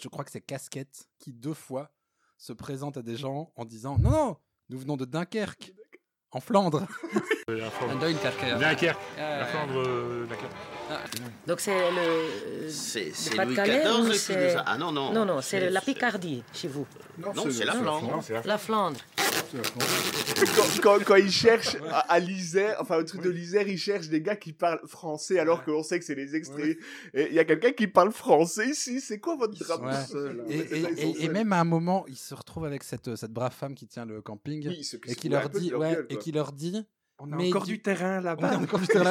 Je 0.00 0.08
crois 0.08 0.24
que 0.24 0.32
c'est 0.32 0.40
Casquette 0.40 1.08
qui, 1.20 1.32
deux 1.32 1.54
fois, 1.54 1.92
se 2.36 2.52
présente 2.52 2.96
à 2.96 3.02
des 3.02 3.16
gens 3.16 3.52
en 3.54 3.64
disant 3.64 3.96
Non, 3.96 4.10
non, 4.10 4.36
nous 4.70 4.78
venons 4.80 4.96
de 4.96 5.04
Dunkerque, 5.04 5.72
en 6.36 6.40
Flandre. 6.40 6.82
La 7.48 7.70
Flandre. 7.70 7.98
Dunkerque. 7.98 8.58
Dunkerque. 8.60 8.98
Ah, 9.18 9.38
La. 9.38 9.46
Flandre, 9.46 9.78
euh, 9.78 10.26
Dunkerque. 10.28 10.52
Donc 11.46 11.60
c'est 11.60 11.90
le. 11.90 12.68
C'est 12.70 13.04
Louis 13.06 13.36
Pas-de-Calais 13.36 13.82
XIV 13.84 14.26
qui 14.26 14.32
nous 14.36 14.58
a... 14.58 14.64
Ah 14.66 14.78
non, 14.78 14.92
non. 14.92 15.12
Non, 15.12 15.24
non, 15.24 15.40
c'est 15.40 15.70
la 15.70 15.80
Picardie 15.80 16.42
chez 16.52 16.68
vous. 16.68 16.86
Non, 17.18 17.32
c'est 17.50 17.64
la 17.64 17.72
Flandre. 17.72 18.20
La 18.44 18.58
Flandre. 18.58 19.00
Quand, 19.52 20.80
quand, 20.82 21.04
quand 21.04 21.14
il 21.16 21.30
cherche 21.30 21.76
à, 21.90 22.00
à 22.00 22.18
l'Isère, 22.18 22.76
enfin 22.80 22.96
au 22.96 23.02
truc 23.04 23.22
de 23.22 23.30
l'Isère, 23.30 23.66
il 23.68 23.78
cherche 23.78 24.08
des 24.08 24.20
gars 24.20 24.36
qui 24.36 24.52
parlent 24.52 24.80
français 24.86 25.38
alors 25.38 25.64
qu'on 25.64 25.82
sait 25.82 25.98
que 25.98 26.04
c'est 26.04 26.14
les 26.14 26.34
extraits. 26.36 26.78
Et 27.14 27.28
il 27.28 27.34
y 27.34 27.38
a 27.38 27.44
quelqu'un 27.44 27.72
qui 27.72 27.86
parle 27.86 28.12
français 28.12 28.68
ici. 28.68 29.00
C'est 29.00 29.18
quoi 29.18 29.36
votre 29.36 29.58
drame 29.58 29.84
Ouais. 29.86 30.04
seul 30.08 30.44
Et, 30.48 30.58
et- 30.58 30.82
et- 31.10 31.24
et 31.24 31.28
même 31.28 31.52
à 31.52 31.60
un 31.60 31.64
moment, 31.64 32.04
il 32.08 32.16
se 32.16 32.34
retrouve 32.34 32.64
avec 32.64 32.82
cette, 32.82 33.14
cette 33.16 33.32
brave 33.32 33.52
femme 33.54 33.74
qui 33.74 33.86
tient 33.86 34.04
le 34.06 34.20
camping 34.22 34.66
Oui, 34.68 34.84
ce- 34.84 34.96
et 35.06 35.14
qui 35.14 35.28
leur 35.28 35.48
dit, 35.50 35.70
leur 35.70 35.80
ouais, 35.80 35.92
gueule, 35.94 36.06
et 36.08 36.14
quoi. 36.14 36.22
qui 36.22 36.32
leur 36.32 36.52
dit, 36.52 36.84
On 37.18 37.32
a 37.32 37.36
Mais 37.36 37.48
encore 37.48 37.64
du- 37.64 37.72
du 37.76 37.80
terrain 37.82 38.20
là-bas. 38.20 38.60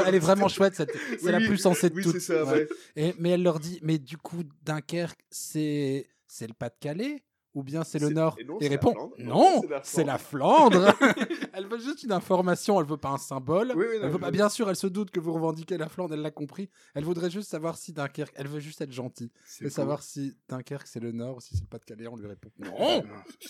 elle 0.06 0.14
est 0.16 0.20
vraiment 0.20 0.48
chouette, 0.48 0.76
cette- 0.76 0.92
c'est 1.20 1.26
Oui, 1.26 1.32
la 1.32 1.40
plus 1.40 1.58
sensée 1.58 1.90
de 1.90 1.96
oui, 1.96 2.04
toutes. 2.04 2.14
c'est 2.14 2.20
ça, 2.20 2.44
Ouais. 2.46 2.52
ouais. 2.52 2.68
Et, 2.96 3.16
mais 3.18 3.32
elle 3.32 3.42
leur 3.42 3.60
dit, 3.60 3.80
mais 3.82 3.98
du 3.98 4.18
coup, 4.18 4.44
Dunkerque, 4.64 5.20
c'est 5.32 6.08
c'est 6.28 6.46
le 6.48 6.54
Pas-de-Calais 6.54 7.24
ou 7.56 7.64
bien 7.64 7.84
c'est 7.84 7.98
le 8.00 8.10
Nord 8.10 8.36
et 8.38 8.44
non, 8.44 8.58
répond. 8.60 9.14
Non, 9.18 9.62
c'est 9.82 10.04
la 10.04 10.18
Flandre. 10.20 10.94
elle 11.54 11.66
veut 11.68 11.80
juste 11.80 12.04
une 12.04 12.12
information, 12.12 12.80
elle 12.80 12.86
veut 12.86 12.98
pas 12.98 13.10
un 13.10 13.18
symbole. 13.18 13.72
Oui, 13.76 13.86
oui, 13.90 13.98
non, 13.98 14.04
elle 14.04 14.10
veut 14.10 14.14
je- 14.14 14.18
pas, 14.18 14.30
bien 14.32 14.50
sûr, 14.50 14.70
elle 14.70 14.76
se 14.76 14.88
doute 14.88 15.10
que 15.10 15.20
vous 15.20 15.34
revendiquez 15.34 15.78
la 15.78 15.90
Flandre, 15.90 16.14
elle 16.14 16.22
l'a 16.22 16.32
compris. 16.32 16.70
Elle 16.94 17.06
voudrait 17.06 17.32
juste 17.32 17.50
savoir 17.50 17.78
si 17.78 17.94
Dunkerque, 17.94 18.34
elle 18.36 18.48
veut 18.48 18.60
juste 18.60 18.82
être 18.82 18.92
gentille 18.92 19.32
et 19.62 19.70
savoir 19.70 20.04
si 20.04 20.38
Dunkerque 20.50 20.86
c'est 20.88 21.00
le 21.00 21.12
Nord 21.12 21.38
ou 21.38 21.42
si 21.42 21.56
c'est 21.56 21.62
le 21.64 21.68
Pas-de-Calais. 21.70 22.08
On 22.08 22.18
lui 22.18 22.28
répond, 22.28 22.52
non, 22.60 23.04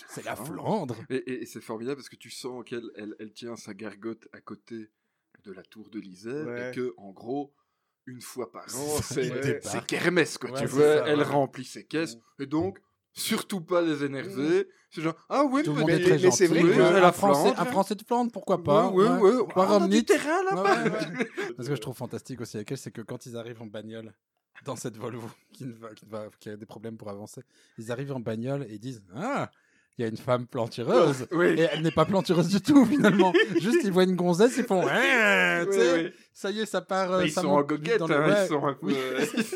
c'est 0.08 0.24
la 0.24 0.36
Flandre. 0.36 0.96
Et, 1.10 1.16
et- 1.16 1.42
et 1.42 1.46
c'est 1.46 1.60
formidable 1.60 1.96
parce 1.96 2.08
que 2.08 2.16
tu 2.16 2.30
sens 2.30 2.64
qu'elle 2.64 2.88
elle, 2.94 3.14
elle 3.18 3.32
tient 3.32 3.56
sa 3.56 3.74
gargote 3.74 4.28
à 4.32 4.40
côté 4.40 4.90
de 5.44 5.52
la 5.52 5.62
tour 5.62 5.90
de 5.90 5.98
l'Isère 6.00 6.46
Ouais. 6.46 6.70
et 6.70 6.74
que, 6.74 6.94
en 6.96 7.10
gros, 7.12 7.52
une 8.06 8.20
fois 8.20 8.52
par 8.52 8.64
an, 8.76 8.98
c'est 9.02 9.84
kermesse, 9.86 10.38
quoi. 10.38 10.50
Ouais, 10.52 10.60
tu 10.60 10.66
vois, 10.66 10.82
ça, 10.98 11.08
elle 11.08 11.18
ouais. 11.18 11.24
remplit 11.24 11.64
ses 11.64 11.84
caisses. 11.84 12.16
Et 12.38 12.46
donc, 12.46 12.78
surtout 13.16 13.60
pas 13.60 13.82
les 13.82 14.04
énerver. 14.04 14.68
C'est 14.90 15.02
genre, 15.02 15.14
ah 15.28 15.44
oui, 15.50 15.62
Tout 15.62 15.72
est 15.88 16.00
très 16.00 16.18
mais 16.18 16.30
c'est 16.30 16.46
vrai 16.46 16.60
que- 16.62 16.68
la 16.78 17.08
un 17.08 17.12
Français, 17.12 17.52
Flandre. 17.52 17.60
un 17.60 17.64
Français 17.66 17.94
de 17.96 18.02
Flandre, 18.04 18.30
pourquoi 18.32 18.62
pas 18.62 18.88
Ouais, 18.88 19.04
ouais, 19.08 19.18
ouais. 19.18 19.32
Ou 19.34 19.60
un 19.60 19.66
Ah, 19.68 19.78
on 19.78 19.82
a 19.82 19.88
du 19.88 20.04
terrain 20.04 20.42
là-bas. 20.44 20.84
Ouais, 20.84 20.90
ouais. 20.90 21.28
Parce 21.56 21.68
que 21.68 21.74
je 21.74 21.80
trouve 21.80 21.96
fantastique 21.96 22.40
aussi 22.40 22.56
avec 22.56 22.70
elle, 22.70 22.78
c'est 22.78 22.90
que 22.92 23.02
quand 23.02 23.26
ils 23.26 23.36
arrivent 23.36 23.60
en 23.62 23.66
bagnole 23.66 24.12
dans 24.64 24.76
cette 24.76 24.96
Volvo 24.96 25.28
qui, 25.52 25.64
ne 25.66 25.72
va, 25.72 25.92
qui, 25.94 26.06
ne 26.06 26.10
va- 26.10 26.28
qui 26.38 26.48
a 26.50 26.56
des 26.56 26.66
problèmes 26.66 26.96
pour 26.96 27.10
avancer, 27.10 27.42
ils 27.78 27.90
arrivent 27.92 28.12
en 28.12 28.20
bagnole 28.20 28.62
et 28.68 28.74
ils 28.74 28.80
disent 28.80 29.02
Ah, 29.14 29.50
il 29.98 30.02
y 30.02 30.04
a 30.04 30.08
une 30.08 30.16
femme 30.16 30.46
plantureuse. 30.46 31.26
Oui. 31.32 31.46
Et 31.58 31.68
elle 31.72 31.82
n'est 31.82 31.90
pas 31.90 32.04
plantureuse 32.04 32.48
du 32.48 32.60
tout 32.60 32.84
finalement. 32.84 33.32
Juste 33.60 33.78
ils 33.84 33.92
voient 33.92 34.04
une 34.04 34.16
gonzesse, 34.16 34.54
ils 34.58 34.64
font 34.64 34.84
Oui, 34.84 34.90
oui. 35.70 36.12
Ça 36.32 36.50
y 36.50 36.60
est, 36.60 36.66
ça 36.66 36.80
part. 36.82 37.12
euh, 37.12 37.24
ils 37.24 37.30
ça 37.32 37.40
sont 37.40 37.48
monte 37.48 37.64
en 37.64 37.66
goguette, 37.66 37.98
dans 37.98 38.06
le- 38.06 38.14
hein, 38.14 38.28
ouais. 38.28 38.44
ils 38.44 38.48
sont 38.48 38.64
un 38.66 38.74
peu- 38.74 38.86
Oui, 38.86 38.96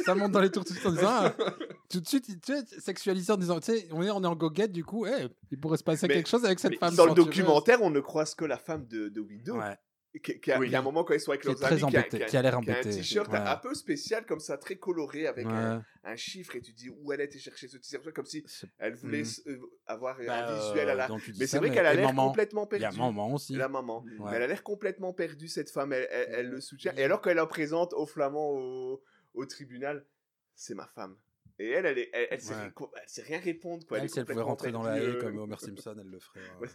ça 0.04 0.14
monte 0.14 0.32
dans 0.32 0.40
les 0.40 0.50
tours 0.50 0.64
tout 0.64 0.72
de 0.72 0.78
suite 0.78 0.88
en 0.88 0.92
disant 0.92 1.08
Ah, 1.10 1.34
tout 1.90 2.00
de 2.00 2.06
suite, 2.08 2.24
tu 2.26 2.52
sais, 2.54 2.64
sexualisés 2.80 3.32
en 3.32 3.36
disant 3.36 3.60
Tu 3.60 3.72
sais, 3.72 3.88
on 3.92 4.02
est, 4.02 4.10
on 4.10 4.22
est 4.24 4.26
en 4.26 4.34
goguette, 4.36 4.72
du 4.72 4.84
coup, 4.84 5.04
eh, 5.06 5.26
il 5.50 5.60
pourrait 5.60 5.76
se 5.76 5.84
passer 5.84 6.08
Mais- 6.08 6.14
quelque 6.14 6.28
chose 6.28 6.44
avec 6.44 6.58
cette 6.58 6.70
Mais 6.72 6.76
femme. 6.78 6.94
dans 6.94 7.06
le 7.06 7.14
documentaire, 7.14 7.82
on 7.82 7.90
ne 7.90 8.00
croise 8.00 8.34
que 8.34 8.44
la 8.46 8.56
femme 8.56 8.86
de, 8.86 9.08
de 9.08 9.20
Widow. 9.20 9.56
Ouais. 9.58 9.76
Qui, 10.24 10.40
qui 10.40 10.50
a, 10.50 10.58
Oui. 10.58 10.68
qui 10.68 10.74
a 10.74 10.80
un 10.80 10.82
moment 10.82 11.04
quand 11.04 11.14
ils 11.14 11.20
sont 11.20 11.30
avec 11.30 11.44
leurs 11.44 11.62
amis, 11.64 11.78
qui 11.88 11.96
a- 11.96 12.02
qui 12.02 12.36
a, 12.36 12.40
a 12.40 12.42
l'air 12.42 12.50
qui 12.50 12.56
embêtée. 12.56 12.88
un 12.88 12.92
t-shirt 12.92 13.30
Ouais. 13.30 13.38
un 13.38 13.56
peu 13.56 13.74
spécial 13.74 14.26
comme 14.26 14.40
ça, 14.40 14.58
très 14.58 14.74
coloré 14.76 15.28
avec 15.28 15.46
un, 15.46 15.76
Ouais. 15.78 15.82
un 16.02 16.16
chiffre 16.16 16.56
et 16.56 16.60
tu 16.60 16.72
dis 16.72 16.90
où 16.90 17.12
elle 17.12 17.20
a 17.20 17.24
été 17.24 17.38
chercher 17.38 17.68
ce 17.68 17.76
t-shirt 17.76 18.10
comme 18.12 18.26
si 18.26 18.44
elle 18.78 18.94
voulait 18.96 19.22
Hmm. 19.22 19.50
euh, 19.50 19.58
avoir 19.86 20.18
Bah, 20.26 20.48
un 20.48 20.58
visuel 20.58 20.90
à 20.90 20.94
la. 20.96 21.08
euh, 21.08 21.16
dis 21.28 21.38
Mais 21.38 21.46
c'est 21.46 21.58
vrai 21.58 21.70
qu'elle 21.70 21.86
a 21.86 21.94
l'air 21.94 22.12
complètement 22.12 22.66
perdue. 22.66 22.84
a 22.86 22.90
maman 22.90 23.32
aussi. 23.34 23.54
La 23.54 23.68
maman. 23.68 24.02
Ouais. 24.02 24.30
Mais 24.30 24.36
elle 24.36 24.42
a 24.42 24.46
l'air 24.48 24.64
complètement 24.64 25.12
perdue 25.12 25.46
cette 25.46 25.70
femme. 25.70 25.92
Elle, 25.92 26.08
elle- 26.10 26.28
elle 26.34 26.48
le 26.50 26.60
soutient. 26.60 26.92
Et 26.96 27.04
alors 27.04 27.20
qu'elle 27.22 27.36
la 27.36 27.46
présente 27.46 27.92
aux 27.92 28.06
Flamands 28.06 28.50
au, 28.50 29.04
au 29.34 29.46
tribunal, 29.46 30.04
c'est 30.56 30.74
ma 30.74 30.88
femme. 30.88 31.16
Et 31.60 31.68
elle, 31.70 31.86
elle, 31.86 31.98
elle, 32.12 32.26
elle 32.32 32.40
sait, 32.40 32.54
rien- 32.54 32.72
elle 32.96 33.02
sait 33.08 33.22
rien 33.22 33.38
répondre. 33.38 33.86
Quoi. 33.86 33.98
Elle, 34.00 34.10
si 34.10 34.18
elle 34.18 34.24
pouvait 34.24 34.40
rentrer 34.42 34.72
dans 34.72 34.82
la 34.82 34.98
haie 34.98 35.18
comme 35.18 35.38
Homer 35.38 35.56
Simpson, 35.60 35.94
elle 36.00 36.08
le 36.10 36.18
ferait. 36.18 36.40
ouais. 36.60 36.68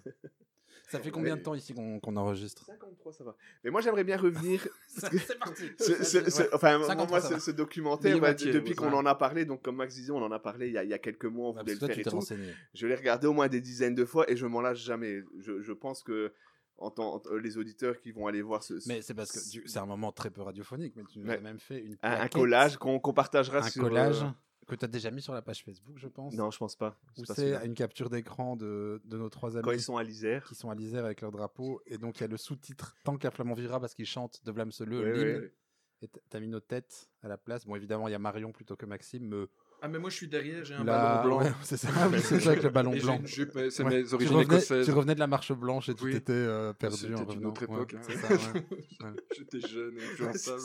Ça 0.89 0.99
fait 0.99 1.11
combien 1.11 1.35
de 1.35 1.41
temps 1.41 1.55
ici 1.55 1.73
qu'on 1.73 1.99
qu'on 1.99 2.15
enregistre 2.15 2.65
53, 2.65 3.13
ça 3.13 3.23
va. 3.23 3.35
Mais 3.63 3.71
moi, 3.71 3.81
j'aimerais 3.81 4.03
bien 4.03 4.17
revenir. 4.17 4.67
C'est 4.87 5.39
parti. 5.39 5.63
Ce- 5.79 6.03
ce- 6.03 6.29
ce- 6.29 6.41
Ouais. 6.43 6.49
enfin, 6.53 6.81
53, 6.85 7.19
moi, 7.29 7.39
ce, 7.39 7.51
documentaire, 7.51 8.13
bah, 8.15 8.27
moitié, 8.27 8.51
depuis 8.51 8.75
qu'on 8.75 8.93
en 8.93 9.05
a 9.05 9.15
parlé, 9.15 9.45
donc 9.45 9.61
comme 9.63 9.77
Max 9.77 9.95
disait, 9.95 10.11
on 10.11 10.23
en 10.23 10.31
a 10.31 10.39
parlé 10.39 10.67
il 10.67 10.73
y 10.73 10.77
a, 10.77 10.83
il 10.83 10.89
y 10.89 10.93
a 10.93 10.99
quelques 10.99 11.25
mois, 11.25 11.49
on 11.49 11.53
Ouais, 11.53 11.61
voulait 11.61 11.73
le 11.73 11.79
toi, 11.79 11.87
faire 11.87 11.95
tu 11.95 12.01
et 12.01 12.03
tout. 12.03 12.09
renseigné. 12.11 12.53
Je 12.73 12.87
l'ai 12.87 12.95
regardé 12.95 13.27
au 13.27 13.33
moins 13.33 13.47
des 13.47 13.61
dizaines 13.61 13.95
de 13.95 14.05
fois 14.05 14.29
et 14.29 14.35
je 14.37 14.45
m'en 14.45 14.61
lâche 14.61 14.83
jamais. 14.83 15.23
Je, 15.39 15.61
je 15.61 15.73
pense 15.73 16.03
que 16.03 16.33
en 16.77 16.91
tant, 16.91 17.15
en- 17.15 17.35
les 17.35 17.57
auditeurs 17.57 17.99
qui 17.99 18.11
vont 18.11 18.27
aller 18.27 18.41
voir 18.41 18.61
ce, 18.61 18.79
ce- 18.79 18.87
Mais 18.89 19.01
c'est 19.01 19.13
parce 19.13 19.31
que 19.31 19.39
c'est 19.67 19.79
un 19.79 19.85
moment 19.85 20.11
très 20.11 20.29
peu 20.29 20.41
radiophonique, 20.41 20.93
mais 20.95 21.03
tu 21.11 21.19
nous 21.19 21.31
as 21.31 21.37
même 21.39 21.59
fait 21.59 21.79
une 21.81 21.97
un, 22.03 22.11
un 22.21 22.27
collage 22.27 22.77
qu'on 22.77 22.99
qu'on 22.99 23.13
partagera 23.13 23.59
un 23.59 23.69
sur. 23.69 23.81
collage 23.83 24.21
euh, 24.23 24.27
que 24.65 24.75
tu 24.75 24.85
as 24.85 24.87
déjà 24.87 25.11
mis 25.11 25.21
sur 25.21 25.33
la 25.33 25.41
page 25.41 25.63
Facebook, 25.63 25.97
je 25.97 26.07
pense. 26.07 26.33
Non, 26.33 26.49
je 26.51 26.57
pense 26.57 26.75
pas. 26.75 26.97
Pas 27.27 27.33
c'est 27.35 27.65
une 27.65 27.73
capture 27.75 28.09
d'écran 28.09 28.55
de, 28.55 29.01
de 29.05 29.17
nos 29.17 29.29
trois 29.29 29.55
amis. 29.57 29.63
Quand 29.63 29.71
ils 29.71 29.81
sont 29.81 29.97
à 29.97 30.03
l'Isère. 30.03 30.45
Qui 30.47 30.55
sont 30.55 30.69
à 30.69 30.75
l'Isère 30.75 31.05
avec 31.05 31.21
leur 31.21 31.31
drapeau. 31.31 31.81
Et 31.85 31.97
donc, 31.97 32.17
il 32.17 32.21
y 32.21 32.23
a 32.23 32.27
le 32.27 32.37
sous-titre 32.37 32.95
Tant 33.03 33.17
qu'un 33.17 33.31
flamand 33.31 33.53
vivra 33.53 33.79
parce 33.79 33.93
qu'ils 33.93 34.05
chantent 34.07 34.43
de 34.45 34.51
Vlamseleu, 34.51 34.99
Ouais, 35.03 35.13
l'hymne. 35.13 35.41
ouais. 35.43 35.53
Et 36.01 36.09
t'as 36.29 36.39
mis 36.39 36.47
nos 36.49 36.59
têtes 36.59 37.09
à 37.21 37.27
la 37.27 37.37
place. 37.37 37.65
Bon, 37.65 37.75
évidemment, 37.75 38.07
il 38.07 38.11
y 38.11 38.15
a 38.15 38.19
Marion 38.19 38.51
plutôt 38.51 38.75
que 38.75 38.85
Maxime. 38.85 39.27
Mais 39.27 39.45
Ah, 39.85 39.87
mais 39.87 39.99
moi 39.99 40.09
je 40.09 40.15
suis 40.15 40.27
derrière, 40.27 40.65
j'ai 40.65 40.73
un 40.73 40.83
Là, 40.83 41.17
ballon 41.21 41.37
blanc. 41.37 41.45
ouais, 41.45 41.51
c'est 41.61 41.77
ça, 41.77 41.89
Ah 41.95 42.07
oui, 42.11 42.17
c'est 42.19 42.39
ça 42.39 42.49
avec 42.49 42.63
le 42.63 42.69
ballon 42.71 42.91
Et 42.93 42.97
j'ai 42.99 43.03
blanc. 43.03 43.19
une 43.19 43.27
jupe, 43.27 43.51
mais 43.53 43.69
c'est 43.69 43.83
Ouais. 43.83 44.01
mes 44.01 44.03
Tu 44.07 44.15
origines 44.15 44.35
revenais- 44.35 44.55
écossaises. 44.55 44.85
Tu 44.85 44.91
revenais 44.91 45.13
de 45.13 45.19
la 45.19 45.27
marche 45.27 45.51
blanche 45.53 45.89
et 45.89 45.93
tout 45.93 46.05
Oui. 46.05 46.15
était 46.15 46.31
euh, 46.33 46.73
perdu 46.73 46.97
C'était 46.97 47.13
en 47.13 47.29
une 47.29 47.45
autre 47.45 47.61
époque. 47.63 47.93
hein. 47.93 47.99
c'est 48.01 48.17
ça, 48.17 48.33
ouais. 48.33 48.65
Ouais. 49.03 49.09
J'étais 49.37 49.67
jeune 49.67 49.93
et 49.99 50.03
influençable. 50.03 50.61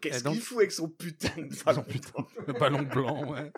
Qu'est-ce 0.00 0.24
donc- 0.24 0.32
qu'il 0.32 0.42
fout 0.42 0.58
avec 0.58 0.72
son 0.72 0.88
putain 0.88 1.40
de 1.42 1.64
ballon 1.64 1.84
putain, 1.88 2.26
le 2.48 2.52
ballon 2.54 2.82
blanc, 2.82 3.32
ouais. 3.32 3.52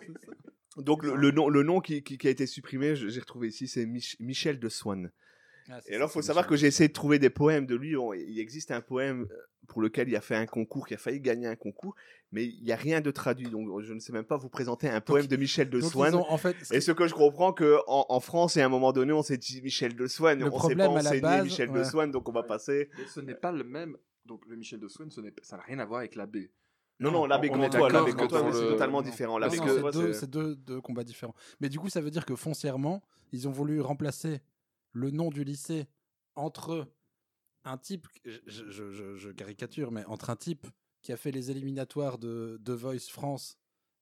Donc 0.77 1.03
le, 1.03 1.15
le 1.15 1.31
nom, 1.31 1.49
le 1.49 1.63
nom 1.63 1.79
qui, 1.81 2.03
qui- 2.03 2.19
qui 2.19 2.27
a 2.27 2.29
été 2.29 2.45
supprimé, 2.45 2.95
j'ai 2.95 3.19
retrouvé 3.19 3.47
ici, 3.47 3.67
c'est 3.67 3.85
Mich- 3.87 4.15
Michel 4.19 4.59
de 4.59 4.69
Swann. 4.69 5.11
Ah, 5.69 5.79
Et 5.87 5.95
alors, 5.95 6.09
ça, 6.09 6.13
faut 6.13 6.21
savoir 6.21 6.45
que 6.47 6.53
de 6.53 6.57
j'ai 6.57 6.67
essayé 6.67 6.87
de 6.87 6.93
trouver 6.93 7.19
des 7.19 7.29
poèmes 7.29 7.65
de 7.65 7.75
lui. 7.75 7.95
Il 8.27 8.39
existe 8.39 8.71
un 8.71 8.81
poème 8.81 9.27
euh, 9.31 9.35
pour 9.67 9.81
lequel 9.81 10.09
il 10.09 10.15
a 10.15 10.21
fait 10.21 10.35
un 10.35 10.45
concours, 10.45 10.87
qui 10.87 10.93
a 10.93 10.97
failli 10.97 11.19
gagner 11.19 11.47
un 11.47 11.55
concours, 11.55 11.95
mais 12.31 12.45
il 12.45 12.63
n'y 12.63 12.71
a 12.71 12.75
rien 12.75 13.01
de 13.01 13.11
traduit. 13.11 13.49
Donc, 13.49 13.81
je 13.81 13.93
ne 13.93 13.99
sais 13.99 14.11
même 14.11 14.23
pas 14.23 14.37
vous 14.37 14.49
présenter 14.49 14.89
un 14.89 15.01
poème 15.01 15.27
de 15.27 15.35
Michel 15.35 15.69
de 15.69 15.79
Swann. 15.81 16.15
ont, 16.15 16.25
en 16.29 16.37
fait, 16.37 16.55
ce 16.63 16.73
Et 16.73 16.81
ce 16.81 16.91
que 16.91 17.07
je 17.07 17.13
comprends 17.13 17.53
que 17.53 17.77
en, 17.87 18.05
en 18.09 18.19
France, 18.19 18.57
et 18.57 18.61
à 18.61 18.65
un 18.65 18.69
moment 18.69 18.91
donné, 18.91 19.13
on 19.13 19.21
s'est 19.23 19.37
dit 19.37 19.61
Michel 19.61 19.95
de 19.95 20.07
Swann, 20.07 20.41
on 20.41 20.45
ne 20.45 20.51
sait 20.51 20.57
problème, 20.57 20.77
pas 20.77 20.87
enseigner 20.89 21.21
base, 21.21 21.43
Michel 21.43 21.71
de 21.71 21.77
ouais. 21.79 21.85
Swann, 21.85 22.11
donc 22.11 22.27
on 22.29 22.31
va 22.33 22.43
passer. 22.43 22.89
Ce 23.07 23.19
n'est 23.19 23.35
pas 23.35 23.51
le 23.51 23.63
même. 23.63 23.95
Donc 24.25 24.45
le 24.47 24.55
Michel 24.55 24.79
de 24.79 24.87
Swann, 24.87 25.09
ce 25.09 25.21
ça 25.41 25.57
n'a 25.57 25.63
rien 25.63 25.79
à 25.79 25.85
voir 25.85 25.99
avec 25.99 26.15
l'abbé. 26.15 26.51
Non, 26.99 27.11
non, 27.11 27.25
l'abbé 27.25 27.49
Gantois, 27.49 27.69
d'accord 27.69 27.89
l'abbé 27.89 28.11
Gantois, 28.11 28.43
mais 28.43 28.51
c'est 28.51 28.61
le- 28.61 28.69
totalement 28.71 29.01
différent. 29.01 29.37
L'abbé 29.37 29.57
c'est 30.13 30.29
deux, 30.29 30.55
deux 30.55 30.81
combats 30.81 31.03
différents. 31.03 31.33
Mais 31.61 31.69
du 31.69 31.79
coup, 31.79 31.89
ça 31.89 32.01
veut 32.01 32.11
dire 32.11 32.25
que 32.25 32.35
foncièrement, 32.35 33.01
ils 33.31 33.47
ont 33.47 33.51
voulu 33.51 33.79
remplacer 33.79 34.41
le 34.91 35.11
nom 35.11 35.29
du 35.29 35.43
lycée 35.43 35.87
entre 36.35 36.87
un 37.65 37.77
type, 37.77 38.07
je, 38.25 38.39
je- 38.47 38.91
je- 38.91 39.15
je 39.15 39.29
caricature, 39.31 39.91
mais 39.91 40.05
entre 40.05 40.29
un 40.29 40.35
type 40.35 40.65
qui 41.01 41.11
a 41.11 41.17
fait 41.17 41.31
les 41.31 41.51
éliminatoires 41.51 42.17
de, 42.17 42.57
de 42.61 42.73
Voice 42.73 43.09
France 43.09 43.57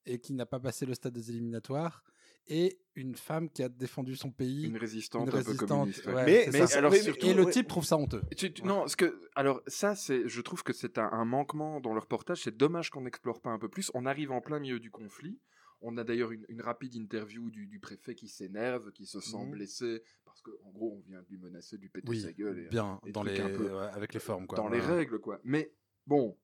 et 0.06 0.20
qui 0.20 0.34
n'a 0.34 0.46
pas 0.46 0.60
passé 0.60 0.86
le 0.86 0.94
stade 0.94 1.14
des 1.14 1.30
éliminatoires, 1.32 2.04
et 2.50 2.80
une 2.96 3.16
femme 3.16 3.50
qui 3.50 3.62
a 3.62 3.68
défendu 3.68 4.16
son 4.16 4.32
pays. 4.32 4.64
Une 4.66 4.78
résistante 4.78 5.24
une 5.24 5.28
un 5.30 5.32
peu 5.32 5.38
résistante, 5.40 5.68
communiste, 5.68 6.06
ouais. 6.06 6.14
ouais, 6.14 6.50
Mais- 6.54 6.74
alors 6.76 6.94
et 6.94 7.34
le 7.34 7.50
type 7.50 7.68
trouve 7.68 7.84
ça 7.84 7.98
honteux. 7.98 8.22
Tu- 8.38 8.54
tu- 8.54 8.64
Non, 8.64 8.88
ce 8.88 8.96
que, 8.96 9.30
alors 9.36 9.62
ça, 9.68 9.96
c'est, 9.96 10.26
je 10.30 10.42
trouve 10.42 10.64
que 10.64 10.72
c'est 10.72 10.98
un, 10.98 11.10
un 11.12 11.26
manquement 11.26 11.82
dans 11.82 11.94
le 11.94 12.00
reportage. 12.00 12.42
C'est 12.44 12.56
dommage 12.56 12.90
qu'on 12.90 13.02
n'explore 13.02 13.42
pas 13.42 13.50
un 13.50 13.60
peu 13.60 13.68
plus. 13.68 13.92
On 13.94 14.06
arrive 14.06 14.32
en 14.32 14.40
plein 14.40 14.60
milieu 14.60 14.80
du 14.80 14.90
conflit. 14.92 15.40
On 15.82 15.96
a 15.98 16.04
d'ailleurs 16.04 16.32
une, 16.32 16.46
une 16.50 16.62
rapide 16.62 16.96
interview 16.96 17.50
du, 17.52 17.68
du 17.68 17.80
préfet 17.80 18.16
qui 18.16 18.28
s'énerve, 18.28 18.92
qui 18.92 19.06
se 19.06 19.20
sent 19.20 19.38
Mhm. 19.46 19.52
blessé 19.52 20.04
parce 20.26 20.42
qu'en 20.42 20.72
gros, 20.72 20.96
on 20.98 21.00
vient 21.10 21.22
de 21.22 21.28
lui 21.30 21.38
menacer 21.38 21.78
de 21.78 21.84
lui 21.84 21.90
péter 21.90 22.10
Oui, 22.10 22.22
sa 22.22 22.34
gueule. 22.34 22.60
Et, 22.60 22.68
bien, 22.70 23.00
dans 23.14 23.24
les- 23.24 23.40
un 23.40 23.50
peu- 23.50 23.70
ouais, 23.78 23.86
avec 23.94 24.14
les 24.14 24.20
formes, 24.20 24.48
quoi. 24.48 24.58
Dans 24.58 24.70
les 24.70 24.80
règles, 24.80 25.20
quoi. 25.20 25.40
Mais 25.44 25.72
bon, 26.08 26.38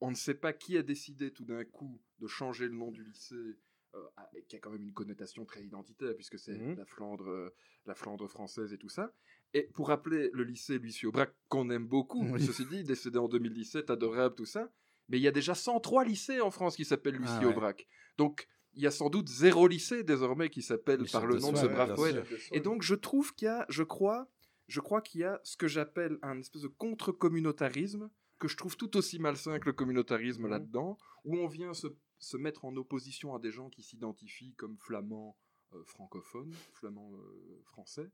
on 0.00 0.10
ne 0.10 0.16
sait 0.16 0.34
pas 0.34 0.52
qui 0.52 0.76
a 0.78 0.82
décidé 0.82 1.30
tout 1.32 1.44
d'un 1.44 1.64
coup 1.64 2.00
de 2.18 2.26
changer 2.26 2.66
le 2.66 2.74
nom 2.74 2.90
du 2.90 3.04
lycée. 3.04 3.58
euh, 3.94 4.00
qui 4.48 4.56
a 4.56 4.58
quand 4.58 4.70
même 4.70 4.80
une 4.84 4.94
connotation 4.94 5.44
très 5.44 5.62
identitaire 5.62 6.14
puisque 6.14 6.38
c'est 6.38 6.56
Mhm. 6.56 6.76
la 6.78 6.86
Flandre, 6.86 7.28
euh, 7.28 7.54
la 7.84 7.94
Flandre 7.94 8.26
française 8.26 8.72
et 8.72 8.78
tout 8.78 8.88
ça. 8.88 9.12
Et 9.52 9.64
pour 9.74 9.88
rappeler 9.88 10.30
le 10.32 10.44
lycée 10.44 10.78
Lucie 10.78 11.04
Aubrac 11.04 11.30
qu'on 11.50 11.68
aime 11.68 11.86
beaucoup, 11.86 12.24
Oui. 12.26 12.42
ceci 12.42 12.64
dit, 12.64 12.84
décédé 12.84 13.18
en 13.18 13.28
2017, 13.28 13.90
adorable 13.90 14.34
tout 14.34 14.46
ça. 14.46 14.72
Mais 15.10 15.18
il 15.18 15.22
y 15.22 15.28
a 15.28 15.30
déjà 15.30 15.54
103 15.54 16.06
lycées 16.06 16.40
en 16.40 16.50
France 16.50 16.74
qui 16.76 16.86
s'appellent 16.86 17.16
Lucie 17.16 17.34
Ah 17.36 17.40
ouais. 17.40 17.52
Aubrac. 17.52 17.86
Donc 18.16 18.48
il 18.74 18.82
y 18.82 18.86
a 18.86 18.90
sans 18.90 19.10
doute 19.10 19.28
zéro 19.28 19.66
lycée 19.68 20.02
désormais 20.02 20.50
qui 20.50 20.62
s'appelle 20.62 21.04
par 21.10 21.26
le 21.26 21.38
nom 21.38 21.52
de 21.52 21.56
ce 21.58 21.66
brave 21.66 21.94
poète. 21.94 22.24
Et 22.52 22.60
donc 22.60 22.82
je 22.82 22.94
trouve 22.94 23.34
qu'il 23.34 23.46
y 23.46 23.48
a, 23.48 23.66
je 23.68 23.82
crois, 23.82 24.28
je 24.68 24.80
crois 24.80 25.02
qu'il 25.02 25.20
y 25.20 25.24
a 25.24 25.40
ce 25.44 25.56
que 25.56 25.68
j'appelle 25.68 26.18
un 26.22 26.38
espèce 26.38 26.62
de 26.62 26.68
contre-communautarisme 26.68 28.10
que 28.38 28.48
je 28.48 28.56
trouve 28.56 28.76
tout 28.76 28.96
aussi 28.96 29.20
malsain 29.20 29.60
que 29.60 29.66
le 29.66 29.72
communautarisme 29.72 30.48
là-dedans, 30.48 30.98
où 31.24 31.36
on 31.36 31.46
vient 31.46 31.74
se, 31.74 31.86
se 32.18 32.36
mettre 32.36 32.64
en 32.64 32.76
opposition 32.76 33.36
à 33.36 33.38
des 33.38 33.52
gens 33.52 33.70
qui 33.70 33.84
s'identifient 33.84 34.54
comme 34.54 34.76
flamands 34.78 35.36
euh, 35.74 35.84
francophones, 35.84 36.52
flamands 36.72 37.12
euh, 37.14 37.60
français. 37.64 38.10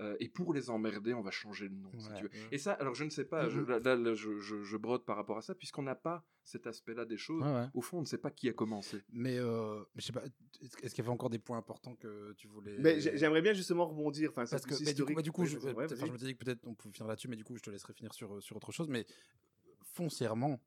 Euh, 0.00 0.16
et 0.20 0.28
pour 0.28 0.54
les 0.54 0.70
emmerder, 0.70 1.12
on 1.12 1.22
va 1.22 1.32
changer 1.32 1.68
le 1.68 1.74
nom, 1.74 1.90
si 1.98 2.08
Ouais, 2.08 2.14
tu 2.14 2.22
veux. 2.22 2.28
ouais. 2.30 2.48
Et 2.52 2.58
ça, 2.58 2.72
alors 2.74 2.94
je 2.94 3.02
ne 3.02 3.10
sais 3.10 3.24
pas, 3.24 3.48
je, 3.48 3.60
là, 3.60 3.80
là, 3.80 3.96
là, 3.96 4.14
je, 4.14 4.38
je- 4.38 4.62
je 4.62 4.76
brode 4.76 5.04
par 5.04 5.16
rapport 5.16 5.36
à 5.38 5.42
ça, 5.42 5.56
puisqu'on 5.56 5.82
n'a 5.82 5.96
pas 5.96 6.24
cet 6.44 6.68
aspect-là 6.68 7.04
des 7.04 7.16
choses. 7.16 7.42
Ouais, 7.42 7.52
ouais. 7.52 7.66
Au 7.74 7.80
fond, 7.80 7.98
on 7.98 8.00
ne 8.02 8.06
sait 8.06 8.16
pas 8.18 8.30
qui 8.30 8.48
a 8.48 8.52
commencé. 8.52 9.02
Mais 9.10 9.38
euh, 9.38 9.80
mais 9.96 10.00
je 10.00 10.06
sais 10.06 10.12
pas, 10.12 10.22
est-ce 10.62 10.76
qu'il 10.94 10.98
y 10.98 11.00
avait 11.00 11.10
encore 11.10 11.30
des 11.30 11.40
points 11.40 11.58
importants 11.58 11.96
que 11.96 12.32
tu 12.34 12.46
voulais. 12.46 12.76
Mais 12.78 13.00
j'ai- 13.00 13.16
j'aimerais 13.16 13.42
bien 13.42 13.54
justement 13.54 13.86
rebondir. 13.88 14.30
Enfin, 14.30 14.46
c'est 14.46 14.54
Parce 14.54 14.66
que 14.66 14.70
bah, 14.70 14.76
du 14.78 14.84
coup, 14.84 14.90
historique. 14.90 15.16
bah, 15.16 15.22
du 15.22 15.32
coup, 15.32 15.44
je, 15.46 15.58
ouais, 15.58 15.72
me 16.12 16.16
disais 16.16 16.34
que 16.34 16.44
peut-être 16.44 16.64
on 16.68 16.74
pouvait 16.74 16.92
finir 16.94 17.08
là-dessus, 17.08 17.26
mais 17.28 17.36
du 17.36 17.42
coup, 17.44 17.56
je 17.56 17.62
te 17.62 17.70
laisserai 17.70 17.92
finir 17.92 18.14
sur, 18.14 18.40
sur 18.40 18.56
autre 18.56 18.70
chose. 18.70 18.88
Mais 18.88 19.04
foncièrement, 19.82 20.60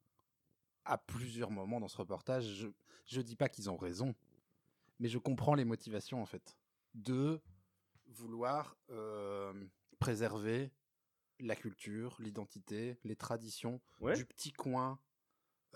à 0.85 0.97
plusieurs 0.97 1.51
moments 1.51 1.79
dans 1.79 1.87
ce 1.87 1.97
reportage, 1.97 2.45
je, 2.45 2.67
je 3.05 3.21
dis 3.21 3.35
pas 3.35 3.49
qu'ils 3.49 3.69
ont 3.69 3.77
raison, 3.77 4.13
mais 4.99 5.07
je 5.07 5.17
comprends 5.17 5.55
les 5.55 5.65
motivations 5.65 6.21
en 6.21 6.25
fait 6.25 6.57
de 6.95 7.39
vouloir 8.13 8.77
euh, 8.89 9.53
préserver 9.99 10.71
la 11.39 11.55
culture, 11.55 12.15
l'identité, 12.19 12.97
les 13.03 13.15
traditions 13.15 13.81
Ouais. 13.99 14.15
du 14.15 14.25
petit 14.25 14.51
coin 14.53 14.99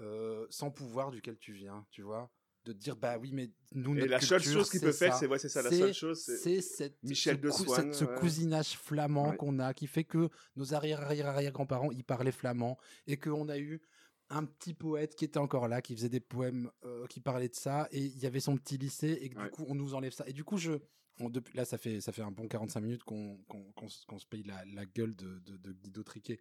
euh, 0.02 0.46
sans 0.50 0.72
pouvoir 0.72 1.12
duquel 1.12 1.38
tu 1.38 1.54
viens, 1.54 1.86
tu 1.90 2.02
vois? 2.02 2.30
De 2.66 2.74
dire 2.74 2.96
bah 2.96 3.18
oui 3.20 3.32
mais 3.32 3.52
nous 3.74 3.92
Et 3.96 4.00
notre 4.00 4.12
la 4.12 4.20
seule 4.22 4.42
culture, 4.42 4.60
chose 4.62 4.70
qu'il 4.72 4.82
peut 4.82 4.92
faire, 4.92 5.14
ça. 5.14 5.20
c'est- 5.20 5.28
ouais, 5.28 5.38
c'est 5.40 5.50
ça, 5.50 5.62
la 5.62 5.70
seule 5.72 5.94
chose, 5.94 6.20
c'est 6.24 6.62
cette 6.62 7.02
Michel 7.04 7.38
ce 7.38 7.42
de 7.42 7.52
cette- 7.52 7.94
ce 7.94 8.06
ouais. 8.06 8.16
cousinage 8.20 8.78
flamand 8.78 9.30
Ouais. 9.30 9.38
qu'on 9.38 9.60
a 9.60 9.74
qui 9.74 9.86
fait 9.88 10.04
que 10.04 10.30
nos 10.56 10.74
arrière 10.74 11.02
arrière 11.02 11.28
arrière 11.28 11.52
grands-parents 11.52 11.92
ils 11.92 12.04
parlaient 12.04 12.32
flamand 12.32 12.78
et 13.08 13.18
qu'on 13.18 13.48
a 13.50 13.58
eu 13.60 13.82
un 14.30 14.46
petit 14.46 14.74
poète 14.74 15.16
qui 15.16 15.26
était 15.26 15.38
encore 15.40 15.68
là 15.68 15.82
qui 15.82 15.96
faisait 15.96 16.10
des 16.10 16.20
poèmes 16.20 16.72
euh, 16.84 17.06
qui 17.08 17.20
parlaient 17.20 17.50
de 17.50 17.56
ça 17.56 17.88
et 17.92 18.00
il 18.04 18.18
y 18.18 18.26
avait 18.26 18.40
son 18.40 18.58
petit 18.58 18.78
lycée 18.78 19.18
et 19.22 19.30
que 19.30 19.38
Ouais. 19.38 19.46
du 19.46 19.50
coup 19.52 19.66
on 19.68 19.76
nous 19.76 19.94
enlève 19.94 20.14
ça 20.14 20.28
et 20.28 20.34
du 20.34 20.44
coup 20.44 20.58
je 20.58 20.74
on- 21.20 21.30
depuis, 21.30 21.56
là 21.56 21.64
ça 21.64 21.78
fait 21.78 22.02
ça 22.02 22.12
fait 22.12 22.24
un 22.24 22.32
bon 22.32 22.48
45 22.48 22.82
minutes 22.82 23.04
qu'on 23.04 23.38
qu'on 23.48 23.72
qu'on 23.74 23.88
se- 23.88 24.06
qu'on 24.08 24.18
se 24.20 24.26
paye 24.26 24.44
la, 24.44 24.66
la 24.66 24.86
gueule 24.86 25.16
de, 25.16 25.40
de, 25.40 25.58
de 25.58 25.72
Guido 25.74 26.04
Triquet 26.04 26.40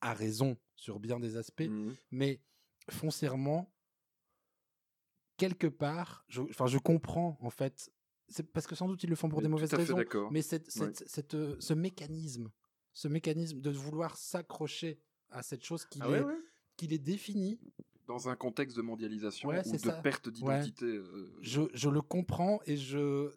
à 0.00 0.14
raison 0.14 0.56
sur 0.76 1.00
bien 1.00 1.18
des 1.18 1.36
aspects 1.36 1.62
Mhm. 1.68 1.94
mais 2.12 2.40
foncièrement 2.90 3.70
quelque 5.36 5.66
part, 5.66 6.24
je, 6.28 6.42
enfin, 6.42 6.66
je 6.66 6.78
comprends 6.78 7.36
en 7.40 7.50
fait 7.50 7.90
c'est 8.28 8.44
parce 8.52 8.66
que 8.66 8.74
sans 8.74 8.86
doute 8.88 9.02
ils 9.02 9.10
le 9.10 9.16
font 9.16 9.28
pour 9.28 9.40
Mais 9.40 9.44
des 9.44 9.48
mauvaises 9.50 9.74
raisons. 9.74 9.98
Mais 10.30 10.40
cette, 10.42 10.66
Ouais. 10.76 10.92
cette- 10.94 11.08
cette, 11.08 11.34
euh, 11.34 11.56
ce 11.60 11.74
mécanisme, 11.74 12.50
ce 12.92 13.08
mécanisme 13.08 13.60
de 13.60 13.70
vouloir 13.70 14.16
s'accrocher 14.16 14.98
à 15.30 15.42
cette 15.42 15.62
chose 15.64 15.84
qui 15.84 15.98
Ah 16.00 16.08
est, 16.08 16.22
ouais. 16.22 16.34
Qu'il 16.76 16.92
est 16.92 16.98
défini, 16.98 17.58
Dans 18.06 18.28
un 18.28 18.36
contexte 18.36 18.76
de 18.76 18.82
mondialisation 18.82 19.48
Ouais, 19.48 19.66
ou 19.66 19.72
de 19.72 19.78
ça. 19.78 19.92
perte 20.02 20.26
Ouais. 20.26 20.32
d'identité. 20.32 20.84
euh, 20.84 21.32
je, 21.40 21.62
je 21.72 21.88
le 21.88 22.02
comprends 22.02 22.60
et 22.66 22.76
je 22.76 23.30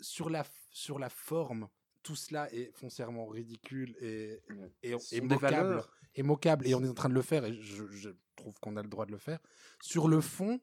sur 0.00 0.30
la 0.30 0.44
sur 0.70 0.98
la 0.98 1.08
forme, 1.08 1.68
tout 2.02 2.14
cela 2.16 2.52
est 2.52 2.70
foncièrement 2.76 3.26
ridicule 3.26 3.96
et 4.00 4.40
et, 4.82 4.94
et 5.12 5.20
moquable, 5.20 5.82
et 6.14 6.22
moquable 6.22 6.66
et 6.68 6.74
on 6.74 6.82
est 6.84 6.88
en 6.88 6.94
train 6.94 7.08
de 7.08 7.14
le 7.14 7.22
faire 7.22 7.44
et 7.44 7.54
je, 7.60 7.84
je 7.88 8.10
trouve 8.36 8.58
qu'on 8.60 8.76
a 8.76 8.82
le 8.82 8.88
droit 8.88 9.06
de 9.06 9.12
le 9.12 9.18
faire. 9.18 9.40
Sur 9.80 10.06
le 10.08 10.20
fond, 10.20 10.60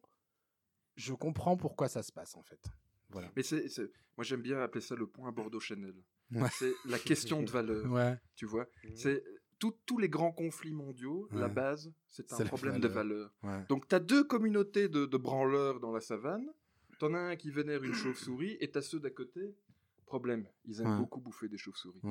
je 0.95 1.13
comprends 1.13 1.57
pourquoi 1.57 1.87
ça 1.89 2.01
se 2.03 2.11
passe 2.11 2.35
en 2.35 2.43
fait. 2.43 2.59
Voilà. 3.09 3.31
Mais 3.35 3.43
c'est, 3.43 3.65
moi 4.17 4.23
j'aime 4.23 4.41
bien 4.41 4.59
appeler 4.61 4.81
ça 4.81 4.95
le 4.95 5.07
point 5.07 5.31
Bordeaux-Chanel. 5.31 5.95
Ouais. 6.31 6.47
C'est 6.59 6.73
la 6.85 6.99
question 6.99 7.41
de 7.43 7.49
valeur. 7.49 7.85
Ouais. 7.91 8.17
Tu 8.35 8.45
vois, 8.45 8.67
c'est 8.95 9.23
tout- 9.59 9.75
tous 9.85 9.97
les 9.97 10.09
grands 10.09 10.31
conflits 10.31 10.73
mondiaux, 10.73 11.27
la 11.31 11.47
base, 11.49 11.91
c'est 12.07 12.31
un 12.33 12.45
problème 12.45 12.79
de 12.79 12.87
valeur. 12.87 13.31
valeur. 13.43 13.59
Ouais. 13.59 13.65
Donc 13.69 13.87
tu 13.87 13.95
as 13.95 13.99
deux 13.99 14.23
communautés 14.23 14.87
de, 14.89 15.05
de 15.05 15.17
branleurs 15.17 15.79
dans 15.79 15.91
la 15.91 15.99
savane. 16.01 16.47
T'en 16.99 17.13
as 17.13 17.19
un 17.19 17.35
qui 17.35 17.49
vénère 17.51 17.83
une 17.83 17.93
chauve-souris 17.93 18.57
et 18.59 18.69
t'as 18.71 18.81
ceux 18.81 18.99
d'à 18.99 19.09
côté. 19.09 19.53
Problème, 20.05 20.45
ils 20.65 20.81
aiment 20.81 20.91
Ouais. 20.93 20.97
beaucoup 20.97 21.19
bouffer 21.21 21.47
des 21.47 21.57
chauves-souris. 21.57 22.01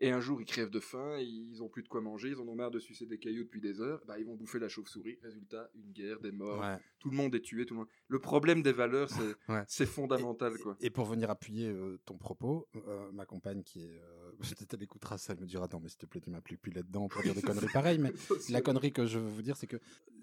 Et 0.00 0.10
un 0.12 0.20
jour, 0.20 0.40
ils 0.40 0.44
crèvent 0.44 0.70
de 0.70 0.78
faim, 0.80 1.18
ils 1.18 1.60
ont 1.62 1.68
plus 1.68 1.82
de 1.82 1.88
quoi 1.88 2.00
manger, 2.00 2.28
ils 2.28 2.38
en 2.40 2.46
ont 2.46 2.54
marre 2.54 2.70
de 2.70 2.78
sucer 2.78 3.04
des 3.06 3.18
cailloux 3.18 3.42
depuis 3.42 3.60
des 3.60 3.80
heures, 3.80 4.00
bah, 4.06 4.16
ils 4.18 4.24
vont 4.24 4.36
bouffer 4.36 4.58
la 4.60 4.68
chauve-souris. 4.68 5.18
Résultat, 5.22 5.68
une 5.74 5.90
guerre, 5.92 6.20
des 6.20 6.30
morts, 6.30 6.60
Ouais. 6.60 6.76
tout 7.00 7.10
le 7.10 7.16
monde 7.16 7.34
est 7.34 7.40
tué. 7.40 7.66
Tout 7.66 7.74
le, 7.74 7.78
monde... 7.80 7.88
le 8.06 8.18
problème 8.20 8.62
des 8.62 8.72
valeurs, 8.72 9.10
c'est 9.10 9.36
Ouais. 9.48 9.86
fondamental. 9.86 10.56
quoi. 10.58 10.76
Et 10.80 10.90
pour 10.90 11.04
venir 11.06 11.30
appuyer 11.30 11.68
euh, 11.68 11.98
ton 12.04 12.16
propos, 12.16 12.68
euh, 12.76 13.10
ma 13.12 13.26
compagne 13.26 13.62
qui 13.64 13.80
est. 13.84 14.00
Euh, 14.00 14.30
peut-être 14.40 14.74
elle 14.74 14.82
écoutera 14.84 15.18
ça, 15.18 15.32
elle 15.32 15.40
me 15.40 15.46
dira 15.46 15.66
Non, 15.72 15.80
mais 15.80 15.88
s'il 15.88 15.98
te 15.98 16.06
plaît, 16.06 16.20
tu 16.20 16.30
m'appliques 16.30 16.60
plus 16.60 16.72
là-dedans 16.72 17.08
pour 17.08 17.22
dire 17.22 17.34
des 17.34 17.42
conneries 17.42 17.72
pareilles. 17.72 17.98
Mais 17.98 18.12
la 18.50 18.60
connerie 18.60 18.92
que 18.92 19.04
je 19.04 19.18
veux 19.18 19.28
vous 19.28 19.42
dire, 19.42 19.56
c'est 19.56 19.66
que 19.66 19.78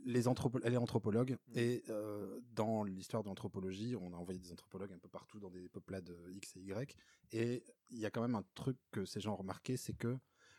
les 0.06 0.28
anthropo 0.28 0.60
elle 0.64 0.74
est 0.74 0.78
anthropologue 0.78 1.38
et 1.56 1.84
euh, 1.90 2.40
dans 2.54 2.84
l'histoire 2.84 3.24
de 3.24 3.28
l'anthropologie, 3.28 3.96
on 3.96 4.14
a 4.14 4.16
envoyé 4.16 4.40
des 4.40 4.52
anthropologues 4.52 4.94
un 4.94 5.00
peu 5.00 5.10
partout 5.10 5.40
dans 5.40 5.50
des 5.50 5.68
peuplades 5.68 6.10
euh, 6.10 6.34
X 6.34 6.56
et 6.56 6.62
Y. 6.62 6.96
Et 7.32 7.64
il 7.90 8.00
y 8.00 8.06
a 8.06 8.12
quand 8.12 8.22
même 8.22 8.36
un 8.36 8.46
truc 8.54 8.78
que 8.92 9.06
ces 9.06 9.20
gens 9.20 9.34
ont 9.34 9.38
remarqué 9.38 9.78
c'est 9.78 9.94
que 9.94 10.18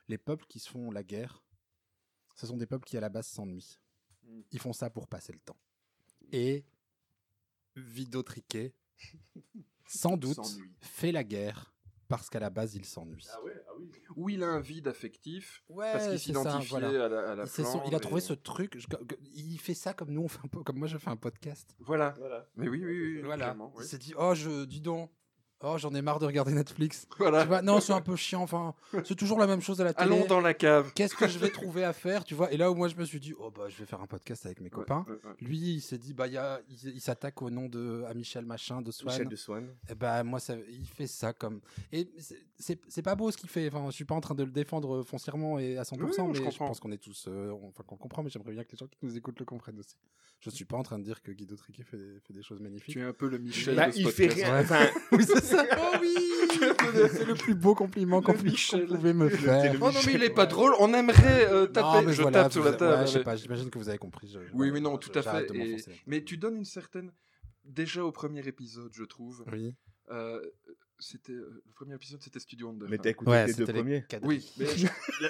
les 0.09 0.19
peuples 0.19 0.47
qui 0.47 0.59
se 0.59 0.69
font 0.69 0.91
la 0.91 1.03
guerre, 1.03 1.45
ce 2.35 2.47
sont 2.47 2.57
des 2.57 2.67
peuples 2.67 2.85
qui 2.85 2.97
à 2.97 3.01
la 3.01 3.09
base 3.09 3.27
s'ennuient. 3.27 3.79
Mm. 4.25 4.41
Ils 4.51 4.61
font 4.61 4.73
ça 4.73 4.91
pour 4.91 5.07
passer 5.07 5.33
le 5.33 5.41
temps. 5.41 5.59
Et 6.33 6.65
Vido 7.77 8.23
Triquet, 8.23 8.75
sans 9.87 10.17
doute, 10.17 10.41
fait 10.81 11.13
la 11.13 11.23
guerre 11.23 11.76
parce 12.09 12.31
qu'à 12.31 12.41
la 12.41 12.51
base 12.51 12.75
il 12.75 12.85
s'ennuie. 12.85 13.27
Ah 13.33 13.39
Ou 14.17 14.31
il 14.31 14.43
a 14.43 14.47
un 14.49 14.61
vide 14.61 14.89
affectif 14.89 15.63
Ouais, 15.69 15.93
parce 15.93 16.23
qu'il 16.23 16.35
voilà. 16.35 17.05
à 17.05 17.09
la, 17.09 17.31
à 17.33 17.35
la 17.35 17.45
Il, 17.45 17.49
son- 17.49 17.81
a 17.81 18.01
trouvé 18.01 18.19
et- 18.19 18.25
ce 18.25 18.33
truc. 18.33 18.79
je- 18.79 18.87
il 19.35 19.59
fait 19.59 19.75
ça 19.75 19.93
comme 19.95 20.11
nous, 20.11 20.23
on 20.23 20.29
fait 20.29 20.41
un 20.45 20.49
peu, 20.49 20.63
comme 20.63 20.79
moi 20.79 20.89
je 20.89 20.99
fais 20.99 21.11
un 21.11 21.17
podcast. 21.17 21.75
Voilà. 21.81 22.15
Mais 22.57 22.69
oui, 22.69 22.83
oui, 22.85 23.17
oui. 23.17 23.23
Voilà. 23.23 23.55
Il 23.59 23.79
oui. 23.79 23.85
s'est 23.85 23.99
dit, 23.99 24.15
oh, 24.17 24.35
je, 24.35 24.65
dis 24.65 24.81
donc, 24.81 25.11
oh, 25.67 25.79
j'en 25.79 25.95
ai 25.95 26.03
marre 26.03 26.19
de 26.19 26.27
regarder 26.27 26.53
Netflix. 26.53 27.07
Voilà. 27.19 27.43
Tu 27.43 27.49
vois, 27.49 27.63
non, 27.63 27.81
c'est 27.81 27.93
un 27.93 28.01
peu 28.01 28.17
chiant. 28.17 28.43
Enfin, 28.43 28.75
c'est 29.05 29.15
toujours 29.17 29.39
la 29.39 29.47
même 29.47 29.61
chose 29.61 29.81
à 29.81 29.85
la 29.85 29.93
télé. 29.95 30.15
Allons 30.15 30.27
dans 30.27 30.41
la 30.41 30.55
cave. 30.55 30.93
Qu'est-ce 30.95 31.15
que 31.15 31.29
je 31.29 31.39
vais 31.39 31.51
trouver 31.51 31.85
à 31.85 31.93
faire, 31.93 32.25
tu 32.25 32.35
vois? 32.35 32.53
Et 32.53 32.57
là 32.57 32.71
où 32.71 32.75
moi 32.75 32.89
je 32.89 32.97
me 32.97 33.05
suis 33.05 33.21
dit, 33.21 33.35
oh 33.39 33.51
bah 33.51 33.65
je 33.69 33.77
vais 33.77 33.85
faire 33.87 34.01
un 34.01 34.07
podcast 34.07 34.47
avec 34.47 34.61
mes 34.61 34.71
copains. 34.71 35.05
ouais, 35.09 35.15
ouais. 35.15 35.35
Lui, 35.41 35.59
il 35.59 35.81
s'est 35.81 35.99
dit, 35.99 36.15
bah 36.15 36.27
il 36.27 36.35
y 36.35 36.39
a- 36.39 36.61
il, 36.71 36.95
il 36.95 37.01
s'attaque 37.01 37.41
au 37.43 37.51
nom 37.51 37.69
de 37.69 38.05
à 38.09 38.15
Michel 38.15 38.45
machin 38.45 38.81
de 38.83 38.91
Swan. 38.91 39.13
Michel 39.13 39.29
de 39.29 39.37
Swan. 39.37 39.67
Et 39.91 39.95
bah 39.95 40.23
moi 40.25 40.41
ça, 40.41 40.55
il 40.69 40.87
fait 40.87 41.07
ça 41.07 41.33
comme. 41.33 41.61
Et 41.93 42.09
c'est- 42.59 43.03
pas 43.03 43.15
beau 43.15 43.31
ce 43.31 43.37
qu'il 43.37 43.49
fait. 43.49 43.69
Enfin, 43.69 43.85
je 43.87 43.95
suis 43.95 44.05
pas 44.05 44.15
en 44.15 44.21
train 44.21 44.35
de 44.35 44.43
le 44.45 44.51
défendre 44.51 45.03
foncièrement 45.03 45.59
et 45.59 45.79
à 45.79 45.83
100%, 45.85 46.01
Oui, 46.29 46.35
je 46.35 46.43
mais 46.43 46.51
je, 46.51 46.57
pense 46.59 46.81
qu'on 46.81 46.91
est 46.93 46.99
tous, 46.99 47.27
euh, 47.29 47.51
on- 47.63 47.69
enfin 47.69 47.83
qu'on 47.87 47.97
comprend. 47.97 48.23
Mais 48.23 48.31
j'aimerais 48.31 48.53
bien 48.53 48.65
que 48.65 48.73
les 48.73 48.79
gens 48.79 48.87
qui 48.87 48.99
nous 49.03 49.17
écoutent 49.17 49.39
le 49.39 49.45
comprennent 49.45 49.79
aussi. 49.79 49.97
Je 50.41 50.51
suis 50.51 50.65
pas 50.65 50.77
en 50.77 50.83
train 50.83 50.99
de 50.99 51.05
dire 51.05 51.23
que 51.23 51.33
Guido 51.33 51.57
Triquet 51.57 51.83
fait, 51.83 51.97
des- 51.97 52.21
fait 52.21 52.33
des 52.35 52.43
choses 52.43 52.61
magnifiques. 52.61 52.93
Tu 52.95 53.01
es 53.01 53.05
un 53.05 53.13
peu 53.13 53.29
le 53.29 53.39
Michel 53.39 53.75
Bah, 53.77 53.87
de 53.87 53.93
ce 53.93 53.99
il 54.01 54.11
fait 54.11 54.27
rien. 54.27 54.61
Enfin, 54.61 54.87
oui, 55.13 55.25
c'est 55.27 55.43
ça. 55.43 55.56
Oh 55.79 55.97
oui 56.01 56.15
C'est 57.13 57.25
le 57.27 57.35
plus 57.35 57.55
beau 57.55 57.75
compliment 57.75 58.23
qu'on 58.23 58.33
puisse- 58.35 58.71
qu'on 58.71 58.87
pouvait 58.87 59.13
me 59.13 59.29
faire. 59.29 59.75
Oh 59.81 59.91
non, 59.91 60.01
mais 60.07 60.13
il 60.15 60.23
est 60.23 60.31
pas 60.31 60.47
drôle. 60.47 60.73
On 60.79 60.93
aimerait 60.95 61.47
euh, 61.51 61.67
taper. 61.67 61.87
Non, 61.99 62.03
mais 62.03 62.13
je 62.13 62.23
voilà, 62.23 62.43
tape 62.45 62.53
sur 62.53 62.65
la 62.65 62.73
table. 62.73 63.01
ouais, 63.01 63.07
je 63.07 63.13
sais 63.13 63.19
mais- 63.19 63.25
pas, 63.25 63.37
j'imagine 63.37 63.71
que 63.71 63.79
vous 63.79 63.89
avez 63.89 63.99
compris. 63.99 64.29
je- 64.29 64.39
Oui, 64.55 64.71
oui, 64.71 64.81
non, 64.81 64.97
tout 64.99 65.13
à 65.19 65.23
fait. 65.23 65.51
Et-. 65.55 65.77
Mais 66.07 66.23
tu 66.25 66.37
donnes 66.37 66.57
une 66.57 66.65
certaine. 66.65 67.13
Déjà 67.65 68.05
au 68.05 68.13
premier 68.13 68.47
épisode, 68.47 68.93
je 68.93 69.05
trouve. 69.05 69.45
Oui. 69.53 69.75
euh, 70.13 70.41
c'était 70.99 71.33
euh, 71.33 71.63
le 71.67 71.73
premier 71.75 71.95
épisode, 71.95 72.21
c'était 72.23 72.39
Studio 72.41 72.69
Wonder. 72.69 72.87
Mais 72.89 72.99
t'as 72.99 73.11
écouté 73.11 73.31
Ouais, 73.31 73.47
les 73.47 73.53
deux 73.55 73.65
les 73.67 73.73
premiers. 73.73 74.05
cadres. 74.09 74.27
Oui, 74.27 74.51
mais 74.59 74.67
je- 74.77 74.87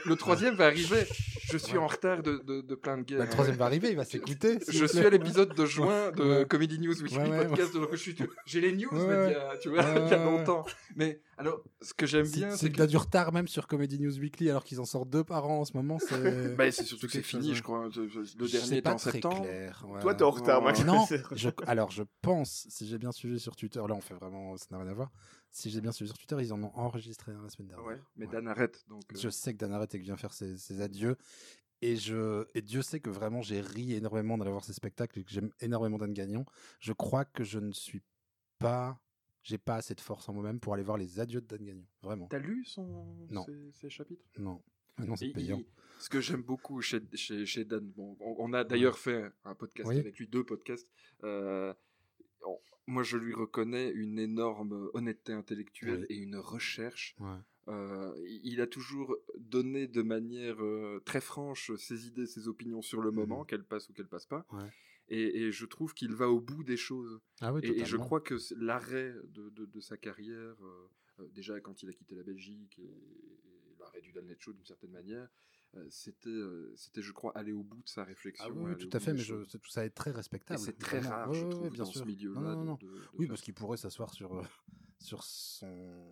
le, 0.08 0.16
troisième 0.16 0.54
va 0.54 0.66
arriver. 0.66 1.04
Je 1.42 1.56
suis 1.58 1.76
en 1.78 1.86
retard 1.86 2.22
de, 2.22 2.38
de, 2.38 2.60
de 2.60 2.74
plein 2.74 2.98
de 2.98 3.02
guerres. 3.02 3.18
Bah, 3.18 3.24
le 3.24 3.30
troisième 3.30 3.56
va 3.56 3.64
arriver, 3.66 3.90
il 3.90 3.96
va 3.96 4.04
s'écouter. 4.04 4.58
Je 4.68 4.80
vous 4.80 4.86
suis 4.88 4.98
plaît. 4.98 5.06
à 5.06 5.10
l'épisode 5.10 5.54
de 5.54 5.66
juin 5.66 6.10
de 6.12 6.22
Ouais. 6.40 6.46
Comedy 6.46 6.78
News 6.78 7.00
Weekly 7.02 7.18
Ouais, 7.18 7.28
ouais, 7.30 7.46
Podcast. 7.48 7.72
je 7.92 7.96
suis- 7.96 8.16
J'ai 8.46 8.60
les 8.60 8.72
news, 8.76 8.88
Ouais, 8.92 9.06
mais 9.06 9.26
il 9.28 9.32
y 9.32 9.34
a, 9.34 9.56
tu 9.58 9.68
vois, 9.68 9.82
il 9.82 9.86
y 10.10 10.14
a 10.14 10.18
ouais, 10.18 10.24
longtemps. 10.24 10.64
Mais 10.96 11.20
alors, 11.38 11.62
ce 11.82 11.92
que 11.94 12.06
j'aime 12.06 12.26
bien, 12.28 12.50
c'est 12.56 12.66
il 12.68 12.80
a 12.82 12.86
du 12.86 12.96
retard 12.96 13.32
même 13.32 13.46
sur 13.48 13.66
Comedy 13.66 13.98
News 14.00 14.18
Weekly 14.18 14.48
alors 14.50 14.64
qu'ils 14.64 14.80
en 14.80 14.84
sortent 14.84 15.10
deux 15.10 15.24
par 15.24 15.46
an 15.48 15.60
en 15.60 15.64
ce 15.64 15.76
moment. 15.76 15.98
C'est 15.98 16.06
Bah, 16.56 16.70
surtout 16.72 17.06
que 17.06 17.12
c'est 17.12 17.22
fini, 17.22 17.54
je 17.54 17.62
crois. 17.62 17.88
Le 17.96 18.08
Je 18.46 18.52
dernier 18.52 18.82
pas 18.82 18.94
en 18.94 18.98
septembre. 18.98 19.42
clair, 19.42 19.84
ouais. 19.88 20.00
Toi, 20.00 20.14
t'es 20.14 20.22
en 20.24 20.30
retard, 20.30 20.62
moi. 20.62 20.72
Non, 20.84 21.04
C'est- 21.06 21.22
je- 21.36 21.48
alors 21.66 21.90
je 21.90 22.02
pense, 22.22 22.66
si 22.68 22.86
j'ai 22.86 22.98
bien 22.98 23.12
suivi 23.12 23.38
sur 23.40 23.54
Twitter, 23.56 23.80
là 23.86 23.94
on 23.94 24.00
fait 24.00 24.14
vraiment, 24.14 24.56
ça 24.56 24.66
n'a 24.70 24.78
rien 24.78 24.88
à 24.88 24.94
voir. 24.94 25.10
Si 25.50 25.70
j'ai 25.70 25.80
bien 25.80 25.92
suivi 25.92 26.08
sur 26.08 26.18
Twitter, 26.18 26.36
ils 26.40 26.52
en 26.52 26.62
ont 26.62 26.72
enregistré 26.74 27.32
un 27.32 27.42
la 27.42 27.48
semaine 27.48 27.68
dernière. 27.68 27.86
Ouais, 27.86 28.00
mais 28.16 28.26
Ouais. 28.26 28.32
Dan 28.32 28.46
arrête. 28.48 28.84
Donc, 28.88 29.02
euh, 29.12 29.16
Je 29.18 29.28
sais 29.30 29.52
que 29.54 29.58
Dan 29.58 29.72
arrête 29.72 29.94
et 29.94 29.98
que 29.98 30.04
vient 30.04 30.16
faire 30.18 30.34
ses, 30.34 30.56
ses 30.58 30.80
adieux. 30.82 31.16
Et, 31.82 31.96
je, 31.96 32.46
et 32.54 32.62
Dieu 32.62 32.82
sait 32.82 33.00
que 33.00 33.10
vraiment 33.10 33.42
j'ai 33.42 33.60
ri 33.60 33.92
énormément 33.94 34.36
d'aller 34.38 34.50
voir 34.50 34.64
ces 34.64 34.72
spectacles 34.72 35.18
et 35.20 35.24
que 35.24 35.30
j'aime 35.30 35.50
énormément 35.60 35.98
Dan 35.98 36.12
Gagnon. 36.12 36.44
Je 36.80 36.92
crois 36.92 37.24
que 37.24 37.44
je 37.44 37.58
ne 37.58 37.72
suis 37.72 38.02
pas. 38.58 39.00
J'ai 39.42 39.58
pas 39.58 39.76
assez 39.76 39.94
de 39.94 40.00
force 40.00 40.28
en 40.28 40.32
moi-même 40.34 40.58
pour 40.58 40.74
aller 40.74 40.82
voir 40.82 40.96
les 40.98 41.20
adieux 41.20 41.40
de 41.40 41.46
Dan 41.46 41.64
Gagnon. 41.64 41.86
Vraiment. 42.02 42.26
T'as 42.26 42.38
lu 42.38 42.64
son... 42.64 43.16
Non. 43.30 43.44
Ses, 43.44 43.70
ses 43.74 43.90
chapitres? 43.90 44.24
Non. 44.38 44.60
Non, 44.98 45.14
c'est 45.14 45.28
payant. 45.28 45.58
il- 45.58 45.66
Ce 46.00 46.08
que 46.08 46.20
j'aime 46.20 46.42
beaucoup 46.42 46.80
chez, 46.82 47.00
chez, 47.14 47.46
chez 47.46 47.64
Dan, 47.64 47.86
bon, 47.92 48.16
on, 48.20 48.34
on 48.38 48.52
a 48.54 48.64
d'ailleurs 48.64 48.98
fait 48.98 49.30
un 49.44 49.54
podcast 49.54 49.88
Oui. 49.88 49.98
avec 49.98 50.18
lui, 50.18 50.26
deux 50.26 50.42
podcasts. 50.44 50.88
euh, 51.22 51.72
moi, 52.86 53.02
je 53.02 53.16
lui 53.16 53.34
reconnais 53.34 53.90
une 53.90 54.18
énorme 54.18 54.90
honnêteté 54.94 55.32
intellectuelle 55.32 56.06
Oui. 56.08 56.16
et 56.16 56.18
une 56.18 56.36
recherche. 56.36 57.14
Ouais. 57.18 57.38
Euh, 57.68 58.14
il 58.44 58.60
a 58.60 58.66
toujours 58.68 59.16
donné 59.38 59.88
de 59.88 60.02
manière 60.02 60.62
euh, 60.62 61.00
très 61.04 61.20
franche 61.20 61.72
ses 61.76 62.06
idées, 62.06 62.26
ses 62.26 62.46
opinions 62.46 62.80
sur 62.82 63.00
le 63.00 63.10
moment, 63.10 63.44
qu'elles 63.44 63.64
passent 63.64 63.88
ou 63.88 63.92
qu'elles 63.92 64.06
passent 64.08 64.26
pas. 64.26 64.46
Mhm. 64.52 64.58
Ouais. 64.60 64.70
Et, 65.08 65.42
et 65.42 65.52
je 65.52 65.66
trouve 65.66 65.92
qu'il 65.94 66.12
va 66.14 66.28
au 66.30 66.40
bout 66.40 66.62
des 66.64 66.76
choses. 66.76 67.20
Ah 67.40 67.52
oui, 67.52 67.60
et, 67.64 67.80
et 67.80 67.84
je 67.84 67.96
crois 67.96 68.20
que 68.20 68.34
l'arrêt 68.56 69.14
de, 69.28 69.50
de- 69.50 69.66
de 69.66 69.80
sa 69.80 69.96
carrière, 69.96 70.56
euh, 70.64 71.28
déjà 71.32 71.60
quand 71.60 71.82
il 71.82 71.88
a 71.88 71.92
quitté 71.92 72.14
la 72.16 72.22
Belgique, 72.24 72.78
et, 72.78 72.82
et 72.82 73.76
l'arrêt 73.80 74.00
du 74.00 74.12
Dalnet 74.12 74.36
Show 74.38 74.52
d'une 74.52 74.64
certaine 74.64 74.90
manière, 74.92 75.28
c'était, 75.90 76.28
euh, 76.28 76.72
c'était, 76.76 77.02
je 77.02 77.12
crois, 77.12 77.32
aller 77.36 77.52
au 77.52 77.62
bout 77.62 77.82
de 77.82 77.88
sa 77.88 78.04
réflexion. 78.04 78.44
Ah 78.48 78.52
oui, 78.52 78.64
aller 78.72 78.74
oui, 78.84 78.88
tout 78.88 78.96
à 78.96 79.00
fait, 79.00 79.12
mais 79.12 79.18
je, 79.20 79.34
tout 79.44 79.70
ça 79.70 79.84
est 79.84 79.90
très 79.90 80.10
respectable. 80.10 80.60
Et 80.60 80.62
c'est 80.64 80.78
très 80.78 80.98
vraiment. 81.00 81.14
rare, 81.16 81.30
Ouais, 81.30 81.38
je 81.38 81.44
ouais, 81.44 81.50
trouve, 81.50 81.70
bien 81.70 81.84
dans 81.84 81.90
ce 81.90 81.98
sûr. 81.98 82.06
milieu-là, 82.06 82.40
Non, 82.40 82.56
non, 82.56 82.64
non. 82.64 82.74
de- 82.74 82.86
de 82.86 82.92
oui, 83.14 83.26
faire 83.26 83.28
parce 83.28 83.40
qu'il 83.42 83.54
pourrait 83.54 83.76
s'asseoir 83.76 84.12
sur, 84.12 84.36
euh, 84.36 84.42
sur, 84.98 85.22
son, 85.24 86.04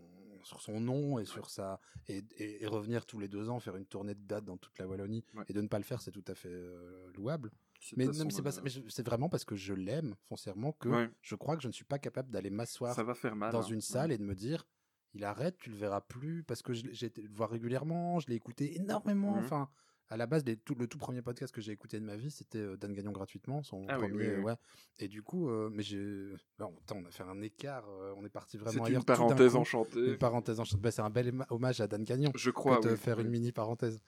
sur 0.42 0.60
son 0.60 0.80
nom 0.80 1.18
et 1.18 1.24
sur 1.24 1.48
sa 1.50 1.80
et, 2.08 2.22
et- 2.36 2.62
et 2.62 2.66
revenir 2.66 3.06
tous 3.06 3.18
les 3.18 3.28
deux 3.28 3.48
ans 3.48 3.58
faire 3.60 3.76
une 3.76 3.86
tournée 3.86 4.14
de 4.14 4.20
date 4.26 4.44
dans 4.44 4.56
toute 4.56 4.78
la 4.78 4.86
Wallonie 4.86 5.24
et 5.48 5.52
de 5.52 5.60
ne 5.60 5.68
pas 5.68 5.78
le 5.78 5.84
faire, 5.84 6.00
c'est 6.02 6.12
tout 6.12 6.24
à 6.28 6.34
fait 6.34 6.48
euh, 6.52 7.10
louable. 7.14 7.50
C'est 7.80 7.96
Mais, 7.96 8.06
non, 8.06 8.24
mais 8.24 8.30
c'est 8.30 8.42
pas 8.42 8.52
ça, 8.52 8.62
mais 8.62 8.70
je- 8.70 8.80
c'est 8.88 9.04
vraiment 9.04 9.28
parce 9.28 9.44
que 9.44 9.56
je 9.56 9.74
l'aime 9.74 10.14
foncièrement 10.28 10.72
que 10.72 11.10
je 11.20 11.34
crois 11.34 11.56
que 11.56 11.62
je 11.62 11.68
ne 11.68 11.72
suis 11.72 11.84
pas 11.84 11.98
capable 11.98 12.30
d'aller 12.30 12.50
m'asseoir 12.50 12.94
Ça 12.94 13.02
va 13.04 13.14
faire 13.14 13.36
mal. 13.36 13.52
dans 13.52 13.62
hein. 13.62 13.66
une 13.68 13.80
salle 13.82 14.10
et 14.12 14.16
de 14.18 14.22
me 14.22 14.34
dire 14.34 14.66
il 15.14 15.24
arrête, 15.24 15.56
tu 15.58 15.70
le 15.70 15.76
verras 15.76 16.00
plus 16.00 16.42
parce 16.44 16.62
que 16.62 16.72
j'ai 16.72 17.06
été 17.06 17.22
le 17.22 17.32
voir 17.34 17.50
régulièrement, 17.50 18.20
je 18.20 18.28
l'ai 18.28 18.34
écouté 18.34 18.76
énormément. 18.76 19.32
Mhm. 19.36 19.44
Enfin, 19.44 19.68
à 20.10 20.16
la 20.18 20.26
base, 20.26 20.44
les- 20.44 20.56
tout, 20.58 20.74
le 20.74 20.86
tout 20.86 20.98
premier 20.98 21.22
podcast 21.22 21.52
que 21.54 21.60
j'ai 21.62 21.72
écouté 21.72 21.98
de 21.98 22.04
ma 22.04 22.14
vie, 22.16 22.30
c'était 22.30 22.58
euh, 22.58 22.76
Dan 22.76 22.92
Gagnon 22.92 23.10
gratuitement, 23.12 23.62
son 23.62 23.86
Ah 23.88 23.96
premier. 23.96 24.12
oui, 24.12 24.26
oui. 24.36 24.42
Ouais. 24.42 24.54
Et 24.98 25.08
du 25.08 25.22
coup, 25.22 25.48
euh, 25.48 25.70
mais 25.72 25.82
j'ai. 25.82 26.30
bon, 26.58 26.74
attends, 26.82 26.96
on 27.02 27.04
a 27.06 27.10
fait 27.10 27.22
un 27.22 27.40
écart, 27.40 27.88
euh, 27.88 28.12
on 28.16 28.24
est 28.24 28.28
parti 28.28 28.58
vraiment 28.58 28.84
C'est 28.84 28.92
une 28.92 29.02
parenthèse 29.02 29.56
enchantée. 29.56 30.10
Une 30.10 30.18
parenthèse 30.18 30.60
enchantée. 30.60 30.82
Bah, 30.82 30.90
c'est 30.90 31.00
un 31.02 31.10
bel 31.10 31.32
hommage 31.48 31.80
à 31.80 31.86
Dan 31.86 32.04
Gagnon 32.04 32.30
Je 32.34 32.50
crois, 32.50 32.80
de 32.80 32.94
faire 32.96 33.18
une 33.18 33.28
mini 33.30 33.50
parenthèse. 33.50 33.98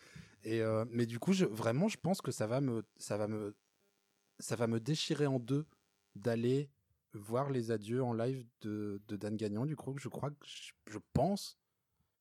Et 0.44 0.60
euh, 0.60 0.84
mais 0.90 1.06
du 1.06 1.18
coup, 1.18 1.32
je, 1.32 1.46
vraiment, 1.46 1.88
je 1.88 1.96
pense 1.96 2.20
que 2.20 2.30
ça 2.30 2.46
va 2.46 2.60
me, 2.60 2.84
ça 2.98 3.16
va 3.16 3.26
me, 3.26 3.56
ça 4.38 4.54
va 4.54 4.66
me 4.66 4.78
déchirer 4.80 5.26
en 5.26 5.38
deux 5.40 5.64
d'aller 6.14 6.70
voir 7.18 7.50
les 7.50 7.70
adieux 7.70 8.02
en 8.02 8.12
live 8.12 8.44
de, 8.62 9.00
de 9.08 9.16
Dan 9.16 9.36
Gagnon. 9.36 9.66
Du 9.66 9.76
coup, 9.76 9.94
je 9.98 10.08
crois 10.08 10.30
que 10.30 10.36
je, 10.44 10.72
je 10.90 10.98
pense, 11.12 11.58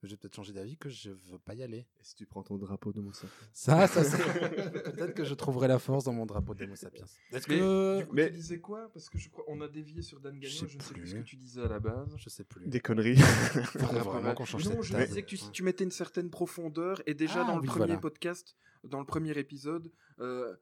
je 0.04 0.10
vais 0.12 0.18
peut-être 0.18 0.36
changer 0.36 0.54
d'avis 0.54 0.78
que 0.78 0.90
je 0.90 1.10
veux 1.10 1.40
pas 1.40 1.56
y 1.56 1.64
aller. 1.64 1.88
Et 2.00 2.04
si 2.04 2.14
tu 2.16 2.26
prends 2.28 2.44
ton 2.44 2.58
drapeau 2.58 2.94
de 2.94 3.02
Moussa 3.02 3.28
Ça, 3.54 3.88
ça 3.88 4.04
serait- 4.04 4.52
peut-être 4.94 5.14
que 5.16 5.24
je 5.24 5.34
trouverai 5.34 5.68
la 5.68 5.80
force 5.80 6.04
dans 6.04 6.14
mon 6.14 6.26
drapeau 6.28 6.54
d'Homo 6.54 6.76
sapiens. 6.76 7.06
Est-ce 7.32 7.50
Mais 7.50 7.58
que 7.60 8.00
du 8.02 8.06
coup, 8.08 8.16
tu 8.16 8.30
disais 8.32 8.60
quoi? 8.60 8.90
Parce 8.94 9.10
que 9.10 9.18
je 9.18 9.30
crois 9.30 9.44
on 9.48 9.62
a 9.62 9.68
dévié 9.68 10.02
sur 10.04 10.20
Dan 10.20 10.38
Gagnon, 10.38 10.56
je 10.56 10.64
ne 10.66 10.70
sais 10.70 10.78
plus 10.94 11.02
plus. 11.02 11.08
ce 11.10 11.16
que 11.16 11.22
tu 11.22 11.36
disais 11.38 11.62
à 11.64 11.68
la 11.68 11.80
base. 11.80 12.14
je 12.18 12.30
sais 12.30 12.44
plus. 12.44 12.68
Des 12.68 12.80
conneries. 12.80 13.16
Faudrait 13.18 14.00
vraiment 14.02 14.34
qu'on 14.36 14.46
change 14.46 14.66
non, 14.66 14.72
cette 14.74 14.84
je 14.84 14.92
table. 14.92 15.08
disais 15.08 15.22
que 15.24 15.28
tu, 15.28 15.38
tu 15.52 15.64
mettais 15.64 15.84
une 15.84 15.92
certaine 15.92 16.30
profondeur 16.30 17.02
et 17.08 17.14
déjà 17.16 17.42
Ah, 17.44 17.48
dans 17.48 17.56
le 17.56 17.62
oui, 17.62 17.68
premier 17.68 17.86
voilà. 17.88 18.00
podcast, 18.02 18.56
dans 18.84 19.00
le 19.00 19.06
premier 19.06 19.36
épisode, 19.40 19.92
euh, 20.20 20.56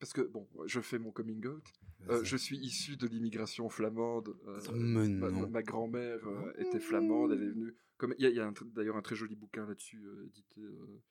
parce 0.00 0.12
que 0.12 0.22
bon, 0.22 0.48
je 0.66 0.80
fais 0.80 0.98
mon 0.98 1.10
coming 1.12 1.46
out. 1.46 1.62
euh, 2.08 2.24
je 2.24 2.36
suis 2.36 2.56
issu 2.58 2.96
de 2.96 3.06
l'immigration 3.06 3.68
flamande. 3.68 4.34
euh, 4.48 4.60
ma, 4.72 5.30
ma 5.30 5.62
grand-mère 5.62 6.26
euh, 6.26 6.52
était 6.58 6.80
flamande. 6.80 7.32
Elle 7.32 7.42
est 7.42 7.50
venue. 7.50 7.74
Comme 7.98 8.14
il 8.18 8.28
y 8.28 8.40
a, 8.40 8.46
a 8.48 8.52
d'ailleurs 8.74 8.96
un 8.96 9.02
très 9.02 9.14
joli 9.16 9.36
bouquin 9.36 9.66
là-dessus 9.66 10.02
euh, 10.06 10.24
édité. 10.26 10.62
euh, 10.62 11.02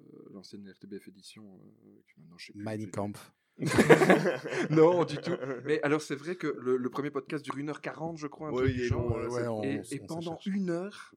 euh, 0.00 0.28
l'ancienne 0.32 0.66
RTBF 0.70 1.08
édition 1.08 1.42
euh, 1.44 2.02
que 2.06 2.20
maintenant 2.20 2.38
je 2.38 2.46
sais 2.46 2.52
plus, 2.54 2.62
Mein 2.62 2.80
j'ai- 2.80 2.90
Kampf. 2.90 3.32
non, 4.70 5.04
du 5.04 5.16
tout. 5.18 5.32
Mais 5.64 5.82
alors, 5.82 6.00
c'est 6.00 6.14
vrai 6.14 6.36
que 6.36 6.46
le, 6.58 6.76
le 6.76 6.90
premier 6.90 7.10
podcast 7.10 7.44
dure 7.44 7.56
1h40, 7.56 8.16
je 8.16 8.26
crois. 8.26 8.48
Un 8.48 8.52
Ouais, 8.52 8.62
truc 8.62 8.70
il 8.70 8.76
du 8.76 8.82
est 8.84 8.86
genre. 8.88 9.18
long, 9.18 9.28
ouais, 9.28 9.42
et, 9.44 9.48
on- 9.48 9.62
et 9.62 10.00
on 10.02 10.06
pendant 10.06 10.38
une 10.46 10.70
heure, 10.70 11.14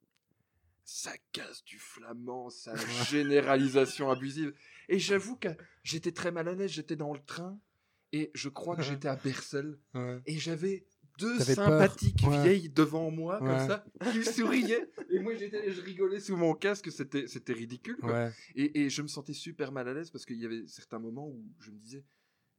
ça 0.84 1.14
casse 1.32 1.64
du 1.64 1.80
flamand, 1.80 2.50
sa 2.50 2.76
généralisation 3.06 4.10
abusive. 4.10 4.54
Et 4.90 5.00
j'avoue 5.00 5.36
que 5.38 5.50
j'étais 5.84 6.12
très 6.12 6.32
mal 6.32 6.48
à 6.48 6.54
l'aise. 6.54 6.72
J'étais 6.72 6.96
dans 6.96 7.14
le 7.14 7.20
train 7.20 7.60
et 8.12 8.32
je 8.34 8.50
crois 8.50 8.76
que 8.76 8.84
j'étais 8.84 9.08
à 9.08 9.16
Bercel. 9.16 9.78
Ouais. 9.94 10.22
Et 10.26 10.38
j'avais 10.38 10.86
deux 11.20 11.40
sympathiques 11.40 12.24
ouais. 12.28 12.42
vieilles 12.42 12.70
devant 12.70 13.12
moi, 13.12 13.40
comme 13.40 13.68
ça, 13.68 13.86
qui 14.12 14.20
me 14.20 14.24
souriaient. 14.24 14.90
Et 15.10 15.20
moi, 15.20 15.36
j'étais, 15.36 15.72
je 15.72 15.82
rigolais 15.82 16.20
sous 16.20 16.36
mon 16.36 16.54
casque. 16.54 16.92
C'était, 16.92 17.28
c'était 17.28 17.54
ridicule. 17.54 17.98
quoi. 17.98 18.12
Ouais. 18.12 18.32
Et, 18.56 18.82
et 18.82 18.90
je 18.90 19.02
me 19.02 19.08
sentais 19.08 19.34
super 19.34 19.72
mal 19.72 19.88
à 19.88 19.94
l'aise 19.94 20.10
parce 20.10 20.26
qu'il 20.26 20.38
y 20.38 20.46
avait 20.46 20.66
certains 20.68 21.00
moments 21.00 21.28
où 21.28 21.44
je 21.60 21.72
me 21.72 21.78
disais, 21.78 22.04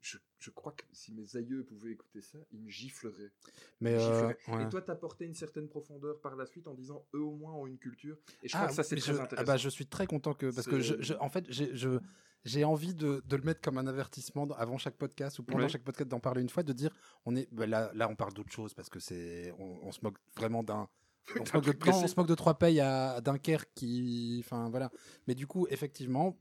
je, 0.05 0.18
je 0.38 0.50
crois 0.50 0.72
que 0.72 0.84
si 0.92 1.12
mes 1.14 1.34
aïeux 1.36 1.64
pouvaient 1.64 1.92
écouter 1.92 2.20
ça, 2.20 2.38
ils 2.52 2.61
me 2.61 2.68
gifleraient. 2.68 3.32
Mais 3.80 3.94
euh, 3.94 4.28
ouais. 4.48 4.64
Et 4.64 4.68
toi, 4.68 4.82
t'apportais 4.82 5.24
une 5.24 5.34
certaine 5.34 5.66
profondeur 5.68 6.20
par 6.20 6.36
la 6.36 6.44
suite 6.44 6.68
en 6.68 6.74
disant, 6.74 7.07
eux 7.14 7.20
au 7.22 7.32
moins 7.32 7.55
ont 7.55 7.66
une 7.66 7.78
culture. 7.78 8.18
Et 8.42 8.48
je 8.48 8.55
Ah, 8.55 8.59
crois 8.61 8.68
que 8.68 8.74
ça, 8.74 8.82
c'est 8.82 8.96
très 8.96 9.12
je, 9.14 9.18
intéressant. 9.18 9.36
ah 9.38 9.44
bah, 9.44 9.57
je 9.57 9.68
suis 9.70 9.86
très 9.86 10.07
content 10.07 10.34
que 10.34 10.50
parce 10.55 10.66
que 10.66 10.80
je, 10.80 10.94
C'est- 10.96 11.02
je- 11.02 11.14
en 11.14 11.28
fait 11.30 11.46
j'ai 11.48 11.74
je 11.74 11.98
j'ai 12.44 12.62
envie 12.64 12.92
de, 12.94 13.22
de 13.24 13.36
le 13.36 13.42
mettre 13.42 13.62
comme 13.62 13.78
un 13.78 13.86
avertissement 13.86 14.46
avant 14.59 14.76
chaque 14.76 14.98
podcast 14.98 15.38
ou 15.38 15.42
pendant 15.44 15.66
chaque 15.68 15.82
podcast 15.84 16.11
d'en 16.11 16.20
parler 16.20 16.42
une 16.42 16.50
fois 16.50 16.62
de 16.62 16.74
dire 16.74 16.94
on 17.24 17.34
est 17.36 17.48
bah, 17.50 17.66
là 17.66 17.90
là 17.94 18.07
on 18.11 18.14
parle 18.16 18.34
d'autre 18.34 18.52
chose 18.52 18.74
parce 18.74 18.90
que 18.90 19.00
c'est 19.00 19.55
on, 19.59 19.78
on 19.82 19.92
se 19.92 20.00
moque 20.02 20.18
vraiment 20.36 20.62
d'un 20.62 20.86
on 21.40 21.46
se, 21.46 21.52
moque 21.55 21.64
de, 21.64 21.70
truc 21.70 21.86
non, 21.86 21.92
précis. 21.92 22.05
on 22.05 22.09
se 22.09 22.14
moque 22.18 22.28
de 22.28 22.34
trois 22.34 22.59
payes 22.59 22.80
à, 22.80 23.22
Dunkerque 23.22 23.70
qui 23.74 24.42
enfin 24.44 24.68
voilà 24.68 24.90
mais 25.26 25.34
du 25.34 25.46
coup 25.46 25.66
effectivement 25.70 26.36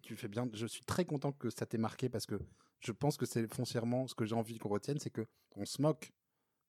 tu 0.00 0.16
fais 0.16 0.28
bien 0.28 0.48
je 0.54 0.66
suis 0.66 0.86
très 0.86 1.04
content 1.04 1.32
que 1.32 1.50
ça 1.50 1.66
t'ait 1.66 1.76
marqué 1.76 2.08
parce 2.08 2.24
que 2.24 2.40
je 2.84 2.92
pense 2.92 3.16
que 3.16 3.26
c'est 3.26 3.46
foncièrement 3.52 4.06
ce 4.06 4.14
que 4.14 4.24
j'ai 4.24 4.34
envie 4.34 4.58
qu'on 4.58 4.68
retienne 4.68 4.98
c'est 4.98 5.10
que 5.10 5.26
on 5.56 5.64
se 5.64 5.80
moque 5.82 6.12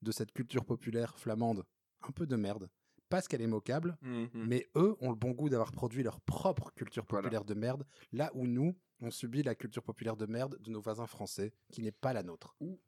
de 0.01 0.11
cette 0.11 0.31
culture 0.31 0.65
populaire 0.65 1.17
flamande 1.17 1.63
un 2.01 2.11
peu 2.11 2.25
de 2.27 2.35
merde 2.35 2.69
parce 3.09 3.27
qu'elle 3.27 3.41
est 3.41 3.47
moquable 3.47 3.97
Mhm. 4.01 4.29
mais 4.33 4.67
eux 4.75 4.95
ont 5.01 5.09
le 5.09 5.15
bon 5.15 5.31
goût 5.31 5.49
d'avoir 5.49 5.71
produit 5.71 6.03
leur 6.03 6.19
propre 6.21 6.71
culture 6.73 7.05
Voilà. 7.09 7.23
populaire 7.23 7.45
de 7.45 7.53
merde, 7.53 7.85
là 8.11 8.31
où 8.33 8.47
nous, 8.47 8.75
on 9.01 9.11
subit 9.11 9.43
la 9.43 9.53
culture 9.55 9.83
populaire 9.83 10.17
de 10.17 10.25
merde 10.25 10.57
de 10.59 10.71
nos 10.71 10.81
voisins 10.81 11.05
français, 11.05 11.53
qui 11.71 11.81
n'est 11.83 11.91
pas 11.91 12.11
la 12.13 12.23
nôtre. 12.23 12.55
Ou 12.59 12.81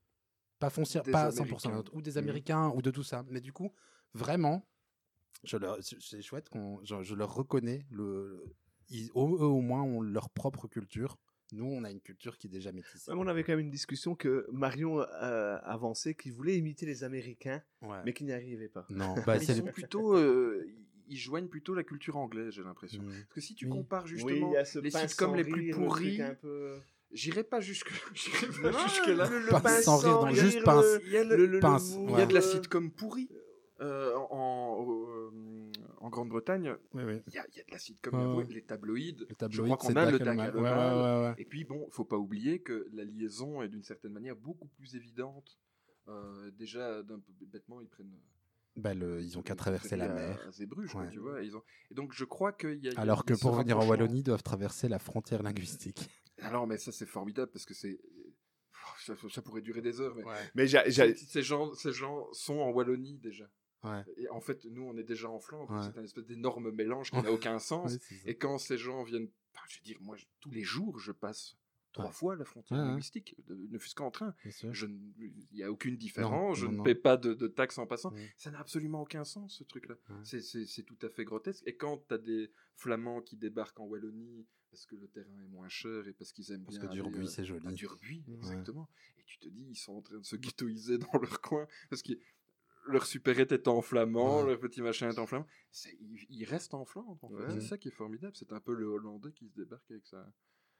pas 0.58 0.70
foncière, 0.72 1.04
pas 1.04 1.30
100% 1.32 1.36
la 1.36 1.44
Américains. 1.44 1.72
nôtre, 1.76 1.94
ou 1.94 2.02
des 2.02 2.12
Mhm. 2.14 2.18
Américains, 2.18 2.70
ou 2.70 2.82
de 2.82 2.90
tout 2.92 3.04
ça. 3.04 3.24
Mais 3.30 3.40
du 3.42 3.54
coup, 3.54 3.72
vraiment, 4.14 4.66
je 5.44 5.58
leur, 5.58 5.78
c'est- 5.84 6.02
c'est 6.02 6.22
chouette 6.24 6.50
qu'on, 6.50 6.84
je, 6.84 7.04
je 7.04 7.14
leur 7.14 7.34
reconnais 7.34 7.86
le, 7.92 8.44
ils, 8.90 9.10
eux 9.10 9.14
au 9.16 9.62
moins 9.62 9.84
ont 9.84 10.02
leur 10.02 10.30
propre 10.32 10.68
culture. 10.68 11.18
Nous, 11.52 11.66
on 11.66 11.84
a 11.84 11.92
une 11.92 12.02
culture 12.02 12.38
qui 12.38 12.48
est 12.48 12.50
déjà 12.50 12.72
métissée. 12.72 13.12
Ouais, 13.12 13.18
on 13.20 13.28
avait 13.28 13.44
quand 13.44 13.52
même 13.54 13.60
une 13.60 13.70
discussion 13.70 14.16
que 14.16 14.48
Marion 14.52 15.02
euh, 15.02 15.58
avançait 15.64 16.16
qu'il 16.16 16.34
voulait 16.34 16.58
imiter 16.58 16.86
les 16.86 17.04
Américains, 17.04 17.62
Ouais. 17.82 17.98
mais 18.06 18.14
qu'il 18.14 18.26
n'y 18.26 18.34
arrivait 18.34 18.68
pas. 18.70 18.86
Non, 18.90 19.14
bah, 19.28 19.38
Ils 19.38 19.46
sont 19.56 19.62
plutôt, 19.66 20.16
euh, 20.18 20.66
ils 21.08 21.18
joignent 21.18 21.48
plutôt 21.48 21.76
la 21.76 21.84
culture 21.84 22.18
anglaise, 22.18 22.52
j'ai 22.54 22.64
l'impression. 22.64 23.04
Mm. 23.04 23.10
Parce 23.10 23.34
que 23.36 23.42
si 23.42 23.54
tu 23.54 23.66
Oui. 23.66 23.72
compares 23.72 24.04
Oui, 24.06 24.10
justement 24.10 24.54
ce 24.66 24.80
les 24.80 24.90
sitcoms 24.90 25.36
les 25.36 25.44
plus 25.44 25.68
le 25.70 25.76
pourris, 25.76 26.20
peu- 26.42 26.80
j'irai 27.12 27.44
pas 27.44 27.60
jusque, 27.62 27.92
j'irai 28.16 28.48
Non, 28.64 28.72
pas 28.72 28.88
jusque 28.88 29.08
là. 29.08 29.30
le- 29.30 29.40
le 29.40 29.50
Pince 29.62 29.84
sans 29.84 29.98
rire, 29.98 30.20
donc 30.20 30.30
rire, 30.34 30.44
juste 30.44 30.64
pince. 30.64 30.84
le- 30.84 31.02
Il 31.06 31.12
y 31.14 31.18
a 31.18 31.24
le- 31.24 31.36
le- 31.36 31.46
le- 31.46 31.60
pince, 31.60 31.92
l'humour, 31.94 32.10
Il 32.10 32.20
y 32.20 32.24
a 32.24 32.26
de 32.26 32.34
la 32.34 32.42
sitcom 32.42 32.90
pourrie. 32.92 33.30
Euh, 33.82 34.16
en, 34.32 34.65
Grande-Bretagne, 36.16 36.76
Oui, 36.94 37.04
oui. 37.04 37.22
il 37.28 37.34
y, 37.34 37.38
a, 37.38 37.46
y 37.56 37.60
a 37.60 37.64
de 37.64 37.72
la 37.72 37.78
sitcom 37.80 38.14
Ouais, 38.38 38.44
ouais. 38.46 38.54
les 38.54 38.64
tabloïds. 38.64 39.18
Le 39.30 39.48
je 39.50 39.62
crois 39.62 39.78
qu'on 39.78 39.96
a 39.96 40.10
le 40.10 40.18
Dac 40.20 40.56
Ouais. 40.56 41.34
Et 41.42 41.46
puis 41.46 41.66
bon, 41.66 41.88
faut 41.92 42.06
pas 42.06 42.18
oublier 42.18 42.60
que 42.62 42.88
la 42.94 43.04
liaison 43.04 43.62
est 43.62 43.68
d'une 43.70 43.84
certaine 43.84 44.14
manière 44.14 44.36
beaucoup 44.36 44.68
plus 44.70 44.96
évidente. 44.96 45.58
Euh, 46.08 46.52
déjà, 46.52 47.04
d'un 47.04 47.20
peu 47.20 47.34
bêtement, 47.48 47.82
ils 47.82 47.88
prennent. 47.90 48.14
Bah, 48.78 48.94
le- 48.94 49.22
ils 49.22 49.38
ont 49.38 49.42
qu'à 49.42 49.56
traverser 49.56 49.96
la 49.96 50.08
mer. 50.10 50.38
Quoi, 50.92 51.02
Ouais. 51.04 51.10
tu 51.10 51.20
vois. 51.20 51.42
Ils 51.42 51.56
ont... 51.56 51.64
Et 51.92 51.94
donc, 51.96 52.14
je 52.14 52.26
crois 52.26 52.52
qu'il 52.54 52.84
y 52.84 52.90
a. 52.90 53.00
Alors 53.00 53.24
que 53.26 53.34
pour 53.34 53.54
venir 53.56 53.78
en. 53.80 53.88
Wallonie, 53.88 54.20
ils 54.20 54.24
doivent 54.24 54.44
traverser 54.44 54.88
la 54.88 55.00
frontière 55.00 55.42
linguistique. 55.44 56.10
Alors, 56.40 56.68
mais 56.68 56.78
ça, 56.78 56.92
c'est 56.92 57.06
formidable 57.06 57.52
parce 57.52 57.66
que 57.66 57.74
c'est. 57.74 58.00
Ça, 59.06 59.14
ça 59.30 59.42
pourrait 59.42 59.62
durer 59.62 59.82
des 59.82 60.00
heures, 60.02 60.16
mais. 60.56 60.68
Ces 60.68 61.42
gens, 61.42 61.74
ces 61.74 61.92
gens 61.92 62.28
sont 62.34 62.60
en 62.60 62.70
Wallonie 62.72 63.18
déjà. 63.18 63.50
Ouais. 63.86 64.04
Et 64.18 64.30
en 64.30 64.42
fait, 64.42 64.66
nous, 64.66 64.82
on 64.84 64.98
est 64.98 65.04
déjà 65.04 65.30
en 65.30 65.40
Flandre. 65.40 65.72
Ouais. 65.72 65.82
C'est 65.84 65.98
un 66.00 66.04
espèce 66.04 66.26
d'énorme 66.26 66.72
mélange 66.72 67.12
qui 67.12 67.18
n'a 67.22 67.32
aucun 67.32 67.60
sens. 67.60 67.98
Et 68.26 68.36
quand 68.38 68.58
ces 68.58 68.78
gens 68.78 69.04
viennent, 69.04 69.30
je 69.70 69.78
veux 69.80 69.84
dire, 69.84 69.98
moi, 70.02 70.16
je- 70.18 70.26
tous 70.42 70.52
les 70.52 70.64
jours, 70.64 71.00
je 71.00 71.12
passe 71.12 71.58
trois 71.94 72.12
fois 72.12 72.36
la 72.36 72.44
frontière 72.44 72.78
linguistique, 72.80 73.36
de- 73.48 73.56
ne 73.72 73.78
fût-ce 73.78 73.96
qu'en 73.96 74.12
train. 74.12 74.36
Je 74.44 74.86
Il 74.86 75.46
n'y 75.54 75.64
a 75.64 75.72
aucune 75.72 75.96
différence, 75.96 76.58
je 76.58 76.66
non, 76.66 76.72
ne 76.74 76.78
non. 76.78 76.84
paie 76.84 76.94
pas 76.96 77.16
de, 77.16 77.34
de 77.34 77.48
taxes 77.48 77.78
en 77.78 77.88
passant. 77.88 78.14
Ça 78.38 78.52
n'a 78.52 78.60
absolument 78.60 79.02
aucun 79.02 79.24
sens, 79.24 79.58
ce 79.60 79.64
truc-là. 79.64 79.96
C'est- 80.24 80.84
tout 80.84 80.98
à 81.02 81.10
fait 81.10 81.24
grotesque. 81.24 81.64
Et 81.66 81.76
quand 81.76 82.06
tu 82.08 82.14
as 82.14 82.18
des 82.18 82.52
Flamands 82.76 83.22
qui 83.22 83.38
débarquent 83.38 83.80
en 83.80 83.86
Wallonie 83.86 84.46
parce 84.72 84.86
que 84.88 84.98
le 84.98 85.08
terrain 85.08 85.40
est 85.42 85.48
moins 85.48 85.70
cher 85.70 86.06
et 86.06 86.12
parce 86.12 86.34
qu'ils 86.34 86.52
aiment 86.52 86.66
Parce 86.66 86.78
bien 86.80 86.88
que 86.88 86.92
aller, 86.92 87.02
Durbuy, 87.02 87.22
euh, 87.24 87.28
c'est 87.28 87.46
joli. 87.46 87.66
à 87.66 87.72
Durbuy, 87.72 88.26
Ouais. 88.28 88.36
exactement. 88.36 88.90
Et 89.18 89.24
tu 89.24 89.40
te 89.40 89.48
dis, 89.48 89.66
ils 89.70 89.76
sont 89.78 89.94
en 89.94 90.02
train 90.02 90.18
de 90.18 90.26
se 90.26 90.36
ghettoiser 90.36 90.98
dans 91.14 91.18
leur 91.22 91.40
coin 91.40 91.66
parce 91.90 92.02
que 92.02 92.12
leur 92.88 93.06
supérette 93.06 93.52
est 93.52 93.68
en 93.68 93.82
flamand, 93.82 94.42
Ouais. 94.42 94.48
leur 94.52 94.60
petit 94.60 94.82
machin 94.82 95.10
est 95.10 95.20
en 95.20 95.26
flamand. 95.26 95.48
C'est- 95.72 95.96
Ils, 96.00 96.26
ils 96.30 96.46
restent 96.46 96.74
en 96.74 96.86
Flandre, 96.86 97.18
en 97.24 97.30
fait. 97.30 97.34
Ouais. 97.36 97.52
C'est 97.60 97.68
ça 97.68 97.78
qui 97.78 97.88
est 97.90 97.92
formidable. 97.92 98.34
C'est 98.36 98.52
un 98.54 98.60
peu 98.60 98.74
le 98.74 98.86
Hollandais 98.86 99.32
qui 99.34 99.48
se 99.50 99.56
débarque 99.56 99.90
avec 99.92 100.06
ça. 100.06 100.26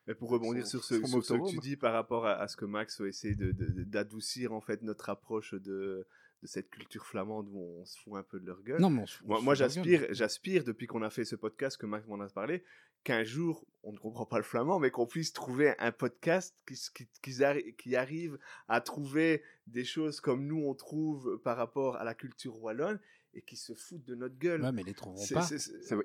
Mais 0.08 0.14
pour 0.16 0.30
rebondir 0.30 0.64
Son- 0.66 0.78
sur 0.78 0.84
ce, 0.84 1.00
son 1.02 1.08
sur 1.08 1.24
ce 1.24 1.34
que 1.34 1.50
tu 1.52 1.58
dis 1.60 1.78
par 1.78 1.94
rapport 1.94 2.26
à, 2.28 2.34
à 2.34 2.48
ce 2.48 2.56
que 2.56 2.66
Max 2.66 3.02
de- 3.02 3.34
de- 3.34 3.84
d'adoucir 3.84 4.54
en 4.54 4.62
fait 4.62 4.84
notre 4.84 5.10
approche 5.10 5.56
de, 5.56 6.08
de 6.44 6.48
cette 6.48 6.70
culture 6.70 7.08
flamande 7.08 7.48
où 7.50 7.58
on 7.60 7.86
se 7.86 7.98
fout 8.00 8.14
un 8.16 8.22
peu 8.24 8.40
de 8.40 8.46
leur 8.46 8.62
gueule. 8.62 8.80
Non, 8.80 8.92
mais 8.92 9.02
on 9.02 9.08
se- 9.08 9.24
on 9.24 9.28
moi, 9.28 9.40
se 9.40 9.44
moi 9.44 9.56
fout 9.56 9.60
de 9.60 9.64
leur 9.66 9.74
j'aspire, 9.74 10.02
gueule. 10.02 10.14
j'aspire 10.14 10.64
depuis 10.64 10.86
qu'on 10.86 11.02
a 11.02 11.10
fait 11.10 11.26
ce 11.26 11.36
podcast 11.36 11.78
que 11.78 11.88
Max 11.88 12.06
m'en 12.08 12.20
a 12.20 12.30
parlé, 12.30 12.64
qu'un 13.06 13.24
jour 13.24 13.66
on 13.88 13.92
ne 13.94 13.98
comprend 14.00 14.26
pas 14.26 14.38
le 14.38 14.44
flamand, 14.44 14.80
mais 14.80 14.90
qu'on 14.90 15.06
puisse 15.06 15.32
trouver 15.32 15.76
un 15.78 15.92
podcast 15.92 16.56
qui, 16.68 16.74
s- 16.74 16.90
qui, 16.90 17.08
qui 17.22 17.30
arri- 17.42 17.76
qui 17.76 17.96
arrive 17.96 18.40
à 18.68 18.82
trouver 18.82 19.44
des 19.68 19.86
choses 19.86 20.20
comme 20.20 20.48
nous 20.48 20.64
on 20.66 20.74
trouve 20.74 21.40
par 21.44 21.56
rapport 21.56 21.96
à 21.98 22.04
la 22.04 22.16
culture 22.16 22.60
wallonne 22.64 23.00
et 23.36 23.44
qui 23.44 23.56
se 23.58 23.74
foutent 23.76 24.04
de 24.06 24.16
notre 24.16 24.40
gueule. 24.40 24.64
Ouais, 24.64 24.72
mais 24.72 24.82
ils 24.82 24.88
les 24.88 24.94
trouveront 24.96 25.24
pas. 25.34 25.44
Ça, 25.44 25.56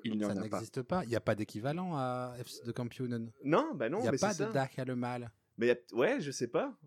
il 0.03 0.17
n'existe 0.17 0.83
pas. 0.83 1.03
Il 1.05 1.09
n'y 1.09 1.15
a 1.15 1.21
pas 1.21 1.33
d'équivalent 1.33 1.95
à 1.95 2.35
FC 2.39 2.63
de 2.65 2.71
Kampionen. 2.71 3.31
Non, 3.43 3.73
bah 3.73 3.89
non, 3.89 3.97
Il 3.97 4.01
n'y 4.03 4.07
a 4.09 4.11
mais 4.11 4.17
pas 4.19 4.33
de 4.33 4.37
ça. 4.37 4.51
DAC 4.51 4.77
à 4.77 4.85
le 4.85 4.95
mal. 4.95 5.31
Mais 5.57 5.71
a- 5.71 5.95
ouais, 5.95 6.21
je 6.21 6.29
sais 6.29 6.47
pas. 6.49 6.77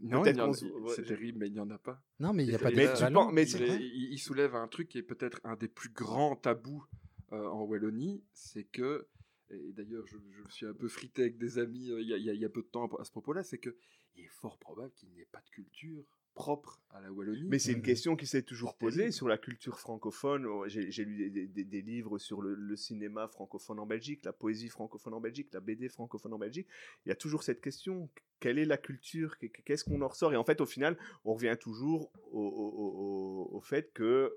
Non, 0.00 0.22
c'est 0.24 1.04
terrible, 1.04 1.38
mais 1.38 1.46
il 1.48 1.52
n'y 1.54 1.58
en 1.60 1.70
a 1.70 1.78
pas. 1.78 2.00
Non, 2.20 2.32
mais 2.32 2.44
il 2.44 2.50
n'y 2.50 2.54
a 2.54 2.58
pas 2.58 2.70
Mais 2.70 2.82
tu 2.84 2.88
d'équivalent. 2.90 3.24
penses- 3.24 3.32
mais 3.34 3.42
il, 3.42 3.48
c'est- 3.48 3.60
est- 3.66 3.76
il- 3.80 4.12
il 4.12 4.18
soulève 4.18 4.54
un 4.54 4.68
truc 4.68 4.88
qui 4.88 4.98
est 4.98 5.02
peut-être 5.02 5.40
un 5.42 5.56
des 5.56 5.68
plus 5.68 5.88
grands 5.88 6.36
tabous 6.36 6.84
euh, 7.32 7.46
en 7.48 7.62
Wallonie, 7.62 8.22
c'est 8.32 8.64
que, 8.64 9.06
et 9.54 9.72
d'ailleurs 9.72 10.06
je, 10.06 10.16
je 10.30 10.42
me 10.42 10.50
suis 10.50 10.66
un 10.66 10.74
peu 10.74 10.88
frité 10.88 11.22
avec 11.22 11.38
des 11.38 11.58
amis 11.58 11.90
euh, 11.90 12.00
il 12.00 12.08
y, 12.08 12.14
a- 12.14 12.16
il 12.34 12.42
y 12.42 12.48
peu 12.48 12.62
de 12.62 12.66
temps 12.68 12.86
à 12.98 13.04
ce 13.04 13.10
propos-là, 13.10 13.42
c'est 13.42 13.58
que 13.58 13.74
il 14.16 14.24
est 14.24 14.28
fort 14.28 14.58
probable 14.58 14.92
qu'il 14.94 15.08
n'y 15.10 15.20
ait 15.20 15.28
pas 15.32 15.40
de 15.40 15.50
culture 15.50 16.04
propre 16.34 16.80
à 16.90 17.00
la 17.00 17.12
Wallonie. 17.12 17.44
Mais 17.48 17.58
c'est 17.60 17.72
une 17.72 17.82
question 17.82 18.16
qui 18.16 18.26
s'est 18.26 18.42
toujours 18.42 18.76
posée 18.76 19.12
sur 19.12 19.28
la 19.28 19.38
culture 19.38 19.78
francophone. 19.78 20.46
Oh, 20.46 20.64
J'ai 20.66 21.04
lu 21.04 21.30
des, 21.30 21.46
des- 21.46 21.64
des 21.64 21.82
livres 21.82 22.18
sur 22.18 22.42
le, 22.42 22.54
le 22.54 22.76
cinéma 22.76 23.28
francophone 23.28 23.78
en 23.78 23.86
Belgique, 23.86 24.24
la 24.24 24.32
poésie 24.32 24.68
francophone 24.68 25.14
en 25.14 25.20
Belgique, 25.20 25.48
la 25.52 25.60
BD 25.60 25.88
francophone 25.88 26.32
en 26.32 26.38
Belgique. 26.38 26.66
Il 27.06 27.08
y 27.10 27.12
a 27.12 27.16
toujours 27.16 27.42
cette 27.44 27.60
question 27.60 28.10
quelle 28.40 28.58
est 28.58 28.64
la 28.64 28.76
culture 28.78 29.38
Qu'est- 29.38 29.48
Qu'est-ce 29.64 29.84
qu'on 29.84 30.02
en 30.02 30.08
ressort? 30.08 30.32
Et 30.32 30.36
en 30.36 30.44
fait, 30.44 30.60
au 30.60 30.66
final, 30.66 30.98
on 31.24 31.34
revient 31.34 31.56
toujours 31.58 32.10
au, 32.32 32.40
au- 32.40 33.48
au- 33.52 33.56
au 33.56 33.60
fait 33.60 33.92
que 33.92 34.36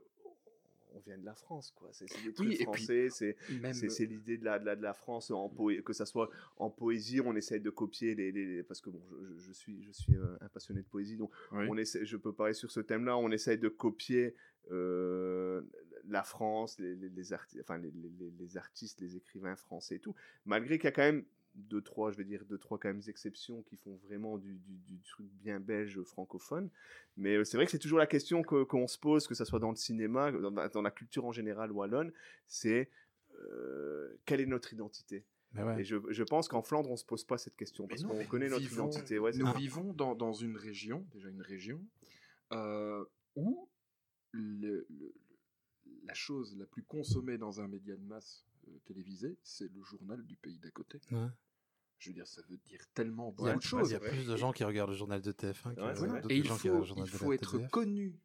on 0.93 0.99
vient 0.99 1.17
de 1.17 1.25
la 1.25 1.35
France, 1.35 1.71
quoi. 1.75 1.89
C'est 1.91 2.05
des 2.23 2.33
trucs 2.33 2.47
Oui, 2.49 2.55
français, 2.63 3.09
c'est 3.09 3.35
même- 3.61 3.73
l'idée 4.09 4.37
de 4.37 4.45
la, 4.45 4.59
de, 4.59 4.65
la, 4.65 4.75
de 4.75 4.81
la 4.81 4.93
France 4.93 5.31
en 5.31 5.47
poé- 5.49 5.81
que 5.83 5.93
ça 5.93 6.05
soit 6.05 6.29
en 6.57 6.69
poésie, 6.69 7.21
on 7.21 7.35
essaye 7.35 7.59
de 7.61 7.69
copier 7.69 8.15
les, 8.15 8.31
les- 8.31 8.45
les- 8.45 8.63
parce 8.63 8.81
que 8.81 8.89
bon, 8.89 9.01
je, 9.37 9.51
suis 9.51 9.83
je 9.83 9.91
suis 9.91 10.15
euh, 10.15 10.37
un 10.41 10.49
passionné 10.49 10.81
de 10.81 10.87
poésie, 10.87 11.17
donc 11.17 11.31
Oui. 11.51 11.65
on 11.69 11.77
essaie, 11.77 12.05
je 12.05 12.17
peux 12.17 12.33
parler 12.33 12.53
sur 12.53 12.71
ce 12.71 12.79
thème-là, 12.79 13.17
on 13.17 13.31
essaye 13.31 13.57
de 13.57 13.69
copier 13.69 14.35
euh, 14.71 15.61
la 16.09 16.23
France, 16.23 16.79
les, 16.79 16.95
les, 16.95 17.09
les 17.09 17.33
arti- 17.33 17.59
enfin, 17.61 17.77
les, 17.77 17.91
les- 17.91 18.31
les 18.37 18.57
artistes, 18.57 19.01
les 19.01 19.15
écrivains 19.15 19.55
français 19.55 19.95
et 19.95 19.99
tout, 19.99 20.15
malgré 20.45 20.77
qu'il 20.77 20.85
y 20.85 20.87
a 20.87 20.91
quand 20.91 21.01
même 21.03 21.25
deux, 21.57 21.81
trois, 21.81 22.11
je 22.11 22.17
vais 22.17 22.23
dire 22.23 22.45
deux, 22.45 22.57
trois 22.57 22.77
quand 22.77 22.87
même 22.87 23.01
exceptions 23.07 23.61
qui 23.63 23.75
font 23.77 23.95
vraiment 24.05 24.37
du, 24.37 24.53
du, 24.59 24.77
du 24.77 24.99
truc 25.01 25.25
bien 25.41 25.59
belge 25.59 26.01
francophone. 26.03 26.69
Mais 27.17 27.35
euh, 27.35 27.43
c'est 27.43 27.57
vrai 27.57 27.65
que 27.65 27.71
c'est 27.71 27.79
toujours 27.79 27.97
la 27.99 28.07
question 28.07 28.43
que- 28.43 28.63
qu'on 28.63 28.87
se 28.87 28.97
pose, 28.97 29.27
que 29.27 29.33
ce 29.35 29.43
soit 29.43 29.59
dans 29.59 29.71
le 29.71 29.75
cinéma, 29.75 30.31
dans, 30.31 30.51
la- 30.51 30.69
dans 30.69 30.81
la 30.81 30.91
culture 30.91 31.25
en 31.25 31.31
général 31.31 31.71
wallonne, 31.71 32.11
c'est 32.47 32.89
euh, 33.39 34.15
quelle 34.25 34.41
est 34.41 34.45
notre 34.45 34.73
identité? 34.73 35.25
Mais 35.53 35.63
ouais. 35.63 35.81
Et 35.81 35.83
je, 35.83 35.95
je 36.09 36.23
pense 36.23 36.47
qu'en 36.47 36.61
Flandre, 36.61 36.91
on 36.91 36.97
se 36.97 37.05
pose 37.05 37.23
pas 37.23 37.37
cette 37.37 37.55
question 37.55 37.87
parce 37.87 38.03
Mais 38.03 38.09
qu'on 38.09 38.25
connaît 38.25 38.49
notre 38.49 38.61
vivons- 38.61 38.83
identité. 38.89 39.17
Ouais, 39.19 39.31
nous 39.33 39.51
vivons 39.53 39.93
dans, 39.93 40.13
dans 40.15 40.33
une 40.33 40.57
région, 40.57 41.05
déjà 41.13 41.29
une 41.29 41.41
région, 41.41 41.83
euh, 42.51 43.03
où 43.35 43.67
le- 44.31 44.85
le- 44.89 45.13
la 46.03 46.13
chose 46.13 46.55
la 46.57 46.65
plus 46.65 46.83
consommée 46.83 47.37
dans 47.37 47.59
un 47.61 47.67
média 47.67 47.95
de 47.95 48.03
masse 48.03 48.45
euh, 48.67 48.71
télévisé, 48.85 49.37
c'est 49.43 49.71
le 49.73 49.81
journal 49.83 50.23
du 50.25 50.35
pays 50.35 50.57
d'à 50.59 50.69
côté. 50.71 50.99
Ouais. 51.11 51.27
Je 51.99 52.09
veux 52.09 52.13
dire, 52.13 52.27
ça 52.27 52.41
veut 52.47 52.57
dire 52.57 52.81
tellement 52.93 53.31
beaucoup 53.31 53.57
de 53.57 53.61
choses. 53.61 53.89
il 53.89 53.93
y 53.93 53.95
a 53.95 53.99
plus 53.99 54.27
de 54.27 54.35
gens 54.37 54.51
qui 54.51 54.63
regardent 54.63 54.91
le 54.91 54.95
journal 54.95 55.21
de 55.21 55.31
TF1 55.31 55.75
que 55.75 55.81
Ouais, 55.81 56.21
Et 56.29 56.37
il 56.37 56.45
gens 56.45 56.55
qui 56.57 56.67
faut, 56.67 56.75
regardent 56.75 56.79
le 56.81 56.85
journal 56.85 57.07
il 57.07 57.17
faut 57.17 57.33
être 57.33 57.57
connu 57.69 58.19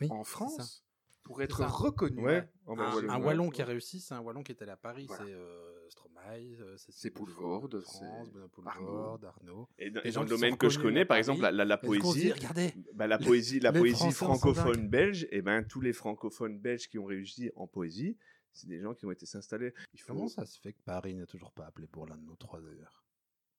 Oui, 0.00 0.08
en 0.10 0.24
France 0.24 0.86
pour 1.26 1.42
être 1.42 1.60
reconnu. 1.60 2.22
Ouais. 2.22 2.48
Oh, 2.66 2.76
bah, 2.76 2.86
Un, 2.86 2.90
voilà. 2.90 3.12
un 3.12 3.18
Ouais. 3.18 3.26
wallon 3.26 3.50
qui 3.50 3.60
a 3.60 3.64
réussi, 3.64 4.00
c'est 4.00 4.14
un 4.14 4.20
wallon 4.20 4.42
qui 4.44 4.52
est 4.52 4.62
allé 4.62 4.70
à 4.70 4.76
Paris. 4.76 5.06
Voilà. 5.08 5.24
C'est 5.24 5.32
euh, 5.32 5.90
Stromae, 5.90 6.20
euh, 6.60 6.76
c'est 6.76 6.92
C'est 6.92 7.10
Poulvord, 7.10 7.68
France, 7.68 8.00
c'est 8.00 8.32
Benoît 8.32 8.48
Arnaud. 8.66 8.86
Poulvord, 8.86 9.20
Arnaud. 9.24 9.68
Et 9.78 9.90
dans, 9.90 10.02
et 10.02 10.10
dans 10.12 10.20
le 10.22 10.26
qui 10.26 10.30
domaine 10.30 10.56
que 10.56 10.68
je 10.68 10.78
connais, 10.78 11.04
par 11.04 11.16
exemple, 11.16 11.40
la, 11.42 11.78
poésie, 11.78 12.20
dit, 12.20 12.32
regardez, 12.32 12.72
bah, 12.94 13.08
la 13.08 13.18
poésie, 13.18 13.58
la 13.58 13.72
les 13.72 13.80
poésie 13.80 14.12
francophone 14.12 14.88
belge, 14.88 15.26
et 15.32 15.42
ben 15.42 15.64
tous 15.64 15.80
les 15.80 15.92
francophones 15.92 16.60
belges 16.60 16.88
qui 16.88 16.98
ont 16.98 17.06
réussi 17.06 17.50
en 17.56 17.66
poésie, 17.66 18.16
c'est 18.52 18.68
des 18.68 18.80
gens 18.80 18.94
qui 18.94 19.04
ont 19.04 19.10
été 19.10 19.26
s'installer. 19.26 19.74
Faut... 19.98 20.14
Comment 20.14 20.28
ça 20.28 20.46
se 20.46 20.60
fait 20.60 20.74
que 20.74 20.82
Paris 20.84 21.14
n'a 21.14 21.26
toujours 21.26 21.52
pas 21.52 21.66
appelé 21.66 21.88
pour 21.88 22.06
l'un 22.06 22.16
de 22.16 22.24
nos 22.24 22.36
trois 22.36 22.60
d'ailleurs? 22.60 23.05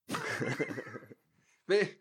Mais 1.67 1.97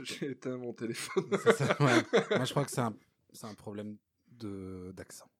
j'ai 0.00 0.30
éteint 0.32 0.56
mon 0.56 0.72
téléphone. 0.72 1.24
C'est 1.42 1.52
ça, 1.52 1.76
ouais. 1.82 2.02
Moi, 2.30 2.44
je 2.44 2.50
crois 2.50 2.64
que 2.64 2.70
c'est 2.70 2.80
un, 2.80 2.94
un 3.42 3.54
problème 3.54 3.96
d'accent. 4.28 5.30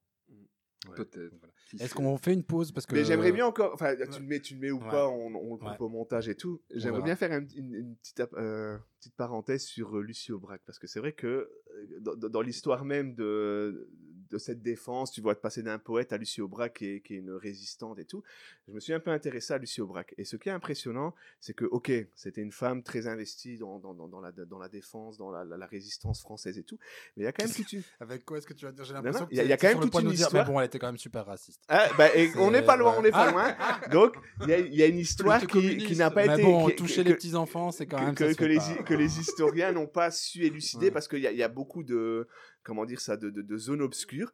Ouais, 0.88 0.94
Peut-être. 0.96 1.34
voilà. 1.38 1.52
Est-ce 1.78 1.94
qu'on 1.94 2.16
fait 2.16 2.32
une 2.32 2.42
pause 2.42 2.72
parce 2.72 2.86
que 2.86 2.94
Mais 2.94 3.04
j'aimerais 3.04 3.32
bien 3.32 3.44
encore, 3.46 3.74
enfin, 3.74 3.94
tu 4.10 4.18
le 4.20 4.26
mets, 4.26 4.40
tu 4.40 4.54
le 4.54 4.60
mets 4.60 4.70
ou 4.70 4.78
Ouais. 4.82 4.88
pas, 4.90 5.08
on, 5.08 5.26
on 5.34 5.52
le 5.52 5.58
coupe 5.58 5.68
Ouais. 5.68 5.76
au 5.80 5.88
montage 5.90 6.26
et 6.30 6.34
tout. 6.34 6.62
J'aimerais 6.74 7.02
bien 7.02 7.16
faire 7.16 7.32
un- 7.32 7.46
une, 7.54 7.74
une 7.74 7.96
petite, 7.96 8.20
euh, 8.32 8.78
petite 8.98 9.14
parenthèse 9.14 9.62
sur 9.64 9.94
euh, 9.98 10.02
Lucie 10.02 10.32
Aubrac, 10.32 10.62
parce 10.64 10.78
que 10.78 10.86
c'est 10.86 10.98
vrai 10.98 11.12
que 11.12 11.26
euh, 11.26 12.00
dans 12.00 12.40
l'histoire 12.40 12.86
même 12.86 13.14
de, 13.14 13.90
de 14.30 14.38
cette 14.38 14.62
défense, 14.62 15.12
tu 15.12 15.20
vois, 15.20 15.34
de 15.34 15.38
passer 15.40 15.62
d'un 15.62 15.78
poète 15.78 16.12
à 16.12 16.16
Lucie 16.16 16.40
Aubrac 16.40 16.74
qui 16.74 16.86
est, 16.86 17.00
qui 17.00 17.14
est 17.14 17.18
une 17.18 17.32
résistante 17.32 17.98
et 17.98 18.04
tout, 18.04 18.22
je 18.68 18.72
me 18.72 18.80
suis 18.80 18.92
un 18.92 19.00
peu 19.00 19.10
intéressé 19.10 19.52
à 19.52 19.58
Lucie 19.58 19.80
Aubrac. 19.80 20.14
Et 20.18 20.24
ce 20.24 20.36
qui 20.36 20.48
est 20.48 20.52
impressionnant, 20.52 21.14
c'est 21.40 21.54
que, 21.54 21.64
ok, 21.64 21.90
c'était 22.14 22.40
une 22.40 22.52
femme 22.52 22.82
très 22.82 23.06
investie 23.06 23.58
dans, 23.58 23.78
dans, 23.78 23.94
dans, 23.94 24.08
dans 24.08 24.20
la, 24.20 24.30
dans 24.32 24.58
la 24.58 24.68
défense, 24.68 25.16
dans 25.18 25.30
la, 25.30 25.44
la- 25.44 25.56
la 25.56 25.66
résistance 25.66 26.20
française 26.20 26.58
et 26.58 26.62
tout, 26.62 26.78
mais 27.16 27.22
il 27.22 27.24
y 27.24 27.28
a 27.28 27.32
quand 27.32 27.44
même 27.44 27.52
toute 27.54 27.72
une... 27.72 27.82
Avec 28.00 28.24
quoi 28.24 28.38
est-ce 28.38 28.46
que 28.46 28.54
tu 28.54 28.64
vas 28.64 28.72
dire? 28.72 28.84
J'ai 28.84 28.94
l'impression 28.94 29.26
que 29.26 29.34
il 29.34 29.42
y 29.42 29.46
y 29.46 29.52
a 29.52 29.56
quand 29.56 29.68
même 29.68 29.80
toute 29.80 29.94
une 29.94 30.08
dire, 30.10 30.12
histoire. 30.12 30.46
Mais 30.46 30.52
bon, 30.52 30.60
elle 30.60 30.66
était 30.66 30.78
quand 30.78 30.86
même 30.88 30.98
super 30.98 31.26
raciste. 31.26 31.60
Ah, 31.68 31.88
bah, 31.98 32.14
et 32.16 32.30
on 32.36 32.50
n'est 32.50 32.62
pas 32.62 32.76
loin, 32.76 32.94
on 32.98 33.02
n'est 33.02 33.10
pas 33.10 33.28
Ah. 33.28 33.30
loin. 33.32 33.88
Donc, 33.90 34.14
il 34.42 34.48
y 34.48 34.52
a, 34.52 34.58
il 34.58 34.74
y 34.74 34.82
a 34.82 34.86
une 34.86 34.98
histoire 34.98 35.44
qui, 35.46 35.96
n'a 35.96 36.10
pas 36.10 36.26
Mais 36.26 36.34
été... 36.34 36.42
bon, 36.42 36.66
qui- 36.68 36.76
toucher 36.76 37.02
que- 37.02 37.08
les 37.08 37.14
petits 37.14 37.34
enfants, 37.34 37.72
c'est 37.72 37.86
quand 37.86 38.00
même 38.00 38.14
que, 38.14 38.24
les, 38.44 38.56
pas. 38.56 38.82
que 38.84 38.94
les 38.94 39.18
historiens 39.20 39.72
n'ont 39.72 39.86
pas 39.86 40.10
su 40.10 40.44
élucider 40.44 40.90
parce 40.90 41.08
qu'il 41.08 41.18
y 41.20 41.42
a 41.42 41.48
beaucoup 41.48 41.82
de 41.82 42.28
comment 42.62 42.84
dire 42.84 43.00
ça 43.00 43.16
de, 43.16 43.30
de- 43.30 43.42
de 43.42 43.56
zones 43.58 43.82
obscures. 43.82 44.32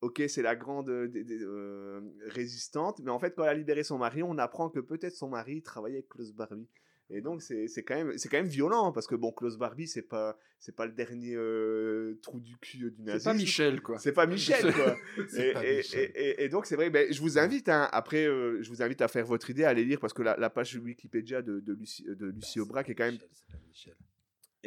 Ok, 0.00 0.20
c'est 0.28 0.42
la 0.42 0.56
grande 0.56 0.88
euh, 0.90 1.08
euh, 1.16 2.00
résistante, 2.26 3.00
mais 3.04 3.10
en 3.12 3.18
fait, 3.20 3.34
quand 3.36 3.44
elle 3.44 3.50
a 3.50 3.54
libéré 3.54 3.84
son 3.84 3.98
mari, 3.98 4.22
on 4.22 4.36
apprend 4.38 4.68
que 4.68 4.80
peut-être 4.80 5.14
son 5.14 5.28
mari 5.28 5.62
travaillait 5.62 5.98
avec 5.98 6.08
Klaus 6.08 6.32
Barbie. 6.32 6.68
Et 7.10 7.20
donc 7.20 7.42
c'est 7.42 7.66
quand 7.84 7.94
même 7.96 8.16
c'est 8.16 8.30
quand 8.30 8.38
même 8.38 8.46
violent 8.46 8.90
parce 8.90 9.06
que 9.06 9.14
bon 9.14 9.32
Klaus 9.32 9.58
Barbie 9.58 9.86
c'est 9.86 10.00
pas 10.08 10.38
c'est 10.58 10.74
pas 10.74 10.86
le 10.86 10.92
dernier 10.92 11.34
euh, 11.34 12.18
trou 12.22 12.40
du 12.40 12.56
cul 12.56 12.78
du 12.78 12.94
C'est 12.96 13.02
nazisme. 13.04 13.24
pas 13.30 13.34
Michel, 13.34 13.82
quoi. 13.82 13.98
C'est 13.98 14.12
pas 14.12 14.24
Michel 14.26 14.72
quoi. 14.72 14.96
C'est 15.28 15.48
et, 15.48 15.52
pas 15.52 15.66
et- 15.66 15.76
Michel. 15.78 16.12
et- 16.14 16.44
et- 16.44 16.48
donc 16.48 16.64
c'est 16.64 16.76
vrai, 16.76 16.88
ben, 16.88 17.12
je 17.12 17.20
vous 17.20 17.38
invite, 17.38 17.68
hein, 17.68 17.86
après, 17.92 18.24
euh, 18.26 18.62
je 18.62 18.68
vous 18.70 18.82
invite 18.82 19.02
à 19.02 19.08
faire 19.08 19.26
votre 19.26 19.50
idée, 19.50 19.64
à 19.64 19.70
aller 19.70 19.84
lire 19.84 20.00
parce 20.00 20.14
que 20.14 20.22
la, 20.22 20.38
la 20.38 20.48
page 20.48 20.74
Wikipédia 20.76 21.42
de, 21.42 21.60
de 21.60 21.74
Lucie, 21.74 22.04
de 22.08 22.26
Lucie 22.26 22.60
Aubrac 22.60 22.88
est 22.88 22.94
quand 22.94 23.04
même. 23.04 23.14
Michel, 23.14 23.28
c'est 23.34 23.46
pas 23.52 23.58
Michel. 23.68 23.92
est 23.92 23.96
quand 23.96 24.11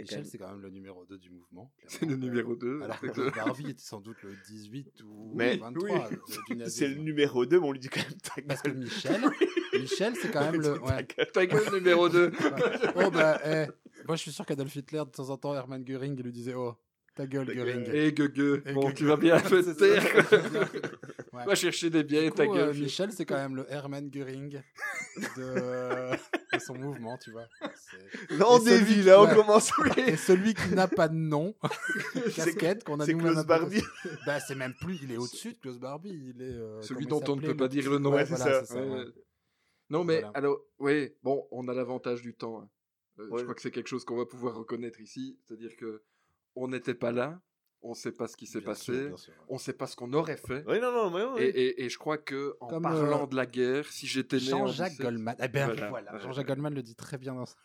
Michel, 0.02 0.18
même- 0.20 0.26
c'est 0.26 0.38
quand 0.38 0.50
même 0.52 0.62
le 0.62 0.70
numéro 0.70 1.06
2 1.06 1.18
du 1.18 1.30
mouvement. 1.30 1.72
C'est 1.88 2.06
le 2.06 2.16
numéro 2.16 2.56
2. 2.56 2.82
Alors 2.82 3.00
que 3.00 3.36
Barbie 3.36 3.70
était 3.70 3.82
sans 3.82 4.02
doute 4.02 4.22
le 4.24 4.34
18 4.48 5.02
ou 5.04 5.32
Mais- 5.36 5.58
23 5.58 6.10
oui. 6.50 6.58
C'est 6.68 6.88
le 6.88 6.96
numéro 6.96 7.46
2, 7.46 7.60
mais 7.60 7.66
on 7.68 7.72
lui 7.72 7.80
dit 7.80 7.90
quand 7.90 8.02
même 8.02 8.20
ta 8.22 8.42
Parce 8.48 8.62
que 8.62 8.70
gueule. 8.70 8.78
Michel, 8.80 9.22
Michel, 9.80 10.14
c'est 10.16 10.32
quand 10.32 10.52
même 10.52 10.62
le. 10.62 10.74
Ta 10.80 10.82
Ouais. 10.84 11.08
gueule. 11.18 11.32
Ta 11.34 11.46
gueule 11.46 11.74
numéro 11.74 12.10
2. 12.10 12.32
Oh 12.96 13.12
bah, 13.12 13.40
eh, 13.46 13.66
moi 14.08 14.16
je 14.16 14.22
suis 14.22 14.32
sûr 14.32 14.46
qu'Adolf 14.46 14.76
Hitler, 14.76 15.00
de 15.06 15.12
temps 15.12 15.30
en 15.30 15.38
temps, 15.38 15.54
Hermann 15.56 15.84
Göring, 15.84 16.16
il 16.18 16.24
lui 16.24 16.32
disait 16.34 16.54
Oh, 16.56 16.76
ta 17.16 17.26
gueule, 17.26 17.48
Göring. 17.48 17.84
gueule. 17.86 17.96
Et 17.96 18.12
gueugue. 18.14 18.62
Et 18.66 18.74
Bon, 18.74 18.92
tu 18.92 19.06
vas 19.06 19.16
bien 19.18 19.40
C'est 19.44 19.64
te 19.64 19.72
taire. 19.72 20.82
Va 21.46 21.56
chercher 21.56 21.90
des 21.90 22.04
biens, 22.04 22.30
ta 22.32 22.46
gueule. 22.48 22.70
euh, 22.70 22.74
Michel, 22.74 23.12
c'est 23.12 23.26
quand 23.26 23.36
même 23.36 23.56
le 23.56 23.66
Hermann 23.72 24.10
Göring 24.10 24.62
de, 25.38 26.60
son 26.60 26.76
mouvement, 26.76 27.18
tu 27.18 27.32
vois. 27.32 27.46
C'est- 27.76 28.32
Non, 28.38 28.60
qui- 28.60 29.04
là, 29.04 29.22
on 29.22 29.28
commence. 29.34 29.72
Et 29.98 30.16
celui 30.18 30.54
qui 30.54 30.70
n'a 30.74 30.88
pas 30.88 31.08
de 31.08 31.16
nom, 31.16 31.54
casquette 32.36 32.84
qu'on 32.84 33.00
a 33.00 33.06
c'est 33.06 33.14
nous-mêmes 33.14 33.34
Klaus 33.34 33.46
Barbie. 33.46 33.82
Bah, 34.26 34.40
c'est 34.40 34.56
même 34.56 34.74
plus, 34.82 34.98
il 35.04 35.12
est 35.12 35.18
au-dessus 35.18 35.54
de 35.54 35.58
Klaus 35.58 35.78
Barbie. 35.78 36.34
Il 36.36 36.42
est, 36.42 36.46
euh, 36.56 36.82
Celui 36.82 37.06
dont 37.06 37.22
on 37.28 37.36
ne 37.36 37.42
peut 37.42 37.56
pas 37.56 37.68
dire 37.68 37.90
le 37.90 38.00
nom. 38.00 38.16
C'est 38.26 38.36
ça. 38.38 38.64
c'est. 38.66 38.82
Non, 39.90 40.04
mais 40.04 40.24
alors, 40.34 40.60
oui, 40.80 41.14
bon, 41.22 41.48
on 41.52 41.68
a 41.68 41.74
l'avantage 41.74 42.22
du 42.22 42.34
temps. 42.34 42.62
hein. 42.62 42.70
Euh. 43.20 43.28
Je 43.38 43.44
crois 43.44 43.54
que 43.56 43.62
c'est 43.62 43.72
quelque 43.72 43.88
chose 43.88 44.04
qu'on 44.04 44.18
va 44.18 44.26
pouvoir 44.26 44.56
reconnaître 44.56 45.00
ici. 45.00 45.38
C'est-à-dire 45.46 45.76
que 45.78 46.02
on 46.56 46.68
n'était 46.68 46.94
pas 46.96 47.12
là, 47.12 47.40
on 47.88 47.90
ne 47.90 47.94
sait 47.96 48.12
pas 48.12 48.28
ce 48.28 48.36
qui 48.36 48.48
s'est 48.48 48.62
passé, 48.62 48.94
sûr, 48.94 49.08
bien 49.10 49.18
sûr. 49.18 49.34
on 49.48 49.54
ne 49.56 49.60
sait 49.60 49.74
pas 49.74 49.86
ce 49.86 49.96
qu'on 49.96 50.12
aurait 50.14 50.38
fait. 50.38 50.64
Oui, 50.68 50.80
non, 50.80 50.92
non, 50.92 51.12
mais 51.12 51.24
oui. 51.24 51.44
Et, 51.44 51.50
et- 51.50 51.84
et 51.86 51.90
je 51.90 52.00
crois 52.00 52.18
que 52.18 52.56
en 52.60 52.66
Comme, 52.66 52.82
parlant 52.82 53.24
euh, 53.26 53.28
de 53.28 53.36
la 53.36 53.46
guerre, 53.46 53.86
si 53.92 54.08
j'étais 54.08 54.38
né 54.38 54.54
en 54.54 54.66
Jean-Jacques 54.66 54.94
17 54.94 55.06
Goldman. 55.06 55.36
Eh 55.40 55.48
ben 55.50 55.72
Voilà. 55.90 56.18
Jean-Jacques 56.18 56.48
Goldman 56.48 56.74
le 56.74 56.82
dit 56.82 56.96
très 56.96 57.20
bien 57.20 57.36
dans 57.36 57.46
sa 57.46 57.56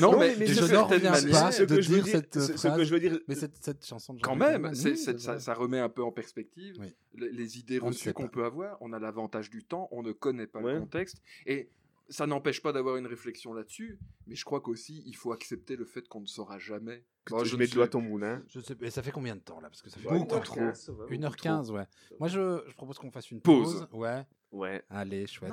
Non, 0.00 0.12
Non, 0.12 0.18
mais, 0.20 0.46
je 0.46 0.54
certaine 0.64 0.84
reviens 1.08 1.10
pas 1.32 1.50
ce 1.50 1.62
de 1.64 1.74
que 1.74 1.80
je 1.82 1.88
veux 1.90 1.94
dire 1.96 2.04
dire, 2.04 2.12
cette 2.12 2.34
ce, 2.34 2.40
ce 2.40 2.52
que 2.52 2.58
phrase. 2.58 2.82
je 2.84 2.94
veux 2.94 3.00
dire, 3.00 3.18
Mais 3.26 3.34
cette, 3.34 3.56
cette 3.56 3.84
chanson 3.84 4.14
de 4.14 4.20
quand 4.20 4.34
Jean-Jacques 4.38 4.60
même, 4.62 4.70
oui, 4.72 4.96
c'est- 4.96 5.18
ça, 5.40 5.54
remet 5.54 5.80
un 5.80 5.88
peu 5.88 6.04
en 6.04 6.12
perspective 6.12 6.76
Oui. 6.78 6.94
les, 7.14 7.32
les 7.32 7.58
idées 7.58 7.80
ne 7.80 7.86
reçues 7.86 8.12
qu'on 8.12 8.28
peut 8.28 8.44
avoir. 8.44 8.76
On 8.80 8.92
a 8.92 9.00
l'avantage 9.00 9.50
du 9.50 9.64
temps, 9.64 9.88
on 9.90 10.04
ne 10.04 10.12
connaît 10.12 10.46
pas 10.46 10.60
le 10.60 10.78
contexte. 10.78 11.16
Et 11.46 11.68
ça 12.08 12.26
n'empêche 12.26 12.60
pas 12.62 12.72
d'avoir 12.72 12.96
une 12.96 13.06
réflexion 13.06 13.52
là-dessus, 13.54 13.98
mais 14.26 14.34
je 14.36 14.44
crois 14.44 14.60
qu'aussi, 14.60 15.02
il 15.06 15.16
faut 15.16 15.32
accepter 15.32 15.76
le 15.76 15.84
fait 15.84 16.06
qu'on 16.08 16.20
ne 16.20 16.26
saura 16.26 16.58
jamais. 16.58 17.04
que 17.24 17.32
Moi, 17.34 17.42
tu 17.44 17.48
je 17.48 17.56
mets 17.56 17.66
de 17.66 17.74
l'eau 17.74 17.80
à 17.82 17.84
sais- 17.86 17.90
ton 17.90 18.00
moulin. 18.02 18.42
Je 18.48 18.60
sais, 18.60 18.76
mais 18.80 18.90
ça 18.90 19.02
fait 19.02 19.10
combien 19.10 19.34
de 19.34 19.40
temps 19.40 19.60
là? 19.60 19.68
Parce 19.70 19.80
que 19.82 19.88
ça 19.88 19.98
fait 19.98 20.08
Beaucoup 20.08 20.38
trop. 20.40 20.60
1h15, 20.60 21.70
ouais. 21.70 21.84
Moi, 22.20 22.28
je, 22.28 22.62
je 22.68 22.74
propose 22.74 22.98
qu'on 22.98 23.10
fasse 23.10 23.30
une 23.30 23.40
Pause. 23.40 23.86
pause. 23.90 24.00
Ouais. 24.00 24.22
Ouais. 24.52 24.82
Allez, 24.88 25.26
chouette. 25.26 25.52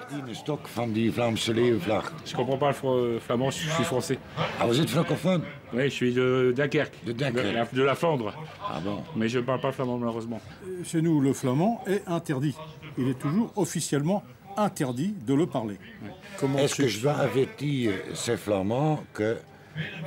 Je 2.25 2.35
comprends 2.35 2.57
pas 2.57 2.67
le 2.69 2.75
fro- 2.75 3.19
flamand, 3.19 3.49
je 3.49 3.57
suis 3.69 3.83
français. 3.83 4.19
Ah, 4.59 4.67
vous 4.67 4.79
êtes 4.79 4.89
francophone? 4.89 5.43
Oui, 5.73 5.85
je 5.85 5.89
suis 5.89 6.13
de 6.13 6.53
Dunkerque, 6.55 7.03
De 7.05 7.11
Dunkerque. 7.11 7.53
la, 7.53 7.65
de 7.65 7.81
la 7.81 7.95
Flandre. 7.95 8.35
Ah 8.61 8.79
bon 8.83 9.01
Mais 9.15 9.27
je 9.27 9.39
ne 9.39 9.43
parle 9.45 9.59
pas 9.61 9.71
flamand 9.71 9.97
malheureusement. 9.97 10.39
Chez 10.83 11.01
nous, 11.01 11.19
le 11.19 11.33
flamand 11.33 11.83
est 11.87 12.07
interdit. 12.07 12.55
Il 12.97 13.07
est 13.07 13.17
toujours 13.19 13.51
officiellement 13.57 14.23
interdit 14.57 15.13
de 15.25 15.33
le 15.33 15.45
parler. 15.47 15.77
Est-ce 16.57 16.75
que 16.75 16.87
je 16.87 17.01
dois 17.01 17.13
avertir 17.17 17.93
ces 18.13 18.37
Flamands 18.37 19.03
que 19.13 19.37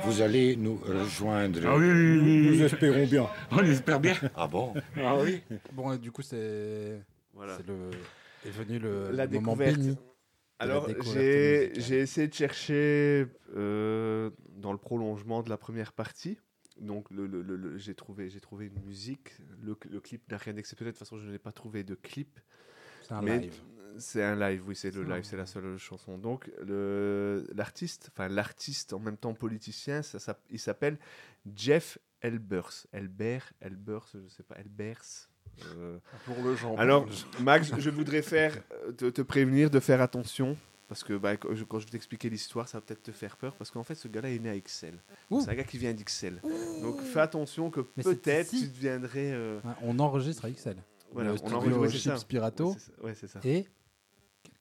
vous 0.03 0.21
allez 0.21 0.55
nous 0.55 0.75
rejoindre? 0.77 1.59
Ah 1.65 1.75
oui, 1.77 1.85
oui, 1.89 2.19
oui, 2.19 2.47
Nous 2.57 2.63
espérons 2.63 3.05
bien. 3.05 3.27
On 3.51 3.59
espère 3.63 3.99
bien. 3.99 4.15
Ah 4.35 4.47
bon? 4.47 4.73
Ah 4.97 5.17
oui. 5.17 5.41
Bon, 5.73 5.95
du 5.95 6.11
coup, 6.11 6.21
c'est. 6.21 7.01
Voilà. 7.33 7.57
C'est 7.57 7.67
le. 7.67 7.89
Est 8.45 8.51
venu 8.51 8.77
le, 8.79 9.11
La 9.11 9.25
le 9.25 9.31
moment 9.39 9.53
découverte. 9.55 9.77
béni. 9.77 9.97
Alors, 10.59 10.87
j'ai 11.03 11.99
essayé 11.99 12.27
de 12.27 12.33
chercher 12.33 13.25
euh, 13.57 14.29
dans 14.55 14.71
le 14.71 14.77
prolongement 14.77 15.41
de 15.43 15.49
la 15.49 15.57
première 15.57 15.91
partie. 15.91 16.37
Donc, 16.79 17.09
le, 17.09 17.25
le- 17.25 17.41
le- 17.41 17.55
le- 17.55 17.77
j'ai 17.77 17.95
trouvé, 17.95 18.29
j'ai 18.29 18.39
trouvé 18.39 18.67
une 18.67 18.79
musique. 18.85 19.31
Le, 19.63 19.75
le 19.89 19.99
clip 19.99 20.29
n'a 20.31 20.37
rien 20.37 20.53
d'exceptionnel. 20.53 20.93
De 20.93 20.97
toute 20.97 21.07
façon, 21.07 21.17
je 21.17 21.29
n'ai 21.29 21.39
pas 21.39 21.51
trouvé 21.51 21.83
de 21.83 21.95
clip. 21.95 22.39
C'est 23.01 23.13
un 23.13 23.21
Mais 23.21 23.39
live. 23.39 23.53
C'est 23.97 24.23
un 24.23 24.35
live, 24.35 24.63
oui, 24.67 24.75
c'est 24.75 24.91
le 24.93 25.03
live, 25.03 25.23
c'est 25.23 25.37
la 25.37 25.45
seule 25.45 25.77
chanson. 25.77 26.17
Donc, 26.17 26.49
le- 26.65 27.45
l'artiste, 27.55 28.09
enfin, 28.13 28.27
l'artiste 28.27 28.93
en 28.93 28.99
même 28.99 29.17
temps 29.17 29.33
politicien, 29.33 30.01
ça, 30.01 30.37
il 30.49 30.59
s'appelle 30.59 30.97
Jeff 31.55 31.97
Elbers. 32.21 32.87
Elbert, 32.91 33.51
Elbers, 33.61 34.07
je 34.13 34.27
sais 34.29 34.43
pas, 34.43 34.55
Elbers. 34.59 35.29
euh, 35.77 35.97
Pour 36.25 36.41
le 36.43 36.55
genre. 36.55 36.79
alors, 36.79 37.07
Max, 37.41 37.71
je 37.79 37.89
voudrais 37.89 38.21
faire, 38.21 38.55
te, 38.97 39.09
te 39.09 39.21
prévenir 39.21 39.69
de 39.69 39.79
faire 39.79 40.01
attention. 40.01 40.57
Parce 40.87 41.03
que 41.03 41.13
bah, 41.13 41.35
quand 41.35 41.55
je, 41.55 41.63
quand 41.63 41.79
je 41.79 41.85
vais 41.85 41.91
t'expliquer 41.91 42.29
l'histoire, 42.29 42.67
ça 42.67 42.77
va 42.77 42.81
peut-être 42.83 43.01
te 43.01 43.11
faire 43.11 43.37
peur. 43.37 43.55
Parce 43.55 43.71
qu'en 43.71 43.83
fait, 43.83 43.95
ce 43.95 44.07
gars-là 44.07 44.29
est 44.29 44.37
né 44.37 44.49
à 44.49 44.55
Excel. 44.55 44.99
C'est 45.31 45.49
un 45.49 45.55
gars 45.55 45.63
qui 45.63 45.79
vient 45.79 45.91
d'Ixelles. 45.93 46.39
Donc 46.83 47.01
fais 47.01 47.21
attention 47.21 47.71
que 47.71 47.79
peut-être 47.81 48.51
tu 48.51 48.67
deviendrais. 48.67 49.31
euh, 49.31 49.59
Ouais, 49.63 49.71
on 49.81 49.97
enregistre 49.97 50.45
à. 50.45 50.49
Voilà, 51.11 51.29
le 51.29 51.35
on 51.35 51.37
studio 51.37 51.75
enregistre, 51.77 52.17
Chips. 52.19 52.23
Pirato. 52.27 52.69
Ouais, 52.69 52.75
c'est 52.77 52.85
ça. 52.91 53.03
Ouais, 53.03 53.15
c'est 53.15 53.27
ça. 53.27 53.39
Et 53.45 53.65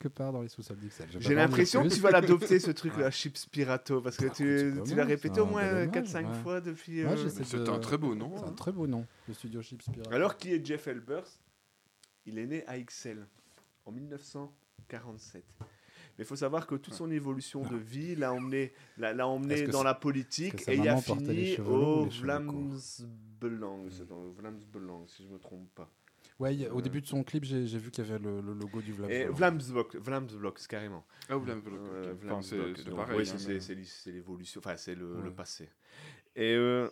quelque 0.05 0.15
part 0.15 0.33
dans 0.33 0.43
les 0.43 0.49
sous-sols 0.49 0.77
d'Ixelles. 0.79 1.09
J'ai 1.19 1.35
l'impression 1.35 1.83
que 1.83 1.89
tu 1.95 2.01
vas 2.01 2.11
l'adopter 2.11 2.59
ce 2.61 2.71
truc-là. 2.71 3.11
Chips 3.11 3.47
Pirato, 3.47 4.01
parce 4.01 4.17
que 4.17 4.27
Bah, 4.27 4.33
tu, 4.35 4.75
c'est 4.85 4.95
l'as 4.95 5.05
répété 5.05 5.41
au 5.41 5.45
c'est 5.47 5.51
moins 5.51 5.63
un 5.63 5.87
bel 5.87 6.05
4-5 6.05 6.19
hommage, 6.19 6.37
ouais. 6.37 6.43
fois 6.43 6.61
depuis. 6.61 7.05
Ouais, 7.05 7.11
euh, 7.13 7.65
de- 7.65 7.71
un 7.71 7.79
très 7.79 7.99
beau 7.99 8.15
nom, 8.15 8.33
C'est 8.37 8.45
un 8.45 8.49
hein. 8.49 8.53
très 8.53 8.73
beau 8.73 8.87
nom, 8.87 9.07
le 9.29 9.35
studio 9.35 9.63
Chips 9.63 9.85
Pirato. 9.91 10.13
Alors 10.13 10.37
qui 10.37 10.53
est 10.53 10.65
Jeff 10.65 10.87
Elbers? 10.87 11.25
Il 12.27 12.39
est 12.39 12.47
né 12.47 12.65
à 12.67 12.79
Ixelles 12.79 13.27
en 13.85 13.93
1947. 13.93 15.45
Mais 16.17 16.23
il 16.23 16.25
faut 16.25 16.37
savoir 16.37 16.67
que 16.67 16.77
toute 16.77 16.95
son 16.95 17.11
évolution 17.11 17.63
de 17.63 17.77
vie 17.77 18.15
l'a 18.15 18.33
emmené, 18.33 18.73
l'a, 18.99 19.13
l'a 19.13 19.27
emmené 19.27 19.67
dans 19.67 19.79
c'est- 19.79 19.85
la 19.85 19.95
politique 19.95 20.69
et 20.69 20.77
il 20.77 20.89
a 20.89 20.97
fini 20.97 21.57
au 21.59 22.09
c'est 22.11 22.23
le 24.21 24.31
Vlamsbelang, 24.39 25.07
si 25.09 25.23
je 25.25 25.29
ne 25.29 25.35
me 25.35 25.39
trompe 25.39 25.69
pas. 25.75 25.91
Ouais, 26.41 26.69
au 26.69 26.79
Euh, 26.79 26.83
début 26.83 27.01
de 27.01 27.07
son 27.07 27.23
clip, 27.23 27.45
j'ai 27.45 27.65
vu 27.79 27.91
qu'il 27.91 28.05
y 28.05 28.11
avait 28.11 28.19
le, 28.19 28.41
le 28.41 28.55
logo 28.55 28.81
du 28.83 28.93
Vlamsblok, 28.93 29.95
Vlamsblok, 29.97 30.67
carrément. 30.67 31.07
Ah, 31.29 31.37
Vlamsblok, 31.37 31.81
Euh, 31.81 32.13
ok. 32.15 32.25
Enfin, 32.25 32.43
c'est- 32.43 32.91
pareil, 32.91 33.17
ouais, 33.19 33.31
hein, 33.31 33.39
c'est- 33.39 34.11
l'évolution, 34.11 34.59
enfin 34.59 34.77
c'est 34.77 34.95
le, 34.97 35.21
le 35.23 35.29
Ouais. 35.29 35.31
passé. 35.31 35.69
Et, 36.35 36.55
euh, 36.55 36.89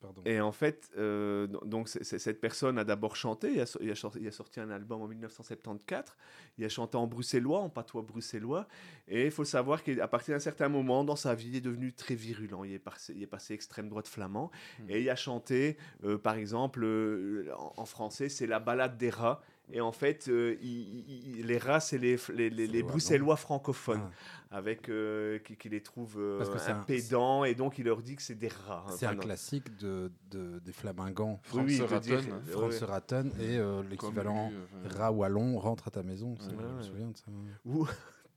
Pardon. 0.00 0.22
et 0.24 0.40
en 0.40 0.52
fait, 0.52 0.90
euh, 0.96 1.46
do- 1.48 1.60
donc 1.64 1.88
cette 1.88 2.40
personne 2.40 2.78
a 2.78 2.84
d'abord 2.84 3.16
chanté, 3.16 3.52
il 3.54 3.60
a, 3.60 3.66
so- 3.66 3.80
il 3.82 3.90
a 3.90 3.94
sorti, 3.96 4.18
il 4.20 4.28
a 4.28 4.30
sorti 4.30 4.60
un 4.60 4.70
album 4.70 5.02
en 5.02 5.08
1974, 5.08 6.14
il 6.58 6.64
a 6.64 6.68
chanté 6.68 6.96
en 6.96 7.06
bruxellois, 7.06 7.58
en 7.60 7.68
patois 7.68 8.02
bruxellois, 8.02 8.68
et 9.08 9.24
il 9.26 9.30
faut 9.30 9.44
savoir 9.44 9.82
qu'à 9.82 10.06
partir 10.08 10.34
d'un 10.34 10.38
certain 10.40 10.68
moment 10.68 11.02
dans 11.04 11.16
sa 11.16 11.34
vie, 11.34 11.48
il 11.48 11.56
est 11.56 11.60
devenu 11.60 11.92
très 11.92 12.14
virulent, 12.14 12.62
il 12.64 12.72
est 12.74 12.78
passé, 12.78 13.12
il 13.16 13.22
est 13.22 13.26
passé 13.26 13.54
extrême 13.54 13.88
droite 13.88 14.06
flamand, 14.08 14.50
et 14.88 15.00
il 15.00 15.10
a 15.10 15.16
chanté, 15.16 15.76
euh, 16.04 16.16
par 16.16 16.36
exemple, 16.36 16.84
euh, 16.84 17.50
en, 17.58 17.72
en 17.78 17.84
français, 17.86 18.28
c'est 18.28 18.46
la 18.46 18.60
balade 18.60 18.96
des 18.98 19.10
rats, 19.10 19.42
et 19.72 19.80
en 19.80 19.92
fait, 19.92 20.28
euh, 20.28 20.56
il- 20.62 20.68
il- 21.08 21.38
il- 21.40 21.46
les 21.46 21.58
rats, 21.58 21.80
c'est 21.80 21.98
les, 21.98 22.16
les, 22.34 22.50
les- 22.50 22.66
les 22.66 22.78
wallons. 22.78 22.88
bruxellois 22.88 23.36
francophones, 23.36 24.08
avec, 24.50 24.88
euh, 24.88 25.38
qui, 25.40 25.56
qui 25.56 25.68
les 25.68 25.82
trouvent 25.82 26.18
euh, 26.18 26.38
Parce 26.38 26.50
que 26.50 26.58
c'est 26.58 26.70
un- 26.70 26.80
impédants, 26.80 27.44
et 27.44 27.54
donc 27.54 27.78
il 27.78 27.84
leur 27.84 28.00
dit 28.02 28.16
que 28.16 28.22
c'est 28.22 28.34
des 28.34 28.48
rats. 28.48 28.84
C'est 28.90 29.06
Enfin, 29.06 29.16
un 29.16 29.18
classique 29.20 29.76
de, 29.78 30.10
de- 30.30 30.58
des 30.60 30.72
flamingants. 30.72 31.40
Oui, 31.54 31.62
oui, 31.66 31.80
hein. 31.82 32.40
Franz 32.46 32.80
ouais. 32.80 32.86
Ratten 32.86 33.30
et 33.40 33.58
euh, 33.58 33.82
l'équivalent 33.90 34.50
euh, 34.52 34.88
rat 34.96 35.12
wallon 35.12 35.58
rentre 35.58 35.88
à 35.88 35.90
ta 35.90 36.02
maison. 36.02 36.34
je 36.40 36.54
me 36.54 36.82
souviens 36.82 37.08
de 37.08 37.16
ça. 37.16 37.24
Ou, 37.64 37.86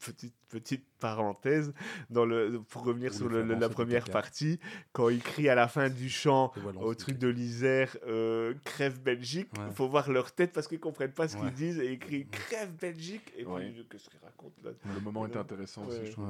petite, 0.02 0.34
petite 0.49 0.84
parenthèse, 0.99 1.73
dans 2.10 2.26
le, 2.26 2.61
pour 2.69 2.84
revenir 2.84 3.11
Ou 3.11 3.15
sur 3.15 3.30
le- 3.30 3.44
la 3.44 3.69
première 3.69 4.06
partie, 4.10 4.60
quand 4.91 5.10
il 5.10 5.22
crie 5.22 5.48
à 5.49 5.56
la 5.56 5.68
fin 5.68 5.90
du 5.90 6.10
chant 6.10 6.52
au 6.80 6.94
truc 6.95 7.18
de 7.18 7.28
l'Isère, 7.28 7.95
euh, 8.07 8.53
crève 8.65 8.99
Belgique, 9.02 9.49
il 9.56 9.61
Ouais. 9.61 9.72
faut 9.73 9.88
voir 9.88 10.10
leur 10.11 10.32
tête 10.34 10.52
parce 10.52 10.68
qu'ils 10.68 10.80
comprennent 10.80 11.11
pas 11.14 11.28
ce 11.28 11.36
Ouais. 11.38 11.44
qu'ils 11.44 11.53
disent 11.53 11.80
et 11.80 11.94
ils 11.94 11.99
crient 11.99 12.28
crève 12.28 12.72
Belgique. 12.80 13.32
Et 13.38 13.44
puis, 13.44 13.52
Ouais. 13.53 13.73
qu'est-ce 13.90 14.10
qu'ils 14.10 14.19
racontent 14.23 14.61
là? 14.64 14.72
Le 14.94 14.99
moment 15.02 15.26
était 15.26 15.36
Ouais. 15.36 15.41
intéressant 15.41 15.86
aussi, 15.86 16.06
je 16.06 16.11
trouve. 16.11 16.28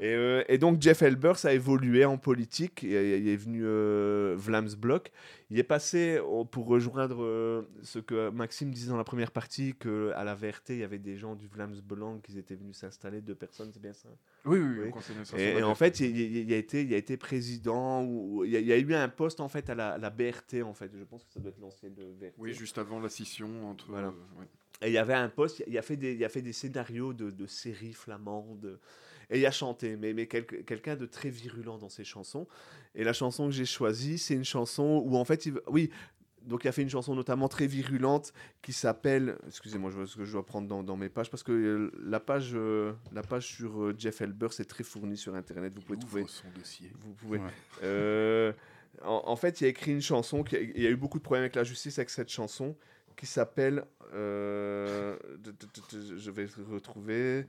Et, 0.00 0.14
euh, 0.14 0.42
et 0.48 0.58
donc 0.58 0.80
Jeff 0.82 1.02
Elbers 1.02 1.44
a 1.44 1.52
évolué 1.52 2.04
en 2.04 2.18
politique. 2.18 2.82
Il, 2.82 2.94
est- 2.94 3.20
il 3.20 3.28
est 3.28 3.36
venu 3.36 3.62
euh, 3.64 4.34
Vlamsblok. 4.36 5.10
Il 5.50 5.58
est 5.58 5.62
passé 5.64 6.18
au- 6.18 6.44
pour 6.44 6.66
rejoindre 6.66 7.22
euh, 7.22 7.62
ce 7.82 7.98
que 7.98 8.30
Maxime 8.30 8.70
disait 8.70 8.88
dans 8.88 8.96
la 8.96 9.04
première 9.04 9.30
partie 9.30 9.74
que 9.78 10.12
à 10.16 10.24
la 10.24 10.34
VRT 10.34 10.70
il 10.70 10.78
y 10.78 10.84
avait 10.84 10.98
des 10.98 11.16
gens 11.16 11.34
du 11.34 11.46
Vlamsbelang 11.46 12.20
qui 12.20 12.38
étaient 12.38 12.56
venus 12.56 12.76
s'installer, 12.76 13.20
deux 13.20 13.34
personnes, 13.34 13.70
c'est 13.72 13.80
bien 13.82 13.92
ça? 13.92 14.08
Oui, 14.44 14.58
oui, 14.58 14.92
Oui. 14.94 15.38
Et, 15.38 15.58
et 15.58 15.62
en 15.62 15.74
fait, 15.74 16.00
il, 16.00 16.16
il- 16.16 16.36
il 16.36 16.52
a 16.52 16.56
été, 16.56 16.82
il 16.82 16.92
a 16.94 16.96
été 16.96 17.16
président. 17.16 18.04
Ou, 18.04 18.44
il, 18.44 18.52
y 18.52 18.72
a, 18.72 18.78
eu 18.78 18.94
un 18.94 19.08
poste 19.08 19.40
en 19.40 19.48
fait 19.48 19.70
à 19.70 19.74
la, 19.74 20.10
BRT 20.10 20.62
en 20.64 20.74
fait. 20.74 20.90
Je 20.96 21.04
pense 21.04 21.24
que 21.24 21.32
ça 21.32 21.40
doit 21.40 21.50
être 21.50 21.60
l'ancienne 21.60 21.94
VRT. 21.94 22.34
Oui, 22.38 22.52
juste 22.52 22.78
avant 22.78 23.00
la 23.00 23.08
scission 23.08 23.68
entre. 23.70 23.86
Voilà. 23.88 24.08
euh, 24.08 24.40
ouais. 24.40 24.46
Et 24.82 24.88
il 24.88 24.92
y 24.92 24.98
avait 24.98 25.14
un 25.14 25.28
poste, 25.30 25.62
il 25.66 25.78
a 25.78 25.82
fait 25.82 25.96
des, 25.96 26.12
il 26.14 26.24
a 26.24 26.28
fait 26.28 26.42
des 26.42 26.52
scénarios 26.52 27.12
de, 27.14 27.30
de 27.30 27.46
séries 27.46 27.94
flamandes. 27.94 28.78
Et 29.30 29.40
il 29.40 29.46
a 29.46 29.50
chanté, 29.50 29.96
mais, 29.96 30.12
mais 30.12 30.26
quel- 30.26 30.46
quelqu'un 30.46 30.96
de 30.96 31.06
très 31.06 31.30
virulent 31.30 31.78
dans 31.78 31.88
ses 31.88 32.04
chansons. 32.04 32.46
Et 32.94 33.04
la 33.04 33.12
chanson 33.12 33.46
que 33.46 33.52
j'ai 33.52 33.66
choisie, 33.66 34.18
c'est 34.18 34.34
une 34.34 34.44
chanson 34.44 35.02
où 35.04 35.16
en 35.16 35.24
fait, 35.24 35.46
il, 35.46 35.54
oui, 35.66 35.90
donc 36.42 36.64
il 36.64 36.68
a 36.68 36.72
fait 36.72 36.82
une 36.82 36.90
chanson 36.90 37.16
notamment 37.16 37.48
très 37.48 37.66
virulente 37.66 38.32
qui 38.62 38.72
s'appelle, 38.72 39.36
excusez-moi, 39.48 39.90
je 39.90 39.96
vois 39.96 40.06
ce 40.06 40.16
que 40.16 40.24
je 40.24 40.30
dois 40.30 40.46
prendre 40.46 40.68
dans, 40.68 40.84
dans 40.84 40.96
mes 40.96 41.08
pages, 41.08 41.28
parce 41.28 41.42
que 41.42 41.50
euh, 41.50 41.90
la 42.04 42.20
page, 42.20 42.52
euh, 42.54 42.92
la 43.12 43.22
page 43.22 43.46
sur 43.46 43.82
euh, 43.82 43.94
Jeff 43.98 44.20
Elber, 44.20 44.48
c'est 44.52 44.64
très 44.64 44.84
fourni 44.84 45.16
sur 45.16 45.34
Internet, 45.34 45.74
vous 45.74 45.80
pouvez 45.80 45.98
ouvre 45.98 46.06
trouver. 46.06 46.24
son 46.28 46.46
dossier. 46.56 46.92
Vous 47.00 47.14
pouvez. 47.14 47.40
Ouais. 47.82 48.54
En, 49.02 49.22
en 49.26 49.36
fait, 49.36 49.60
il 49.60 49.64
a 49.64 49.68
écrit 49.68 49.90
une 49.90 50.00
chanson, 50.00 50.44
qui 50.44 50.54
il 50.56 50.80
y 50.82 50.86
a 50.86 50.90
eu 50.90 50.96
beaucoup 50.96 51.18
de 51.18 51.24
problèmes 51.24 51.42
avec 51.42 51.56
la 51.56 51.64
justice 51.64 51.98
avec 51.98 52.10
cette 52.10 52.30
chanson, 52.30 52.76
qui 53.16 53.26
s'appelle. 53.26 53.84
je 54.12 55.16
vais 56.30 56.46
retrouver. 56.70 57.44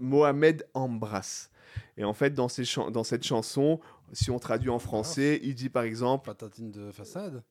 Mohamed 0.00 0.66
embrasse. 0.74 1.50
Et 1.96 2.04
en 2.04 2.12
fait, 2.14 2.30
dans, 2.30 2.48
ces 2.48 2.64
chan- 2.64 2.90
dans 2.90 3.04
cette 3.04 3.24
chanson, 3.24 3.80
si 4.12 4.30
on 4.30 4.38
traduit 4.38 4.70
en 4.70 4.78
français, 4.78 5.40
il 5.42 5.54
dit 5.54 5.68
par 5.68 5.82
exemple. 5.84 6.26
Patatine 6.26 6.70
de 6.70 6.90
façade. 6.90 7.42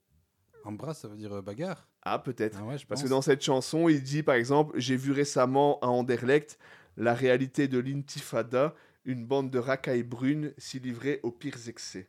Embrasse, 0.65 1.01
ça 1.01 1.07
veut 1.09 1.17
dire 1.17 1.33
euh, 1.33 1.41
bagarre. 1.41 1.87
Ah, 2.03 2.19
peut-être. 2.19 2.57
Ah 2.61 2.63
ouais, 2.63 2.75
Parce 2.75 2.85
pense. 2.85 3.03
que 3.03 3.09
dans 3.09 3.21
cette 3.21 3.41
chanson, 3.43 3.89
il 3.89 4.01
dit 4.01 4.23
par 4.23 4.35
exemple 4.35 4.77
J'ai 4.79 4.95
vu 4.95 5.11
récemment 5.11 5.77
à 5.81 5.87
Anderlecht 5.87 6.57
la 6.95 7.13
réalité 7.13 7.67
de 7.67 7.79
l'intifada, 7.79 8.73
une 9.03 9.25
bande 9.25 9.49
de 9.49 9.59
racailles 9.59 10.03
brunes 10.03 10.53
s'y 10.57 10.79
livrer 10.79 11.19
aux 11.23 11.31
pires 11.31 11.67
excès. 11.67 12.07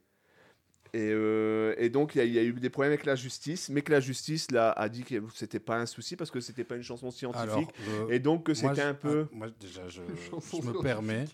Et, 0.94 1.10
euh, 1.10 1.74
et 1.76 1.90
donc, 1.90 2.14
il 2.14 2.18
y, 2.18 2.20
a- 2.20 2.24
il 2.24 2.32
y 2.32 2.38
a 2.38 2.42
eu 2.44 2.52
des 2.52 2.70
problèmes 2.70 2.92
avec 2.92 3.04
la 3.04 3.16
justice, 3.16 3.68
mais 3.68 3.82
que 3.82 3.90
la 3.90 3.98
justice 3.98 4.48
là, 4.52 4.70
a 4.70 4.88
dit 4.88 5.02
que 5.02 5.16
c'était 5.34 5.58
pas 5.58 5.76
un 5.76 5.86
souci 5.86 6.14
parce 6.14 6.30
que 6.30 6.38
c'était 6.40 6.62
pas 6.62 6.76
une 6.76 6.84
chanson 6.84 7.10
scientifique. 7.10 7.48
Alors, 7.48 8.08
je- 8.08 8.14
et 8.14 8.20
donc, 8.20 8.44
que 8.46 8.54
c'était 8.54 8.80
un 8.82 8.94
peu. 8.94 9.26
ah, 9.28 9.34
moi, 9.34 9.48
déjà, 9.58 9.88
je, 9.88 10.00
me 10.02 10.82
permets. 10.82 11.24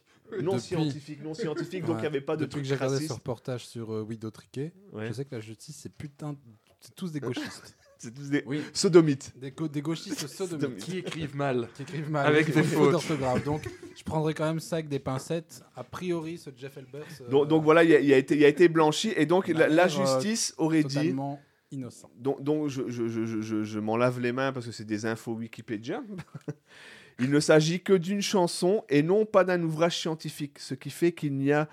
Non 0.40 0.52
depuis- 0.54 0.60
scientifique, 0.68 1.22
non 1.24 1.34
scientifique, 1.34 1.84
donc 1.84 1.96
il 2.00 2.04
y 2.04 2.06
avait 2.06 2.20
pas 2.20 2.36
de 2.36 2.42
Depuis 2.42 2.50
truc 2.52 2.62
que 2.62 2.68
j'ai 2.68 2.74
regardé 2.76 3.04
ce 3.06 3.12
reportage 3.12 3.66
sur 3.66 3.92
euh, 3.92 4.04
Guido 4.08 4.30
Triquet, 4.30 4.72
Ouais. 4.92 5.08
je 5.08 5.12
sais 5.12 5.24
que 5.24 5.34
la 5.34 5.40
justice, 5.40 5.76
c'est 5.82 5.92
putain. 5.92 6.36
C'est 6.80 6.94
tous 6.94 7.10
des 7.12 7.20
gauchistes. 7.20 7.76
C'est 8.02 8.14
tous 8.14 8.30
des 8.30 8.42
Oui. 8.46 8.62
sodomites. 8.72 9.30
Des, 9.36 9.52
gauchistes 9.82 10.26
sodomites. 10.26 10.78
Qui 10.78 10.98
écrivent 10.98 11.36
mal. 11.36 11.68
Qui 11.76 11.82
écrivent 11.82 12.10
mal. 12.10 12.26
Avec 12.26 12.50
des 12.52 12.62
fautes 12.62 12.92
d'orthographe. 12.92 13.44
Donc, 13.44 13.68
je 13.94 14.02
prendrais 14.02 14.32
quand 14.32 14.46
même 14.46 14.58
ça 14.58 14.76
avec 14.76 14.88
des 14.88 14.98
pincettes. 14.98 15.62
A 15.76 15.84
priori, 15.84 16.38
ce 16.38 16.48
Jeff 16.56 16.78
Elbers. 16.78 17.02
euh, 17.20 17.28
Donc, 17.28 17.48
donc 17.48 17.62
voilà, 17.62 17.84
il 17.84 17.94
a, 17.94 18.00
il 18.00 18.10
a 18.12 18.16
été, 18.16 18.36
il 18.36 18.44
a 18.44 18.48
été 18.48 18.68
blanchi, 18.68 19.12
et 19.16 19.26
donc 19.26 19.48
la, 19.48 19.66
euh, 19.66 19.88
justice 19.88 20.54
aurait 20.56 20.82
dit. 20.82 20.94
totalement 20.94 21.38
innocent. 21.70 22.10
Donc, 22.18 22.42
donc 22.42 22.68
je, 22.68 22.88
je, 22.88 23.06
je, 23.06 23.26
je- 23.26 23.42
je- 23.42 23.62
je 23.64 23.78
m'en 23.78 23.98
lave 23.98 24.18
les 24.18 24.32
mains 24.32 24.50
parce 24.52 24.64
que 24.66 24.72
c'est 24.72 24.86
des 24.86 25.04
infos 25.04 25.34
Wikipédia. 25.34 26.02
Il 27.22 27.30
ne 27.30 27.38
s'agit 27.38 27.80
que 27.82 27.92
d'une 27.92 28.22
chanson 28.22 28.82
et 28.88 29.02
non 29.02 29.26
pas 29.26 29.44
d'un 29.44 29.62
ouvrage 29.62 29.98
scientifique, 29.98 30.58
ce 30.58 30.72
qui 30.74 30.88
fait 30.88 31.12
qu'il 31.12 31.34
n'y 31.36 31.52
a 31.52 31.68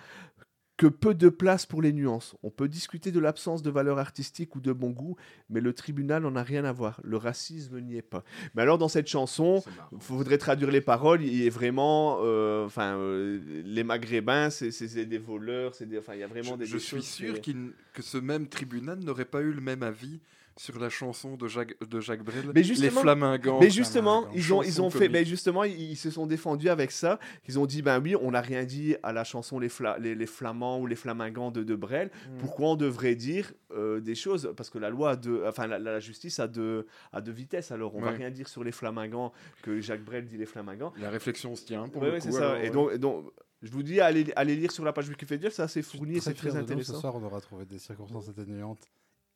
que 0.78 0.86
peu 0.86 1.16
de 1.16 1.30
place 1.30 1.66
pour 1.66 1.82
les 1.82 1.92
nuances. 1.92 2.36
On 2.44 2.52
peut 2.52 2.68
discuter 2.68 3.12
de 3.12 3.20
l'absence 3.20 3.64
de 3.64 3.72
valeur 3.72 3.98
artistique 3.98 4.56
ou 4.56 4.62
de 4.62 4.72
bon 4.72 4.92
goût, 4.92 5.16
mais 5.50 5.60
le 5.60 5.74
tribunal 5.74 6.22
n'en 6.22 6.36
a 6.36 6.44
rien 6.44 6.64
à 6.66 6.72
voir. 6.72 7.02
Le 7.04 7.18
racisme 7.18 7.80
n'y 7.80 7.98
est 7.98 8.04
pas. 8.04 8.24
Mais 8.54 8.62
alors 8.62 8.78
dans 8.78 8.88
cette 8.88 9.08
chanson, 9.08 9.64
il 9.92 10.00
faudrait 10.00 10.38
traduire 10.38 10.70
les 10.70 10.82
paroles. 10.82 11.24
Il 11.24 11.42
est 11.42 11.50
vraiment, 11.50 12.20
euh, 12.22 12.66
enfin, 12.66 12.96
euh, 12.98 13.40
les 13.66 13.84
Maghrébins, 13.84 14.52
c'est 14.52 15.06
des 15.06 15.18
voleurs, 15.18 15.74
c'est 15.74 15.88
enfin, 15.98 16.14
il 16.14 16.20
y 16.20 16.24
a 16.24 16.28
vraiment 16.28 16.54
Je, 16.54 16.60
des. 16.60 16.66
je 16.68 16.74
des 16.74 16.80
suis 16.80 17.02
sûr 17.02 17.42
que 17.42 18.02
ce 18.02 18.18
même 18.20 18.48
tribunal 18.48 19.00
n'aurait 19.00 19.26
pas 19.26 19.42
eu 19.42 19.52
le 19.52 19.62
même 19.62 19.82
avis 19.82 20.20
sur 20.58 20.80
la 20.80 20.90
chanson 20.90 21.36
de 21.38 21.48
Jacques, 21.48 21.76
de 21.88 22.00
Jacques 22.00 22.24
Brel, 22.24 22.52
Mais 22.54 22.62
Les 22.64 22.90
Flamingants. 22.90 23.60
Mais 23.60 23.70
justement, 23.70 24.28
ils 24.34 24.54
ont, 24.54 24.64
ils 24.64 24.82
ont 24.82 24.90
fait, 24.90 25.00
comique. 25.00 25.12
mais 25.12 25.26
justement, 25.26 25.64
ils, 25.64 25.92
ils 25.92 25.96
se 25.96 26.10
sont 26.10 26.26
défendus 26.28 26.70
avec 26.70 26.92
ça. 26.92 27.20
Ils 27.48 27.60
ont 27.60 27.66
dit, 27.66 27.82
ben 27.82 28.02
oui, 28.02 28.16
on 28.16 28.32
n'a 28.32 28.42
rien 28.42 28.64
dit 28.66 28.96
à 29.04 29.14
la 29.14 29.24
chanson 29.24 29.60
les, 29.60 29.70
Fla- 29.70 29.98
les, 30.00 30.16
les 30.16 30.26
Flamands 30.26 30.80
ou 30.80 30.88
les 30.88 30.96
Flamingants 30.96 31.52
de, 31.52 31.64
de 31.64 31.76
Brel. 31.76 32.08
Mm. 32.10 32.38
Pourquoi 32.40 32.70
on 32.70 32.76
devrait 32.76 33.16
dire 33.16 33.54
euh, 33.72 34.00
des 34.00 34.16
choses? 34.16 34.52
Parce 34.58 34.70
que 34.70 34.80
la 34.80 34.90
loi, 34.90 35.16
deux- 35.16 35.44
enfin 35.48 35.68
la, 35.68 35.80
la 35.80 36.00
justice 36.00 36.40
a 36.40 36.48
deux, 36.48 36.88
a 37.14 37.22
deux 37.22 37.32
vitesses. 37.32 37.72
Alors, 37.72 37.96
on 37.96 38.02
va 38.02 38.08
Ouais. 38.12 38.18
rien 38.18 38.32
dire 38.32 38.48
sur 38.48 38.64
les 38.64 38.72
Flamingants 38.72 39.34
que 39.62 39.80
Jacques 39.80 40.04
Brel 40.04 40.26
dit 40.28 40.38
les 40.38 40.46
Flamingants. 40.46 40.94
La 41.00 41.10
réflexion 41.10 41.56
se 41.56 41.66
tient 41.66 41.88
pour 41.88 42.02
Ouais, 42.02 42.08
le 42.08 42.14
ouais, 42.16 42.20
coup. 42.20 42.26
c'est 42.28 42.32
ça. 42.32 42.52
alors, 42.52 42.64
et 42.64 42.70
donc, 42.70 42.92
et 42.94 42.98
donc, 42.98 43.26
je 43.62 43.72
vous 43.72 43.84
dis, 43.84 44.00
allez, 44.00 44.26
allez 44.36 44.56
lire 44.56 44.72
sur 44.72 44.84
la 44.86 44.94
page 44.94 45.10
Wikipédia, 45.10 45.50
c'est 45.52 45.62
assez 45.64 45.82
fourni 45.82 46.18
et 46.18 46.20
Très 46.20 46.32
c'est 46.32 46.34
très 46.38 46.50
de 46.50 46.54
nous, 46.56 46.60
intéressant. 46.62 46.94
Ce 46.94 47.00
soir, 47.00 47.16
on 47.16 47.24
aura 47.24 47.42
trouvé 47.42 47.66
des 47.66 47.80
circonstances 47.80 48.30
atténuantes. 48.30 48.80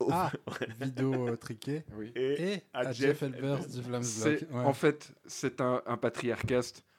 Oh, 0.07 0.11
Ah, 0.11 0.31
vidéo 0.79 1.29
euh, 1.29 1.35
triquée. 1.35 1.83
Oui. 1.97 2.11
Et, 2.15 2.61
à, 2.73 2.91
Jeff 2.91 3.23
Elbers 3.23 3.67
du 3.67 3.81
Ouais. 4.51 4.65
En 4.65 4.73
fait, 4.73 5.11
c'est 5.25 5.61
un, 5.61 5.81
un. 5.85 5.97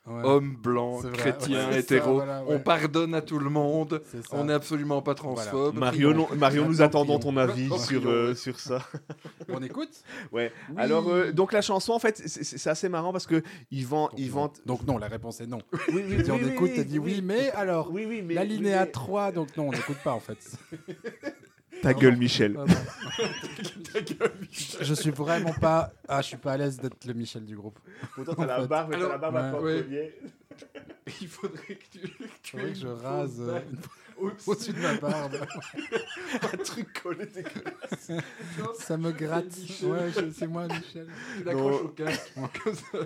Ouais. 0.05 0.21
Homme 0.25 0.57
blanc, 0.57 0.99
vrai, 0.99 1.13
chrétien, 1.13 1.69
ouais, 1.69 1.75
c'est 1.75 1.89
ça, 1.91 1.95
hétéro. 1.97 2.15
voilà, 2.15 2.43
ouais. 2.43 2.57
On 2.57 2.59
pardonne 2.59 3.15
à 3.15 3.23
tout 3.23 3.39
le 3.39 3.49
monde. 3.49 4.03
On 4.33 4.43
n'est 4.45 4.53
absolument 4.53 5.01
pas 5.01 5.15
transphobe. 5.15 5.77
Marion, 5.79 6.13
nous- 6.13 6.27
Marion, 6.37 6.67
nous 6.67 6.83
attendons 6.83 7.21
ton 7.21 7.37
avis 7.37 7.71
sur, 7.79 8.09
euh, 8.09 8.35
sur 8.35 8.59
ça. 8.59 8.81
On 9.49 9.63
écoute 9.63 9.91
Ouais. 10.33 10.51
Oui. 10.71 10.75
Alors, 10.77 11.09
euh, 11.09 11.31
donc 11.31 11.53
la 11.53 11.63
chanson, 11.63 11.93
en 11.93 12.01
fait, 12.01 12.21
c'est- 12.27 12.67
assez 12.69 12.89
marrant 12.89 13.13
parce 13.13 13.29
que 13.29 13.43
ils 13.71 13.89
non. 13.89 14.09
vendent. 14.29 14.59
Donc 14.67 14.85
non, 14.89 14.99
la 14.99 15.07
réponse 15.07 15.41
est 15.41 15.47
non. 15.47 15.59
Oui, 15.93 16.03
dit, 16.21 16.31
on 16.33 16.39
écoute, 16.39 16.71
t'as 16.75 16.83
dit 16.83 16.99
oui, 16.99 17.21
mais 17.23 17.53
alors, 17.53 17.93
Oui, 17.93 18.05
oui, 18.05 18.23
mais. 18.23 18.35
l'alinéa 18.35 18.85
mais- 18.87 18.91
3, 18.91 19.31
donc 19.31 19.57
non, 19.57 19.69
on 19.69 19.73
n'écoute 19.73 19.99
pas 20.03 20.15
en 20.15 20.21
fait. 20.21 20.39
Ta 21.83 21.93
gueule, 21.95 22.17
Michel. 22.17 22.55
Ta 23.93 24.01
gueule, 24.01 24.33
Michel. 24.41 24.85
Je 24.85 24.95
suis 24.95 25.11
vraiment 25.11 25.53
pas. 25.53 25.93
Ah, 26.09 26.23
je 26.23 26.29
suis 26.29 26.37
pas 26.37 26.53
à 26.53 26.57
l'aise 26.57 26.79
d'être 26.79 27.05
le 27.05 27.13
Michel 27.15 27.45
du 27.45 27.57
groupe. 27.57 27.79
Pourtant, 28.15 28.35
t'as 28.35 28.47
la 28.47 28.67
barbe, 28.67 28.91
mais 28.91 28.99
t'as 28.99 29.09
la 29.09 29.19
barbe 29.19 29.37
à 29.37 29.61
Ouais. 29.61 29.83
collier. 29.83 30.15
Il 31.21 31.29
faudrait 31.29 31.75
que 31.75 31.85
tu, 31.91 31.99
que 32.01 32.07
tu 32.43 32.51
Faudrait 32.53 32.69
aies 32.69 32.73
que 32.73 32.79
je 32.79 32.87
rase 32.87 33.41
euh, 33.41 33.59
au-dessus 34.47 34.73
de 34.73 34.81
ma 34.81 34.95
barbe. 34.95 35.37
Un 36.43 36.57
truc 36.59 37.03
collé 37.03 37.27
dégueulasse. 37.27 38.13
Ça 38.79 38.97
me 38.97 39.11
gratte. 39.11 39.47
Ouais, 39.83 40.11
je- 40.15 40.31
c'est 40.31 40.47
moi, 40.47 40.67
Michel. 40.69 41.09
Tu 41.39 41.45
l'accroches 41.45 41.83
au 41.83 41.89
casque, 41.89 42.33
comme 42.63 42.75
ça. 42.75 42.99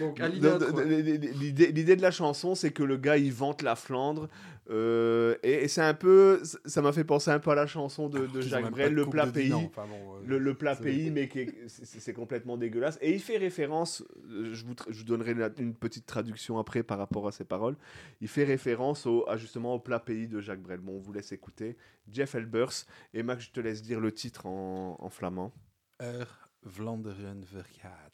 Donc, 0.00 0.18
l'idée 0.18 1.96
de 1.96 2.02
la 2.02 2.10
chanson, 2.10 2.54
c'est 2.54 2.72
que 2.72 2.82
le 2.82 2.96
gars, 2.96 3.16
il 3.16 3.32
vante 3.32 3.62
la 3.62 3.76
Flandre. 3.76 4.28
Euh, 4.70 5.36
et 5.42 5.64
et 5.64 5.68
c'est 5.68 5.82
un 5.82 5.92
peu. 5.94 6.40
Ça 6.64 6.80
m'a 6.80 6.92
fait 6.92 7.04
penser 7.04 7.30
un 7.30 7.38
peu 7.38 7.50
à 7.50 7.54
la 7.54 7.66
chanson 7.66 8.08
de, 8.08 8.40
Jacques 8.40 8.70
Brel, 8.70 8.90
de 8.90 8.96
le 8.96 9.06
plat 9.06 9.26
de 9.26 9.30
pays. 9.32 9.50
dîner, 9.50 9.66
enfin 9.66 9.86
bon, 9.86 10.16
euh, 10.16 10.20
le, 10.26 10.38
le 10.38 10.54
plat 10.54 10.74
pays, 10.74 11.10
mais 11.10 11.28
c'est 11.68 11.84
c'est 12.00 12.12
complètement 12.14 12.56
dégueulasse. 12.56 12.98
Et 13.02 13.12
il 13.12 13.20
fait 13.20 13.36
référence, 13.36 14.02
euh, 14.30 14.54
je 14.54 14.64
vous, 14.64 14.74
je 14.88 14.98
vous 14.98 15.04
donnerai 15.04 15.34
la- 15.34 15.50
une 15.58 15.74
petite 15.74 16.06
traduction 16.06 16.58
après 16.58 16.82
par 16.82 16.96
rapport 16.98 17.28
à 17.28 17.32
ces 17.32 17.44
paroles. 17.44 17.76
Il 18.22 18.28
fait 18.28 18.44
référence 18.44 19.04
au, 19.06 19.28
à 19.28 19.36
justement 19.36 19.74
au 19.74 19.78
plat 19.80 20.00
pays 20.00 20.28
de 20.28 20.40
Jacques 20.40 20.62
Brel. 20.62 20.80
Bon, 20.80 20.94
on 20.96 21.00
vous 21.00 21.12
laisse 21.12 21.32
écouter. 21.32 21.76
Jeff 22.08 22.34
Elbers. 22.34 22.86
Et 23.12 23.22
Max, 23.22 23.44
je 23.44 23.50
te 23.50 23.60
laisse 23.60 23.82
dire 23.82 24.00
le 24.00 24.12
titre 24.12 24.46
en, 24.46 24.96
en 24.98 25.10
flamand. 25.10 25.52
Er 26.00 26.24
Vlaanderen 26.62 27.44
vergaat. 27.44 28.12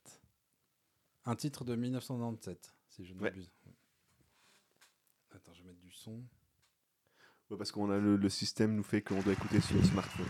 Un 1.27 1.37
titre 1.37 1.65
de 1.65 1.77
1997, 1.77 2.75
si 2.89 3.05
je 3.05 3.15
ne 3.15 3.19
Ouais. 3.21 3.31
m'abuse. 3.31 3.53
Attends, 5.33 5.53
je 5.55 5.63
vais 5.63 5.69
mettre 5.69 5.81
du 5.81 5.93
son. 5.93 6.25
Ouais, 7.51 7.57
parce 7.57 7.73
qu'on 7.73 7.91
a 7.91 7.99
le, 7.99 8.17
le 8.17 8.29
système 8.29 8.77
nous 8.77 8.85
fait 8.85 9.03
qu'on 9.03 9.21
doit 9.23 9.33
écouter 9.33 9.61
sur 9.61 9.77
le 9.77 9.83
smartphone. 9.83 10.27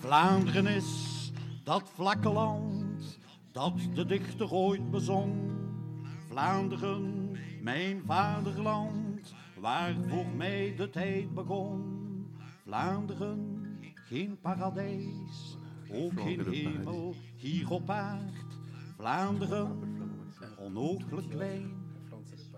Vlaanderen 0.00 0.66
is 0.66 1.32
dat 1.64 1.90
vlakke 1.94 2.28
land 2.28 3.18
dat 3.52 3.78
de 3.94 4.04
dichter 4.06 4.52
ooit 4.52 4.90
bezong. 4.90 5.50
Vlaanderen, 6.28 7.30
mijn 7.62 8.02
vaderland, 8.06 9.34
waar 9.58 9.94
voor 10.08 10.26
mij 10.36 10.74
de 10.76 10.90
tijd 10.90 11.34
begon. 11.34 11.82
Vlaanderen, 12.62 13.62
geen 13.94 14.38
paradijs, 14.40 15.58
ook 15.92 16.20
geen 16.20 16.48
hemel 16.50 17.14
hier 17.36 17.70
op 17.70 17.90
aard. 17.90 18.58
Vlaanderen, 18.96 19.78
onogelijk 20.58 21.28
klein, 21.28 21.75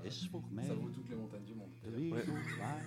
is 0.08 0.28
voor 0.30 0.42
mij 0.50 0.66
de 0.66 0.74
wereld 1.08 2.56
waard. 2.58 2.82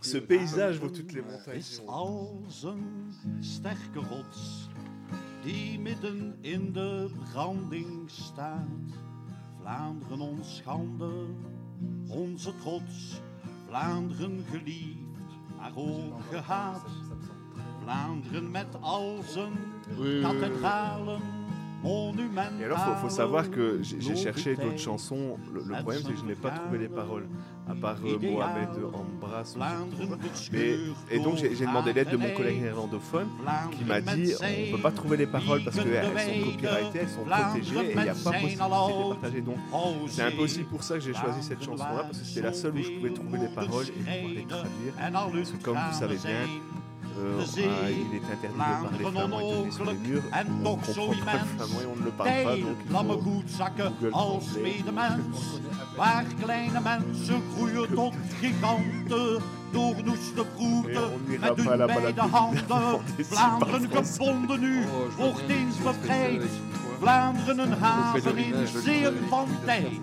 Ce 0.00 0.22
paysage 0.22 0.78
vaut 0.78 0.94
toutes 0.94 1.12
les 1.12 1.22
montagnes. 1.22 1.56
Is 1.56 1.86
als 1.86 2.62
een 2.62 3.12
sterke 3.40 3.98
rots 3.98 4.68
die 5.42 5.80
midden 5.80 6.36
in 6.40 6.72
de 6.72 7.10
branding 7.30 8.10
staat. 8.10 8.68
Vlaanderen 9.60 10.20
ons 10.20 10.56
schande, 10.56 11.26
onze 12.08 12.56
trots. 12.56 13.20
Vlaanderen 13.66 14.44
geliefd, 14.50 14.98
maar 15.56 15.72
ook 15.74 16.22
gehaat. 16.30 16.88
Vlaanderen 17.82 18.50
met 18.50 18.80
al 18.80 19.22
zijn 19.22 19.52
kathedralen. 20.22 21.20
Et 22.60 22.64
alors, 22.64 22.78
faut, 22.78 23.08
faut 23.08 23.14
savoir 23.14 23.50
que 23.50 23.80
j'ai 23.82 24.16
cherché 24.16 24.56
d'autres 24.56 24.78
chansons. 24.78 25.36
Le, 25.52 25.60
le 25.62 25.74
problème, 25.82 26.00
c'est 26.04 26.12
que 26.12 26.18
je 26.18 26.24
n'ai 26.24 26.34
pas 26.34 26.50
trouvé 26.50 26.78
les 26.78 26.88
paroles, 26.88 27.26
à 27.68 27.74
part 27.74 27.96
euh, 28.04 28.18
Mohamed 28.18 28.68
Ambras. 28.94 29.54
Mais, 30.52 30.76
et 31.10 31.18
donc, 31.18 31.36
j'ai 31.36 31.48
demandé 31.66 31.92
l'aide 31.92 32.10
de 32.10 32.16
mon 32.16 32.30
collègue 32.34 32.60
néerlandophone 32.62 33.28
qui 33.72 33.84
m'a 33.84 34.00
dit 34.00 34.32
on 34.40 34.76
peut 34.76 34.82
pas 34.82 34.92
trouver 34.92 35.16
les 35.18 35.26
paroles 35.26 35.62
parce 35.64 35.76
qu'elles 35.76 36.04
sont 36.04 36.50
copyrightées, 36.50 36.98
elles 37.00 37.08
sont 37.08 37.24
protégées 37.24 37.90
et 37.90 37.92
il 37.94 38.02
n'y 38.02 38.08
a 38.08 38.14
pas 38.14 38.32
possibilité 38.32 38.56
de 38.56 39.02
les 39.02 39.08
partager. 39.10 39.40
Donc, 39.42 39.56
c'est 40.08 40.22
un 40.22 40.30
peu 40.30 40.42
aussi 40.42 40.62
pour 40.62 40.82
ça 40.82 40.94
que 40.94 41.00
j'ai 41.00 41.14
choisi 41.14 41.42
cette 41.42 41.62
chanson-là 41.62 42.04
parce 42.04 42.18
que 42.18 42.24
c'était 42.24 42.42
la 42.42 42.52
seule 42.52 42.74
où 42.76 42.82
je 42.82 42.90
pouvais 42.90 43.10
trouver 43.12 43.38
les 43.38 43.48
paroles 43.48 43.86
et 43.86 43.92
pouvoir 43.92 44.34
les 44.34 44.46
traduire. 44.46 44.94
Parce 45.34 45.50
que, 45.52 45.62
comme 45.64 45.76
vous 45.76 45.98
savez 45.98 46.16
bien, 46.16 46.46
euh, 47.18 47.40
ah, 47.42 47.90
il 47.90 48.14
est 48.16 48.24
interdit 48.32 48.58
de 48.58 49.08
parler 49.08 49.10
flamand 49.10 49.40
et 49.40 49.66
de 49.66 49.70
sur 49.70 49.84
les 49.84 49.94
murs. 49.94 50.22
En 50.32 50.38
On 50.38 50.62
toch 50.64 50.86
comprend 50.86 50.92
zo 50.94 51.06
pas 51.06 51.12
le 51.12 51.18
immens. 51.20 51.46
flamand 51.56 51.80
et 51.80 51.86
on 51.86 51.96
ne 52.00 52.04
le 52.04 52.10
parle 52.10 52.30
pas. 52.44 52.54
Deel, 52.54 52.64
Donc, 52.64 52.76
il 52.86 52.92
lamme 52.92 53.08
faut 53.08 53.18
goedzakken 53.22 53.92
Google 54.00 54.14
als 54.14 54.44
Translate. 54.44 54.62
medemens. 54.62 55.60
Waar 55.96 56.24
kleine 56.40 56.80
mensen 56.80 57.42
groeien 57.56 57.94
tot 57.94 58.14
giganten. 58.40 59.42
Door 59.72 59.94
noeste 60.04 60.40
Et 60.40 60.46
vroeten 60.56 61.12
on 61.12 61.20
n'ira 61.28 61.46
met 61.46 61.56
pas 61.56 61.64
hun 61.64 61.76
là-bas 61.78 61.94
beide 62.02 62.16
la 62.16 62.28
handen. 62.28 63.00
Vlaanderen 63.18 63.90
gebonden 63.90 64.60
nu, 64.60 64.84
wordt 65.16 65.48
eens 65.48 65.78
bevrijd. 65.82 66.42
Vlaanderen 67.00 67.58
een 67.58 67.72
haven 67.72 68.36
in 68.36 68.54
zeer 68.82 69.12
van 69.28 69.48
tijd. 69.64 70.00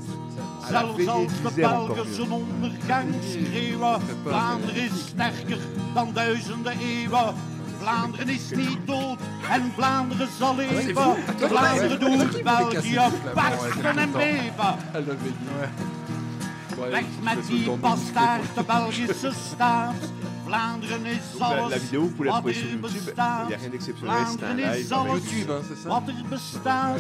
Zelfs 0.72 1.08
als 1.08 1.32
de 1.44 1.62
Belgen 1.62 2.14
zijn 2.14 2.32
ondergang 2.32 3.14
schreeuwen. 3.32 4.02
Vlaanderen 4.26 4.76
is 4.76 4.92
sterker 5.08 5.58
dan 5.94 6.14
duizenden 6.14 6.80
eeuwen. 6.80 7.34
Vlaanderen 7.80 8.30
is 8.30 8.50
niet 8.50 8.78
dood 8.86 9.18
en 9.50 9.72
Vlaanderen 9.76 10.28
zal 10.40 10.56
leven. 10.56 11.16
Vlaanderen 11.38 12.00
doet 12.00 12.44
België 12.44 13.02
barsten 13.34 13.98
en 13.98 14.12
beven. 14.12 14.76
Weg 16.90 17.06
met 17.22 17.48
die 17.48 17.72
bastaard, 17.72 18.56
de 18.56 18.64
Belgische 18.64 19.32
staat. 19.54 19.96
Donc, 20.52 21.70
la, 21.70 21.78
vidéo, 21.78 22.02
vous 22.02 22.10
pouvez 22.10 22.30
la 22.30 22.36
trouver 22.36 22.54
sur 22.54 22.68
YouTube. 22.68 22.88
Il 23.08 23.14
n'y 23.14 23.54
a 23.54 23.58
rien 23.58 23.70
d'exceptionnel, 23.70 24.18
c'est 24.30 24.44
un 24.44 24.54
live. 24.54 24.88
bestaat. 26.30 26.98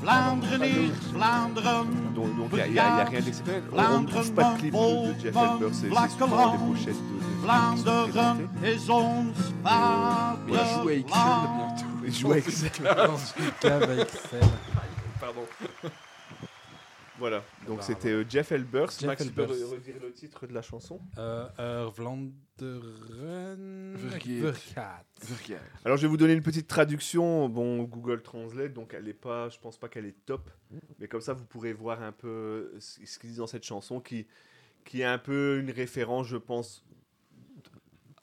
Vlaanderen 0.00 0.62
is 0.64 0.92
Vlaanderen. 1.12 2.14
Donc, 2.14 2.50
il 2.52 2.56
n'y 2.56 2.60
a, 2.60 2.66
il 2.66 2.72
il 2.72 2.78
rien 2.78 3.20
d'exceptionnel. 3.20 3.62
On- 3.72 4.00
ne 4.00 4.06
trouve 4.06 4.32
pas 4.32 4.54
de 4.54 4.58
clip 4.58 4.74
de, 4.74 5.12
de 5.14 5.20
Jeff 5.20 5.36
Elber, 5.36 5.68
c'est 5.72 5.90
c'est 5.90 6.18
souvent 6.18 6.52
des 6.52 6.74
pochettes 6.74 6.94
de, 6.96 8.12
Il. 10.98 11.04
Il 12.04 12.12
joue 12.14 12.32
avec 12.32 12.46
Excel. 12.46 12.70
Dans 12.84 13.16
une 13.16 13.52
cave 13.60 13.90
à 13.90 14.02
Excel. 14.02 14.40
Pardon. 15.20 15.42
Voilà, 17.18 17.44
donc 17.68 17.84
c'était 17.84 18.10
euh, 18.10 18.24
Jeff 18.28 18.50
Elbers. 18.50 18.88
Max, 19.04 19.24
tu 19.24 19.30
peux 19.30 19.44
redire 19.44 19.94
le 20.02 20.12
titre 20.12 20.46
de 20.48 20.52
la 20.52 20.62
chanson? 20.62 20.98
Euh, 21.18 21.88
Alors 25.84 25.96
je 25.96 26.02
vais 26.02 26.08
vous 26.08 26.16
donner 26.16 26.32
une 26.32 26.42
petite 26.42 26.66
traduction, 26.68 27.48
bon 27.48 27.82
Google 27.84 28.22
Translate, 28.22 28.72
donc 28.72 28.94
elle 28.94 29.08
est 29.08 29.12
pas, 29.14 29.48
je 29.48 29.58
pense 29.58 29.76
pas 29.76 29.88
qu'elle 29.88 30.06
est 30.06 30.16
top, 30.26 30.50
mais 30.98 31.08
comme 31.08 31.20
ça 31.20 31.32
vous 31.34 31.44
pourrez 31.44 31.72
voir 31.72 32.02
un 32.02 32.12
peu 32.12 32.72
ce 32.78 32.98
qu'ils 33.18 33.30
disent 33.30 33.38
dans 33.38 33.46
cette 33.46 33.64
chanson 33.64 34.00
qui, 34.00 34.26
qui 34.84 35.00
est 35.00 35.04
un 35.04 35.18
peu 35.18 35.58
une 35.60 35.70
référence, 35.70 36.26
je 36.28 36.36
pense, 36.36 36.84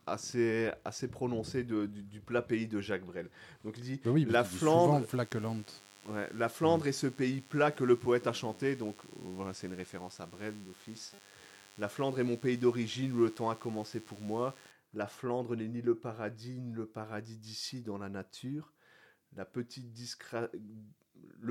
assez, 0.08 0.72
assez 0.86 1.08
prononcée 1.08 1.64
de- 1.64 1.86
du, 1.86 2.02
du 2.02 2.20
plat 2.20 2.42
pays 2.42 2.68
de 2.68 2.82
Jacques 2.82 3.06
Brel. 3.06 3.30
Donc 3.64 3.78
il 3.78 3.84
dit 3.84 4.02
Bah 4.04 4.12
oui, 4.12 4.26
la 4.26 4.44
Flandre. 4.60 5.06
Ouais, 6.08 6.28
la 6.36 6.50
Flandre 6.50 6.88
est 6.88 6.92
ce 6.92 7.06
pays 7.08 7.42
plat 7.42 7.70
que 7.72 7.84
le 7.84 7.96
poète 7.96 8.26
a 8.26 8.34
chanté, 8.34 8.76
donc 8.76 8.96
voilà, 9.36 9.54
c'est 9.54 9.68
une 9.68 9.76
référence 9.76 10.20
à 10.20 10.26
Brel 10.26 10.54
d'office. 10.66 11.14
La 11.80 11.88
Flandre 11.88 12.20
est 12.20 12.26
mon 12.26 12.36
pays 12.36 12.58
d'origine 12.58 13.14
où 13.14 13.20
le 13.20 13.30
temps 13.30 13.50
a 13.50 13.56
commencé 13.56 14.02
pour 14.02 14.20
moi. 14.20 14.54
La 14.94 15.08
Flandre 15.08 15.56
n'est 15.56 15.70
ni 15.70 15.82
le 15.82 15.96
paradis, 15.96 16.60
ni 16.60 16.74
le 16.74 16.86
paradis 16.86 17.38
d'ici 17.38 17.82
dans 17.82 17.98
la 17.98 18.10
nature. 18.10 18.74
Le 19.38 19.46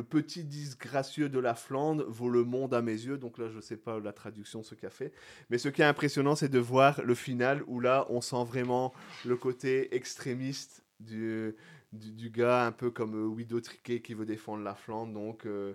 petit 0.02 0.44
disgracieux 0.44 1.30
de 1.30 1.38
la 1.38 1.54
Flandre 1.54 2.04
vaut 2.08 2.28
le 2.28 2.44
monde 2.44 2.74
à 2.74 2.82
mes 2.82 2.92
yeux. 2.92 3.16
Donc 3.16 3.38
là, 3.38 3.48
je 3.48 3.56
ne 3.56 3.62
sais 3.62 3.78
pas 3.78 3.98
la 4.00 4.12
traduction, 4.12 4.62
ce 4.62 4.74
qu'a 4.74 4.90
fait. 4.90 5.14
Mais 5.48 5.56
ce 5.56 5.70
qui 5.70 5.80
est 5.80 5.86
impressionnant, 5.86 6.36
c'est 6.36 6.50
de 6.50 6.58
voir 6.58 7.02
le 7.02 7.14
final 7.14 7.62
où 7.66 7.80
là, 7.80 8.06
on 8.10 8.20
sent 8.20 8.44
vraiment 8.44 8.92
le 9.24 9.36
côté 9.36 9.94
extrémiste 9.96 10.84
du, 11.00 11.54
du, 11.94 12.28
gars, 12.28 12.66
un 12.66 12.72
peu 12.72 12.90
comme 12.90 13.14
euh, 13.14 13.34
Guido 13.34 13.62
Triquet 13.62 14.02
qui 14.02 14.12
veut 14.12 14.26
défendre 14.26 14.62
la 14.62 14.74
Flandre. 14.74 15.14
Donc, 15.14 15.46
euh, 15.46 15.72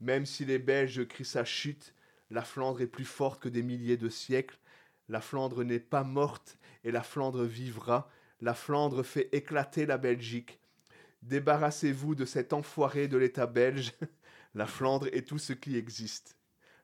même 0.00 0.26
si 0.26 0.44
les 0.44 0.60
Belges 0.60 1.08
crient 1.08 1.24
sa 1.24 1.44
chute, 1.44 1.92
la 2.30 2.42
Flandre 2.42 2.80
est 2.80 2.86
plus 2.86 3.04
forte 3.04 3.42
que 3.42 3.48
des 3.48 3.62
milliers 3.62 3.96
de 3.96 4.08
siècles. 4.08 4.58
La 5.08 5.20
Flandre 5.20 5.62
n'est 5.62 5.80
pas 5.80 6.04
morte 6.04 6.58
et 6.84 6.90
la 6.90 7.02
Flandre 7.02 7.44
vivra. 7.44 8.10
La 8.40 8.54
Flandre 8.54 9.04
fait 9.04 9.28
éclater 9.32 9.86
la 9.86 9.98
Belgique. 9.98 10.60
Débarrassez-vous 11.22 12.14
de 12.14 12.24
cet 12.24 12.52
enfoiré 12.52 13.08
de 13.08 13.16
l'État 13.16 13.46
belge. 13.46 13.92
La 14.54 14.66
Flandre 14.66 15.08
est 15.12 15.28
tout 15.28 15.38
ce 15.38 15.52
qui 15.52 15.76
existe. 15.76 16.38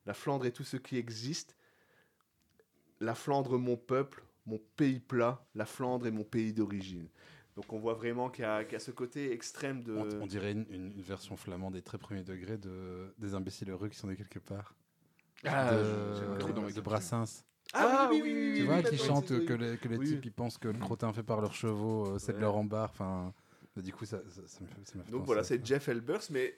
La 0.05 0.13
Flandre 0.13 0.45
est 0.45 0.53
tout 0.53 0.65
ce 0.65 0.77
qui 0.77 0.99
existe. 0.99 1.57
La 3.01 3.15
Flandre, 3.15 3.59
mon 3.59 3.77
peuple, 3.77 4.23
mon 4.45 4.59
pays 4.77 5.01
plat. 5.01 5.47
La 5.55 5.65
Flandre 5.65 6.07
est 6.07 6.11
mon 6.11 6.25
pays 6.25 6.53
d'origine. 6.53 7.09
Donc 7.57 7.73
on 7.73 7.79
voit 7.79 7.95
vraiment 7.95 8.29
qu'il 8.31 8.45
y, 8.45 8.47
a 8.47 8.79
ce 8.79 8.91
côté 8.91 9.33
extrême 9.33 9.83
de... 9.83 9.95
On, 9.95 10.27
dirait 10.27 10.53
une 10.53 11.01
version 11.01 11.37
flamande 11.37 11.75
des 11.75 11.83
très 11.83 11.99
premiers 11.99 12.25
degrés 12.25 12.59
de, 12.59 13.15
des 13.19 13.35
imbéciles 13.35 13.71
heureux 13.71 13.89
qui 13.89 13.97
sont 13.97 14.09
nés 14.09 14.17
quelque 14.17 14.39
part. 14.39 14.75
Ah, 15.45 15.75
de. 15.75 16.81
Brassens. 16.81 17.45
Ah 17.75 18.09
oui, 18.11 18.21
oui, 18.23 18.33
oui, 18.33 18.55
Tu 18.57 18.65
vois, 18.65 18.83
qui 18.83 18.97
oui, 19.35 19.47
que 19.47 19.53
les, 19.55 19.77
que 19.79 19.89
les 19.89 19.99
types 20.05 20.25
ils 20.25 20.33
pensent 20.33 20.59
que 20.59 20.69
le 20.69 20.79
crottin 20.79 21.13
fait 21.13 21.23
par 21.23 21.41
leurs 21.41 21.55
chevaux, 21.55 22.07
euh, 22.07 22.19
c'est 22.19 22.33
de 22.35 22.39
leur 22.39 22.57
embarre. 22.57 22.91
Enfin, 22.91 23.33
bah, 23.75 23.83
du 23.83 23.93
coup, 23.93 24.05
ça, 24.05 24.19
ça, 24.29 24.43
ça 24.47 24.61
me 24.61 24.67
fait, 24.67 24.75
ça 24.85 24.99
me 24.99 25.03
fait 25.05 25.11
Donc 25.11 25.21
penser 25.21 25.27
voilà, 25.27 25.43
c'est 25.45 25.65
Jeff 25.65 25.89
Elbers, 25.89 26.21
mais 26.31 26.55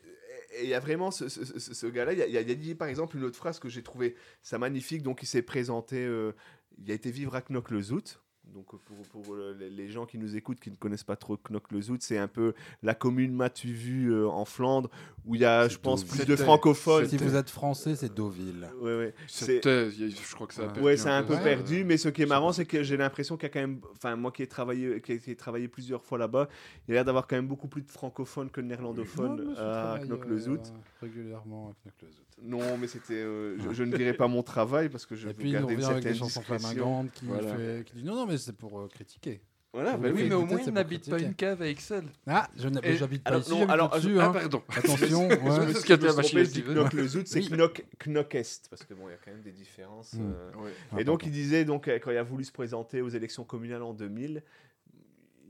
il 0.61 0.69
y 0.69 0.74
a 0.74 0.81
vraiment 0.81 1.11
ce, 1.11 1.28
ce- 1.28 1.44
ce- 1.44 1.74
ce 1.74 1.86
gars-là. 1.86 2.12
Il 2.12 2.19
y 2.19 2.36
a, 2.36 2.40
y 2.40 2.56
dit 2.56 2.74
par 2.74 2.89
exemple 2.89 3.16
une 3.16 3.24
autre 3.24 3.36
phrase 3.36 3.59
que 3.61 3.69
j'ai 3.69 3.82
trouvé 3.82 4.16
ça 4.43 4.59
magnifique. 4.59 5.02
Donc 5.02 5.23
il 5.23 5.27
s'est 5.27 5.43
présenté, 5.43 6.05
euh, 6.05 6.32
il 6.78 6.90
a 6.90 6.94
été 6.94 7.11
vivre 7.11 7.35
à 7.36 7.43
Knokke-le-Zout. 7.43 8.20
Donc 8.52 8.66
pour, 8.66 8.96
pour, 9.08 9.34
euh, 9.34 9.56
les- 9.58 9.88
gens 9.88 10.06
qui 10.06 10.16
nous 10.18 10.36
écoutent, 10.36 10.60
qui 10.60 10.70
ne 10.70 10.76
connaissent 10.76 11.02
pas 11.04 11.16
trop 11.16 11.36
Knokke-le-Zout, 11.36 11.98
c'est 12.00 12.18
un 12.18 12.28
peu 12.28 12.54
la 12.82 12.94
commune 12.94 13.32
Matu-Vu 13.34 14.12
euh, 14.12 14.28
en 14.28 14.44
Flandre, 14.44 14.90
où 15.24 15.34
il 15.34 15.40
y 15.40 15.44
a, 15.44 15.68
je 15.68 15.76
pense, 15.78 16.04
plus 16.04 16.24
de 16.24 16.36
francophones. 16.36 17.08
Si 17.08 17.16
vous 17.16 17.34
êtes 17.34 17.50
français, 17.50 17.96
c'est 17.96 18.14
Deauville. 18.14 18.68
Ouais, 18.80 18.96
ouais. 18.96 19.14
C'était- 19.26 19.88
il 19.88 20.00
y 20.00 20.04
a- 20.04 20.08
je 20.16 20.34
crois 20.34 20.46
que 20.46 20.54
ça 20.54 20.62
a 20.62 20.66
perdu 20.66 20.80
Ouais, 20.84 20.96
c'est 20.96 21.08
un 21.10 21.22
peu, 21.22 21.34
peu 21.34 21.40
euh, 21.40 21.44
perdu, 21.44 21.84
mais 21.84 21.96
ce 21.96 22.08
qui 22.08 22.22
est 22.22 22.26
marrant, 22.26 22.52
c'est 22.52 22.64
que 22.66 22.82
j'ai 22.82 22.96
l'impression 22.96 23.36
qu'il 23.36 23.44
y 23.44 23.50
a 23.50 23.52
quand 23.52 23.60
même, 23.60 23.80
enfin 23.96 24.14
moi 24.16 24.30
qui 24.30 24.42
ai 24.42 24.46
travaillé, 24.46 25.00
qui 25.00 25.12
ai, 25.12 25.36
travaillé 25.36 25.66
plusieurs 25.68 26.04
fois 26.04 26.18
là-bas, 26.18 26.48
il 26.86 26.90
y 26.90 26.92
a 26.92 26.94
l'air 26.94 27.04
d'avoir 27.04 27.26
quand 27.26 27.36
même 27.36 27.48
beaucoup 27.48 27.68
plus 27.68 27.82
de 27.82 27.90
francophones 27.90 28.50
que 28.50 28.60
de 28.60 28.66
néerlandophones 28.66 29.52
je 29.56 29.60
à 29.60 29.72
travaille, 29.72 30.06
Knokke-le-Zout. 30.08 30.58
euh, 30.60 30.78
régulièrement 31.02 31.70
à 31.70 31.74
Knokke-le-Zout. 31.84 32.23
Non, 32.43 32.77
mais 32.78 32.86
c'était, 32.89 33.15
euh, 33.15 33.56
je, 33.59 33.73
je 33.73 33.85
ne 33.85 33.97
dirais 33.97 34.12
pas 34.15 34.27
mon 34.28 34.43
travail 34.43 34.89
parce 34.89 35.06
que 35.06 35.15
je 35.15 35.24
Et 35.24 35.28
veux 35.28 35.35
puis, 35.35 35.48
il 35.51 35.52
garder 35.52 35.74
une 35.74 35.81
revient 35.81 35.90
avec 35.93 36.02
certaine 36.02 36.12
des 36.12 36.19
chansons 36.19 36.40
discrétion. 36.40 37.09
qui, 37.15 37.24
Voilà. 37.27 37.56
fait- 37.56 37.85
qui 37.86 37.97
dit 37.97 38.05
non, 38.05 38.15
non, 38.16 38.27
mais 38.27 38.36
c'est 38.39 38.52
pour 38.56 38.78
euh, 38.81 38.89
critiquer. 38.89 39.40
Voilà, 39.73 39.97
bah 39.97 40.09
oui, 40.15 40.27
mais 40.28 40.35
au 40.36 40.47
moins, 40.47 40.61
il 40.65 40.73
n'habite 40.73 41.11
pas 41.11 41.19
une 41.19 41.35
cave 41.35 41.61
à 41.62 41.66
Excel. 41.69 42.05
Ah, 42.28 42.48
je 42.56 42.69
n'hab- 42.69 42.85
Et- 42.85 42.97
j'habite 42.97 43.24
pas 43.24 43.39
ici, 43.39 43.51
non, 43.51 43.69
alors, 43.69 43.93
au-dessus. 43.93 44.15
je- 44.15 44.19
hein. 44.20 44.31
ah, 44.32 44.39
pardon. 44.39 44.62
Attention, 44.77 45.28
Je 45.31 45.35
ouais. 45.35 45.36
me 45.36 45.43
Parce 45.48 45.70
suis 45.73 45.81
qu'il 45.81 45.90
y 45.90 45.93
a 45.93 45.97
de 45.97 46.02
la 46.05 46.09
trompé, 46.12 46.23
machine 46.23 46.39
à 46.39 46.44
je 46.44 46.48
dis 46.48 46.61
Steven. 46.61 46.74
Knokke-le-Zout, 46.74 47.27
c'est. 47.27 47.40
Knock, 47.51 47.85
Knockest, 48.05 48.69
parce 48.70 48.85
que 48.85 48.94
bon, 48.94 49.09
il 49.09 49.11
y 49.11 49.15
a 49.15 49.19
quand 49.24 49.32
même 49.32 49.43
des 49.43 49.51
différences. 49.51 50.12
Mm. 50.12 50.20
euh. 50.23 50.62
Ouais. 50.65 50.70
Ah, 50.93 51.01
Et 51.01 51.05
donc, 51.05 51.27
il 51.27 51.32
disait, 51.32 51.65
donc, 51.65 51.89
quand 51.89 52.11
il 52.12 52.16
a 52.16 52.23
voulu 52.23 52.44
se 52.44 52.52
présenter 52.52 53.01
aux 53.01 53.09
élections 53.09 53.43
communales 53.43 53.82
en 53.82 53.94
2000, 53.94 54.44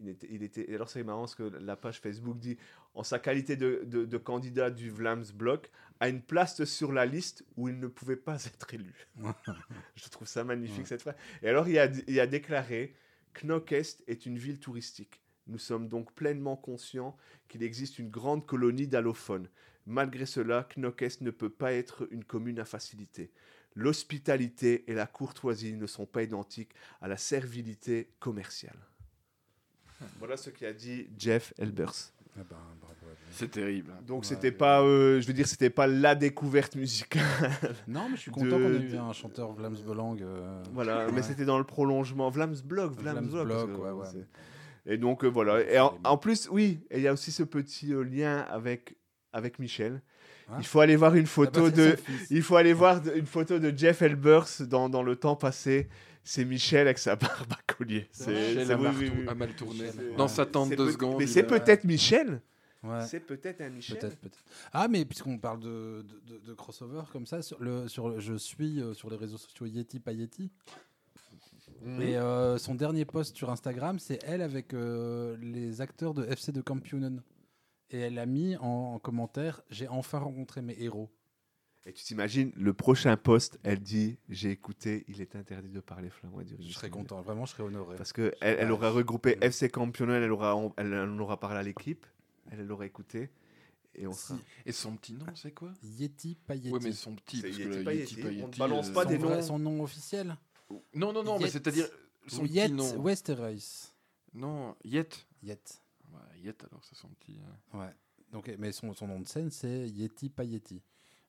il 0.04 0.10
était, 0.10 0.28
il 0.30 0.42
était- 0.42 0.70
et 0.70 0.74
alors 0.74 0.88
c'est 0.90 1.02
marrant 1.02 1.20
parce 1.22 1.34
que 1.34 1.42
la 1.42 1.76
page 1.76 2.00
Facebook 2.00 2.38
dit, 2.38 2.56
en 2.94 3.02
sa 3.02 3.18
qualité 3.18 3.56
de, 3.56 3.82
de- 3.86 4.04
de 4.04 4.18
candidat 4.18 4.70
du 4.70 4.90
Vlaams 4.90 5.24
Bloc, 5.34 5.70
a 6.00 6.08
une 6.08 6.22
place 6.22 6.64
sur 6.64 6.92
la 6.92 7.06
liste 7.06 7.44
où 7.56 7.68
il 7.68 7.78
ne 7.80 7.86
pouvait 7.86 8.16
pas 8.16 8.36
être 8.46 8.74
élu. 8.74 8.94
Je 9.96 10.08
trouve 10.08 10.28
ça 10.28 10.44
magnifique 10.44 10.80
Ouais. 10.80 10.84
cette 10.86 11.02
phrase. 11.02 11.16
Et 11.42 11.48
alors 11.48 11.68
il 11.68 11.78
a, 11.78 11.86
il 12.06 12.20
a 12.20 12.26
déclaré, 12.26 12.94
Knockest 13.42 14.04
est 14.06 14.26
une 14.26 14.38
ville 14.38 14.60
touristique. 14.60 15.20
Nous 15.46 15.58
sommes 15.58 15.88
donc 15.88 16.12
pleinement 16.14 16.56
conscients 16.56 17.16
qu'il 17.48 17.62
existe 17.62 17.98
une 17.98 18.08
grande 18.10 18.46
colonie 18.46 18.86
d'allophones. 18.86 19.48
Malgré 19.86 20.24
cela, 20.24 20.66
Knockest 20.76 21.20
ne 21.20 21.30
peut 21.30 21.50
pas 21.50 21.72
être 21.72 22.08
une 22.10 22.24
commune 22.24 22.58
à 22.60 22.64
facilité. 22.64 23.30
L'hospitalité 23.94 24.90
et 24.90 24.94
la 24.94 25.06
courtoisie 25.06 25.74
ne 25.74 25.86
sont 25.86 26.06
pas 26.06 26.22
identiques 26.22 26.72
à 27.00 27.08
la 27.08 27.16
servilité 27.16 28.08
commerciale. 28.18 28.78
Voilà 30.18 30.36
ce 30.36 30.50
qu'a 30.50 30.72
dit 30.72 31.08
Jeff 31.18 31.52
Elbers. 31.58 31.92
Ah 32.36 32.40
ben, 32.48 32.56
lui. 32.56 33.10
C'est 33.30 33.50
terrible. 33.50 33.90
hein. 33.92 34.00
Donc 34.06 34.20
Ouais. 34.22 34.26
c'était 34.28 34.52
pas, 34.52 34.82
euh, 34.82 35.20
je 35.20 35.26
veux 35.26 35.32
dire, 35.32 35.46
c'était 35.46 35.70
pas 35.70 35.86
la 35.86 36.14
découverte 36.14 36.76
musicale. 36.76 37.22
Non, 37.88 38.08
mais 38.08 38.16
je 38.16 38.22
suis 38.22 38.30
de- 38.30 38.36
content 38.36 38.56
qu'on 38.58 38.72
ait 38.74 38.80
eu 38.92 38.96
un 38.96 39.12
chanteur 39.12 39.52
Vlaams 39.52 39.76
Belang. 39.86 40.16
euh, 40.22 40.62
Voilà, 40.72 41.06
mais 41.12 41.22
c'était 41.22 41.44
dans 41.44 41.58
le 41.58 41.64
prolongement. 41.64 42.30
Vlaams 42.30 42.54
Blog, 42.64 42.92
Vlaams, 43.00 43.26
Vlaams 43.26 43.44
Blog. 43.66 44.24
Et 44.86 44.98
donc 44.98 45.24
euh, 45.24 45.28
voilà. 45.28 45.60
Et 45.70 45.78
en, 45.78 45.96
en 46.04 46.16
plus, 46.18 46.48
oui, 46.50 46.80
et 46.90 46.98
il 46.98 47.02
y 47.02 47.08
a 47.08 47.12
aussi 47.12 47.32
ce 47.32 47.42
petit 47.42 47.92
euh, 47.94 48.02
lien 48.02 48.38
avec, 48.50 48.96
avec 49.32 49.58
Michel. 49.58 50.02
Hein? 50.50 50.56
Il 50.58 50.66
faut 50.66 50.80
aller 50.80 50.96
voir 50.96 51.14
une 51.14 51.24
Ah 51.24 51.28
photo 51.28 51.62
bah, 51.62 51.70
c'est 51.74 51.96
de, 51.96 51.96
il 52.30 52.42
faut 52.42 52.56
aller 52.56 52.72
voir 52.74 53.00
une 53.16 53.26
photo 53.26 53.58
de 53.58 53.72
Jeff 53.76 54.02
Elbers 54.02 54.46
dans, 54.68 54.88
dans 54.90 55.02
le 55.02 55.16
temps 55.16 55.36
passé. 55.36 55.88
C'est 56.24 56.44
Michel 56.44 56.86
avec 56.86 56.98
sa 56.98 57.16
barbe 57.16 57.52
à 57.52 57.72
collier. 57.72 58.08
C'est 58.10 58.30
Michel 58.32 58.66
c'est- 58.66 58.72
a 58.72 58.76
oui, 58.76 58.82
mal 58.84 58.94
oui, 58.98 59.12
oui. 59.18 59.28
a 59.28 59.34
mal 59.34 59.54
tourné. 59.54 59.90
Dans 60.16 60.28
sa 60.28 60.46
tente 60.46 60.74
peut- 60.74 60.90
secondes, 60.90 61.18
Mais 61.18 61.26
c'est 61.26 61.42
peut-être 61.44 61.84
Michel. 61.84 62.40
Ouais. 62.82 63.04
C'est 63.06 63.20
peut-être 63.20 63.60
un 63.62 63.70
Michel. 63.70 63.98
Ah, 64.72 64.88
mais 64.88 65.04
puisqu'on 65.04 65.38
parle 65.38 65.60
de, 65.60 66.04
de, 66.26 66.34
de- 66.34 66.46
de 66.46 66.54
crossover 66.54 67.02
comme 67.12 67.26
ça, 67.26 67.40
sur 67.42 67.58
le, 67.62 67.88
sur 67.88 68.08
le- 68.10 68.20
je 68.20 68.34
suis 68.34 68.80
euh, 68.82 68.92
sur 68.94 69.08
les 69.10 69.16
réseaux 69.16 69.38
sociaux 69.38 69.66
Yeti 69.66 70.00
pas 70.00 70.12
Yeti. 70.12 70.50
Mhm. 71.82 72.02
Et 72.02 72.16
euh, 72.16 72.56
son 72.58 72.74
dernier 72.74 73.04
post 73.04 73.36
sur 73.36 73.50
Instagram, 73.50 73.98
c'est 73.98 74.18
elle 74.24 74.42
avec 74.42 74.72
euh, 74.74 75.36
les 75.40 75.80
acteurs 75.80 76.14
de 76.14 76.24
FC 76.26 76.52
de 76.52 76.60
Kampioenen. 76.60 77.22
Et 77.90 77.98
elle 77.98 78.18
a 78.18 78.26
mis 78.26 78.56
en, 78.56 78.94
en 78.94 78.98
commentaire 78.98 79.62
J'ai 79.70 79.88
enfin 79.88 80.18
rencontré 80.18 80.62
mes 80.62 80.76
héros. 80.80 81.10
Et 81.86 81.92
tu 81.92 82.02
t'imagines, 82.02 82.50
le 82.56 82.72
prochain 82.72 83.14
post, 83.18 83.58
elle 83.62 83.80
dit 83.80 84.16
J'ai 84.30 84.50
écouté, 84.50 85.04
il 85.08 85.20
est 85.20 85.36
interdit 85.36 85.68
de 85.68 85.80
parler 85.80 86.08
flamand 86.08 86.40
et 86.40 86.46
Je 86.58 86.72
serais 86.72 86.88
content, 86.88 87.20
vraiment, 87.20 87.44
je 87.44 87.52
serais 87.52 87.62
honoré. 87.62 87.96
Parce 87.96 88.12
qu'elle 88.12 88.34
elle, 88.40 88.56
elle 88.60 88.72
aura 88.72 88.90
regroupé 88.90 89.36
FC 89.42 89.68
Campionnel, 89.68 90.22
elle 90.22 90.32
aura, 90.32 90.56
elle, 90.78 90.86
elle 90.86 91.08
en 91.10 91.18
aura 91.18 91.38
parlé 91.38 91.58
à 91.58 91.62
l'équipe, 91.62 92.06
elle, 92.50 92.60
elle 92.60 92.72
aura 92.72 92.86
écouté, 92.86 93.28
et 93.94 94.06
on 94.06 94.14
sera. 94.14 94.38
Et 94.64 94.72
son 94.72 94.96
petit 94.96 95.12
nom, 95.12 95.26
c'est 95.34 95.52
quoi? 95.52 95.72
Yeti 95.82 96.36
pas 96.46 96.54
Yeti. 96.54 96.70
Ouais, 96.72 96.80
mais 96.82 96.92
son 96.92 97.14
petit. 97.16 97.36
C'est 97.42 97.48
parce 97.48 97.56
que 97.58 97.62
Yeti, 97.62 97.76
là, 97.78 97.84
pas 97.84 97.94
Yeti, 97.94 98.14
Yeti. 98.16 98.42
On 98.42 98.48
ne 98.48 98.56
balance 98.56 98.88
euh, 98.88 98.92
pas 98.94 99.02
son, 99.02 99.08
des 99.10 99.16
vrai- 99.18 99.36
noms. 99.36 99.42
son 99.42 99.58
nom 99.58 99.82
officiel 99.82 100.36
Non, 100.94 101.12
non, 101.12 101.22
non, 101.22 101.36
mais 101.38 101.44
Yet- 101.44 101.50
c'est-à-dire 101.50 101.88
son 102.26 102.44
Yet 102.46 102.68
petit 102.68 102.72
nom. 102.72 103.02
Westeros. 103.02 103.92
Non, 104.32 104.74
Yet. 104.84 105.26
Yet. 105.42 105.82
Ouais, 106.12 106.40
Yet, 106.42 106.64
alors, 106.64 106.82
c'est 106.82 106.96
son 106.96 107.08
petit. 107.08 107.38
euh, 107.74 107.78
Ouais. 107.78 107.92
Donc, 108.32 108.50
mais 108.58 108.72
son, 108.72 108.94
son 108.94 109.06
nom 109.06 109.20
de 109.20 109.28
scène, 109.28 109.50
c'est 109.50 109.86
Yeti 109.88 110.30
pas 110.30 110.44
Yeti. 110.44 110.80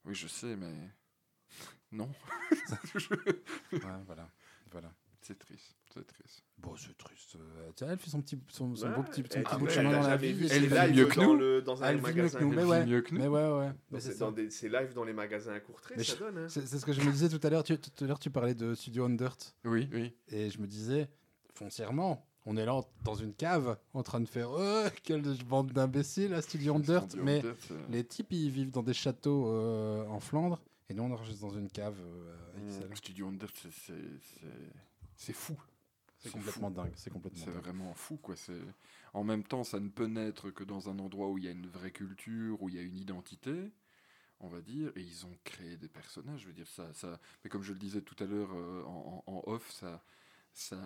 Oui, 0.05 0.13
je 0.15 0.27
sais, 0.27 0.55
mais. 0.55 0.73
Non. 1.91 2.09
Ouais, 2.51 3.79
voilà. 4.05 4.29
voilà. 4.71 4.91
C'est 5.21 5.37
triste, 5.39 5.75
c'est 5.93 6.05
triste. 6.05 6.43
Bon, 6.57 6.75
c'est 6.75 6.95
triste. 6.97 7.35
euh, 7.35 7.71
tiens, 7.75 7.87
elle 7.91 7.97
fait 7.97 8.09
son 8.09 8.21
petit, 8.21 8.37
son, 8.49 8.75
son 8.75 8.87
Ouais, 8.89 8.95
beau 8.95 9.03
petit, 9.03 9.21
son 9.21 9.37
elle- 9.37 9.43
petit 9.43 9.51
ah, 9.53 9.57
bout 9.57 9.65
de 9.65 9.71
chemin 9.71 9.89
elle 9.91 10.01
dans 10.01 10.07
la 10.07 10.17
vie. 10.17 10.47
c'est 10.49 10.59
lives 10.59 10.95
mieux 10.95 11.05
que 11.07 11.15
dans 11.15 11.23
nous. 11.33 11.35
le- 11.37 11.61
dans 11.61 11.83
un 11.83 11.87
Elle 11.87 11.95
vit 11.97 12.01
mieux 12.03 12.07
magasin 12.13 12.39
que 12.39 12.43
nous, 12.43 12.49
mais 12.51 12.61
Elle 12.61 12.67
ouais. 12.67 12.83
vit 12.83 12.91
mieux 12.91 13.01
que 13.01 13.15
nous. 13.15 13.21
Mais 13.21 13.27
ouais, 13.27 13.71
ouais. 13.91 13.99
C'est 14.01 14.17
dans 14.19 14.31
des, 14.31 14.49
c'est 14.51 14.69
live 14.69 14.93
dans 14.93 15.03
les 15.03 15.13
magasins 15.13 15.53
à 15.53 15.59
courtrait, 15.59 15.95
Mais 15.97 16.03
ça 16.03 16.13
je- 16.13 16.19
donne. 16.19 16.37
Hein. 16.37 16.47
C'est 16.49 16.67
c'est 16.67 16.77
ce 16.79 16.85
que 16.85 16.91
je 16.93 17.01
me 17.01 17.11
disais 17.11 17.29
tout 17.29 17.39
à 17.45 17.49
l'heure. 17.49 17.63
Tu, 17.63 17.77
tout 17.79 18.03
à 18.03 18.07
l'heure, 18.07 18.19
tu 18.19 18.29
parlais 18.29 18.53
de 18.55 18.75
Studio 18.75 19.05
Undert. 19.05 19.37
Oui, 19.63 19.89
oui. 19.93 20.15
Et 20.27 20.49
je 20.51 20.59
me 20.59 20.67
disais, 20.67 21.09
foncièrement, 21.53 22.27
on 22.45 22.57
est 22.57 22.65
là 22.65 22.79
dans 23.03 23.15
une 23.15 23.33
cave 23.33 23.77
en 23.93 24.03
train 24.03 24.19
de 24.19 24.25
faire 24.27 24.51
euh, 24.51 24.89
quelle 25.03 25.23
bande 25.45 25.71
d'imbéciles 25.71 26.33
à 26.33 26.41
Studio 26.41 26.75
Undert. 26.75 27.01
Studio 27.07 27.23
Mais 27.23 27.43
euh, 27.43 27.53
les 27.89 28.03
types, 28.03 28.31
ils 28.31 28.49
vivent 28.51 28.71
dans 28.71 28.83
des 28.83 28.93
châteaux 28.93 29.47
euh, 29.49 30.05
en 30.07 30.19
Flandre. 30.19 30.61
Et 30.89 30.93
nous, 30.93 31.03
on 31.03 31.11
enregistre 31.11 31.41
dans 31.41 31.55
une 31.57 31.69
cave. 31.69 31.95
Le 32.89 32.95
Studio 32.95 33.27
Under, 33.27 33.49
c'est- 35.17 35.33
fou. 35.33 35.57
C'est 36.19 36.31
complètement 36.31 36.69
fou. 36.69 36.73
dingue. 36.75 36.91
C'est 36.95 37.09
complètement 37.11 37.43
C'est 37.45 37.51
vraiment 37.51 37.93
fou, 37.93 38.17
quoi. 38.17 38.35
C'est 38.35 38.59
en 39.13 39.23
même 39.23 39.43
temps, 39.43 39.63
ça 39.63 39.79
ne 39.79 39.89
peut 39.89 40.07
naître 40.07 40.49
que 40.51 40.63
dans 40.63 40.89
un 40.89 40.97
endroit 40.99 41.29
où 41.29 41.37
il 41.37 41.45
y 41.45 41.47
a 41.47 41.51
une 41.51 41.67
vraie 41.67 41.91
culture, 41.91 42.61
où 42.61 42.69
il 42.69 42.75
y 42.75 42.79
a 42.79 42.81
une 42.81 42.97
identité, 42.97 43.71
on 44.39 44.47
va 44.47 44.61
dire. 44.61 44.91
Et 44.95 45.01
ils 45.01 45.25
ont 45.25 45.35
créé 45.43 45.77
des 45.77 45.87
personnages. 45.87 46.41
Je 46.41 46.47
veux 46.47 46.53
dire 46.53 46.67
ça, 46.67 46.91
ça. 46.93 47.19
Mais 47.43 47.49
comme 47.49 47.63
je 47.63 47.73
le 47.73 47.79
disais 47.79 48.01
tout 48.01 48.15
à 48.23 48.27
l'heure 48.27 48.49
euh, 48.53 48.83
en, 48.85 49.23
en- 49.27 49.31
en 49.33 49.43
off, 49.51 49.71
ça, 49.71 50.03
ça. 50.53 50.77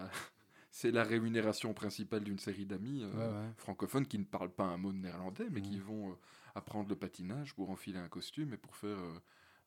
C'est 0.72 0.92
la 0.92 1.04
rémunération 1.04 1.74
principale 1.74 2.24
d'une 2.24 2.38
série 2.40 2.66
d'amis 2.66 3.02
euh, 3.04 3.12
Ouais, 3.12 3.48
ouais. 3.48 3.54
francophones 3.58 4.06
qui 4.06 4.20
ne 4.20 4.24
parlent 4.24 4.54
pas 4.54 4.66
un 4.66 4.78
mot 4.78 4.92
de 4.92 4.98
néerlandais, 4.98 5.48
mais 5.50 5.62
qui 5.62 5.78
Mhm. 5.78 5.82
vont 5.84 6.12
euh, 6.12 6.16
apprendre 6.56 6.90
le 6.90 6.96
patinage 6.96 7.56
pour 7.56 7.70
enfiler 7.72 7.98
un 8.00 8.08
costume 8.08 8.54
et 8.54 8.58
pour 8.58 8.76
faire 8.76 8.98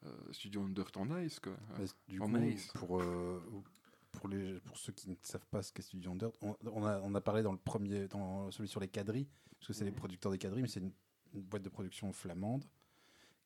euh, 0.05 0.33
Studio 0.33 0.62
Under 0.62 0.91
quoi. 0.93 1.57
Du 2.09 2.20
En 2.20 2.27
coup, 2.29 2.37
Ice. 2.45 2.70
pour, 2.74 3.03
pour, 4.12 4.29
les, 4.29 4.61
pour 4.61 4.77
ceux 4.77 4.93
qui 4.93 5.09
ne 5.11 5.15
savent 5.23 5.47
pas 5.47 5.62
ce 5.62 5.73
qu'est 5.73 5.83
Studio 5.83 6.11
Undert, 6.12 6.33
on, 6.43 6.57
on 6.66 6.85
a, 6.85 7.01
on 7.01 7.15
a 7.15 7.20
parlé 7.20 7.43
dans 7.43 7.53
le 7.53 7.59
premier, 7.59 8.09
dans 8.09 8.51
celui 8.51 8.69
sur 8.69 8.81
les 8.81 8.89
quadrilles, 8.89 9.29
parce 9.59 9.69
que 9.69 9.73
c'est 9.73 9.85
les 9.85 9.93
producteurs 9.93 10.31
des 10.33 10.39
quadrilles, 10.39 10.62
mais 10.62 10.69
c'est 10.69 10.81
une, 10.81 10.93
une 11.35 11.43
boîte 11.43 11.62
de 11.62 11.69
production 11.69 12.12
flamande 12.12 12.65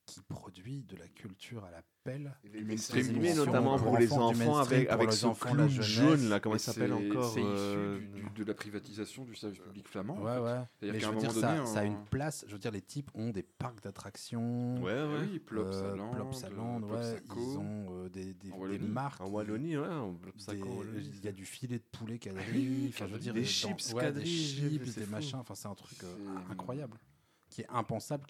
qui 0.06 0.20
produit 0.22 0.84
de 0.84 0.96
la 0.96 1.08
culture 1.08 1.64
à 1.64 1.70
la 1.72 1.82
pelle. 2.04 2.32
Les 2.44 2.62
mainstream, 2.62 3.04
animés, 3.08 3.34
pour 3.34 3.46
notamment 3.46 3.76
pour 3.78 3.98
les 3.98 4.12
enfants, 4.12 4.58
avec, 4.58 4.88
avec 4.88 5.10
les 5.10 5.16
ce 5.16 5.26
clown 5.26 5.68
jaune, 5.68 6.28
là, 6.28 6.38
comment 6.38 6.54
il 6.54 6.60
s'appelle 6.60 6.92
encore 6.92 7.32
C'est 7.34 7.42
euh, 7.42 7.98
issu 7.98 8.06
du- 8.12 8.22
du- 8.30 8.30
de 8.30 8.44
la 8.44 8.54
privatisation 8.54 9.24
du 9.24 9.34
service 9.34 9.58
public 9.58 9.88
flamand. 9.88 10.14
en 10.14 10.22
Ouais, 10.22 10.34
fait. 10.34 10.40
ouais. 10.40 10.60
C'est-à-dire 10.78 10.92
Mais 10.92 10.92
qu'à 10.92 10.98
je 11.00 11.06
un 11.06 11.10
veux 11.12 11.18
dire, 11.18 11.28
moment 11.30 11.40
ça, 11.40 11.54
donné, 11.56 11.66
ça 11.66 11.78
a 11.80 11.84
une 11.84 12.04
place. 12.04 12.44
Je 12.46 12.52
veux 12.52 12.58
dire, 12.60 12.70
les 12.70 12.82
types 12.82 13.10
ont 13.14 13.30
des 13.30 13.42
parcs 13.42 13.82
d'attractions. 13.82 14.76
Ouais, 14.76 14.92
ouais. 14.92 15.26
Oui, 15.32 15.38
Plop 15.40 15.66
euh, 15.66 15.72
Saland, 15.90 16.10
Plop 16.12 16.32
Saland, 16.34 16.80
Plop 16.82 16.92
ouais, 16.92 17.02
Saco. 17.02 17.34
ils 17.40 17.58
ont 17.58 17.86
euh, 17.90 18.08
des, 18.08 18.34
des, 18.34 18.52
En 18.52 18.68
des 18.68 18.78
marques. 18.78 19.20
En 19.20 19.26
Wallonie, 19.28 19.76
ouais, 19.76 19.88
en 19.88 20.12
des- 20.12 20.18
Saco, 20.36 20.68
en 20.68 20.76
Wallonie. 20.76 21.10
Il 21.18 21.24
y 21.24 21.28
a 21.28 21.32
du 21.32 21.44
filet 21.44 21.78
de 21.78 21.84
poulet 21.98 22.18
quadrille. 22.20 22.68
oui, 22.68 22.86
enfin, 22.90 23.06
je 23.08 23.12
veux 23.14 23.18
quadrille. 23.18 23.20
dire, 23.20 23.34
Des 23.34 23.44
chips 23.44 23.92
quadrille, 23.92 24.22
Des 24.70 24.78
chips, 24.84 24.94
des 24.98 25.06
machins. 25.06 25.38
Enfin, 25.40 25.56
c'est 25.56 25.66
un 25.68 25.74
truc 25.74 25.98
euh, 26.04 26.14
incroyable. 26.52 26.96
Qui 27.50 27.62
est 27.62 27.68
impensable. 27.68 28.26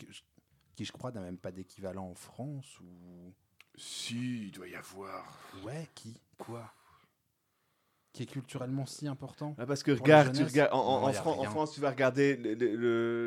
Qui, 0.77 0.85
je 0.85 0.93
crois, 0.93 1.11
n'a 1.11 1.20
même 1.20 1.39
pas 1.39 1.51
d'équivalent 1.51 2.07
en 2.09 2.15
France. 2.15 2.78
ou 2.81 3.32
Si, 3.77 4.44
il 4.47 4.53
doit 4.53 4.69
y 4.69 4.74
avoir. 4.77 5.24
Ouais, 5.65 5.89
qui? 5.94 6.20
Quoi? 6.39 6.70
Qui 8.12 8.23
est 8.23 8.27
culturellement 8.27 8.86
si 8.86 9.09
important 9.09 9.55
Ah, 9.59 9.66
parce 9.66 9.82
que 9.82 9.90
regarde, 9.90 10.28
tu 10.31 10.36
jeunesse? 10.39 10.53
regardes 10.53 10.73
en, 10.74 11.12
Fran-. 11.12 11.51
France, 11.51 11.73
tu 11.74 11.81
vas 11.81 11.90
regarder 11.90 12.36
le, 12.36 12.55
le- 12.55 12.77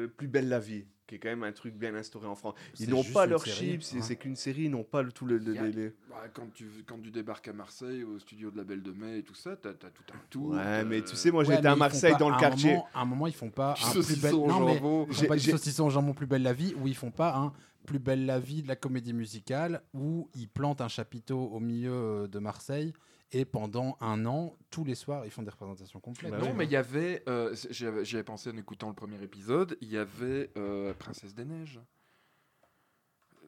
le 0.03 0.13
plus 0.15 0.27
belle 0.27 0.47
la 0.49 0.59
vie. 0.59 0.85
Qui 1.09 1.15
est 1.15 1.17
quand 1.19 1.29
même 1.29 1.43
un 1.43 1.51
truc 1.51 1.73
bien 1.73 1.95
instauré 1.95 2.27
en 2.27 2.35
France. 2.35 2.53
Ils 2.79 2.89
n'ont 2.89 3.03
pas 3.03 3.27
série, 3.39 3.71
chips, 3.71 3.81
c'est 3.83 3.95
ouais. 3.97 4.01
c'est 4.03 4.15
qu'une 4.15 4.35
série, 4.35 4.63
ils 4.65 4.69
n'ont 4.71 4.83
pas 4.83 5.01
le, 5.01 5.11
tout 5.11 5.25
le. 5.25 5.37
a- 5.37 5.67
les- 5.67 5.89
bah, 6.07 6.23
quand, 6.33 6.53
tu, 6.53 6.65
quand 6.85 6.99
tu 7.01 7.09
débarques 7.09 7.47
à 7.47 7.53
Marseille, 7.53 8.03
au 8.03 8.19
studio 8.19 8.51
de 8.51 8.57
la 8.57 8.63
Belle 8.63 8.83
de 8.83 8.91
Mai 8.91 9.17
et 9.19 9.23
tout 9.23 9.33
ça, 9.33 9.55
t'as 9.55 9.69
as 9.71 9.73
tout 9.73 10.03
un 10.13 10.19
tour. 10.29 10.49
Ouais, 10.51 10.85
mais 10.85 11.01
tu 11.03 11.15
sais, 11.15 11.31
moi 11.31 11.43
Ouais, 11.43 11.55
j'étais 11.55 11.67
à 11.67 11.75
Marseille 11.75 12.15
dans 12.19 12.29
le 12.29 12.35
un 12.35 12.39
quartier. 12.39 12.71
moment- 12.73 12.87
à 12.93 13.01
un 13.01 13.05
moment, 13.05 13.27
ils 13.27 13.33
font 13.33 13.49
pas 13.49 13.71
un 13.83 13.91
plus 13.91 14.25
au 14.33 14.47
Non, 14.47 14.65
mais 14.67 14.75
jambon. 14.75 15.07
ils 15.09 15.15
font 15.15 15.25
pas 15.25 15.35
du 15.35 15.41
saucisson 15.49 15.87
au 15.87 15.89
jambon 15.89 16.13
plus 16.13 16.27
belle 16.27 16.43
la 16.43 16.53
vie, 16.53 16.75
ou 16.79 16.87
ils 16.87 16.95
font 16.95 17.11
pas 17.11 17.35
un 17.35 17.53
plus 17.85 17.97
belle 17.99 18.27
la 18.27 18.39
vie 18.39 18.61
de 18.61 18.67
la 18.67 18.75
comédie 18.75 19.13
musicale, 19.13 19.81
où 19.95 20.29
ils 20.35 20.47
plantent 20.47 20.81
un 20.81 20.87
chapiteau 20.89 21.39
au 21.39 21.59
milieu 21.59 21.91
euh, 21.91 22.27
de 22.27 22.37
Marseille 22.37 22.93
et 23.31 23.45
pendant 23.45 23.97
un 24.01 24.25
an, 24.25 24.55
tous 24.71 24.83
les 24.83 24.95
soirs, 24.95 25.23
ils 25.25 25.31
font 25.31 25.43
des 25.43 25.51
représentations 25.51 25.99
complètes. 25.99 26.33
non, 26.33 26.53
mais 26.53 26.65
il 26.65 26.71
y 26.71 26.75
avait, 26.75 27.23
euh, 27.29 27.53
c'est- 27.55 27.71
j'y 27.73 27.85
avais, 27.85 28.03
j'y 28.05 28.15
avais 28.15 28.23
pensé 28.23 28.49
en 28.49 28.57
écoutant 28.57 28.87
le 28.89 28.95
premier 28.95 29.21
épisode, 29.23 29.77
il 29.81 29.89
y 29.89 29.97
avait 29.97 30.49
euh, 30.57 30.93
Princesse 30.97 31.35
des 31.35 31.45
Neiges. 31.45 31.79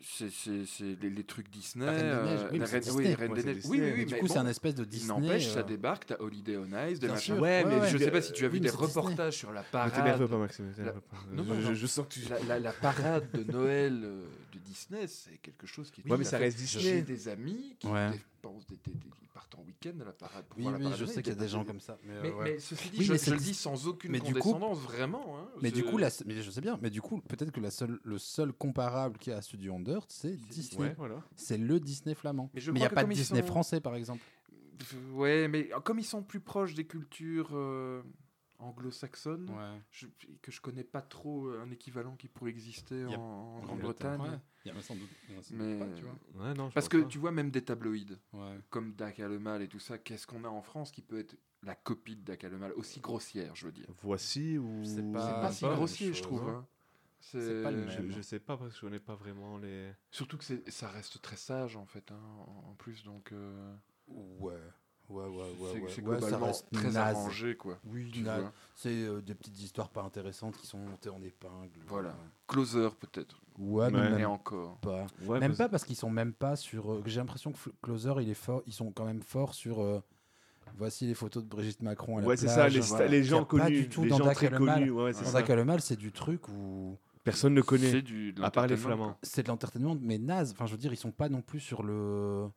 C'est 0.03 0.31
c'est- 0.31 0.65
c'est 0.65 0.99
les, 0.99 1.11
les 1.11 1.23
trucs 1.23 1.47
Disney. 1.51 1.85
La 1.85 1.91
Reine 1.91 2.01
des 2.01 2.07
Neiges, 2.31 2.39
oui, 2.51 2.57
la 2.57 2.65
mais 2.65 2.71
Reine- 2.71 2.81
c'est 2.83 2.91
oui, 2.91 3.03
Disney. 3.03 3.13
Reine 3.13 3.29
Ouais, 3.29 3.35
des 3.35 3.41
c'est 3.41 3.47
Neiges. 3.47 3.55
Disney. 3.57 3.71
Oui, 3.77 3.77
oui, 3.83 3.91
Mais 3.91 3.93
oui. 3.99 4.05
du 4.07 4.13
mais 4.15 4.19
coup, 4.19 4.27
c'est 4.27 4.33
bon, 4.33 4.39
un 4.39 4.47
espèce 4.47 4.75
de 4.75 4.83
Disney, 4.83 5.07
N'empêche, 5.21 5.47
euh, 5.49 5.53
ça 5.53 5.63
débarque, 5.63 6.05
t'as 6.07 6.15
Holiday 6.19 6.57
on 6.57 6.87
Ice, 6.87 6.99
des 6.99 7.07
machins. 7.07 7.33
Ouais, 7.35 7.39
Ouais, 7.41 7.65
mais 7.65 7.79
ouais. 7.81 7.87
je- 7.89 7.97
sais 7.99 8.09
pas 8.09 8.21
si 8.23 8.33
tu 8.33 8.43
as 8.43 8.47
Oui, 8.47 8.53
vu 8.55 8.59
des 8.61 8.69
c'est 8.69 8.77
Disney. 8.77 8.93
reportages 8.95 9.37
sur 9.37 9.51
la 9.51 9.61
Ne 9.61 9.65
parade. 9.67 9.93
t'énerve 9.93 10.27
pas, 10.27 10.37
Maxime, 10.39 10.65
ne 10.65 10.69
La- 10.71 10.75
t'énerve 10.77 11.01
pas. 11.01 11.17
Non, 11.31 11.43
non, 11.43 11.53
Je- 11.61 11.67
non. 11.67 11.73
je 11.75 11.85
sens 11.85 12.07
que 12.07 12.13
tu- 12.13 12.27
La, 12.29 12.39
la- 12.45 12.59
la 12.59 12.71
parade 12.73 13.29
de 13.31 13.51
Noël 13.51 14.01
euh, 14.03 14.25
de 14.51 14.59
Disney, 14.59 15.07
c'est 15.07 15.37
quelque 15.37 15.65
chose 15.67 15.89
qui. 15.91 16.01
est 16.01 16.09
Ouais, 16.09 16.17
mais 16.17 16.23
ça 16.23 16.37
reste 16.37 16.57
Disney. 16.57 16.83
J'ai 16.83 17.01
des 17.01 17.27
amis 17.27 17.75
qui 17.79 17.87
Ouais. 17.87 18.11
dépensent 18.11 18.65
des, 18.69 18.77
des- 18.83 18.97
des- 18.97 19.07
ils 19.21 19.27
partent 19.29 19.55
en 19.55 19.63
week-end 19.63 19.93
à 20.01 20.05
la 20.05 20.11
parade. 20.11 20.45
pour 20.45 20.57
Oui, 20.57 20.63
voir 20.63 20.73
la 20.73 20.77
oui, 20.79 20.83
parade 20.85 20.99
je 20.99 21.05
sais 21.05 21.21
qu'il 21.23 21.33
y 21.33 21.35
a 21.35 21.39
des 21.39 21.47
gens 21.47 21.63
comme 21.65 21.79
ça. 21.79 21.97
Mais, 22.03 22.13
euh, 22.13 22.19
Mais, 22.23 22.31
ouais. 22.31 22.43
mais 22.53 22.59
ceci 22.59 22.89
dit, 22.89 22.97
Oui, 22.99 23.05
je, 23.05 23.11
mais 23.13 23.17
je 23.17 23.23
c'est 23.23 23.31
le 23.31 23.37
Dis- 23.37 23.53
sans 23.53 23.87
aucune 23.87 24.11
mais 24.11 24.19
coup- 24.19 24.27
condescendance, 24.27 24.79
vraiment. 24.79 25.37
hein. 25.39 25.47
Mais 25.61 25.71
du 25.71 25.83
coup, 25.83 25.97
la, 25.97 26.09
mais 26.25 26.41
je 26.41 26.51
sais 26.51 26.61
bien, 26.61 26.77
mais 26.81 26.89
du 26.89 27.01
coup, 27.01 27.21
peut-être 27.21 27.51
que 27.51 27.59
la 27.61 27.71
seule, 27.71 27.99
le 28.03 28.17
seul 28.17 28.51
comparable 28.53 29.17
qu'il 29.17 29.31
y 29.31 29.33
a 29.33 29.37
à 29.39 29.41
Studio 29.41 29.75
Under, 29.75 29.99
c'est 30.09 30.35
Disney. 30.49 30.81
Ouais, 30.89 30.93
voilà. 30.97 31.21
C'est 31.35 31.57
le 31.57 31.79
Disney 31.79 32.13
flamand. 32.15 32.49
Mais 32.53 32.61
il 32.61 32.73
n'y 32.73 32.83
a 32.83 32.89
pas 32.89 33.03
de 33.03 33.13
Disney 33.13 33.41
sont- 33.41 33.47
français, 33.47 33.79
par 33.79 33.95
exemple. 33.95 34.21
Ouais, 35.13 35.47
mais 35.47 35.69
comme 35.83 35.99
ils 35.99 36.03
sont 36.05 36.23
plus 36.23 36.39
proches 36.39 36.73
des 36.73 36.85
cultures 36.85 37.49
euh, 37.53 38.01
anglo-saxonnes, 38.61 39.51
je- 39.91 40.07
que 40.41 40.51
je 40.51 40.61
connais 40.61 40.83
pas 40.83 41.01
trop 41.01 41.47
euh, 41.47 41.61
un 41.61 41.71
équivalent 41.71 42.15
qui 42.15 42.27
pourrait 42.27 42.51
exister 42.51 43.05
en, 43.05 43.59
Grande-Bretagne. 43.61 44.21
Ouais. 44.21 44.39
Il 44.65 44.71
y 44.71 44.75
en 44.75 44.77
a 44.77 44.81
sans 44.81 44.95
doute- 44.95 45.09
a 45.37 45.41
sans 45.41 45.55
Mais 45.55 45.79
pas, 45.79 45.87
tu 45.95 46.03
vois. 46.03 46.45
Ouais, 46.47 46.53
non, 46.53 46.69
parce 46.71 46.87
que 46.87 46.97
pas. 46.97 47.07
tu 47.07 47.17
vois 47.17 47.31
même 47.31 47.49
des 47.51 47.63
tabloïds 47.63 48.17
Ouais. 48.33 48.59
comme 48.69 48.93
Dac 48.93 49.17
le 49.17 49.39
mal 49.39 49.61
et 49.61 49.67
tout 49.67 49.79
ça, 49.79 49.97
qu'est-ce 49.97 50.27
qu'on 50.27 50.43
a 50.43 50.49
en 50.49 50.61
France 50.61 50.91
qui 50.91 51.01
peut 51.01 51.19
être 51.19 51.35
la 51.63 51.75
copie 51.75 52.15
de 52.15 52.23
Dac 52.23 52.43
le 52.43 52.57
mal 52.57 52.71
aussi 52.73 52.99
grossière, 52.99 53.55
je 53.55 53.65
veux 53.65 53.71
dire? 53.71 53.87
Voici 54.01 54.57
ou. 54.57 54.83
C'est 54.83 54.95
C'est 54.95 55.11
pas- 55.11 55.41
pas 55.41 55.51
si 55.51 55.65
grossier, 55.65 56.13
je 56.13 56.21
trouve. 56.23 56.47
hein. 56.49 56.67
C'est 57.23 57.61
pas 57.61 57.69
le 57.71 57.87
Je, 57.87 57.99
même. 58.01 58.11
je 58.11 58.21
sais 58.21 58.39
pas 58.39 58.57
parce 58.57 58.71
que 58.71 58.75
je 58.77 58.81
connais 58.81 58.99
pas 58.99 59.13
vraiment 59.15 59.57
les. 59.59 59.91
Surtout 60.09 60.37
que 60.39 60.43
c'est- 60.43 60.67
ça 60.71 60.89
reste 60.89 61.21
très 61.21 61.35
sage 61.35 61.75
en 61.75 61.85
fait, 61.85 62.11
hein, 62.11 62.19
en- 62.47 62.69
en 62.71 62.73
plus 62.75 63.03
donc. 63.03 63.31
euh, 63.31 63.75
Ouais. 64.07 64.59
Ouais, 65.11 65.25
ouais, 65.25 65.29
ouais. 65.29 65.45
C'est- 65.57 65.63
ouais. 65.63 65.71
c'est 65.73 65.81
Ouais, 65.81 65.89
ça 65.89 66.01
globalement 66.01 66.45
reste 66.47 66.65
très 66.71 66.83
naze. 66.91 66.97
arrangé, 66.97 67.55
quoi, 67.55 67.77
Oui. 67.85 68.11
C'est 68.75 68.89
euh, 68.89 69.21
des 69.21 69.35
petites 69.35 69.59
histoires 69.61 69.89
pas 69.89 70.01
intéressantes 70.03 70.55
qui 70.57 70.65
sont 70.67 70.77
montées 70.77 71.09
en 71.09 71.21
épingle. 71.21 71.69
Voilà. 71.87 72.09
Ouais. 72.09 72.15
Closer 72.47 72.89
peut-être. 72.99 73.39
Ouais, 73.59 73.91
mais 73.91 73.99
Ouais. 73.99 74.09
même 74.09 74.29
encore. 74.29 74.77
pas. 74.77 75.05
Ouais, 75.25 75.39
même 75.39 75.49
parce- 75.51 75.57
pas 75.57 75.69
parce 75.69 75.83
qu'ils 75.85 75.95
sont 75.97 76.09
même 76.09 76.33
pas 76.33 76.55
sur. 76.55 76.91
euh, 76.91 77.03
J'ai 77.05 77.19
l'impression 77.19 77.51
que 77.51 77.57
Closer, 77.81 78.13
il 78.21 78.29
est 78.29 78.33
fort. 78.33 78.61
Ils 78.65 78.73
sont 78.73 78.91
quand 78.91 79.05
même 79.05 79.21
forts 79.21 79.53
sur. 79.53 79.81
euh, 79.81 80.01
voici 80.77 81.05
les 81.05 81.13
photos 81.13 81.43
de 81.43 81.49
Brigitte 81.49 81.81
Macron 81.81 82.17
à 82.17 82.21
la 82.21 82.27
Ouais, 82.27 82.37
c'est 82.37 82.47
ça, 82.47 82.67
les, 82.69 82.79
Voilà. 82.79 83.07
les 83.07 83.23
gens 83.23 83.37
a 83.37 83.41
pas 83.41 83.45
connus. 83.45 83.81
du 83.81 83.89
tout 83.89 84.03
les 84.03 84.09
dans 84.09 84.17
gens 84.19 84.25
Dac 84.25 84.35
très 84.35 84.45
et 84.47 84.49
le 84.49 84.59
Mal. 84.59 84.79
connus. 84.79 84.91
Ouais, 84.91 85.13
c'est 85.13 85.25
Dans 85.25 85.79
c'est 85.81 85.97
du 85.97 86.11
truc 86.11 86.47
où. 86.49 86.97
Personne 87.23 87.53
ne 87.53 87.61
connaît. 87.61 87.91
C'est 87.91 88.01
du, 88.01 88.33
de 88.33 88.41
À 88.41 88.49
part 88.49 88.65
les 88.65 88.75
Flamands. 88.77 89.15
C'est 89.21 89.43
de 89.43 89.49
l'entertainment, 89.49 89.95
mais 90.01 90.17
naze. 90.17 90.53
Enfin, 90.53 90.65
je 90.65 90.71
veux 90.71 90.77
dire, 90.79 90.91
ils 90.91 90.97
sont 90.97 91.11
pas 91.11 91.29
non 91.29 91.41
plus 91.41 91.59
sur 91.59 91.83
le. 91.83 92.47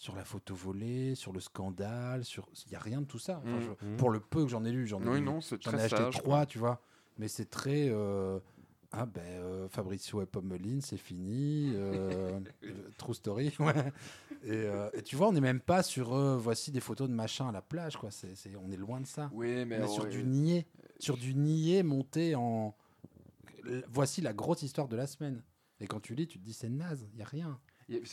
Sur 0.00 0.16
la 0.16 0.24
photo 0.24 0.54
volée, 0.54 1.14
sur 1.14 1.30
le 1.30 1.40
scandale, 1.40 2.24
sur. 2.24 2.48
Il 2.66 2.72
y 2.72 2.74
a 2.74 2.78
rien 2.78 3.02
de 3.02 3.06
tout 3.06 3.18
ça. 3.18 3.42
Enfin, 3.44 3.58
Mm. 3.58 3.60
je- 3.82 3.86
Mm. 3.86 3.96
Pour 3.98 4.08
le 4.08 4.18
peu 4.18 4.42
que 4.44 4.48
j'en 4.48 4.64
ai 4.64 4.72
lu, 4.72 4.86
j'en 4.86 5.02
ai, 5.02 5.06
Oui, 5.08 5.20
non, 5.20 5.40
j'en 5.60 5.72
ai 5.76 5.82
acheté 5.82 6.02
trois, 6.10 6.46
tu 6.46 6.58
vois. 6.58 6.80
Mais 7.18 7.28
c'est 7.28 7.50
très. 7.50 7.88
euh, 7.90 8.38
Ah 8.92 9.04
ben, 9.06 9.20
euh, 9.22 9.68
Fabrizio 9.68 10.20
et 10.22 10.26
Pommeline, 10.26 10.80
c'est 10.80 10.96
fini. 10.96 11.70
euh, 11.76 12.40
true 12.98 13.14
story, 13.14 13.52
ouais. 13.60 13.92
Et, 14.42 14.50
euh, 14.52 14.88
et 14.94 15.02
tu 15.02 15.14
vois, 15.16 15.28
on 15.28 15.32
n'est 15.32 15.40
même 15.42 15.60
pas 15.60 15.82
sur 15.84 16.12
voici 16.38 16.72
des 16.72 16.80
photos 16.80 17.08
de 17.08 17.14
machin 17.14 17.48
à 17.48 17.52
la 17.52 17.60
plage, 17.62 17.96
quoi. 17.98 18.10
C'est, 18.10 18.34
c'est- 18.34 18.56
on 18.56 18.70
est 18.72 18.76
loin 18.78 19.00
de 19.02 19.06
ça. 19.06 19.30
Oui, 19.34 19.64
mais 19.66 19.80
on 19.80 19.84
est 19.84 19.88
sur 19.88 20.04
ouais. 20.04 20.10
du 20.10 20.24
niais, 20.24 20.66
sur 20.98 21.16
du 21.18 21.34
niais 21.34 21.82
monté 21.84 22.34
en. 22.34 22.74
Voici 23.92 24.22
la 24.22 24.32
grosse 24.32 24.62
histoire 24.62 24.88
de 24.88 24.96
la 24.96 25.06
semaine. 25.06 25.42
Et 25.80 25.86
quand 25.86 26.00
tu 26.00 26.14
lis, 26.14 26.26
tu 26.26 26.38
te 26.38 26.44
dis 26.44 26.52
c'est 26.54 26.68
naze, 26.70 27.06
il 27.12 27.18
y 27.18 27.22
a 27.22 27.26
rien. 27.26 27.60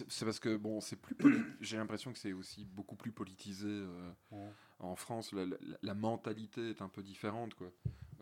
C'est 0.10 0.26
parce 0.26 0.40
que 0.40 0.56
bon, 0.58 0.82
c'est 0.82 0.96
plus. 0.96 1.16
J'ai 1.62 1.78
l'impression 1.78 2.12
que 2.14 2.20
c'est 2.20 2.34
aussi 2.34 2.66
beaucoup 2.66 2.96
plus 2.96 3.12
politisé 3.12 3.68
euh, 3.70 4.12
Ouais. 4.32 4.50
en 4.80 4.96
France. 4.96 5.32
La, 5.34 5.46
la- 5.46 5.58
la 5.82 5.94
mentalité 5.94 6.70
est 6.72 6.82
un 6.82 6.90
peu 6.90 7.04
différente, 7.04 7.54
quoi. 7.54 7.72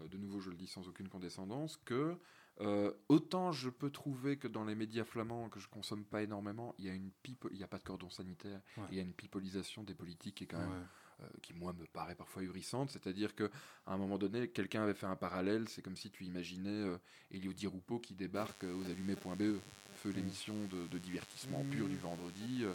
Euh, 0.01 0.07
de 0.07 0.17
nouveau, 0.17 0.39
je 0.41 0.49
le 0.49 0.55
dis 0.57 0.67
sans 0.67 0.87
aucune 0.87 1.07
condescendance, 1.07 1.77
que 1.85 2.17
euh, 2.61 2.91
autant 3.09 3.51
je 3.51 3.69
peux 3.69 3.89
trouver 3.89 4.37
que 4.37 4.47
dans 4.47 4.63
les 4.65 4.75
médias 4.75 5.03
flamands 5.05 5.49
que 5.49 5.59
je 5.59 5.67
consomme 5.67 6.05
pas 6.05 6.21
énormément, 6.23 6.73
il 6.77 6.85
y 6.85 6.89
a 6.89 6.93
une 6.93 7.11
pipe, 7.23 7.45
il 7.51 7.57
y 7.57 7.63
a 7.63 7.67
pas 7.67 7.77
de 7.79 7.83
cordon 7.83 8.09
sanitaire, 8.09 8.61
Ouais. 8.77 8.85
il 8.91 8.97
y 8.97 8.99
a 8.99 9.03
une 9.03 9.13
pipolisation 9.13 9.83
des 9.83 9.93
politiques 9.95 10.35
qui 10.35 10.43
est 10.45 10.47
quand 10.47 10.59
même 10.59 10.69
Ouais. 10.69 10.85
Euh, 11.21 11.27
qui 11.41 11.53
moi 11.53 11.73
me 11.73 11.85
paraît 11.85 12.15
parfois 12.15 12.41
ahurissante, 12.41 12.91
c'est-à-dire 12.91 13.35
que 13.35 13.49
à 13.85 13.93
un 13.93 13.97
moment 13.97 14.17
donné, 14.17 14.47
quelqu'un 14.47 14.83
avait 14.83 14.93
fait 14.93 15.05
un 15.05 15.15
parallèle, 15.15 15.67
c'est 15.69 15.81
comme 15.81 15.95
si 15.95 16.09
tu 16.09 16.23
imaginais 16.23 16.69
euh, 16.69 16.97
Elio 17.31 17.53
Di 17.53 17.67
Rupo 17.67 17.99
qui 17.99 18.13
débarque 18.13 18.63
euh, 18.63 18.73
aux 18.73 18.85
allumés.be, 18.89 19.59
feu 19.95 20.09
l'émission 20.11 20.55
de, 20.71 20.87
de 20.87 20.97
divertissement 20.97 21.63
pur 21.71 21.87
du 21.87 21.97
vendredi. 21.97 22.63
euh, 22.63 22.73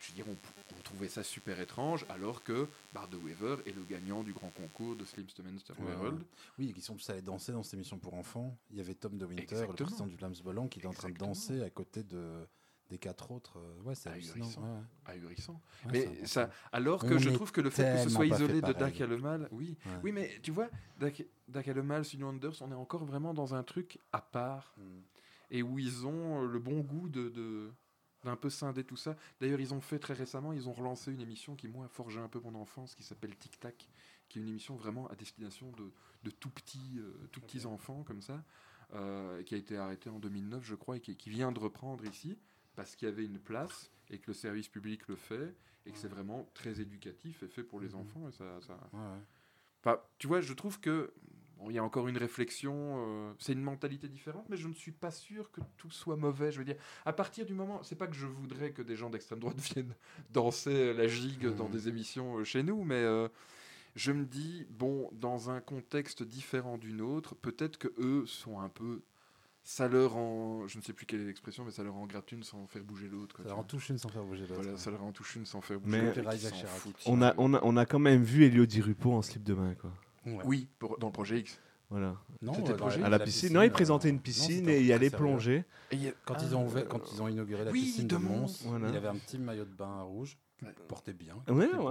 je 0.00 0.08
veux 0.08 0.14
dire, 0.14 0.24
on, 0.28 0.82
trouvait 0.82 1.08
ça 1.08 1.22
super 1.22 1.60
étrange, 1.60 2.06
alors 2.08 2.42
que 2.42 2.66
Bart 2.92 3.08
de 3.08 3.18
Weaver 3.18 3.56
est 3.66 3.72
le 3.76 3.82
gagnant 3.84 4.22
du 4.22 4.32
grand 4.32 4.48
concours 4.48 4.96
de 4.96 5.04
Slim's 5.04 5.34
Ouais, 5.38 5.94
World. 5.94 6.22
Oui, 6.58 6.70
et 6.70 6.72
qui 6.72 6.80
sont 6.80 6.94
tous 6.94 7.10
allés 7.10 7.20
danser 7.20 7.52
dans 7.52 7.62
cette 7.62 7.74
émission 7.74 7.98
pour 7.98 8.14
enfants. 8.14 8.56
Il 8.70 8.78
y 8.78 8.80
avait 8.80 8.94
Tom 8.94 9.18
de 9.18 9.26
Winter, 9.26 9.66
le 9.68 9.74
président 9.74 10.06
du 10.06 10.42
Volant, 10.42 10.68
qui 10.68 10.78
était 10.78 10.88
en 10.88 10.94
train 10.94 11.10
de 11.10 11.18
danser 11.18 11.62
à 11.62 11.68
côté 11.68 12.02
de, 12.02 12.46
des 12.90 12.98
quatre 12.98 13.30
autres. 13.30 13.58
Euh, 13.58 13.82
Ouais, 13.84 13.94
c'est 13.94 14.10
hallucinant. 14.10 14.44
Ahurissant. 14.44 14.62
ouais, 14.62 14.68
ouais. 14.68 15.12
Ahurissant. 15.14 15.60
Ouais, 15.86 15.90
mais 15.92 16.26
ça, 16.26 16.50
alors 16.72 17.00
que 17.06 17.14
On 17.14 17.18
je 17.18 17.30
trouve 17.30 17.50
que 17.52 17.60
le 17.62 17.70
fait 17.70 17.94
que 17.96 18.02
ce 18.04 18.10
soit 18.10 18.26
isolé 18.26 18.56
de 18.56 18.72
pareil. 18.72 18.76
Dak 18.98 18.98
le 19.08 19.16
mal, 19.18 19.48
oui, 19.52 19.76
Ouais. 19.86 19.92
oui, 20.02 20.12
mais 20.12 20.38
tu 20.42 20.50
vois, 20.50 20.68
Dak, 20.98 21.24
Dak 21.48 21.66
le 21.66 21.82
mal, 21.82 22.04
Studio 22.04 22.26
Anders, 22.28 22.54
on 22.60 22.70
est 22.70 22.74
encore 22.74 23.04
vraiment 23.04 23.32
dans 23.32 23.54
un 23.54 23.62
truc 23.62 23.98
à 24.12 24.20
part 24.20 24.74
Mm. 24.76 24.82
et 25.52 25.62
où 25.62 25.78
ils 25.78 26.06
ont 26.06 26.42
euh, 26.42 26.46
le 26.46 26.58
bon 26.58 26.80
goût 26.80 27.08
de, 27.08 27.28
de- 27.30 27.70
d'un 28.24 28.36
peu 28.36 28.50
scinder 28.50 28.84
tout 28.84 28.96
ça. 28.96 29.16
D'ailleurs, 29.40 29.60
ils 29.60 29.72
ont 29.72 29.80
fait 29.80 29.98
très 29.98 30.12
récemment, 30.12 30.52
ils 30.52 30.68
ont 30.68 30.72
relancé 30.74 31.10
une 31.10 31.22
émission 31.22 31.56
qui 31.56 31.68
moi 31.68 31.86
a 31.86 31.88
forgé 31.88 32.20
un 32.20 32.28
peu 32.28 32.38
mon 32.40 32.54
enfance, 32.54 32.94
qui 32.94 33.02
s'appelle 33.02 33.34
Tic 33.36 33.58
Tac, 33.58 33.88
qui 34.28 34.38
est 34.38 34.42
une 34.42 34.48
émission 34.48 34.76
vraiment 34.76 35.06
à 35.08 35.14
destination 35.14 35.70
de, 35.72 35.90
de 36.24 36.30
tout 36.30 36.50
petits, 36.50 36.98
euh, 36.98 37.28
tout 37.32 37.40
petits 37.40 37.64
enfants 37.64 38.02
comme 38.02 38.20
ça, 38.20 38.44
euh, 38.92 39.42
qui 39.44 39.54
a 39.54 39.58
été 39.58 39.76
arrêtée 39.78 40.10
en 40.10 40.18
2009, 40.18 40.62
je 40.64 40.74
crois, 40.74 40.96
et 40.98 41.00
qui, 41.00 41.16
qui 41.16 41.30
vient 41.30 41.50
de 41.50 41.58
reprendre 41.60 42.04
ici 42.04 42.36
parce 42.80 42.96
qu'il 42.96 43.06
y 43.06 43.10
avait 43.10 43.26
une 43.26 43.38
place 43.38 43.90
et 44.08 44.16
que 44.16 44.28
le 44.28 44.32
service 44.32 44.66
public 44.66 45.06
le 45.06 45.14
fait 45.14 45.54
et 45.84 45.92
que 45.92 45.98
c'est 45.98 46.08
vraiment 46.08 46.48
très 46.54 46.80
éducatif 46.80 47.42
et 47.42 47.46
fait 47.46 47.62
pour 47.62 47.78
les 47.78 47.94
enfants. 47.94 48.26
Et 48.26 48.32
ça, 48.32 48.58
ça... 48.66 48.72
Ouais, 48.94 48.98
ouais. 48.98 49.22
Enfin, 49.80 50.00
tu 50.16 50.26
vois, 50.26 50.40
je 50.40 50.54
trouve 50.54 50.80
que 50.80 51.12
il 51.68 51.74
y 51.74 51.78
a 51.78 51.84
encore 51.84 52.08
une 52.08 52.16
réflexion. 52.16 52.72
euh, 53.06 53.34
c'est 53.38 53.52
une 53.52 53.60
mentalité 53.60 54.08
différente, 54.08 54.46
mais 54.48 54.56
je 54.56 54.66
ne 54.66 54.72
suis 54.72 54.92
pas 54.92 55.10
sûr 55.10 55.50
que 55.50 55.60
tout 55.76 55.90
soit 55.90 56.16
mauvais. 56.16 56.52
Je 56.52 56.58
veux 56.58 56.64
dire, 56.64 56.78
à 57.04 57.12
partir 57.12 57.44
du 57.44 57.52
moment, 57.52 57.82
c'est 57.82 57.96
pas 57.96 58.06
que 58.06 58.16
je 58.16 58.26
voudrais 58.26 58.72
que 58.72 58.80
des 58.80 58.96
gens 58.96 59.10
d'extrême 59.10 59.40
droite 59.40 59.60
viennent 59.74 59.94
danser 60.30 60.94
la 60.94 61.06
gigue 61.06 61.54
dans 61.54 61.68
des 61.68 61.86
émissions 61.86 62.38
euh, 62.38 62.44
chez 62.44 62.62
nous, 62.62 62.82
mais 62.82 62.94
euh, 62.94 63.28
je 63.94 64.12
me 64.12 64.24
dis 64.24 64.66
bon, 64.70 65.10
dans 65.12 65.50
un 65.50 65.60
contexte 65.60 66.22
différent 66.22 66.78
d'une 66.78 67.02
autre, 67.02 67.34
peut-être 67.34 67.76
que 67.76 67.88
eux 67.98 68.24
sont 68.24 68.58
un 68.58 68.70
peu 68.70 69.02
ça 69.62 69.88
leur 69.88 70.16
en, 70.16 70.66
je 70.66 70.78
ne 70.78 70.82
sais 70.82 70.92
plus 70.92 71.06
quelle 71.06 71.20
est 71.20 71.26
l'expression, 71.26 71.64
mais 71.64 71.70
ça 71.70 71.82
leur 71.82 71.94
en 71.96 72.06
gratte 72.06 72.32
une 72.32 72.42
sans 72.42 72.66
faire 72.66 72.82
bouger 72.82 73.08
l'autre. 73.08 73.36
Ça 73.42 73.48
leur 73.48 73.58
en 73.58 73.64
touche 73.64 73.88
une 73.90 73.98
sans 73.98 74.08
faire 74.08 74.24
bouger 74.24 74.42
l'autre, 74.42 74.54
Voilà, 74.54 74.72
ouais. 74.72 74.78
ça 74.78 74.90
leur 74.90 75.02
en 75.02 75.12
touche 75.12 75.36
une 75.36 75.46
sans 75.46 75.60
faire 75.60 75.78
bouger 75.80 75.98
Mais 76.00 76.06
l'autre. 76.14 76.20
on 77.06 77.22
a, 77.22 77.34
on, 77.38 77.54
a, 77.54 77.60
on 77.62 77.76
a 77.76 77.86
quand 77.86 77.98
même 77.98 78.22
vu 78.22 78.44
Elio 78.44 78.66
Di 78.66 78.80
Rupo 78.80 79.12
en 79.12 79.22
slip 79.22 79.42
de 79.42 79.54
bain, 79.54 79.74
quoi. 79.74 79.90
Ouais. 80.26 80.42
Oui, 80.44 80.68
pour- 80.78 80.98
dans 80.98 81.06
le 81.08 81.12
projet 81.12 81.40
X. 81.40 81.58
Voilà. 81.88 82.16
Non, 82.40 82.52
euh, 82.68 82.76
projet 82.76 83.00
À 83.02 83.08
la 83.08 83.18
la 83.18 83.24
piscine. 83.24 83.40
piscine, 83.48 83.54
Non, 83.56 83.62
il 83.62 83.70
présentait 83.72 84.08
une 84.10 84.16
non, 84.16 84.20
piscine 84.22 84.68
et 84.68 84.80
il 84.80 84.92
allait 84.92 85.10
plonger. 85.10 85.64
Et 85.90 85.96
il 85.96 86.02
y 86.04 86.08
a- 86.08 86.12
Quand, 86.24 86.34
Ah, 86.38 86.42
ils 86.44 86.54
ont 86.54 86.64
ouvert, 86.64 86.86
quand 86.86 87.00
ils 87.12 87.20
ont 87.20 87.26
inauguré 87.28 87.64
la 87.64 87.72
oui, 87.72 87.80
piscine 87.82 88.06
de 88.06 88.16
Mons. 88.16 88.40
Mons, 88.42 88.62
Voilà. 88.66 88.88
il 88.90 88.96
avait 88.96 89.08
un 89.08 89.16
petit 89.16 89.38
maillot 89.38 89.64
de 89.64 89.74
bain 89.74 90.02
rouge, 90.02 90.38
qui 90.60 90.66
portait 90.86 91.12
bien. 91.14 91.34
Ouais, 91.48 91.66
beau. 91.74 91.90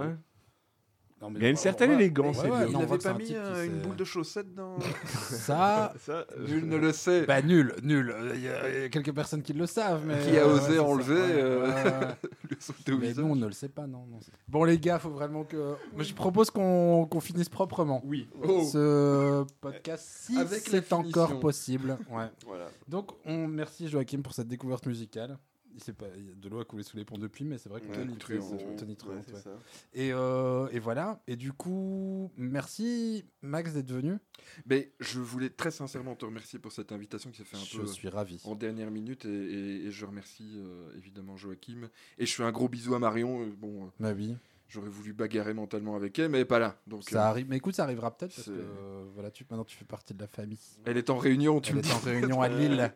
Ouais. 1.20 1.26
Non, 1.26 1.30
mais 1.30 1.38
Il 1.40 1.42
y 1.42 1.46
a 1.46 1.50
une 1.50 1.56
certaine 1.56 1.90
élégance, 1.92 2.38
Ouais, 2.42 2.50
ouais, 2.50 2.66
Il 2.70 2.78
n'avait 2.78 2.98
pas 2.98 3.10
un 3.10 3.14
mis 3.18 3.34
euh, 3.34 3.66
une 3.66 3.80
boule 3.80 3.96
de 3.96 4.04
chaussette 4.04 4.54
dans. 4.54 4.78
Ça, 5.06 5.92
Ça, 5.98 6.26
euh, 6.36 6.46
Nul 6.48 6.66
ne 6.66 6.76
le 6.76 6.92
sait. 6.92 7.26
bah 7.26 7.42
nul, 7.42 7.74
nul. 7.82 8.14
Il 8.34 8.40
y, 8.42 8.48
a 8.48 8.68
il 8.70 8.80
y 8.82 8.84
a 8.84 8.88
quelques 8.88 9.12
personnes 9.14 9.42
qui 9.42 9.52
le 9.52 9.66
savent, 9.66 10.02
mais 10.06 10.18
Qui 10.22 10.36
a 10.38 10.44
euh, 10.44 10.54
osé 10.54 10.72
ouais, 10.72 10.78
enlever, 10.78 11.20
euh, 11.20 11.66
le 12.86 12.94
au 12.94 12.98
Mais 12.98 13.08
visage. 13.08 13.24
nous, 13.24 13.30
on 13.30 13.36
ne 13.36 13.46
le 13.46 13.52
sait 13.52 13.68
pas, 13.68 13.86
non. 13.86 14.06
bon, 14.48 14.64
les 14.64 14.78
gars, 14.78 14.98
faut 14.98 15.10
vraiment 15.10 15.44
que. 15.44 15.74
Moi, 15.94 16.02
je 16.02 16.14
propose 16.14 16.50
qu'on 16.50 17.06
qu'on 17.06 17.20
finisse 17.20 17.48
proprement. 17.48 18.02
Oui. 18.04 18.28
Oh. 18.42 18.64
Ce 18.64 19.44
podcast, 19.60 20.06
si 20.08 20.36
c'est 20.66 20.92
encore 20.92 21.38
possible. 21.40 21.98
Ouais. 22.10 22.26
Voilà. 22.46 22.68
Donc, 22.88 23.10
on 23.26 23.46
merci 23.46 23.88
Joachim 23.88 24.22
pour 24.22 24.32
cette 24.32 24.48
découverte 24.48 24.86
musicale. 24.86 25.38
Il 25.74 25.82
sait 25.82 25.92
pas, 25.92 26.06
il 26.16 26.26
y 26.26 26.30
a 26.30 26.34
de 26.34 26.48
l'eau 26.48 26.60
a 26.60 26.64
coulé 26.64 26.82
sous 26.82 26.96
les 26.96 27.04
ponts 27.04 27.16
depuis, 27.18 27.44
mais 27.44 27.56
c'est 27.58 27.68
vrai 27.68 27.80
que 27.80 27.86
Ouais, 27.86 27.94
Tony. 27.94 28.16
Truant, 28.18 28.56
Tony 28.76 28.96
Truant, 28.96 29.16
Ouais, 29.16 29.22
c'est 29.26 29.34
ouais. 29.48 29.54
Et, 29.94 30.12
euh, 30.12 30.68
et 30.72 30.78
voilà. 30.78 31.22
Et 31.26 31.36
du 31.36 31.52
coup, 31.52 32.30
merci 32.36 33.24
Max 33.42 33.72
d'être 33.74 33.90
venu. 33.92 34.18
Mais 34.66 34.92
je 35.00 35.20
voulais 35.20 35.50
très 35.50 35.70
sincèrement 35.70 36.16
te 36.16 36.24
remercier 36.24 36.58
pour 36.58 36.72
cette 36.72 36.92
invitation 36.92 37.30
qui 37.30 37.38
s'est 37.38 37.44
fait 37.44 37.56
un 37.56 37.60
Je 37.64 37.78
peu 37.78 37.86
suis 37.86 38.08
ravi. 38.08 38.40
en 38.44 38.54
dernière 38.54 38.90
minute 38.90 39.24
et, 39.24 39.28
et- 39.28 39.86
et 39.86 39.90
je 39.90 40.04
remercie 40.06 40.54
euh, 40.56 40.92
évidemment 40.96 41.36
Joachim 41.36 41.88
et 42.18 42.26
je 42.26 42.34
fais 42.34 42.42
un 42.44 42.52
gros 42.52 42.68
bisou 42.68 42.94
à 42.94 42.98
Marion. 42.98 43.42
euh, 43.42 43.50
bon, 43.56 43.90
Bah 44.00 44.12
oui. 44.14 44.36
J'aurais 44.70 44.88
voulu 44.88 45.12
bagarrer 45.12 45.52
mentalement 45.52 45.96
avec 45.96 46.18
elle, 46.18 46.30
mais 46.30 46.44
pas 46.46 46.58
là. 46.58 46.80
Donc 46.86 47.04
Ça 47.08 47.26
euh, 47.26 47.30
arrive. 47.30 47.46
Mais 47.48 47.56
écoute, 47.58 47.74
ça 47.74 47.84
arrivera 47.84 48.16
peut-être 48.16 48.34
parce 48.34 48.46
que 48.48 48.52
euh, 48.54 49.04
voilà, 49.14 49.30
tu, 49.30 49.44
maintenant 49.50 49.64
tu 49.64 49.76
fais 49.76 49.84
partie 49.84 50.14
de 50.14 50.20
la 50.20 50.28
famille. 50.28 50.58
elle 50.86 50.96
est 50.96 51.10
en 51.10 51.18
réunion. 51.18 51.60
Tu 51.60 51.72
Elle 51.72 51.78
me 51.78 51.82
est 51.82 51.92
en 51.92 51.98
réunion 51.98 52.40
à 52.40 52.48
Lille. 52.48 52.92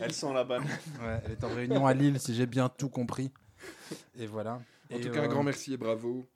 Elle 0.00 0.12
sent 0.12 0.32
la 0.34 0.44
banane. 0.44 0.68
Ouais, 1.00 1.20
elle 1.24 1.32
est 1.32 1.44
en 1.44 1.54
réunion 1.54 1.86
à 1.86 1.94
Lille, 1.94 2.20
si 2.20 2.34
j'ai 2.34 2.46
bien 2.46 2.68
tout 2.68 2.88
compris. 2.90 3.30
Et 4.16 4.26
voilà. 4.26 4.60
En 4.92 4.96
Et, 4.96 5.00
tout 5.00 5.10
cas, 5.10 5.20
un 5.20 5.24
euh, 5.24 5.28
grand 5.28 5.42
merci 5.42 5.72
et 5.72 5.76
bravo. 5.76 6.28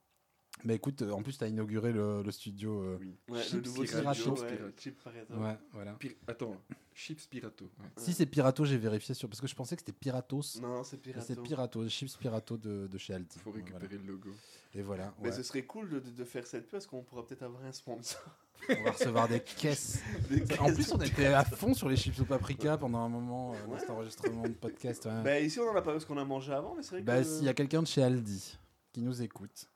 Mais 0.65 0.75
écoute, 0.77 1.03
en 1.03 1.23
plus, 1.23 1.37
tu 1.37 1.45
as 1.45 1.49
inauguré 1.49 1.93
le, 1.93 2.23
le 2.23 2.31
studio. 2.31 2.81
euh, 2.83 2.99
Ouais, 3.29 3.43
Chips 3.43 3.53
le 3.57 3.61
nouveau 3.61 3.83
Pirato. 3.83 4.15
studio, 4.15 4.35
Chips 4.37 4.43
ouais, 4.43 4.57
Pirato. 4.57 4.73
Chips 4.79 5.03
Pirato. 5.03 5.35
Ouais, 5.35 5.59
voilà. 5.73 5.99
Attends, 6.27 6.57
Chips 6.95 7.27
Pirato. 7.27 7.65
ouais. 7.79 7.87
Si 7.99 8.15
c'est 8.15 8.25
Pirato, 8.25 8.65
j'ai 8.65 8.79
vérifié 8.79 9.15
sur 9.15 9.29
parce 9.29 9.41
que 9.43 9.47
je 9.47 9.55
pensais 9.55 9.77
que 9.77 9.83
c'était 9.83 9.93
Piratos. 9.93 10.59
Non, 10.63 10.83
c'est 10.83 10.97
Pirato. 10.97 11.27
C'est 11.27 11.43
Pirato, 11.43 11.89
Chips 11.89 12.17
Pirato 12.17 12.57
de, 12.57 12.87
de 12.87 12.99
chez 12.99 13.13
Aldi. 13.13 13.39
Faut 13.39 13.51
récupérer 13.51 13.87
le 13.99 13.99
logo. 14.13 14.31
Et 14.77 14.83
voilà. 14.83 15.15
Mais 15.23 15.33
ce 15.33 15.43
serait 15.43 15.63
cool 15.63 15.89
de, 15.89 15.99
de- 16.01 16.11
de 16.11 16.25
faire 16.25 16.47
cette 16.47 16.63
pub 16.65 16.73
parce 16.73 16.87
qu'on 16.87 17.03
pourra 17.03 17.27
peut-être 17.27 17.43
avoir 17.43 17.65
un 17.65 17.73
sponsor. 17.73 18.21
On 18.69 18.83
va 18.85 18.91
recevoir 18.91 19.29
des 19.29 19.41
caisses. 19.59 20.01
Des 20.29 20.43
En 20.59 20.73
plus, 20.73 20.93
on 20.93 21.01
était 21.01 21.27
à 21.27 21.45
fond 21.45 21.73
sur 21.73 21.89
les 21.89 21.97
chips 21.97 22.19
au 22.21 22.25
paprika 22.25 22.77
pendant 22.77 22.99
un 22.99 23.09
moment 23.09 23.53
euh, 23.55 23.67
dans 23.67 23.73
Ouais. 23.75 23.79
cet 23.81 23.91
enregistrement 23.91 24.43
de 24.43 24.49
podcast. 24.49 25.05
ouais. 25.07 25.23
Bah, 25.23 25.41
ici, 25.41 25.59
on 25.61 25.69
en 25.69 25.77
a 25.77 25.83
pas 25.83 25.93
parce 25.93 26.05
qu'on 26.05 26.19
a 26.19 26.25
mangé 26.25 26.53
avant, 26.53 26.75
mais 26.77 26.83
c'est 26.83 26.91
vrai 26.97 27.01
Bah, 27.03 27.19
que. 27.19 27.25
s'il 27.25 27.45
y 27.45 27.49
a 27.49 27.55
quelqu'un 27.55 27.83
de 27.83 27.87
chez 27.87 28.03
Aldi 28.03 28.59
qui 28.93 29.03
nous 29.03 29.23
écoute, 29.23 29.69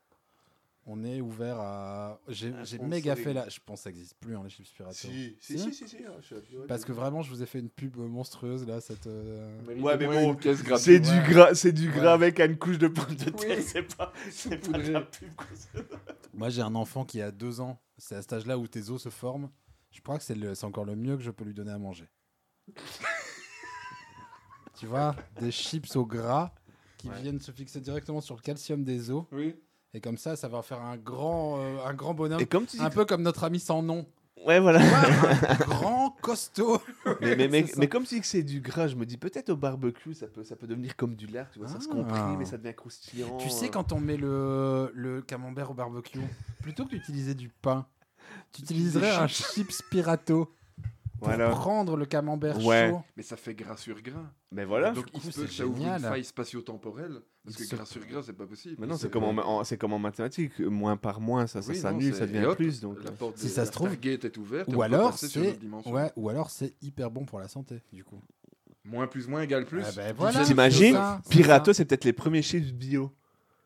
on 0.85 1.03
est 1.03 1.21
ouvert 1.21 1.59
à. 1.59 2.19
J'ai 2.27 2.51
méga 2.81 3.15
fait 3.15 3.33
là. 3.33 3.47
Je 3.49 3.59
pense 3.65 3.79
que 3.79 3.83
ça 3.83 3.89
n'existe 3.91 4.15
plus, 4.19 4.35
hein, 4.35 4.41
les 4.43 4.49
chips 4.49 4.69
Pirato. 4.73 4.93
Si, 4.95 5.37
si, 5.39 5.59
si, 5.59 5.73
si, 5.73 5.87
si, 5.87 5.97
ouais, 5.97 6.65
Parce 6.67 6.83
que 6.85 6.91
vraiment, 6.91 7.21
je 7.21 7.29
vous 7.29 7.43
ai 7.43 7.45
fait 7.45 7.59
une 7.59 7.69
pub 7.69 7.97
monstrueuse 7.97 8.65
là. 8.65 8.81
Cette, 8.81 9.05
euh, 9.07 9.57
Ouais, 9.79 9.97
mais 9.97 10.07
bon, 10.07 10.37
c'est 10.77 10.99
du 10.99 11.21
gras, 11.21 11.53
c'est 11.55 11.71
du 11.71 11.89
gras 11.89 12.01
Ouais. 12.01 12.07
avec 12.25 12.39
une 12.39 12.57
couche 12.57 12.77
de 12.79 12.87
pommes 12.87 13.15
de 13.15 13.29
terre, 13.29 13.57
Oui. 13.57 13.63
c'est 13.63 13.95
pas, 13.95 14.11
c'est 14.31 14.57
pas 14.71 14.77
de 14.79 14.91
la 14.91 15.01
pub. 15.01 15.29
quoi. 15.35 15.47
Moi, 16.33 16.49
j'ai 16.49 16.61
un 16.61 16.73
enfant 16.75 17.05
qui 17.05 17.21
a 17.21 17.31
deux 17.31 17.59
ans. 17.61 17.79
C'est 17.97 18.15
à 18.15 18.21
cet 18.21 18.33
âge-là 18.33 18.57
où 18.57 18.67
tes 18.67 18.89
os 18.89 19.01
se 19.01 19.09
forment. 19.09 19.49
Je 19.91 20.01
crois 20.01 20.17
que 20.17 20.23
c'est 20.23 20.63
encore 20.63 20.85
le 20.85 20.95
mieux 20.95 21.17
que 21.17 21.23
je 21.23 21.29
peux 21.31 21.43
lui 21.43 21.53
donner 21.53 21.71
à 21.71 21.77
manger. 21.77 22.07
tu 24.79 24.85
vois, 24.87 25.15
des 25.39 25.51
chips 25.51 25.95
au 25.95 26.05
gras 26.05 26.53
qui 26.97 27.09
Ouais. 27.09 27.21
viennent 27.21 27.39
se 27.39 27.51
fixer 27.51 27.81
directement 27.81 28.21
sur 28.21 28.35
le 28.35 28.41
calcium 28.41 28.83
des 28.83 29.11
os. 29.11 29.25
Oui. 29.31 29.55
Et 29.93 29.99
comme 30.01 30.17
ça, 30.17 30.35
ça 30.35 30.47
va 30.47 30.61
faire 30.61 30.81
un 30.81 30.97
grand, 30.97 31.57
euh, 31.59 31.85
un 31.85 31.93
grand 31.93 32.13
bonhomme. 32.13 32.39
Et 32.41 32.45
comme 32.45 32.65
tu 32.65 32.77
dis 32.77 32.83
Un 32.83 32.89
que- 32.89 32.95
peu 32.95 33.05
comme 33.05 33.21
notre 33.23 33.43
ami 33.43 33.59
sans 33.59 33.81
nom. 33.83 34.05
Ouais, 34.45 34.59
voilà. 34.59 34.79
Un 34.81 35.55
grand, 35.59 36.15
costaud. 36.21 36.81
Mais, 37.19 37.35
mais, 37.35 37.47
mais, 37.47 37.65
mais 37.77 37.87
comme 37.87 38.05
tu 38.05 38.15
dis 38.15 38.21
que 38.21 38.27
c'est 38.27 38.41
du 38.41 38.59
gras, 38.61 38.87
je 38.87 38.95
me 38.95 39.05
dis 39.05 39.17
peut-être 39.17 39.49
au 39.49 39.55
barbecue, 39.57 40.13
ça 40.15 40.27
peut, 40.27 40.43
ça 40.43 40.55
peut 40.55 40.65
devenir 40.65 40.95
comme 40.95 41.15
du 41.15 41.27
lard, 41.27 41.47
tu 41.51 41.59
vois, 41.59 41.67
ça 41.67 41.79
se 41.79 41.87
Ah. 41.91 41.93
comprime 41.93 42.41
et 42.41 42.45
ça 42.45 42.57
devient 42.57 42.73
croustillant. 42.75 43.37
Tu 43.37 43.49
sais, 43.49 43.69
quand 43.69 43.91
on 43.91 43.99
met 43.99 44.17
le, 44.17 44.91
le 44.95 45.21
camembert 45.21 45.69
au 45.71 45.73
barbecue, 45.73 46.19
plutôt 46.61 46.85
que 46.85 46.89
d'utiliser 46.91 47.35
du 47.35 47.49
pain, 47.49 47.85
tu 48.53 48.61
utiliserais 48.61 49.11
un 49.11 49.27
chips 49.27 49.81
pirato 49.91 50.51
pour 51.21 51.27
Voilà. 51.29 51.49
prendre 51.51 51.95
le 51.95 52.05
camembert 52.07 52.57
Ouais. 52.65 52.89
chaud. 52.89 53.01
Mais 53.15 53.21
ça 53.21 53.37
fait 53.37 53.53
gras 53.53 53.77
sur 53.77 54.01
gras. 54.01 54.25
Mais 54.51 54.65
voilà. 54.65 54.91
Donc 54.91 55.05
il 55.13 55.19
se 55.21 55.25
peut 55.27 55.31
c'est 55.31 55.45
que 55.47 55.53
ça 55.53 55.65
ouvre 55.67 55.77
une 55.85 55.99
faille 55.99 56.23
spatio-temporelle. 56.23 57.21
Parce 57.43 57.55
Il 57.57 57.59
que 57.59 57.65
se 57.69 57.75
gras 57.75 57.85
sur 57.85 58.05
gras, 58.07 58.21
c'est 58.25 58.33
pas 58.33 58.45
possible. 58.47 58.75
Mais 58.79 58.87
non, 58.87 58.97
c'est 58.97 59.09
comme, 59.11 59.23
en, 59.23 59.63
comme 59.77 59.93
en 59.93 59.99
mathématiques, 59.99 60.59
moins 60.59 60.97
par 60.97 61.21
moins, 61.21 61.45
ça, 61.47 61.61
ça 61.61 61.69
Oui, 61.71 61.77
non, 61.77 61.81
s'annule, 61.83 62.15
ça 62.15 62.25
devient 62.25 62.45
hop, 62.45 62.55
plus. 62.57 62.81
Donc, 62.81 63.03
La 63.03 63.09
euh. 63.11 63.13
porte 63.13 63.37
Si 63.37 63.45
de- 63.45 63.51
ça 63.51 63.65
se 63.65 63.71
trouve- 63.71 63.87
est 64.25 64.37
ouverte. 64.37 64.69
Ou 64.73 64.81
alors, 64.81 65.13
c'est 65.17 65.59
ouais, 65.85 66.11
ou 66.15 66.29
alors 66.29 66.49
c'est 66.49 66.73
hyper 66.81 67.11
bon 67.11 67.25
pour 67.25 67.39
la 67.39 67.47
santé, 67.47 67.81
du 67.93 68.03
coup. 68.03 68.19
Moins 68.83 69.05
plus 69.05 69.27
moins 69.27 69.43
égale 69.43 69.65
plus. 69.65 69.83
Ah 69.85 69.91
ben 69.95 70.15
voilà. 70.17 70.43
T'imagines 70.43 70.97
Pirato, 71.29 71.71
c'est 71.71 71.85
peut-être 71.85 72.03
les 72.03 72.13
premiers 72.13 72.41
chips 72.41 72.73
bio. 72.73 73.11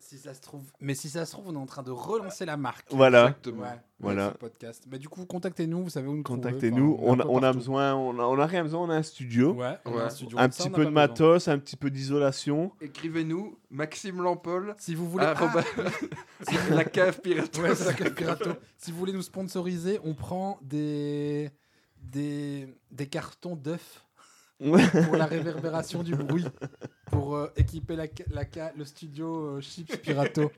Si 0.08 0.20
ça 0.20 0.36
se 0.36 0.42
trouve, 0.42 0.62
mais 0.80 0.94
si 0.94 1.10
ça 1.10 1.26
se 1.26 1.32
trouve, 1.32 1.48
on 1.48 1.56
est 1.56 1.58
en 1.58 1.66
train 1.66 1.82
de 1.82 1.90
relancer 1.90 2.46
la 2.46 2.58
marque. 2.58 2.86
Voilà. 2.92 3.22
Exactement. 3.30 3.64
Ouais, 3.64 3.82
Voilà. 4.00 4.32
podcast. 4.32 4.84
Mais 4.88 5.00
du 5.00 5.10
coup, 5.10 5.26
contactez-nous, 5.26 5.84
vous 5.86 5.90
savez 5.90 6.08
où 6.08 6.16
nous. 6.16 6.22
Contactez-nous, 6.22 6.94
Enfin, 7.02 7.24
on, 7.28 7.42
a, 7.42 7.50
on 7.50 7.54
besoin, 7.54 7.96
on 7.96 8.20
a, 8.20 8.24
on 8.24 8.38
a 8.38 8.46
rien 8.46 8.62
besoin, 8.62 8.82
on 8.82 8.90
a 8.92 8.96
un 8.98 9.02
studio, 9.02 9.54
Ouais, 9.54 9.80
on 9.86 9.98
a 9.98 10.04
un, 10.04 10.10
studio 10.12 10.38
un 10.38 10.44
ça, 10.44 10.50
petit 10.50 10.70
peu 10.70 10.86
de 10.86 10.90
besoin. 10.90 10.92
matos, 10.92 11.48
un 11.48 11.58
petit 11.58 11.76
peu 11.76 11.90
d'isolation. 11.90 12.72
Écrivez-nous, 12.82 13.58
Maxime 13.72 14.22
Lampol, 14.22 14.76
Si 14.78 14.94
vous 14.94 15.10
voulez. 15.10 15.26
arroba- 15.26 15.64
la 16.70 16.84
cave 16.84 17.20
pirate. 17.22 17.58
Ouais, 17.58 17.74
c'est 17.74 17.86
la 17.86 17.94
cave 17.94 18.14
pirato. 18.14 18.50
Si 18.78 18.92
vous 18.92 19.00
voulez 19.00 19.14
nous 19.14 19.24
sponsoriser, 19.24 20.00
on 20.04 20.14
prend 20.14 20.60
des 20.62 21.50
des, 22.00 22.68
des 22.92 23.08
cartons 23.08 23.56
d'œufs. 23.56 24.05
Pour 24.60 25.16
la 25.18 25.26
réverbération 25.36 26.04
du 26.04 26.16
bruit, 26.16 26.46
pour 27.08 27.36
euh, 27.36 27.52
équiper 27.56 27.96
la, 27.96 28.06
la 28.30 28.74
le 28.76 28.86
studio 28.86 29.58
euh, 29.58 29.62
Chips 29.62 29.98
Pirato. 29.98 30.52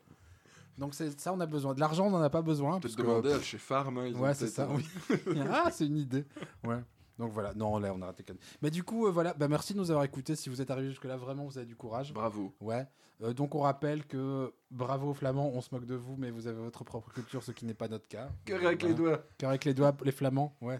Donc 0.78 0.94
c'est 0.94 1.20
ça, 1.20 1.34
on 1.34 1.40
a 1.40 1.46
besoin. 1.46 1.74
De 1.74 1.80
l'argent, 1.80 2.06
on 2.08 2.12
n'en 2.12 2.22
a 2.22 2.30
pas 2.30 2.42
besoin. 2.44 2.80
Peut-être 2.80 2.98
demander 2.98 3.34
à 3.34 3.42
chez 3.42 3.58
Farm. 3.58 3.98
hein, 3.98 4.06
ils 4.08 4.16
ont 4.16 4.22
Ouais, 4.22 4.34
c'est 4.34 4.48
ça. 4.48 4.68
oui. 4.70 4.86
ah, 5.50 5.70
c'est 5.72 5.88
une 5.88 5.98
idée. 5.98 6.26
Ouais. 6.64 6.78
Donc 7.18 7.32
voilà. 7.32 7.54
Non, 7.56 7.80
là, 7.80 7.92
on 7.96 8.02
a 8.04 8.06
raté. 8.06 8.24
Mais 8.62 8.70
du 8.70 8.84
coup, 8.84 9.08
euh, 9.08 9.12
voilà. 9.12 9.34
Bah, 9.34 9.48
merci 9.48 9.74
de 9.74 9.80
nous 9.80 9.90
avoir 9.90 10.06
écoutés. 10.06 10.36
Si 10.36 10.50
vous 10.50 10.62
êtes 10.62 10.70
arrivé 10.70 10.90
jusque-là, 10.90 11.18
vraiment, 11.18 11.46
vous 11.46 11.58
avez 11.58 11.66
du 11.66 11.76
courage. 11.76 12.14
Bravo. 12.14 12.54
Ouais. 12.62 12.86
Euh, 13.24 13.34
donc 13.34 13.56
on 13.56 13.62
rappelle 13.62 14.06
que 14.06 14.54
bravo 14.70 15.14
Flamands, 15.16 15.50
on 15.52 15.62
se 15.62 15.70
moque 15.74 15.86
de 15.86 15.96
vous, 15.96 16.16
mais 16.18 16.30
vous 16.30 16.46
avez 16.46 16.60
votre 16.62 16.84
propre 16.84 17.12
culture, 17.12 17.42
ce 17.44 17.52
qui 17.52 17.66
n'est 17.66 17.74
pas 17.74 17.88
notre 17.88 18.08
cas. 18.08 18.30
Cœur 18.46 18.64
avec 18.64 18.84
les 18.84 18.94
doigts. 18.94 19.24
Cœur 19.40 19.50
avec 19.50 19.66
les 19.66 19.74
doigts, 19.74 19.96
les 20.04 20.12
Flamands, 20.12 20.56
ouais. 20.62 20.80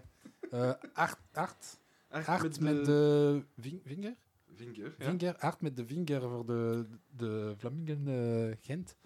Euh, 0.54 0.72
Art, 0.94 1.16
Art, 1.34 1.56
Art 2.10 2.60
met 2.60 2.84
de 2.84 3.42
Ving- 3.60 3.80
Vinger, 3.84 4.14
Vinger. 4.54 4.94
ja. 4.98 5.10
Vinger, 5.10 5.36
Art 5.38 5.60
met 5.62 5.76
de 5.76 5.84
Vinger 5.84 6.20
voor 6.20 6.46
de 6.46 6.86
de 7.10 7.54
Vlamingen 7.58 8.04
euh, 8.08 8.54
Gent. 8.62 8.96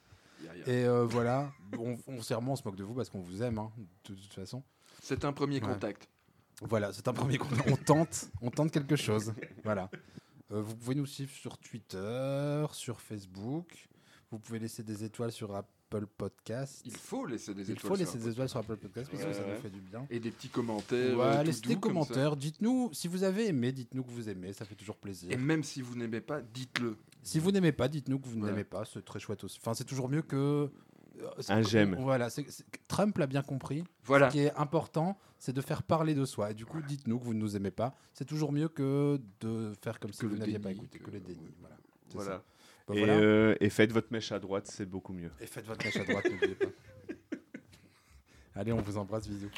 Ja, 0.42 0.52
ja. 0.54 0.64
Et 0.66 0.84
euh, 0.86 1.04
voilà, 1.06 1.52
on, 1.78 1.98
on, 2.06 2.16
on 2.16 2.22
se 2.22 2.62
moque 2.64 2.76
de 2.76 2.84
vous 2.84 2.94
parce 2.94 3.08
qu'on 3.10 3.22
vous 3.22 3.42
aime, 3.42 3.58
hein, 3.58 3.70
de, 4.04 4.14
toute 4.14 4.32
façon. 4.32 4.62
C'est 5.00 5.24
un 5.24 5.32
premier 5.32 5.60
Ouais. 5.60 5.68
contact. 5.72 6.08
Voilà, 6.60 6.92
c'est 6.92 7.06
un 7.08 7.12
premier 7.12 7.38
contact. 7.38 7.68
On 7.70 7.76
tente, 7.76 8.30
on 8.40 8.50
tente 8.50 8.70
quelque 8.70 8.96
chose. 8.96 9.32
Voilà. 9.64 9.90
Euh, 10.52 10.60
vous 10.62 10.76
pouvez 10.76 10.94
nous 10.94 11.06
suivre 11.06 11.32
sur 11.32 11.58
Twitter, 11.58 12.66
sur 12.72 13.00
Facebook. 13.00 13.88
Vous 14.30 14.38
pouvez 14.38 14.58
laisser 14.58 14.82
des 14.82 15.02
étoiles 15.04 15.32
sur 15.32 15.54
Apple 15.54 15.68
Podcast. 16.00 16.82
Il 16.84 16.92
faut 16.96 17.26
laisser 17.26 17.54
des 17.54 17.62
Il 17.62 17.70
étoiles. 17.72 17.78
faut 17.78 17.86
sur 17.88 17.96
laisser 17.96 18.16
Apple 18.16 18.24
des 18.24 18.30
étoiles 18.32 18.48
sur 18.48 18.58
Apple 18.60 18.76
Podcast 18.76 19.10
parce 19.10 19.22
que 19.22 19.28
Ouais, 19.28 19.34
ça 19.34 19.42
nous 19.46 19.60
fait 19.60 19.70
du 19.70 19.80
bien. 19.80 20.06
Et 20.10 20.18
des 20.20 20.30
petits 20.30 20.48
commentaires. 20.48 21.16
Ouais, 21.16 21.24
euh, 21.24 21.40
tout 21.40 21.46
laissez 21.46 21.60
doux 21.62 21.68
des 21.68 21.76
commentaires. 21.76 22.36
Dites-nous 22.36 22.90
si 22.92 23.08
vous 23.08 23.22
avez 23.24 23.46
aimé, 23.48 23.72
dites-nous 23.72 24.02
que 24.02 24.10
vous 24.10 24.28
aimez, 24.28 24.52
ça 24.52 24.64
fait 24.64 24.74
toujours 24.74 24.96
plaisir. 24.96 25.30
Et 25.30 25.36
même 25.36 25.62
si 25.62 25.80
vous 25.82 25.94
n'aimez 25.96 26.20
pas, 26.20 26.40
dites-le. 26.40 26.96
Si 27.22 27.38
vous 27.38 27.52
n'aimez 27.52 27.72
pas, 27.72 27.88
dites-nous 27.88 28.18
que 28.18 28.28
vous 28.28 28.40
Ouais. 28.40 28.50
n'aimez 28.50 28.64
pas, 28.64 28.84
c'est 28.84 29.04
très 29.04 29.20
chouette 29.20 29.44
aussi. 29.44 29.58
Enfin, 29.60 29.74
c'est 29.74 29.84
toujours 29.84 30.08
mieux 30.08 30.22
que. 30.22 30.36
euh, 31.20 31.28
Un 31.50 31.62
j'aime. 31.62 31.94
Voilà, 32.00 32.30
c'est- 32.30 32.50
c'est- 32.50 32.64
Trump 32.88 33.16
l'a 33.18 33.26
bien 33.26 33.42
compris. 33.42 33.84
Voilà. 34.04 34.28
Ce 34.28 34.32
qui 34.32 34.40
est 34.40 34.54
important, 34.56 35.16
c'est 35.38 35.52
de 35.52 35.60
faire 35.60 35.82
parler 35.82 36.14
de 36.14 36.24
soi. 36.24 36.50
Et 36.50 36.54
du 36.54 36.64
coup, 36.66 36.80
dites-nous 36.82 37.18
que 37.18 37.24
vous 37.24 37.34
ne 37.34 37.38
nous 37.38 37.54
aimez 37.54 37.70
pas. 37.70 37.94
C'est 38.14 38.24
toujours 38.24 38.50
mieux 38.50 38.68
que 38.68 39.20
de 39.40 39.72
faire 39.82 40.00
comme 40.00 40.12
si 40.12 40.24
vous 40.24 40.36
n'aviez 40.36 40.58
pas 40.58 40.72
écouté, 40.72 40.98
que, 40.98 41.04
que- 41.04 41.10
le 41.10 41.20
déni. 41.20 41.52
Voilà. 42.14 42.42
Bah, 42.88 42.94
et, 42.94 42.98
voilà. 42.98 43.14
euh, 43.18 43.54
et 43.60 43.70
faites 43.70 43.92
votre 43.92 44.12
mèche 44.12 44.32
à 44.32 44.38
droite, 44.38 44.66
c'est 44.66 44.86
beaucoup 44.86 45.12
mieux. 45.12 45.30
Et 45.40 45.46
faites 45.46 45.66
votre 45.66 45.84
mèche 45.84 45.96
à 45.96 46.04
droite, 46.04 46.30
n'oubliez 46.30 46.54
pas. 46.54 46.66
Allez, 48.56 48.72
on 48.72 48.80
vous 48.82 48.96
embrasse, 48.98 49.28
bisous. 49.28 49.50